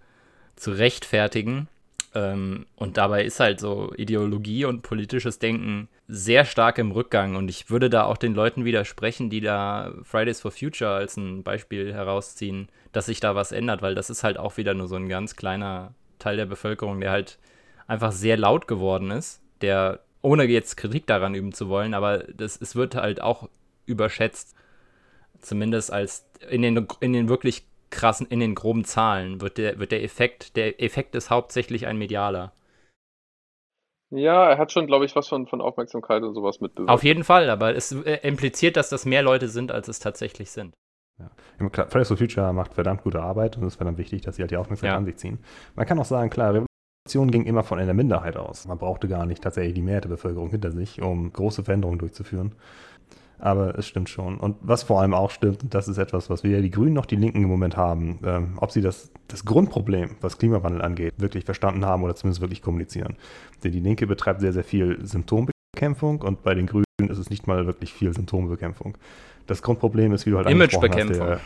zu 0.54 0.72
rechtfertigen. 0.72 1.66
Ähm, 2.14 2.66
und 2.76 2.98
dabei 2.98 3.24
ist 3.24 3.40
halt 3.40 3.58
so 3.58 3.92
Ideologie 3.96 4.66
und 4.66 4.82
politisches 4.82 5.38
Denken 5.38 5.88
sehr 6.14 6.44
stark 6.44 6.76
im 6.76 6.90
Rückgang. 6.90 7.36
Und 7.36 7.48
ich 7.48 7.70
würde 7.70 7.88
da 7.88 8.04
auch 8.04 8.18
den 8.18 8.34
Leuten 8.34 8.66
widersprechen, 8.66 9.30
die 9.30 9.40
da 9.40 9.92
Fridays 10.02 10.42
for 10.42 10.50
Future 10.50 10.90
als 10.92 11.16
ein 11.16 11.42
Beispiel 11.42 11.92
herausziehen, 11.94 12.68
dass 12.92 13.06
sich 13.06 13.18
da 13.20 13.34
was 13.34 13.50
ändert, 13.50 13.80
weil 13.80 13.94
das 13.94 14.10
ist 14.10 14.22
halt 14.22 14.36
auch 14.36 14.58
wieder 14.58 14.74
nur 14.74 14.88
so 14.88 14.96
ein 14.96 15.08
ganz 15.08 15.36
kleiner 15.36 15.94
Teil 16.18 16.36
der 16.36 16.44
Bevölkerung, 16.44 17.00
der 17.00 17.10
halt 17.10 17.38
einfach 17.86 18.12
sehr 18.12 18.36
laut 18.36 18.68
geworden 18.68 19.10
ist, 19.10 19.40
der, 19.62 20.00
ohne 20.20 20.44
jetzt 20.44 20.76
Kritik 20.76 21.06
daran 21.06 21.34
üben 21.34 21.52
zu 21.52 21.70
wollen, 21.70 21.94
aber 21.94 22.18
das, 22.18 22.60
es 22.60 22.76
wird 22.76 22.94
halt 22.94 23.22
auch 23.22 23.48
überschätzt, 23.86 24.54
zumindest 25.40 25.90
als 25.90 26.26
in 26.50 26.60
den, 26.60 26.86
in 27.00 27.14
den 27.14 27.30
wirklich 27.30 27.64
krassen, 27.88 28.26
in 28.26 28.40
den 28.40 28.54
groben 28.54 28.84
Zahlen 28.84 29.40
wird 29.40 29.56
der, 29.56 29.78
wird 29.78 29.92
der 29.92 30.04
Effekt, 30.04 30.56
der 30.56 30.82
Effekt 30.82 31.14
ist 31.14 31.30
hauptsächlich 31.30 31.86
ein 31.86 31.96
medialer. 31.96 32.52
Ja, 34.14 34.50
er 34.50 34.58
hat 34.58 34.70
schon, 34.72 34.86
glaube 34.86 35.06
ich, 35.06 35.16
was 35.16 35.28
von, 35.28 35.46
von 35.46 35.60
Aufmerksamkeit 35.62 36.22
und 36.22 36.34
sowas 36.34 36.60
mitbewirkt. 36.60 36.90
Auf 36.90 37.02
jeden 37.02 37.24
Fall, 37.24 37.48
aber 37.48 37.74
es 37.74 37.92
äh, 37.92 38.18
impliziert, 38.22 38.76
dass 38.76 38.90
das 38.90 39.06
mehr 39.06 39.22
Leute 39.22 39.48
sind, 39.48 39.72
als 39.72 39.88
es 39.88 40.00
tatsächlich 40.00 40.50
sind. 40.50 40.74
Ja. 41.18 41.68
Klar, 41.68 41.88
Fridays 41.88 42.08
for 42.08 42.16
Future 42.16 42.52
macht 42.52 42.74
verdammt 42.74 43.02
gute 43.02 43.22
Arbeit 43.22 43.56
und 43.56 43.62
es 43.62 43.74
ist 43.74 43.76
verdammt 43.76 43.98
wichtig, 43.98 44.22
dass 44.22 44.36
sie 44.36 44.42
halt 44.42 44.50
die 44.50 44.56
Aufmerksamkeit 44.56 44.94
ja. 44.94 44.98
an 44.98 45.04
sich 45.06 45.16
ziehen. 45.16 45.38
Man 45.74 45.86
kann 45.86 45.98
auch 45.98 46.04
sagen, 46.04 46.28
klar, 46.28 46.50
Revolution 46.50 47.30
ging 47.30 47.44
immer 47.44 47.62
von 47.62 47.78
einer 47.78 47.94
Minderheit 47.94 48.36
aus. 48.36 48.66
Man 48.66 48.78
brauchte 48.78 49.08
gar 49.08 49.24
nicht 49.24 49.42
tatsächlich 49.42 49.74
die 49.74 49.82
Mehrheit 49.82 50.04
der 50.04 50.10
Bevölkerung 50.10 50.50
hinter 50.50 50.72
sich, 50.72 51.00
um 51.00 51.32
große 51.32 51.64
Veränderungen 51.64 51.98
durchzuführen. 51.98 52.54
Aber 53.42 53.76
es 53.76 53.88
stimmt 53.88 54.08
schon. 54.08 54.38
Und 54.38 54.56
was 54.60 54.84
vor 54.84 55.00
allem 55.00 55.14
auch 55.14 55.32
stimmt, 55.32 55.64
das 55.68 55.88
ist 55.88 55.98
etwas, 55.98 56.30
was 56.30 56.44
weder 56.44 56.60
die 56.60 56.70
Grünen 56.70 56.92
noch 56.92 57.06
die 57.06 57.16
Linken 57.16 57.42
im 57.42 57.48
Moment 57.48 57.76
haben, 57.76 58.20
ähm, 58.24 58.52
ob 58.58 58.70
sie 58.70 58.80
das, 58.80 59.10
das 59.26 59.44
Grundproblem, 59.44 60.10
was 60.20 60.38
Klimawandel 60.38 60.80
angeht, 60.80 61.14
wirklich 61.16 61.44
verstanden 61.44 61.84
haben 61.84 62.04
oder 62.04 62.14
zumindest 62.14 62.40
wirklich 62.40 62.62
kommunizieren. 62.62 63.16
Denn 63.64 63.72
die 63.72 63.80
Linke 63.80 64.06
betreibt 64.06 64.42
sehr, 64.42 64.52
sehr 64.52 64.62
viel 64.62 65.04
Symptombekämpfung 65.04 66.22
und 66.22 66.44
bei 66.44 66.54
den 66.54 66.68
Grünen 66.68 66.84
ist 67.08 67.18
es 67.18 67.30
nicht 67.30 67.48
mal 67.48 67.66
wirklich 67.66 67.92
viel 67.92 68.14
Symptombekämpfung. 68.14 68.96
Das 69.48 69.60
Grundproblem 69.60 70.12
ist, 70.12 70.24
wie 70.24 70.30
du 70.30 70.36
halt 70.36 70.48
Imagebekämpfung. 70.48 71.26
Hast, 71.26 71.40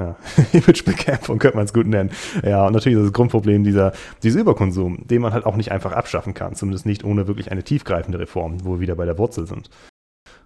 ja, 0.00 0.16
Imagebekämpfung 0.52 1.38
könnte 1.38 1.58
man 1.58 1.66
es 1.66 1.72
gut 1.72 1.86
nennen. 1.86 2.10
Ja, 2.44 2.66
und 2.66 2.72
natürlich 2.72 2.98
ist 2.98 3.04
das 3.04 3.12
Grundproblem 3.12 3.62
dieser, 3.62 3.92
dieser 4.24 4.40
Überkonsum, 4.40 5.06
den 5.06 5.22
man 5.22 5.32
halt 5.32 5.46
auch 5.46 5.54
nicht 5.54 5.70
einfach 5.70 5.92
abschaffen 5.92 6.34
kann, 6.34 6.56
zumindest 6.56 6.86
nicht 6.86 7.04
ohne 7.04 7.28
wirklich 7.28 7.52
eine 7.52 7.62
tiefgreifende 7.62 8.18
Reform, 8.18 8.64
wo 8.64 8.72
wir 8.72 8.80
wieder 8.80 8.96
bei 8.96 9.04
der 9.04 9.16
Wurzel 9.16 9.46
sind. 9.46 9.70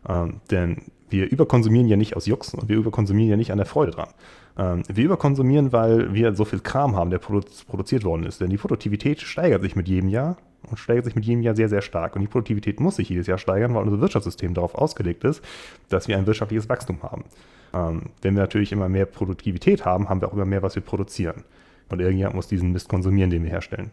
Ähm, 0.09 0.40
denn 0.51 0.82
wir 1.11 1.30
überkonsumieren 1.30 1.88
ja 1.88 1.96
nicht 1.96 2.16
aus 2.16 2.26
Jux 2.26 2.55
und 2.55 2.68
wir 2.68 2.76
überkonsumieren 2.76 3.30
ja 3.30 3.36
nicht 3.36 3.53
an 3.53 3.59
der 3.59 3.66
Freude 3.66 3.92
dran. 3.92 4.09
Ähm, 4.57 4.82
wir 4.88 5.05
überkonsumieren, 5.05 5.72
weil 5.72 6.14
wir 6.14 6.34
so 6.34 6.44
viel 6.44 6.61
Kram 6.61 6.96
haben, 6.96 7.11
der 7.11 7.18
produ 7.18 7.46
produziert 7.68 8.05
worden 8.05 8.24
ist. 8.24 8.40
Denn 8.40 8.51
die 8.51 8.57
Produktivität 8.57 9.20
steigert 9.20 9.62
sich 9.62 9.76
mit 9.76 9.88
jedem 9.88 10.09
Jahr 10.09 10.36
und 10.68 10.78
steigert 10.78 11.05
sich 11.05 11.14
mit 11.14 11.24
jedem 11.24 11.42
Jahr 11.42 11.57
sehr, 11.57 11.68
sehr 11.68 11.82
stark. 11.82 12.14
Und 12.14 12.22
die 12.22 12.28
Produktivität 12.28 12.80
muss 12.80 12.96
sich 12.96 13.09
jedes 13.09 13.26
Jahr 13.26 13.38
steigern, 13.38 13.74
weil 13.74 13.82
unser 13.82 14.01
Wirtschaftssystem 14.01 14.55
darauf 14.55 14.74
ausgelegt 14.74 15.24
ist, 15.24 15.42
dass 15.88 16.09
wir 16.09 16.16
ein 16.16 16.26
wirtschaftliches 16.26 16.68
Wachstum 16.68 17.03
haben. 17.03 17.24
Ähm, 17.72 18.03
wenn 18.22 18.34
wir 18.34 18.42
natürlich 18.42 18.72
immer 18.72 18.88
mehr 18.88 19.07
Produktivität 19.07 19.84
haben, 19.84 20.09
haben 20.09 20.20
wir 20.20 20.28
auch 20.28 20.34
immer 20.34 20.44
mehr, 20.44 20.62
was 20.62 20.74
wir 20.74 20.82
produzieren. 20.82 21.44
Und 21.88 22.01
irgendjemand 22.01 22.36
muss 22.36 22.46
diesen 22.46 22.72
Mist 22.72 22.88
konsumieren, 22.88 23.30
den 23.30 23.42
wir 23.42 23.51
herstellen. 23.51 23.90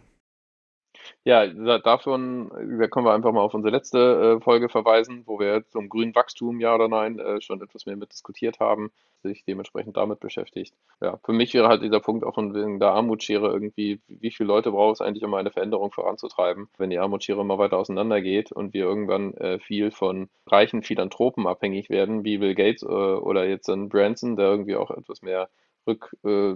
Ja, 1.23 1.45
davon 1.79 2.49
da 2.49 2.87
können 2.87 3.05
wir 3.05 3.13
einfach 3.13 3.31
mal 3.31 3.41
auf 3.41 3.53
unsere 3.53 3.75
letzte 3.75 4.37
äh, 4.39 4.43
Folge 4.43 4.69
verweisen, 4.69 5.23
wo 5.25 5.39
wir 5.39 5.65
zum 5.69 5.89
grünen 5.89 6.15
Wachstum, 6.15 6.59
ja 6.59 6.73
oder 6.75 6.87
nein, 6.87 7.19
äh, 7.19 7.41
schon 7.41 7.61
etwas 7.61 7.85
mehr 7.85 7.95
mit 7.95 8.11
diskutiert 8.11 8.59
haben, 8.59 8.91
sich 9.23 9.43
dementsprechend 9.45 9.97
damit 9.97 10.19
beschäftigt. 10.19 10.73
Ja, 11.01 11.19
für 11.23 11.33
mich 11.33 11.53
wäre 11.53 11.67
halt 11.67 11.83
dieser 11.83 11.99
Punkt 11.99 12.23
auch 12.25 12.35
von 12.35 12.53
wegen 12.53 12.79
der 12.79 12.91
Armutsschere 12.91 13.47
irgendwie, 13.51 13.99
wie 14.07 14.31
viele 14.31 14.47
Leute 14.47 14.71
braucht 14.71 14.95
es 14.95 15.01
eigentlich, 15.01 15.23
um 15.23 15.33
eine 15.33 15.51
Veränderung 15.51 15.91
voranzutreiben, 15.91 16.69
wenn 16.77 16.89
die 16.89 16.99
Armutsschere 16.99 17.41
immer 17.41 17.57
weiter 17.57 17.77
auseinandergeht 17.77 18.51
und 18.51 18.73
wir 18.73 18.85
irgendwann 18.85 19.33
äh, 19.35 19.59
viel 19.59 19.91
von 19.91 20.29
reichen 20.47 20.83
Philanthropen 20.83 21.47
abhängig 21.47 21.89
werden, 21.89 22.23
wie 22.23 22.37
Bill 22.37 22.55
Gates 22.55 22.83
äh, 22.83 22.85
oder 22.85 23.45
jetzt 23.47 23.67
dann 23.67 23.89
Branson, 23.89 24.35
der 24.35 24.47
irgendwie 24.47 24.75
auch 24.75 24.91
etwas 24.91 25.21
mehr 25.21 25.49
Rück, 25.87 26.15
äh, 26.23 26.55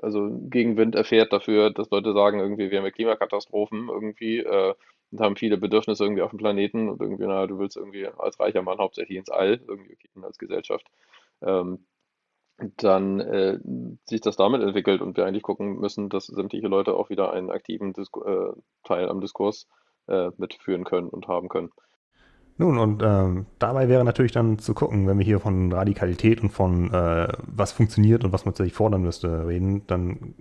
also 0.00 0.28
Gegenwind 0.48 0.94
erfährt 0.94 1.32
dafür, 1.32 1.70
dass 1.70 1.90
Leute 1.90 2.12
sagen, 2.12 2.40
irgendwie, 2.40 2.70
wir 2.70 2.78
haben 2.78 2.84
ja 2.86 2.90
Klimakatastrophen 2.90 3.88
irgendwie 3.88 4.38
äh, 4.38 4.74
und 5.10 5.20
haben 5.20 5.36
viele 5.36 5.56
Bedürfnisse 5.58 6.04
irgendwie 6.04 6.22
auf 6.22 6.30
dem 6.30 6.38
Planeten 6.38 6.88
und 6.88 7.00
irgendwie, 7.00 7.26
na, 7.26 7.46
du 7.46 7.58
willst 7.58 7.76
irgendwie 7.76 8.06
als 8.06 8.40
reicher 8.40 8.62
Mann 8.62 8.78
hauptsächlich 8.78 9.18
ins 9.18 9.30
All, 9.30 9.60
irgendwie 9.66 9.96
als 10.22 10.38
Gesellschaft. 10.38 10.86
Ähm, 11.42 11.86
dann 12.76 13.20
äh, 13.20 13.58
sich 14.04 14.20
das 14.20 14.36
damit 14.36 14.62
entwickelt 14.62 15.00
und 15.00 15.16
wir 15.16 15.26
eigentlich 15.26 15.42
gucken 15.42 15.78
müssen, 15.80 16.08
dass 16.08 16.26
sämtliche 16.26 16.68
Leute 16.68 16.94
auch 16.94 17.10
wieder 17.10 17.32
einen 17.32 17.50
aktiven 17.50 17.92
Disku 17.92 18.22
äh, 18.22 18.52
Teil 18.84 19.08
am 19.08 19.20
Diskurs 19.20 19.66
äh, 20.06 20.30
mitführen 20.36 20.84
können 20.84 21.08
und 21.08 21.26
haben 21.26 21.48
können. 21.48 21.70
Nun, 22.56 22.78
und 22.78 23.02
ähm, 23.04 23.46
dabei 23.58 23.88
wäre 23.88 24.04
natürlich 24.04 24.32
dann 24.32 24.58
zu 24.58 24.74
gucken, 24.74 25.08
wenn 25.08 25.18
wir 25.18 25.24
hier 25.24 25.40
von 25.40 25.72
Radikalität 25.72 26.40
und 26.40 26.50
von 26.50 26.92
äh, 26.92 27.28
was 27.46 27.72
funktioniert 27.72 28.24
und 28.24 28.32
was 28.32 28.44
man 28.44 28.52
tatsächlich 28.52 28.74
fordern 28.74 29.02
müsste 29.02 29.46
reden, 29.48 29.82
dann 29.88 30.34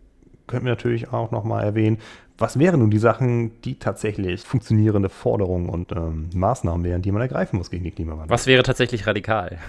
könnten 0.45 0.66
wir 0.66 0.74
natürlich 0.74 1.11
auch 1.11 1.32
nochmal 1.32 1.64
erwähnen, 1.64 1.97
was 2.38 2.59
wären 2.59 2.80
nun 2.80 2.91
die 2.91 2.99
Sachen, 2.99 3.61
die 3.61 3.80
tatsächlich 3.80 4.41
funktionierende 4.41 5.09
Forderungen 5.09 5.70
und 5.70 5.91
ähm, 5.91 6.30
Maßnahmen 6.34 6.84
wären, 6.84 7.01
die 7.01 7.11
man 7.11 7.22
ergreifen 7.22 7.57
muss 7.57 7.72
gegen 7.72 7.84
die 7.84 7.91
Klimawandel? 7.91 8.30
Was 8.30 8.47
wäre 8.47 8.64
tatsächlich 8.64 9.07
radikal? 9.07 9.59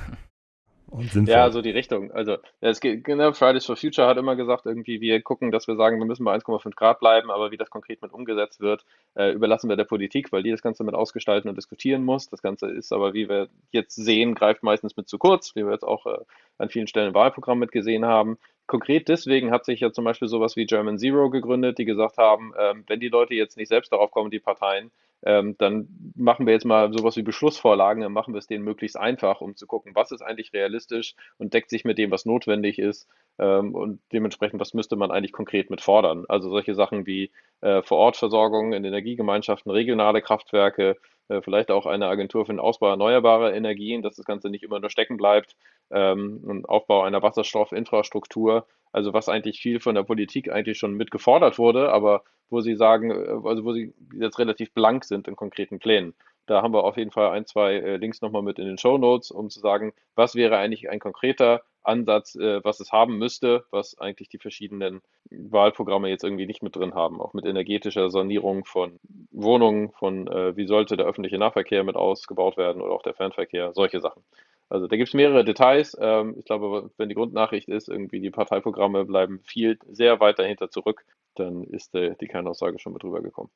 Und 0.95 1.11
sinnvoll. 1.11 1.34
Ja, 1.34 1.51
so 1.51 1.61
die 1.61 1.70
Richtung. 1.70 2.12
Also 2.12 2.36
es 2.61 2.80
geht, 2.80 3.03
genau, 3.03 3.32
Fridays 3.32 3.66
for 3.66 3.76
Future 3.76 4.07
hat 4.07 4.16
immer 4.16 4.36
gesagt, 4.36 4.64
irgendwie 4.64 5.01
wir 5.01 5.20
gucken, 5.22 5.51
dass 5.51 5.66
wir 5.66 5.74
sagen, 5.74 5.99
wir 5.99 6.07
müssen 6.07 6.24
bei 6.24 6.34
1,5 6.34 6.74
Grad 6.76 7.01
bleiben, 7.01 7.30
aber 7.30 7.51
wie 7.51 7.57
das 7.57 7.68
konkret 7.68 8.01
mit 8.01 8.12
umgesetzt 8.12 8.61
wird, 8.61 8.84
äh, 9.14 9.32
überlassen 9.32 9.68
wir 9.68 9.76
der 9.76 9.84
Politik, 9.84 10.30
weil 10.30 10.45
die 10.45 10.53
das 10.53 10.62
Ganze 10.62 10.84
mit 10.84 10.95
ausgestalten 10.95 11.49
und 11.49 11.57
diskutieren 11.57 12.05
muss. 12.05 12.28
Das 12.28 12.42
Ganze 12.42 12.70
ist 12.70 12.92
aber, 12.92 13.12
wie 13.12 13.28
wir 13.28 13.49
jetzt 13.72 13.97
sehen, 13.97 14.34
greift 14.34 14.62
meistens 14.62 14.97
mit 14.97 15.09
zu 15.09 15.18
kurz, 15.18 15.57
wie 15.57 15.64
wir 15.64 15.72
jetzt 15.72 15.84
auch 15.84 16.07
äh, 16.07 16.18
an 16.59 16.68
vielen 16.68 16.86
Stellen 16.86 17.09
im 17.09 17.14
Wahlprogramm 17.14 17.59
mitgesehen 17.59 18.05
haben. 18.05 18.38
Konkret 18.66 19.09
deswegen 19.09 19.51
hat 19.51 19.64
sich 19.64 19.80
ja 19.80 19.92
zum 19.92 20.05
Beispiel 20.05 20.28
sowas 20.28 20.57
wie 20.57 20.64
German 20.64 20.99
Zero 20.99 21.28
gegründet, 21.28 21.78
die 21.78 21.84
gesagt 21.84 22.18
haben, 22.18 22.55
ähm, 22.59 22.84
wenn 22.86 23.01
die 23.01 23.09
Leute 23.09 23.34
jetzt 23.34 23.57
nicht 23.57 23.68
selbst 23.68 23.92
darauf 23.92 24.11
kommen, 24.11 24.30
die 24.30 24.38
Parteien, 24.38 24.90
ähm, 25.24 25.56
dann 25.58 25.88
machen 26.14 26.46
wir 26.46 26.52
jetzt 26.52 26.66
mal 26.66 26.92
sowas 26.92 27.16
wie 27.16 27.22
Beschlussvorlagen, 27.22 28.02
dann 28.02 28.12
machen 28.12 28.34
wir 28.34 28.38
es 28.38 28.46
denen 28.46 28.64
möglichst 28.64 28.96
einfach, 28.96 29.40
um 29.40 29.56
zu 29.56 29.66
gucken, 29.66 29.94
was 29.94 30.12
ist 30.12 30.22
eigentlich 30.22 30.52
realistisch 30.52 31.14
und 31.38 31.54
deckt 31.54 31.70
sich 31.70 31.84
mit 31.84 31.98
dem, 31.98 32.10
was 32.10 32.26
notwendig 32.26 32.78
ist 32.78 33.08
ähm, 33.38 33.74
und 33.74 34.00
dementsprechend, 34.12 34.60
was 34.60 34.74
müsste 34.74 34.96
man 34.96 35.10
eigentlich 35.10 35.32
konkret 35.32 35.70
mit 35.70 35.80
fordern. 35.80 36.24
Also 36.28 36.50
solche 36.50 36.74
Sachen 36.74 37.06
wie 37.06 37.30
äh, 37.60 37.82
Vorortversorgung 37.82 38.72
in 38.72 38.84
Energiegemeinschaften, 38.84 39.72
regionale 39.72 40.22
Kraftwerke, 40.22 40.96
äh, 41.28 41.40
vielleicht 41.40 41.70
auch 41.70 41.86
eine 41.86 42.08
Agentur 42.08 42.44
für 42.44 42.52
den 42.52 42.60
Ausbau 42.60 42.90
erneuerbarer 42.90 43.54
Energien, 43.54 44.02
dass 44.02 44.16
das 44.16 44.26
Ganze 44.26 44.50
nicht 44.50 44.62
immer 44.62 44.80
nur 44.80 44.90
stecken 44.90 45.16
bleibt, 45.16 45.56
ähm, 45.90 46.40
und 46.44 46.68
Aufbau 46.68 47.02
einer 47.02 47.22
Wasserstoffinfrastruktur, 47.22 48.66
also 48.95 49.12
was 49.12 49.28
eigentlich 49.28 49.61
viel 49.61 49.80
von 49.80 49.97
der 49.97 50.05
Politik 50.05 50.51
eigentlich 50.51 50.78
schon 50.78 50.95
mit 50.95 51.11
gefordert 51.11 51.59
wurde, 51.59 51.92
aber 51.92 52.22
wo 52.49 52.61
sie 52.61 52.76
sagen, 52.76 53.11
äh, 53.11 53.49
also 53.49 53.64
wo 53.64 53.72
sie 53.72 53.92
jetzt 54.14 54.38
relativ 54.38 54.72
blank 54.72 55.05
sind 55.05 55.26
in 55.26 55.34
konkreten 55.36 55.80
Plänen. 55.80 56.14
Da 56.47 56.62
haben 56.62 56.74
wir 56.74 56.84
auf 56.84 56.97
jeden 56.97 57.11
Fall 57.11 57.30
ein, 57.30 57.47
zwei 57.47 57.74
äh, 57.74 57.97
Links 57.97 58.20
nochmal 58.20 58.42
mit 58.42 58.59
in 58.59 58.66
den 58.66 58.78
Show 58.78 58.97
Notes, 58.97 59.30
um 59.32 59.51
zu 59.51 59.59
sagen, 59.59 59.92
was 60.14 60.36
wäre 60.36 60.59
eigentlich 60.59 60.90
ein 60.90 61.01
konkreter 61.01 61.62
Ansatz, 61.82 62.36
äh, 62.36 62.62
was 62.62 62.78
es 62.78 62.92
haben 62.92 63.18
müsste, 63.18 63.64
was 63.72 63.99
eigentlich 63.99 64.28
die 64.28 64.38
verschiedenen 64.38 65.01
Wahlprogramme 65.30 66.09
jetzt 66.09 66.22
irgendwie 66.22 66.47
nicht 66.47 66.62
mit 66.62 66.76
drin 66.76 66.95
haben, 66.95 67.20
auch 67.20 67.32
mit 67.32 67.47
energetischer 67.47 68.11
Sanierung 68.11 68.64
von 68.64 69.01
Wohnungen, 69.32 69.90
von 69.92 70.26
wie 70.26 70.66
sollte 70.66 70.97
der 70.97 71.07
öffentliche 71.07 71.38
Nahverkehr 71.38 71.82
mit 71.82 71.97
ausgebaut 71.97 72.57
werden 72.57 72.80
oder 72.80 72.92
auch 72.92 73.03
der 73.03 73.14
Fernverkehr, 73.14 73.72
solche 73.72 74.01
Sachen. 74.01 74.22
Also 74.68 74.86
da 74.86 74.96
gibt 74.96 75.08
es 75.08 75.14
mehrere 75.14 75.44
Details. 75.44 75.96
Ähm, 76.00 76.36
ich 76.38 76.44
glaube, 76.44 76.90
wenn 76.96 77.08
die 77.08 77.14
Grundnachricht 77.14 77.68
ist, 77.68 77.88
irgendwie 77.88 78.20
die 78.20 78.30
Parteiprogramme 78.30 79.04
bleiben 79.04 79.40
viel 79.44 79.78
sehr 79.88 80.20
weit 80.20 80.38
dahinter 80.38 80.70
zurück, 80.70 81.04
dann 81.34 81.64
ist 81.64 81.94
äh, 81.94 82.14
die 82.20 82.26
Kernaussage 82.26 82.78
schon 82.78 82.92
mit 82.92 83.02
drüber 83.02 83.22
gekommen. 83.22 83.50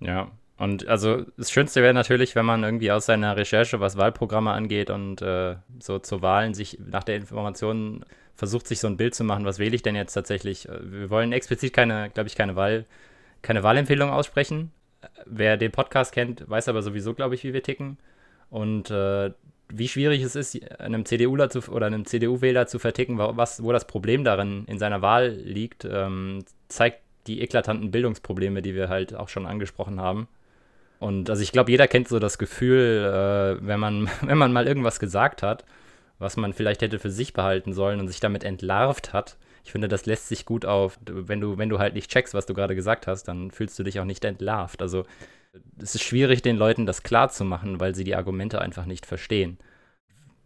Ja, 0.00 0.30
und 0.56 0.86
also 0.86 1.22
das 1.36 1.50
Schönste 1.50 1.82
wäre 1.82 1.94
natürlich, 1.94 2.36
wenn 2.36 2.46
man 2.46 2.62
irgendwie 2.62 2.92
aus 2.92 3.06
seiner 3.06 3.36
Recherche, 3.36 3.80
was 3.80 3.96
Wahlprogramme 3.96 4.52
angeht 4.52 4.90
und 4.90 5.20
äh, 5.20 5.56
so 5.80 5.98
zu 5.98 6.22
Wahlen 6.22 6.54
sich 6.54 6.78
nach 6.78 7.04
der 7.04 7.16
Information 7.16 8.04
versucht, 8.36 8.66
sich 8.66 8.80
so 8.80 8.86
ein 8.86 8.96
Bild 8.96 9.14
zu 9.14 9.24
machen, 9.24 9.44
was 9.44 9.58
wähle 9.58 9.74
ich 9.74 9.82
denn 9.82 9.96
jetzt 9.96 10.14
tatsächlich? 10.14 10.68
Wir 10.80 11.10
wollen 11.10 11.32
explizit 11.32 11.72
keine, 11.72 12.10
glaube 12.10 12.28
ich, 12.28 12.36
keine 12.36 12.56
Wahl, 12.56 12.84
keine 13.42 13.62
Wahlempfehlung 13.62 14.10
aussprechen. 14.10 14.72
Wer 15.26 15.56
den 15.56 15.72
Podcast 15.72 16.12
kennt, 16.12 16.48
weiß 16.48 16.68
aber 16.68 16.82
sowieso, 16.82 17.14
glaube 17.14 17.34
ich, 17.34 17.44
wie 17.44 17.52
wir 17.52 17.62
ticken. 17.62 17.98
Und 18.50 18.90
äh, 18.90 19.32
wie 19.68 19.88
schwierig 19.88 20.22
es 20.22 20.36
ist, 20.36 20.80
einem 20.80 21.04
CDUler 21.04 21.50
zu, 21.50 21.60
oder 21.70 21.86
einem 21.86 22.04
CDU-Wähler 22.04 22.66
zu 22.66 22.78
verticken, 22.78 23.18
was, 23.18 23.62
wo 23.62 23.72
das 23.72 23.86
Problem 23.86 24.24
darin 24.24 24.64
in 24.66 24.78
seiner 24.78 25.02
Wahl 25.02 25.28
liegt, 25.28 25.84
ähm, 25.84 26.44
zeigt 26.68 27.00
die 27.26 27.40
eklatanten 27.40 27.90
Bildungsprobleme, 27.90 28.62
die 28.62 28.74
wir 28.74 28.88
halt 28.88 29.14
auch 29.14 29.28
schon 29.28 29.46
angesprochen 29.46 30.00
haben. 30.00 30.28
Und 31.00 31.30
also 31.30 31.42
ich 31.42 31.52
glaube, 31.52 31.70
jeder 31.70 31.88
kennt 31.88 32.08
so 32.08 32.18
das 32.18 32.38
Gefühl, 32.38 33.58
äh, 33.60 33.66
wenn, 33.66 33.80
man, 33.80 34.08
wenn 34.22 34.38
man 34.38 34.52
mal 34.52 34.66
irgendwas 34.66 35.00
gesagt 35.00 35.42
hat, 35.42 35.64
was 36.18 36.36
man 36.36 36.52
vielleicht 36.52 36.82
hätte 36.82 36.98
für 36.98 37.10
sich 37.10 37.32
behalten 37.32 37.72
sollen 37.72 38.00
und 38.00 38.08
sich 38.08 38.20
damit 38.20 38.44
entlarvt 38.44 39.12
hat. 39.12 39.36
Ich 39.64 39.72
finde, 39.72 39.88
das 39.88 40.06
lässt 40.06 40.28
sich 40.28 40.44
gut 40.44 40.66
auf. 40.66 40.98
Wenn 41.06 41.40
du, 41.40 41.58
wenn 41.58 41.70
du 41.70 41.78
halt 41.78 41.94
nicht 41.94 42.10
checkst, 42.10 42.34
was 42.34 42.46
du 42.46 42.54
gerade 42.54 42.74
gesagt 42.74 43.06
hast, 43.06 43.24
dann 43.24 43.50
fühlst 43.50 43.78
du 43.78 43.82
dich 43.82 43.98
auch 43.98 44.04
nicht 44.04 44.24
entlarvt. 44.24 44.82
Also 44.82 45.04
es 45.78 45.94
ist 45.94 46.02
schwierig, 46.02 46.42
den 46.42 46.56
Leuten 46.56 46.86
das 46.86 47.02
klar 47.02 47.30
zu 47.30 47.44
machen, 47.44 47.80
weil 47.80 47.94
sie 47.94 48.04
die 48.04 48.16
Argumente 48.16 48.60
einfach 48.60 48.86
nicht 48.86 49.06
verstehen. 49.06 49.58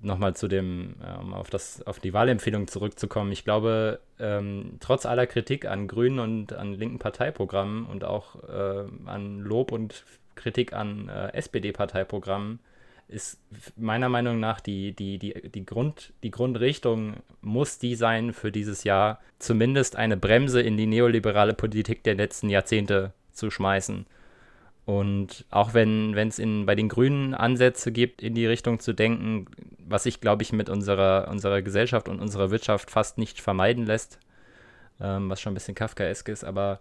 Nochmal 0.01 0.37
zu 0.37 0.47
dem, 0.47 0.97
um 1.21 1.35
auf, 1.35 1.51
das, 1.51 1.85
auf 1.87 1.99
die 1.99 2.13
Wahlempfehlung 2.13 2.69
zurückzukommen. 2.69 3.33
Ich 3.33 3.45
glaube, 3.45 4.01
ähm, 4.21 4.77
trotz 4.81 5.07
aller 5.07 5.27
Kritik 5.27 5.67
an 5.67 5.89
Grünen 5.89 6.21
und 6.21 6.53
an 6.53 6.75
linken 6.75 6.99
Parteiprogrammen 6.99 7.85
und 7.87 8.05
auch 8.05 8.37
äh, 8.45 8.85
an 9.07 9.41
Lob 9.41 9.73
und 9.73 10.05
Kritik 10.37 10.73
an 10.73 11.09
äh, 11.09 11.33
SPD-Parteiprogrammen 11.33 12.61
ist 13.09 13.41
meiner 13.77 14.09
Meinung 14.11 14.39
nach 14.39 14.61
die, 14.61 14.93
die, 14.93 15.19
die, 15.19 15.51
die, 15.51 15.65
Grund, 15.65 16.13
die 16.23 16.31
Grundrichtung 16.31 17.15
muss 17.41 17.79
die 17.79 17.95
sein 17.95 18.35
für 18.35 18.53
dieses 18.53 18.85
Jahr, 18.85 19.21
zumindest 19.39 19.97
eine 19.97 20.19
Bremse 20.19 20.61
in 20.61 20.77
die 20.77 20.87
neoliberale 20.87 21.55
Politik 21.55 22.05
der 22.05 22.15
letzten 22.15 22.51
Jahrzehnte 22.51 23.15
zu 23.33 23.51
schmeißen. 23.51 24.07
Und 24.89 25.45
auch 25.51 25.75
wenn 25.75 26.17
es 26.17 26.41
bei 26.65 26.75
den 26.75 26.89
Grünen 26.89 27.35
Ansätze 27.35 27.93
gibt, 27.93 28.23
in 28.23 28.33
die 28.33 28.47
Richtung 28.47 28.81
zu 28.81 28.95
denken, 28.95 29.45
was 29.87 30.05
sich, 30.05 30.23
glaube 30.23 30.43
ich, 30.43 30.55
mit 30.55 30.71
unserer, 30.71 31.29
unserer 31.29 31.61
Gesellschaft 31.61 32.09
und 32.09 32.21
unserer 32.21 32.51
Wirtschaft 32.51 32.91
fast 32.91 33.19
nicht 33.19 33.43
vermeiden 33.43 33.85
lässt, 33.85 34.19
ähm, 34.99 35.29
was 35.29 35.43
schon 35.43 35.53
ein 35.53 35.55
bisschen 35.55 35.75
Kafkaesk 35.75 36.31
ist, 36.31 36.43
aber 36.43 36.81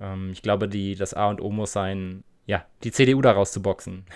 ähm, 0.00 0.30
ich 0.32 0.40
glaube, 0.40 0.68
die, 0.68 0.94
das 0.94 1.12
A 1.12 1.28
und 1.28 1.42
O 1.42 1.50
muss 1.50 1.70
sein, 1.70 2.24
ja, 2.46 2.64
die 2.82 2.92
CDU 2.92 3.20
daraus 3.20 3.52
zu 3.52 3.60
boxen. 3.60 4.06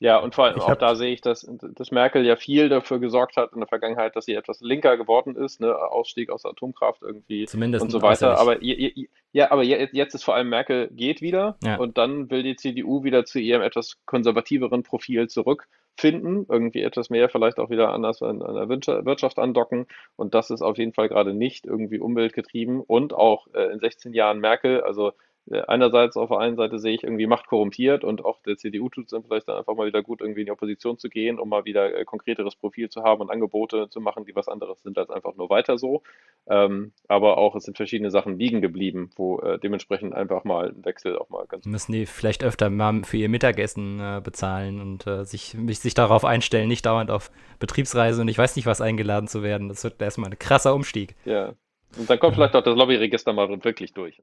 Ja, 0.00 0.18
und 0.18 0.34
vor 0.34 0.44
allem 0.44 0.60
auch 0.60 0.76
da 0.76 0.94
sehe 0.94 1.12
ich, 1.12 1.22
dass, 1.22 1.48
dass 1.74 1.90
Merkel 1.90 2.24
ja 2.24 2.36
viel 2.36 2.68
dafür 2.68 3.00
gesorgt 3.00 3.36
hat 3.36 3.52
in 3.52 3.58
der 3.58 3.66
Vergangenheit, 3.66 4.14
dass 4.14 4.26
sie 4.26 4.34
etwas 4.34 4.60
linker 4.60 4.96
geworden 4.96 5.34
ist, 5.34 5.60
ne? 5.60 5.74
Ausstieg 5.76 6.30
aus 6.30 6.42
der 6.42 6.52
Atomkraft 6.52 7.02
irgendwie 7.02 7.46
Zumindest 7.46 7.82
und 7.82 7.90
so 7.90 8.00
weiter. 8.00 8.38
Aber 8.38 8.62
ja, 8.62 9.50
aber 9.50 9.64
jetzt 9.64 10.14
ist 10.14 10.22
vor 10.22 10.36
allem 10.36 10.50
Merkel 10.50 10.88
geht 10.92 11.20
wieder 11.20 11.56
ja. 11.64 11.76
und 11.76 11.98
dann 11.98 12.30
will 12.30 12.44
die 12.44 12.54
CDU 12.54 13.02
wieder 13.02 13.24
zu 13.24 13.40
ihrem 13.40 13.62
etwas 13.62 13.96
konservativeren 14.06 14.84
Profil 14.84 15.26
zurückfinden, 15.28 16.46
irgendwie 16.48 16.82
etwas 16.82 17.10
mehr 17.10 17.28
vielleicht 17.28 17.58
auch 17.58 17.68
wieder 17.68 17.92
anders 17.92 18.22
an, 18.22 18.40
an 18.40 18.54
der 18.54 18.68
Wirtschaft 18.68 19.38
andocken 19.40 19.88
und 20.14 20.32
das 20.32 20.50
ist 20.50 20.62
auf 20.62 20.78
jeden 20.78 20.92
Fall 20.92 21.08
gerade 21.08 21.34
nicht 21.34 21.66
irgendwie 21.66 21.98
umweltgetrieben 21.98 22.80
und 22.80 23.14
auch 23.14 23.48
äh, 23.52 23.72
in 23.72 23.80
16 23.80 24.14
Jahren 24.14 24.38
Merkel, 24.38 24.80
also 24.80 25.08
äh, 25.08 25.27
einerseits 25.50 26.16
auf 26.16 26.28
der 26.28 26.38
einen 26.38 26.56
Seite 26.56 26.78
sehe 26.78 26.94
ich 26.94 27.04
irgendwie 27.04 27.26
Macht 27.26 27.46
korrumpiert 27.46 28.04
und 28.04 28.24
auch 28.24 28.40
der 28.42 28.56
CDU 28.56 28.88
tut 28.88 29.06
es 29.06 29.10
dann 29.10 29.24
vielleicht 29.24 29.48
dann 29.48 29.56
einfach 29.56 29.74
mal 29.74 29.86
wieder 29.86 30.02
gut, 30.02 30.20
irgendwie 30.20 30.40
in 30.40 30.46
die 30.46 30.52
Opposition 30.52 30.98
zu 30.98 31.08
gehen, 31.08 31.38
um 31.38 31.48
mal 31.48 31.64
wieder 31.64 31.96
äh, 31.96 32.04
konkreteres 32.04 32.56
Profil 32.56 32.88
zu 32.90 33.02
haben 33.02 33.20
und 33.20 33.30
Angebote 33.30 33.88
zu 33.88 34.00
machen, 34.00 34.24
die 34.24 34.36
was 34.36 34.48
anderes 34.48 34.82
sind 34.82 34.98
als 34.98 35.10
einfach 35.10 35.34
nur 35.36 35.48
weiter 35.50 35.78
so. 35.78 36.02
Ähm, 36.48 36.92
aber 37.08 37.38
auch 37.38 37.54
es 37.54 37.64
sind 37.64 37.76
verschiedene 37.76 38.10
Sachen 38.10 38.38
liegen 38.38 38.60
geblieben, 38.60 39.10
wo 39.16 39.38
äh, 39.40 39.58
dementsprechend 39.58 40.14
einfach 40.14 40.44
mal 40.44 40.68
ein 40.68 40.84
Wechsel 40.84 41.18
auch 41.18 41.28
mal 41.28 41.46
ganz. 41.46 41.66
Müssen 41.66 41.92
die 41.92 42.06
vielleicht 42.06 42.44
öfter 42.44 42.70
mal 42.70 43.02
für 43.04 43.16
ihr 43.16 43.28
Mittagessen 43.28 44.00
äh, 44.00 44.20
bezahlen 44.22 44.80
und 44.80 45.06
äh, 45.06 45.24
sich, 45.24 45.56
sich 45.70 45.94
darauf 45.94 46.24
einstellen, 46.24 46.68
nicht 46.68 46.86
dauernd 46.86 47.10
auf 47.10 47.30
Betriebsreise 47.58 48.20
und 48.20 48.28
ich 48.28 48.38
weiß 48.38 48.56
nicht 48.56 48.66
was 48.66 48.80
eingeladen 48.80 49.28
zu 49.28 49.42
werden. 49.42 49.68
Das 49.68 49.84
wird 49.84 50.00
erstmal 50.00 50.30
ein 50.30 50.38
krasser 50.38 50.74
Umstieg. 50.74 51.16
Ja. 51.24 51.54
Und 51.96 52.10
dann 52.10 52.18
kommt 52.18 52.34
vielleicht 52.34 52.54
auch 52.54 52.62
das 52.62 52.76
Lobbyregister 52.76 53.32
mal 53.32 53.48
wirklich 53.64 53.92
durch. 53.94 54.22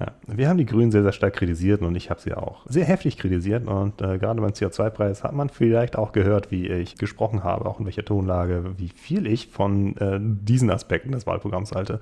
Ja, 0.00 0.12
wir 0.26 0.48
haben 0.48 0.58
die 0.58 0.66
Grünen 0.66 0.90
sehr, 0.90 1.04
sehr 1.04 1.12
stark 1.12 1.34
kritisiert 1.34 1.80
und 1.80 1.94
ich 1.94 2.10
habe 2.10 2.20
sie 2.20 2.34
auch 2.34 2.66
sehr 2.68 2.84
heftig 2.84 3.16
kritisiert. 3.16 3.66
Und 3.68 4.02
äh, 4.02 4.18
gerade 4.18 4.40
beim 4.40 4.50
CO2-Preis 4.50 5.22
hat 5.22 5.34
man 5.34 5.50
vielleicht 5.50 5.96
auch 5.96 6.10
gehört, 6.10 6.50
wie 6.50 6.66
ich 6.66 6.96
gesprochen 6.96 7.44
habe, 7.44 7.66
auch 7.66 7.78
in 7.78 7.86
welcher 7.86 8.04
Tonlage, 8.04 8.74
wie 8.76 8.88
viel 8.88 9.26
ich 9.28 9.48
von 9.48 9.96
äh, 9.98 10.18
diesen 10.20 10.70
Aspekten 10.70 11.12
des 11.12 11.26
Wahlprogramms 11.28 11.72
halte. 11.72 12.00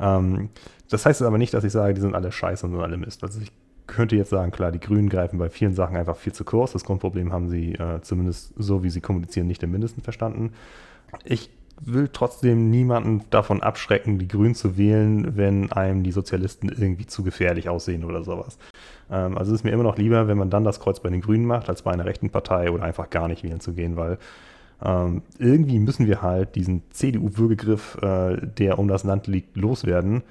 Ähm, 0.00 0.48
das 0.88 1.04
heißt 1.04 1.20
aber 1.20 1.36
nicht, 1.36 1.52
dass 1.52 1.64
ich 1.64 1.72
sage, 1.72 1.92
die 1.92 2.00
sind 2.00 2.14
alle 2.14 2.32
scheiße 2.32 2.64
und 2.64 2.72
sind 2.72 2.80
alle 2.80 2.96
Mist. 2.96 3.22
Also 3.22 3.40
ich 3.42 3.52
könnte 3.86 4.16
jetzt 4.16 4.30
sagen, 4.30 4.50
klar, 4.50 4.72
die 4.72 4.80
Grünen 4.80 5.10
greifen 5.10 5.38
bei 5.38 5.50
vielen 5.50 5.74
Sachen 5.74 5.96
einfach 5.96 6.16
viel 6.16 6.32
zu 6.32 6.44
kurz. 6.44 6.72
Das 6.72 6.84
Grundproblem 6.84 7.32
haben 7.32 7.48
sie 7.48 7.74
äh, 7.74 8.00
zumindest 8.00 8.54
so, 8.56 8.82
wie 8.82 8.90
sie 8.90 9.02
kommunizieren, 9.02 9.46
nicht 9.46 9.62
im 9.62 9.70
Mindesten 9.70 10.02
verstanden. 10.02 10.52
Ich 11.24 11.50
will 11.80 12.08
trotzdem 12.12 12.70
niemanden 12.70 13.22
davon 13.30 13.62
abschrecken, 13.62 14.18
die 14.18 14.28
Grünen 14.28 14.54
zu 14.54 14.76
wählen, 14.76 15.36
wenn 15.36 15.72
einem 15.72 16.02
die 16.02 16.12
Sozialisten 16.12 16.68
irgendwie 16.68 17.06
zu 17.06 17.22
gefährlich 17.22 17.68
aussehen 17.68 18.04
oder 18.04 18.24
sowas. 18.24 18.58
Ähm, 19.10 19.36
also 19.38 19.52
es 19.52 19.60
ist 19.60 19.64
mir 19.64 19.70
immer 19.70 19.82
noch 19.82 19.98
lieber, 19.98 20.28
wenn 20.28 20.38
man 20.38 20.50
dann 20.50 20.64
das 20.64 20.80
Kreuz 20.80 21.00
bei 21.00 21.10
den 21.10 21.20
Grünen 21.20 21.44
macht, 21.44 21.68
als 21.68 21.82
bei 21.82 21.92
einer 21.92 22.04
rechten 22.04 22.30
Partei 22.30 22.70
oder 22.70 22.84
einfach 22.84 23.10
gar 23.10 23.28
nicht 23.28 23.42
wählen 23.42 23.60
zu 23.60 23.72
gehen, 23.72 23.96
weil 23.96 24.18
ähm, 24.84 25.22
irgendwie 25.38 25.78
müssen 25.78 26.06
wir 26.06 26.22
halt 26.22 26.54
diesen 26.54 26.82
CDU-Würgegriff, 26.90 27.98
äh, 28.02 28.36
der 28.46 28.78
um 28.78 28.88
das 28.88 29.04
Land 29.04 29.26
liegt, 29.26 29.56
loswerden 29.56 30.22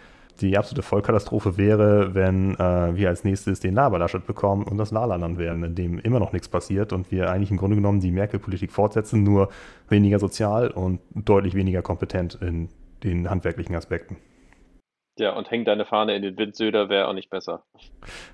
die 0.42 0.58
absolute 0.58 0.82
Vollkatastrophe 0.82 1.58
wäre, 1.58 2.14
wenn 2.16 2.56
äh, 2.56 2.96
wir 2.96 3.10
als 3.10 3.24
nächstes 3.24 3.60
den 3.60 3.74
Laberlaschet 3.74 4.26
bekommen 4.26 4.64
und 4.64 4.78
das 4.78 4.94
Wahlland 4.94 5.38
werden, 5.38 5.64
in 5.64 5.76
dem 5.76 6.00
immer 6.00 6.20
noch 6.20 6.34
nichts 6.34 6.48
passiert 6.48 6.94
und 6.94 7.12
wir 7.12 7.30
eigentlich 7.30 7.52
im 7.52 7.58
Grunde 7.58 7.76
genommen 7.76 8.00
die 8.00 8.12
Merkel-Politik 8.12 8.72
fortsetzen, 8.72 9.24
nur 9.24 9.50
weniger 9.90 10.20
sozial 10.20 10.70
und 10.70 11.00
deutlich 11.14 11.56
weniger 11.56 11.82
kompetent 11.82 12.36
in 12.42 12.70
den 13.04 13.30
handwerklichen 13.30 13.76
Aspekten. 13.76 14.18
Ja, 15.20 15.36
und 15.36 15.50
häng 15.50 15.66
deine 15.66 15.86
Fahne 15.86 16.16
in 16.16 16.22
den 16.22 16.38
Wind, 16.38 16.56
Söder, 16.56 16.90
wäre 16.90 17.08
auch 17.08 17.14
nicht 17.14 17.30
besser. 17.30 17.64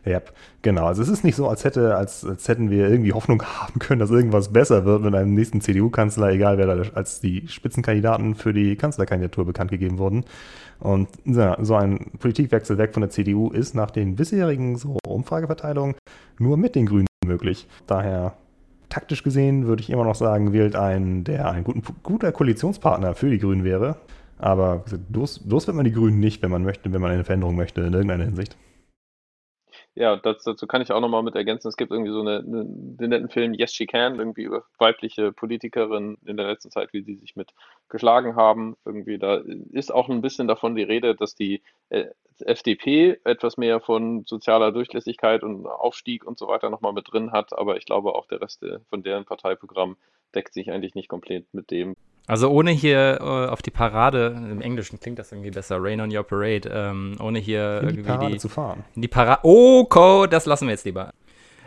Ja, 0.06 0.22
genau. 0.62 0.86
Also 0.86 1.02
es 1.02 1.10
ist 1.10 1.24
nicht 1.24 1.36
so, 1.36 1.48
als, 1.48 1.64
hätte, 1.64 1.96
als, 1.96 2.26
als 2.26 2.48
hätten 2.48 2.70
wir 2.70 2.90
irgendwie 2.90 3.14
Hoffnung 3.14 3.42
haben 3.62 3.80
können, 3.80 4.00
dass 4.00 4.12
irgendwas 4.12 4.52
besser 4.52 4.84
wird 4.84 5.02
mit 5.02 5.16
einem 5.16 5.34
nächsten 5.34 5.62
CDU-Kanzler, 5.62 6.32
egal 6.32 6.58
wer 6.58 6.68
da 6.68 6.84
als 6.94 7.22
die 7.22 7.48
Spitzenkandidaten 7.48 8.36
für 8.36 8.54
die 8.54 8.76
Kanzlerkandidatur 8.76 9.46
bekannt 9.46 9.72
gegeben 9.72 9.98
wurden. 9.98 10.26
Und 10.80 11.08
ja, 11.24 11.58
so 11.64 11.76
ein 11.76 12.12
Politikwechsel 12.20 12.78
weg 12.78 12.94
von 12.94 13.02
der 13.02 13.10
CDU 13.10 13.50
ist 13.50 13.76
nach 13.76 13.92
den 13.92 14.16
bisherigen 14.16 14.78
so 14.78 14.98
Umfrageverteilungen 15.08 15.96
nur 16.40 16.58
mit 16.58 16.76
den 16.76 16.86
Grünen 16.86 17.08
möglich. 17.26 17.68
Daher 17.88 18.34
taktisch 18.90 19.24
gesehen 19.24 19.66
würde 19.66 19.82
ich 19.82 19.90
immer 19.90 20.04
noch 20.04 20.16
sagen, 20.16 20.54
wählt 20.54 20.76
einen, 20.76 21.24
der 21.24 21.50
ein 21.50 21.64
guten, 21.64 21.82
guter 22.04 22.32
Koalitionspartner 22.32 23.16
für 23.16 23.30
die 23.30 23.40
Grünen 23.40 23.64
wäre. 23.64 23.96
Aber 24.38 24.84
los, 25.12 25.42
los 25.48 25.68
wird 25.68 25.76
man 25.76 25.86
die 25.86 25.92
Grünen 25.92 26.20
nicht, 26.20 26.42
wenn 26.42 26.52
man 26.52 26.64
möchte, 26.64 26.92
wenn 26.92 27.02
man 27.02 27.12
eine 27.12 27.24
Veränderung 27.24 27.56
möchte 27.56 27.82
in 27.82 27.94
irgendeiner 27.94 28.26
Hinsicht. 28.26 28.58
Ja, 29.96 30.16
das, 30.16 30.44
dazu 30.44 30.66
kann 30.66 30.82
ich 30.82 30.92
auch 30.92 31.02
nochmal 31.02 31.22
mit 31.22 31.36
ergänzen. 31.36 31.68
Es 31.68 31.78
gibt 31.78 31.92
irgendwie 31.92 32.12
so 32.12 32.22
eine, 32.22 32.40
eine, 32.40 32.66
den 32.66 33.10
netten 33.10 33.30
Film 33.30 33.54
Yes 33.54 33.74
She 33.74 33.86
Can, 33.86 34.18
irgendwie 34.18 34.44
über 34.44 34.64
weibliche 34.80 35.32
Politikerinnen 35.32 36.18
in 36.26 36.36
der 36.36 36.48
letzten 36.48 36.72
Zeit, 36.72 36.94
wie 36.94 37.04
sie 37.04 37.16
sich 37.16 37.36
mit 37.36 37.52
geschlagen 37.90 38.36
haben. 38.36 38.76
Irgendwie 38.86 39.20
da 39.20 39.44
ist 39.72 39.94
auch 39.94 40.10
ein 40.10 40.22
bisschen 40.22 40.48
davon 40.48 40.76
die 40.76 40.84
Rede, 40.84 41.16
dass 41.16 41.36
die 41.36 41.62
äh, 41.90 42.06
FDP 42.40 43.20
etwas 43.24 43.58
mehr 43.58 43.80
von 43.82 44.26
sozialer 44.26 44.72
Durchlässigkeit 44.72 45.44
und 45.44 45.68
Aufstieg 45.68 46.26
und 46.26 46.40
so 46.40 46.48
weiter 46.48 46.72
nochmal 46.72 46.94
mit 46.94 47.12
drin 47.12 47.32
hat. 47.32 47.54
Aber 47.54 47.78
ich 47.78 47.86
glaube 47.86 48.16
auch 48.16 48.26
der 48.26 48.42
Rest 48.42 48.66
von 48.90 49.04
deren 49.04 49.26
Parteiprogramm 49.26 49.98
deckt 50.34 50.56
sich 50.56 50.72
eigentlich 50.72 50.96
nicht 50.96 51.08
komplett 51.08 51.54
mit 51.54 51.70
dem. 51.70 51.96
Also 52.26 52.50
ohne 52.50 52.72
hier 52.72 53.20
äh, 53.20 53.50
auf 53.50 53.62
die 53.62 53.72
Parade, 53.72 54.34
im 54.50 54.62
Englischen 54.62 55.00
klingt 55.00 55.20
das 55.20 55.32
irgendwie 55.32 55.52
besser, 55.52 55.78
Rain 55.80 56.00
on 56.00 56.16
Your 56.16 56.24
Parade, 56.24 56.70
ähm, 56.74 57.16
ohne 57.20 57.40
hier 57.40 57.82
in 57.82 57.88
die 57.88 57.94
irgendwie 57.96 58.10
Parade 58.10 58.32
die, 58.34 58.40
zu 58.40 58.48
fahren. 58.48 58.84
In 58.96 59.02
die 59.02 59.08
Parade, 59.10 59.42
oh, 59.44 59.84
Co, 59.86 60.26
das 60.26 60.46
lassen 60.46 60.68
wir 60.68 60.72
jetzt 60.72 60.86
lieber. 60.86 61.12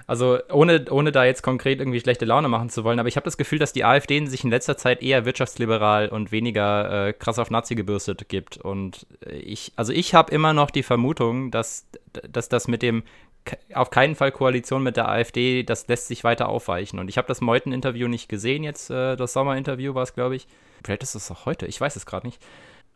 Also 0.07 0.39
ohne, 0.53 0.85
ohne 0.91 1.11
da 1.11 1.25
jetzt 1.25 1.43
konkret 1.43 1.81
irgendwie 1.81 1.99
schlechte 1.99 2.25
Laune 2.25 2.49
machen 2.49 2.71
zu 2.71 2.85
wollen, 2.85 3.01
aber 3.01 3.09
ich 3.09 3.17
habe 3.17 3.25
das 3.25 3.37
Gefühl, 3.37 3.59
dass 3.59 3.73
die 3.73 3.85
AfD 3.85 4.25
sich 4.27 4.45
in 4.45 4.51
letzter 4.51 4.77
Zeit 4.77 5.03
eher 5.03 5.25
wirtschaftsliberal 5.25 6.09
und 6.09 6.31
weniger 6.31 7.09
äh, 7.09 7.13
krass 7.13 7.41
auf 7.41 7.51
Nazi 7.51 7.75
gebürstet 7.75 8.29
gibt. 8.29 8.57
Und 8.57 9.07
ich, 9.29 9.73
also 9.75 9.93
ich 9.93 10.15
habe 10.15 10.33
immer 10.33 10.53
noch 10.53 10.71
die 10.71 10.85
Vermutung, 10.85 11.51
dass, 11.51 11.87
dass 12.31 12.49
das 12.49 12.69
mit 12.69 12.83
dem 12.83 13.03
auf 13.75 13.91
keinen 13.91 14.15
Fall 14.15 14.33
Koalition 14.33 14.83
mit 14.83 14.97
der 14.97 15.09
AfD, 15.09 15.63
das 15.63 15.87
lässt 15.89 16.09
sich 16.09 16.25
weiter 16.25 16.49
aufweichen. 16.49 16.99
Und 16.99 17.09
ich 17.09 17.19
habe 17.19 17.29
das 17.29 17.41
Meuthen-Interview 17.41 18.09
nicht 18.09 18.29
gesehen 18.29 18.65
jetzt, 18.65 18.91
äh, 18.91 19.17
das 19.17 19.33
Sommer-Interview 19.33 19.95
war 19.95 20.03
es, 20.03 20.15
glaube 20.15 20.37
ich. 20.37 20.47
Vielleicht 20.85 21.03
ist 21.03 21.15
es 21.15 21.31
auch 21.31 21.47
heute, 21.47 21.67
ich 21.67 21.81
weiß 21.81 21.97
es 21.97 22.07
gerade 22.07 22.27
nicht. 22.27 22.43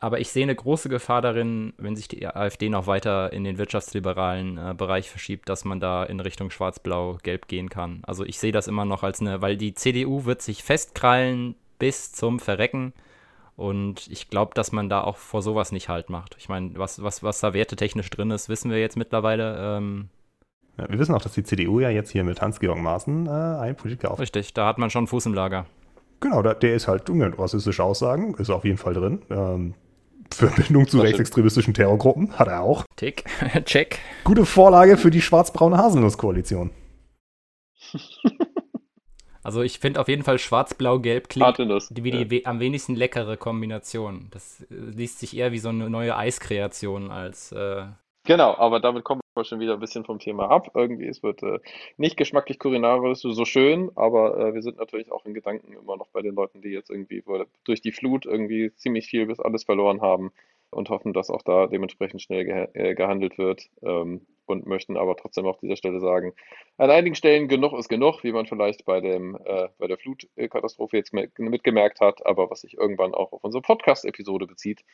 Aber 0.02 0.18
ich 0.18 0.30
sehe 0.30 0.44
eine 0.44 0.54
große 0.54 0.88
Gefahr 0.88 1.20
darin, 1.20 1.74
wenn 1.76 1.94
sich 1.94 2.08
die 2.08 2.26
AfD 2.26 2.70
noch 2.70 2.86
weiter 2.86 3.34
in 3.34 3.44
den 3.44 3.58
wirtschaftsliberalen 3.58 4.56
äh, 4.56 4.74
Bereich 4.74 5.10
verschiebt, 5.10 5.48
dass 5.50 5.66
man 5.66 5.78
da 5.78 6.04
in 6.04 6.20
Richtung 6.20 6.50
Schwarz-Blau-Gelb 6.50 7.48
gehen 7.48 7.68
kann. 7.68 8.00
Also 8.06 8.24
ich 8.24 8.38
sehe 8.38 8.52
das 8.52 8.66
immer 8.66 8.86
noch 8.86 9.02
als 9.02 9.20
eine, 9.20 9.42
weil 9.42 9.58
die 9.58 9.74
CDU 9.74 10.24
wird 10.24 10.40
sich 10.40 10.62
festkrallen 10.62 11.54
bis 11.78 12.12
zum 12.12 12.40
Verrecken. 12.40 12.94
Und 13.56 14.08
ich 14.10 14.30
glaube, 14.30 14.54
dass 14.54 14.72
man 14.72 14.88
da 14.88 15.02
auch 15.02 15.18
vor 15.18 15.42
sowas 15.42 15.70
nicht 15.70 15.90
halt 15.90 16.08
macht. 16.08 16.34
Ich 16.38 16.48
meine, 16.48 16.70
was, 16.78 17.02
was, 17.02 17.22
was 17.22 17.40
da 17.40 17.52
wertetechnisch 17.52 18.08
drin 18.08 18.30
ist, 18.30 18.48
wissen 18.48 18.70
wir 18.70 18.80
jetzt 18.80 18.96
mittlerweile. 18.96 19.76
Ähm, 19.76 20.08
ja, 20.80 20.88
wir 20.88 20.98
wissen 20.98 21.14
auch, 21.14 21.22
dass 21.22 21.32
die 21.32 21.44
CDU 21.44 21.80
ja 21.80 21.90
jetzt 21.90 22.10
hier 22.10 22.24
mit 22.24 22.40
Hans-Georg 22.40 22.78
Maaßen 22.78 23.26
äh, 23.26 23.30
einen 23.30 23.76
Politiker 23.76 24.10
auf. 24.10 24.18
Richtig, 24.18 24.54
da 24.54 24.66
hat 24.66 24.78
man 24.78 24.90
schon 24.90 25.06
Fuß 25.06 25.26
im 25.26 25.34
Lager. 25.34 25.66
Genau, 26.20 26.42
der, 26.42 26.54
der 26.54 26.74
ist 26.74 26.88
halt 26.88 27.08
mit 27.08 27.38
rassistische 27.38 27.82
Aussagen, 27.82 28.34
ist 28.34 28.50
auf 28.50 28.64
jeden 28.64 28.78
Fall 28.78 28.94
drin. 28.94 29.22
Ähm, 29.30 29.74
Verbindung 30.32 30.86
zu 30.86 31.00
rechtsextremistischen 31.00 31.74
Terrorgruppen 31.74 32.38
hat 32.38 32.48
er 32.48 32.62
auch. 32.62 32.84
Tick, 32.96 33.24
check. 33.64 33.98
Gute 34.24 34.46
Vorlage 34.46 34.96
für 34.96 35.10
die 35.10 35.20
schwarz-braune 35.20 35.76
Haselnuss-Koalition. 35.76 36.70
Also 39.42 39.62
ich 39.62 39.78
finde 39.78 40.00
auf 40.00 40.08
jeden 40.08 40.22
Fall 40.22 40.38
schwarz-blau-gelb 40.38 41.28
klingt 41.28 41.58
wie 41.58 42.10
die 42.10 42.36
ja. 42.36 42.40
am 42.44 42.60
wenigsten 42.60 42.94
leckere 42.94 43.36
Kombination. 43.36 44.28
Das 44.30 44.60
äh, 44.70 44.74
liest 44.74 45.18
sich 45.18 45.36
eher 45.36 45.50
wie 45.50 45.58
so 45.58 45.70
eine 45.70 45.88
neue 45.88 46.16
Eiskreation 46.16 47.10
als 47.10 47.50
äh, 47.52 47.84
Genau, 48.30 48.54
aber 48.58 48.78
damit 48.78 49.02
kommen 49.02 49.22
wir 49.34 49.42
schon 49.42 49.58
wieder 49.58 49.72
ein 49.74 49.80
bisschen 49.80 50.04
vom 50.04 50.20
Thema 50.20 50.48
ab. 50.48 50.70
Irgendwie, 50.76 51.08
es 51.08 51.20
wird 51.24 51.42
äh, 51.42 51.58
nicht 51.96 52.16
geschmacklich 52.16 52.60
kulinarisch 52.60 53.22
so 53.22 53.44
schön, 53.44 53.90
aber 53.96 54.38
äh, 54.38 54.54
wir 54.54 54.62
sind 54.62 54.78
natürlich 54.78 55.10
auch 55.10 55.26
in 55.26 55.34
Gedanken 55.34 55.72
immer 55.72 55.96
noch 55.96 56.06
bei 56.12 56.22
den 56.22 56.36
Leuten, 56.36 56.62
die 56.62 56.68
jetzt 56.68 56.90
irgendwie 56.90 57.24
durch 57.64 57.82
die 57.82 57.90
Flut 57.90 58.26
irgendwie 58.26 58.72
ziemlich 58.76 59.08
viel 59.08 59.26
bis 59.26 59.40
alles 59.40 59.64
verloren 59.64 60.00
haben 60.00 60.30
und 60.70 60.90
hoffen, 60.90 61.12
dass 61.12 61.28
auch 61.28 61.42
da 61.42 61.66
dementsprechend 61.66 62.22
schnell 62.22 62.44
ge 62.44 62.68
äh, 62.74 62.94
gehandelt 62.94 63.36
wird. 63.36 63.68
Ähm, 63.82 64.20
und 64.50 64.66
möchten 64.66 64.96
aber 64.96 65.16
trotzdem 65.16 65.46
auf 65.46 65.58
dieser 65.58 65.76
Stelle 65.76 66.00
sagen, 66.00 66.34
an 66.76 66.90
einigen 66.90 67.14
Stellen 67.14 67.48
genug 67.48 67.72
ist 67.78 67.88
genug, 67.88 68.22
wie 68.24 68.32
man 68.32 68.46
vielleicht 68.46 68.84
bei, 68.84 69.00
dem, 69.00 69.38
äh, 69.44 69.68
bei 69.78 69.86
der 69.86 69.98
Flutkatastrophe 69.98 70.96
jetzt 70.96 71.12
mitgemerkt 71.12 72.00
hat, 72.00 72.24
aber 72.26 72.50
was 72.50 72.60
sich 72.62 72.76
irgendwann 72.76 73.14
auch 73.14 73.32
auf 73.32 73.44
unsere 73.44 73.62
Podcast-Episode 73.62 74.46
bezieht. 74.46 74.84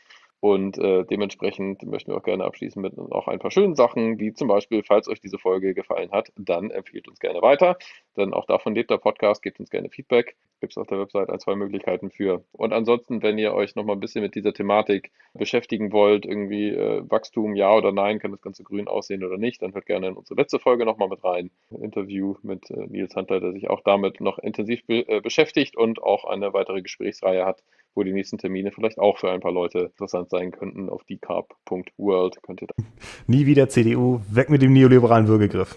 Und 0.41 0.77
äh, 0.79 1.05
dementsprechend 1.05 1.83
möchten 1.85 2.13
wir 2.13 2.19
auch 2.19 2.23
gerne 2.23 2.45
abschließen 2.45 2.81
mit 2.81 2.97
noch 2.97 3.27
ein 3.27 3.39
paar 3.39 3.51
schönen 3.51 3.75
Sachen, 3.75 4.21
wie 4.21 4.35
zum 4.35 4.49
Beispiel, 4.49 4.83
falls 4.83 5.09
euch 5.09 5.21
diese 5.21 5.39
Folge 5.39 5.73
gefallen 5.73 6.11
hat, 6.13 6.31
dann 6.37 6.71
empfiehlt 6.71 7.09
uns 7.09 7.21
gerne 7.21 7.41
weiter. 7.41 7.79
Denn 8.17 8.35
auch 8.35 8.45
davon 8.45 8.75
lebt 8.75 8.91
der 8.91 8.99
Podcast, 8.99 9.43
gebt 9.43 9.61
uns 9.61 9.71
gerne 9.71 9.89
Feedback. 9.89 10.37
Gibt 10.61 10.73
es 10.73 10.79
auf 10.79 10.87
der 10.87 10.99
Website 10.99 11.31
ein, 11.31 11.41
zwei 11.41 11.55
Möglichkeiten 11.55 12.11
für. 12.11 12.45
Und 12.53 12.73
ansonsten, 12.73 13.23
wenn 13.23 13.39
ihr 13.39 13.55
euch 13.55 13.77
nochmal 13.77 13.97
ein 13.97 14.01
bisschen 14.01 14.23
mit 14.23 14.35
dieser 14.35 14.53
Thematik 14.53 15.11
beschäftigen 15.35 15.93
wollt, 15.93 16.27
irgendwie 16.27 16.69
äh, 16.69 17.03
Wachstum, 17.11 17.57
ja 17.57 17.75
oder 17.75 17.93
nein, 17.93 18.19
kann 18.19 18.31
das 18.31 18.43
Ganze 18.43 18.63
grün 18.63 18.89
aussehen 18.89 19.25
oder 19.25 19.39
nicht, 19.39 19.46
dann 19.55 19.75
hört 19.75 19.87
gerne 19.87 20.09
in 20.09 20.15
unsere 20.15 20.41
letzte 20.41 20.59
Folge 20.59 20.85
nochmal 20.85 21.09
mit 21.09 21.23
rein. 21.25 21.51
Ein 21.71 21.83
Interview 21.83 22.37
mit 22.43 22.71
äh, 22.71 22.87
Nils 22.87 23.15
Hunter, 23.15 23.41
der 23.41 23.53
sich 23.53 23.71
auch 23.71 23.81
damit 23.85 24.21
noch 24.21 24.39
intensiv 24.39 24.85
be 24.87 25.09
äh, 25.09 25.21
beschäftigt 25.21 25.77
und 25.77 26.03
auch 26.03 26.25
eine 26.25 26.53
weitere 26.53 26.83
Gesprächsreihe 26.83 27.45
hat, 27.45 27.63
wo 27.95 28.03
die 28.03 28.13
nächsten 28.13 28.39
Termine 28.39 28.73
vielleicht 28.73 28.99
auch 28.99 29.19
für 29.19 29.31
ein 29.31 29.41
paar 29.41 29.53
Leute 29.53 29.79
interessant 29.79 30.31
sein 30.31 30.51
könnten. 30.51 30.89
Auf 30.89 31.05
decarb.world 31.05 32.43
könnt 32.43 32.63
ihr 32.63 32.69
da. 32.69 32.75
Nie 33.27 33.47
wieder 33.47 33.69
CDU, 33.69 34.21
weg 34.31 34.51
mit 34.51 34.63
dem 34.63 34.73
neoliberalen 34.73 35.29
Würgegriff. 35.29 35.77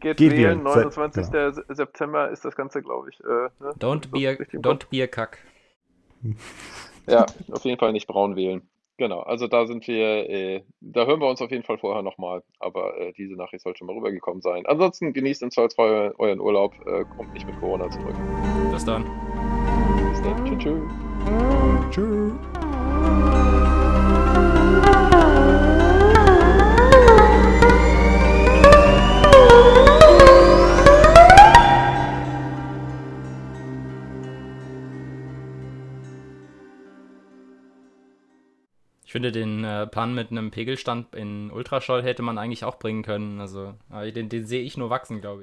Geht, 0.00 0.18
Geht 0.18 0.32
wählen, 0.32 0.62
29. 0.62 1.32
Ja. 1.32 1.52
September 1.52 2.30
ist 2.30 2.44
das 2.44 2.54
Ganze, 2.54 2.82
glaube 2.82 3.08
ich. 3.10 3.20
Äh, 3.20 3.48
ne? 3.58 3.72
Don't, 3.78 4.10
be 4.10 4.28
a, 4.28 4.32
don't 4.58 4.88
be 4.90 5.02
a 5.02 5.06
Kack. 5.06 5.38
Ja, 7.06 7.26
auf 7.52 7.64
jeden 7.64 7.78
Fall 7.78 7.92
nicht 7.92 8.06
braun 8.06 8.34
wählen. 8.34 8.62
Genau, 8.96 9.20
also 9.20 9.48
da 9.48 9.66
sind 9.66 9.88
wir, 9.88 10.30
äh, 10.30 10.62
da 10.80 11.04
hören 11.04 11.20
wir 11.20 11.28
uns 11.28 11.42
auf 11.42 11.50
jeden 11.50 11.64
Fall 11.64 11.78
vorher 11.78 12.02
nochmal, 12.02 12.44
aber 12.60 12.96
äh, 12.96 13.12
diese 13.12 13.34
Nachricht 13.34 13.64
sollte 13.64 13.78
schon 13.78 13.88
mal 13.88 13.96
rübergekommen 13.96 14.40
sein. 14.40 14.66
Ansonsten 14.66 15.12
genießt 15.12 15.42
im 15.42 15.50
Zweifelsfall 15.50 16.14
euren 16.16 16.38
Urlaub, 16.38 16.74
äh, 16.86 17.04
kommt 17.16 17.32
nicht 17.34 17.44
mit 17.44 17.58
Corona 17.58 17.90
zurück. 17.90 18.14
Bis 18.70 18.84
dann. 18.84 19.04
Bis 20.10 20.22
dann, 20.22 20.58
tschüss. 20.60 20.80
Tschüss. 21.90 22.32
Finde, 39.14 39.30
den 39.30 39.62
äh, 39.62 39.86
Pan 39.86 40.12
mit 40.12 40.32
einem 40.32 40.50
Pegelstand 40.50 41.14
in 41.14 41.52
Ultraschall 41.52 42.02
hätte 42.02 42.22
man 42.22 42.36
eigentlich 42.36 42.64
auch 42.64 42.80
bringen 42.80 43.04
können. 43.04 43.40
Also, 43.40 43.74
den, 44.12 44.28
den 44.28 44.44
sehe 44.44 44.62
ich 44.62 44.76
nur 44.76 44.90
wachsen, 44.90 45.20
glaube 45.20 45.42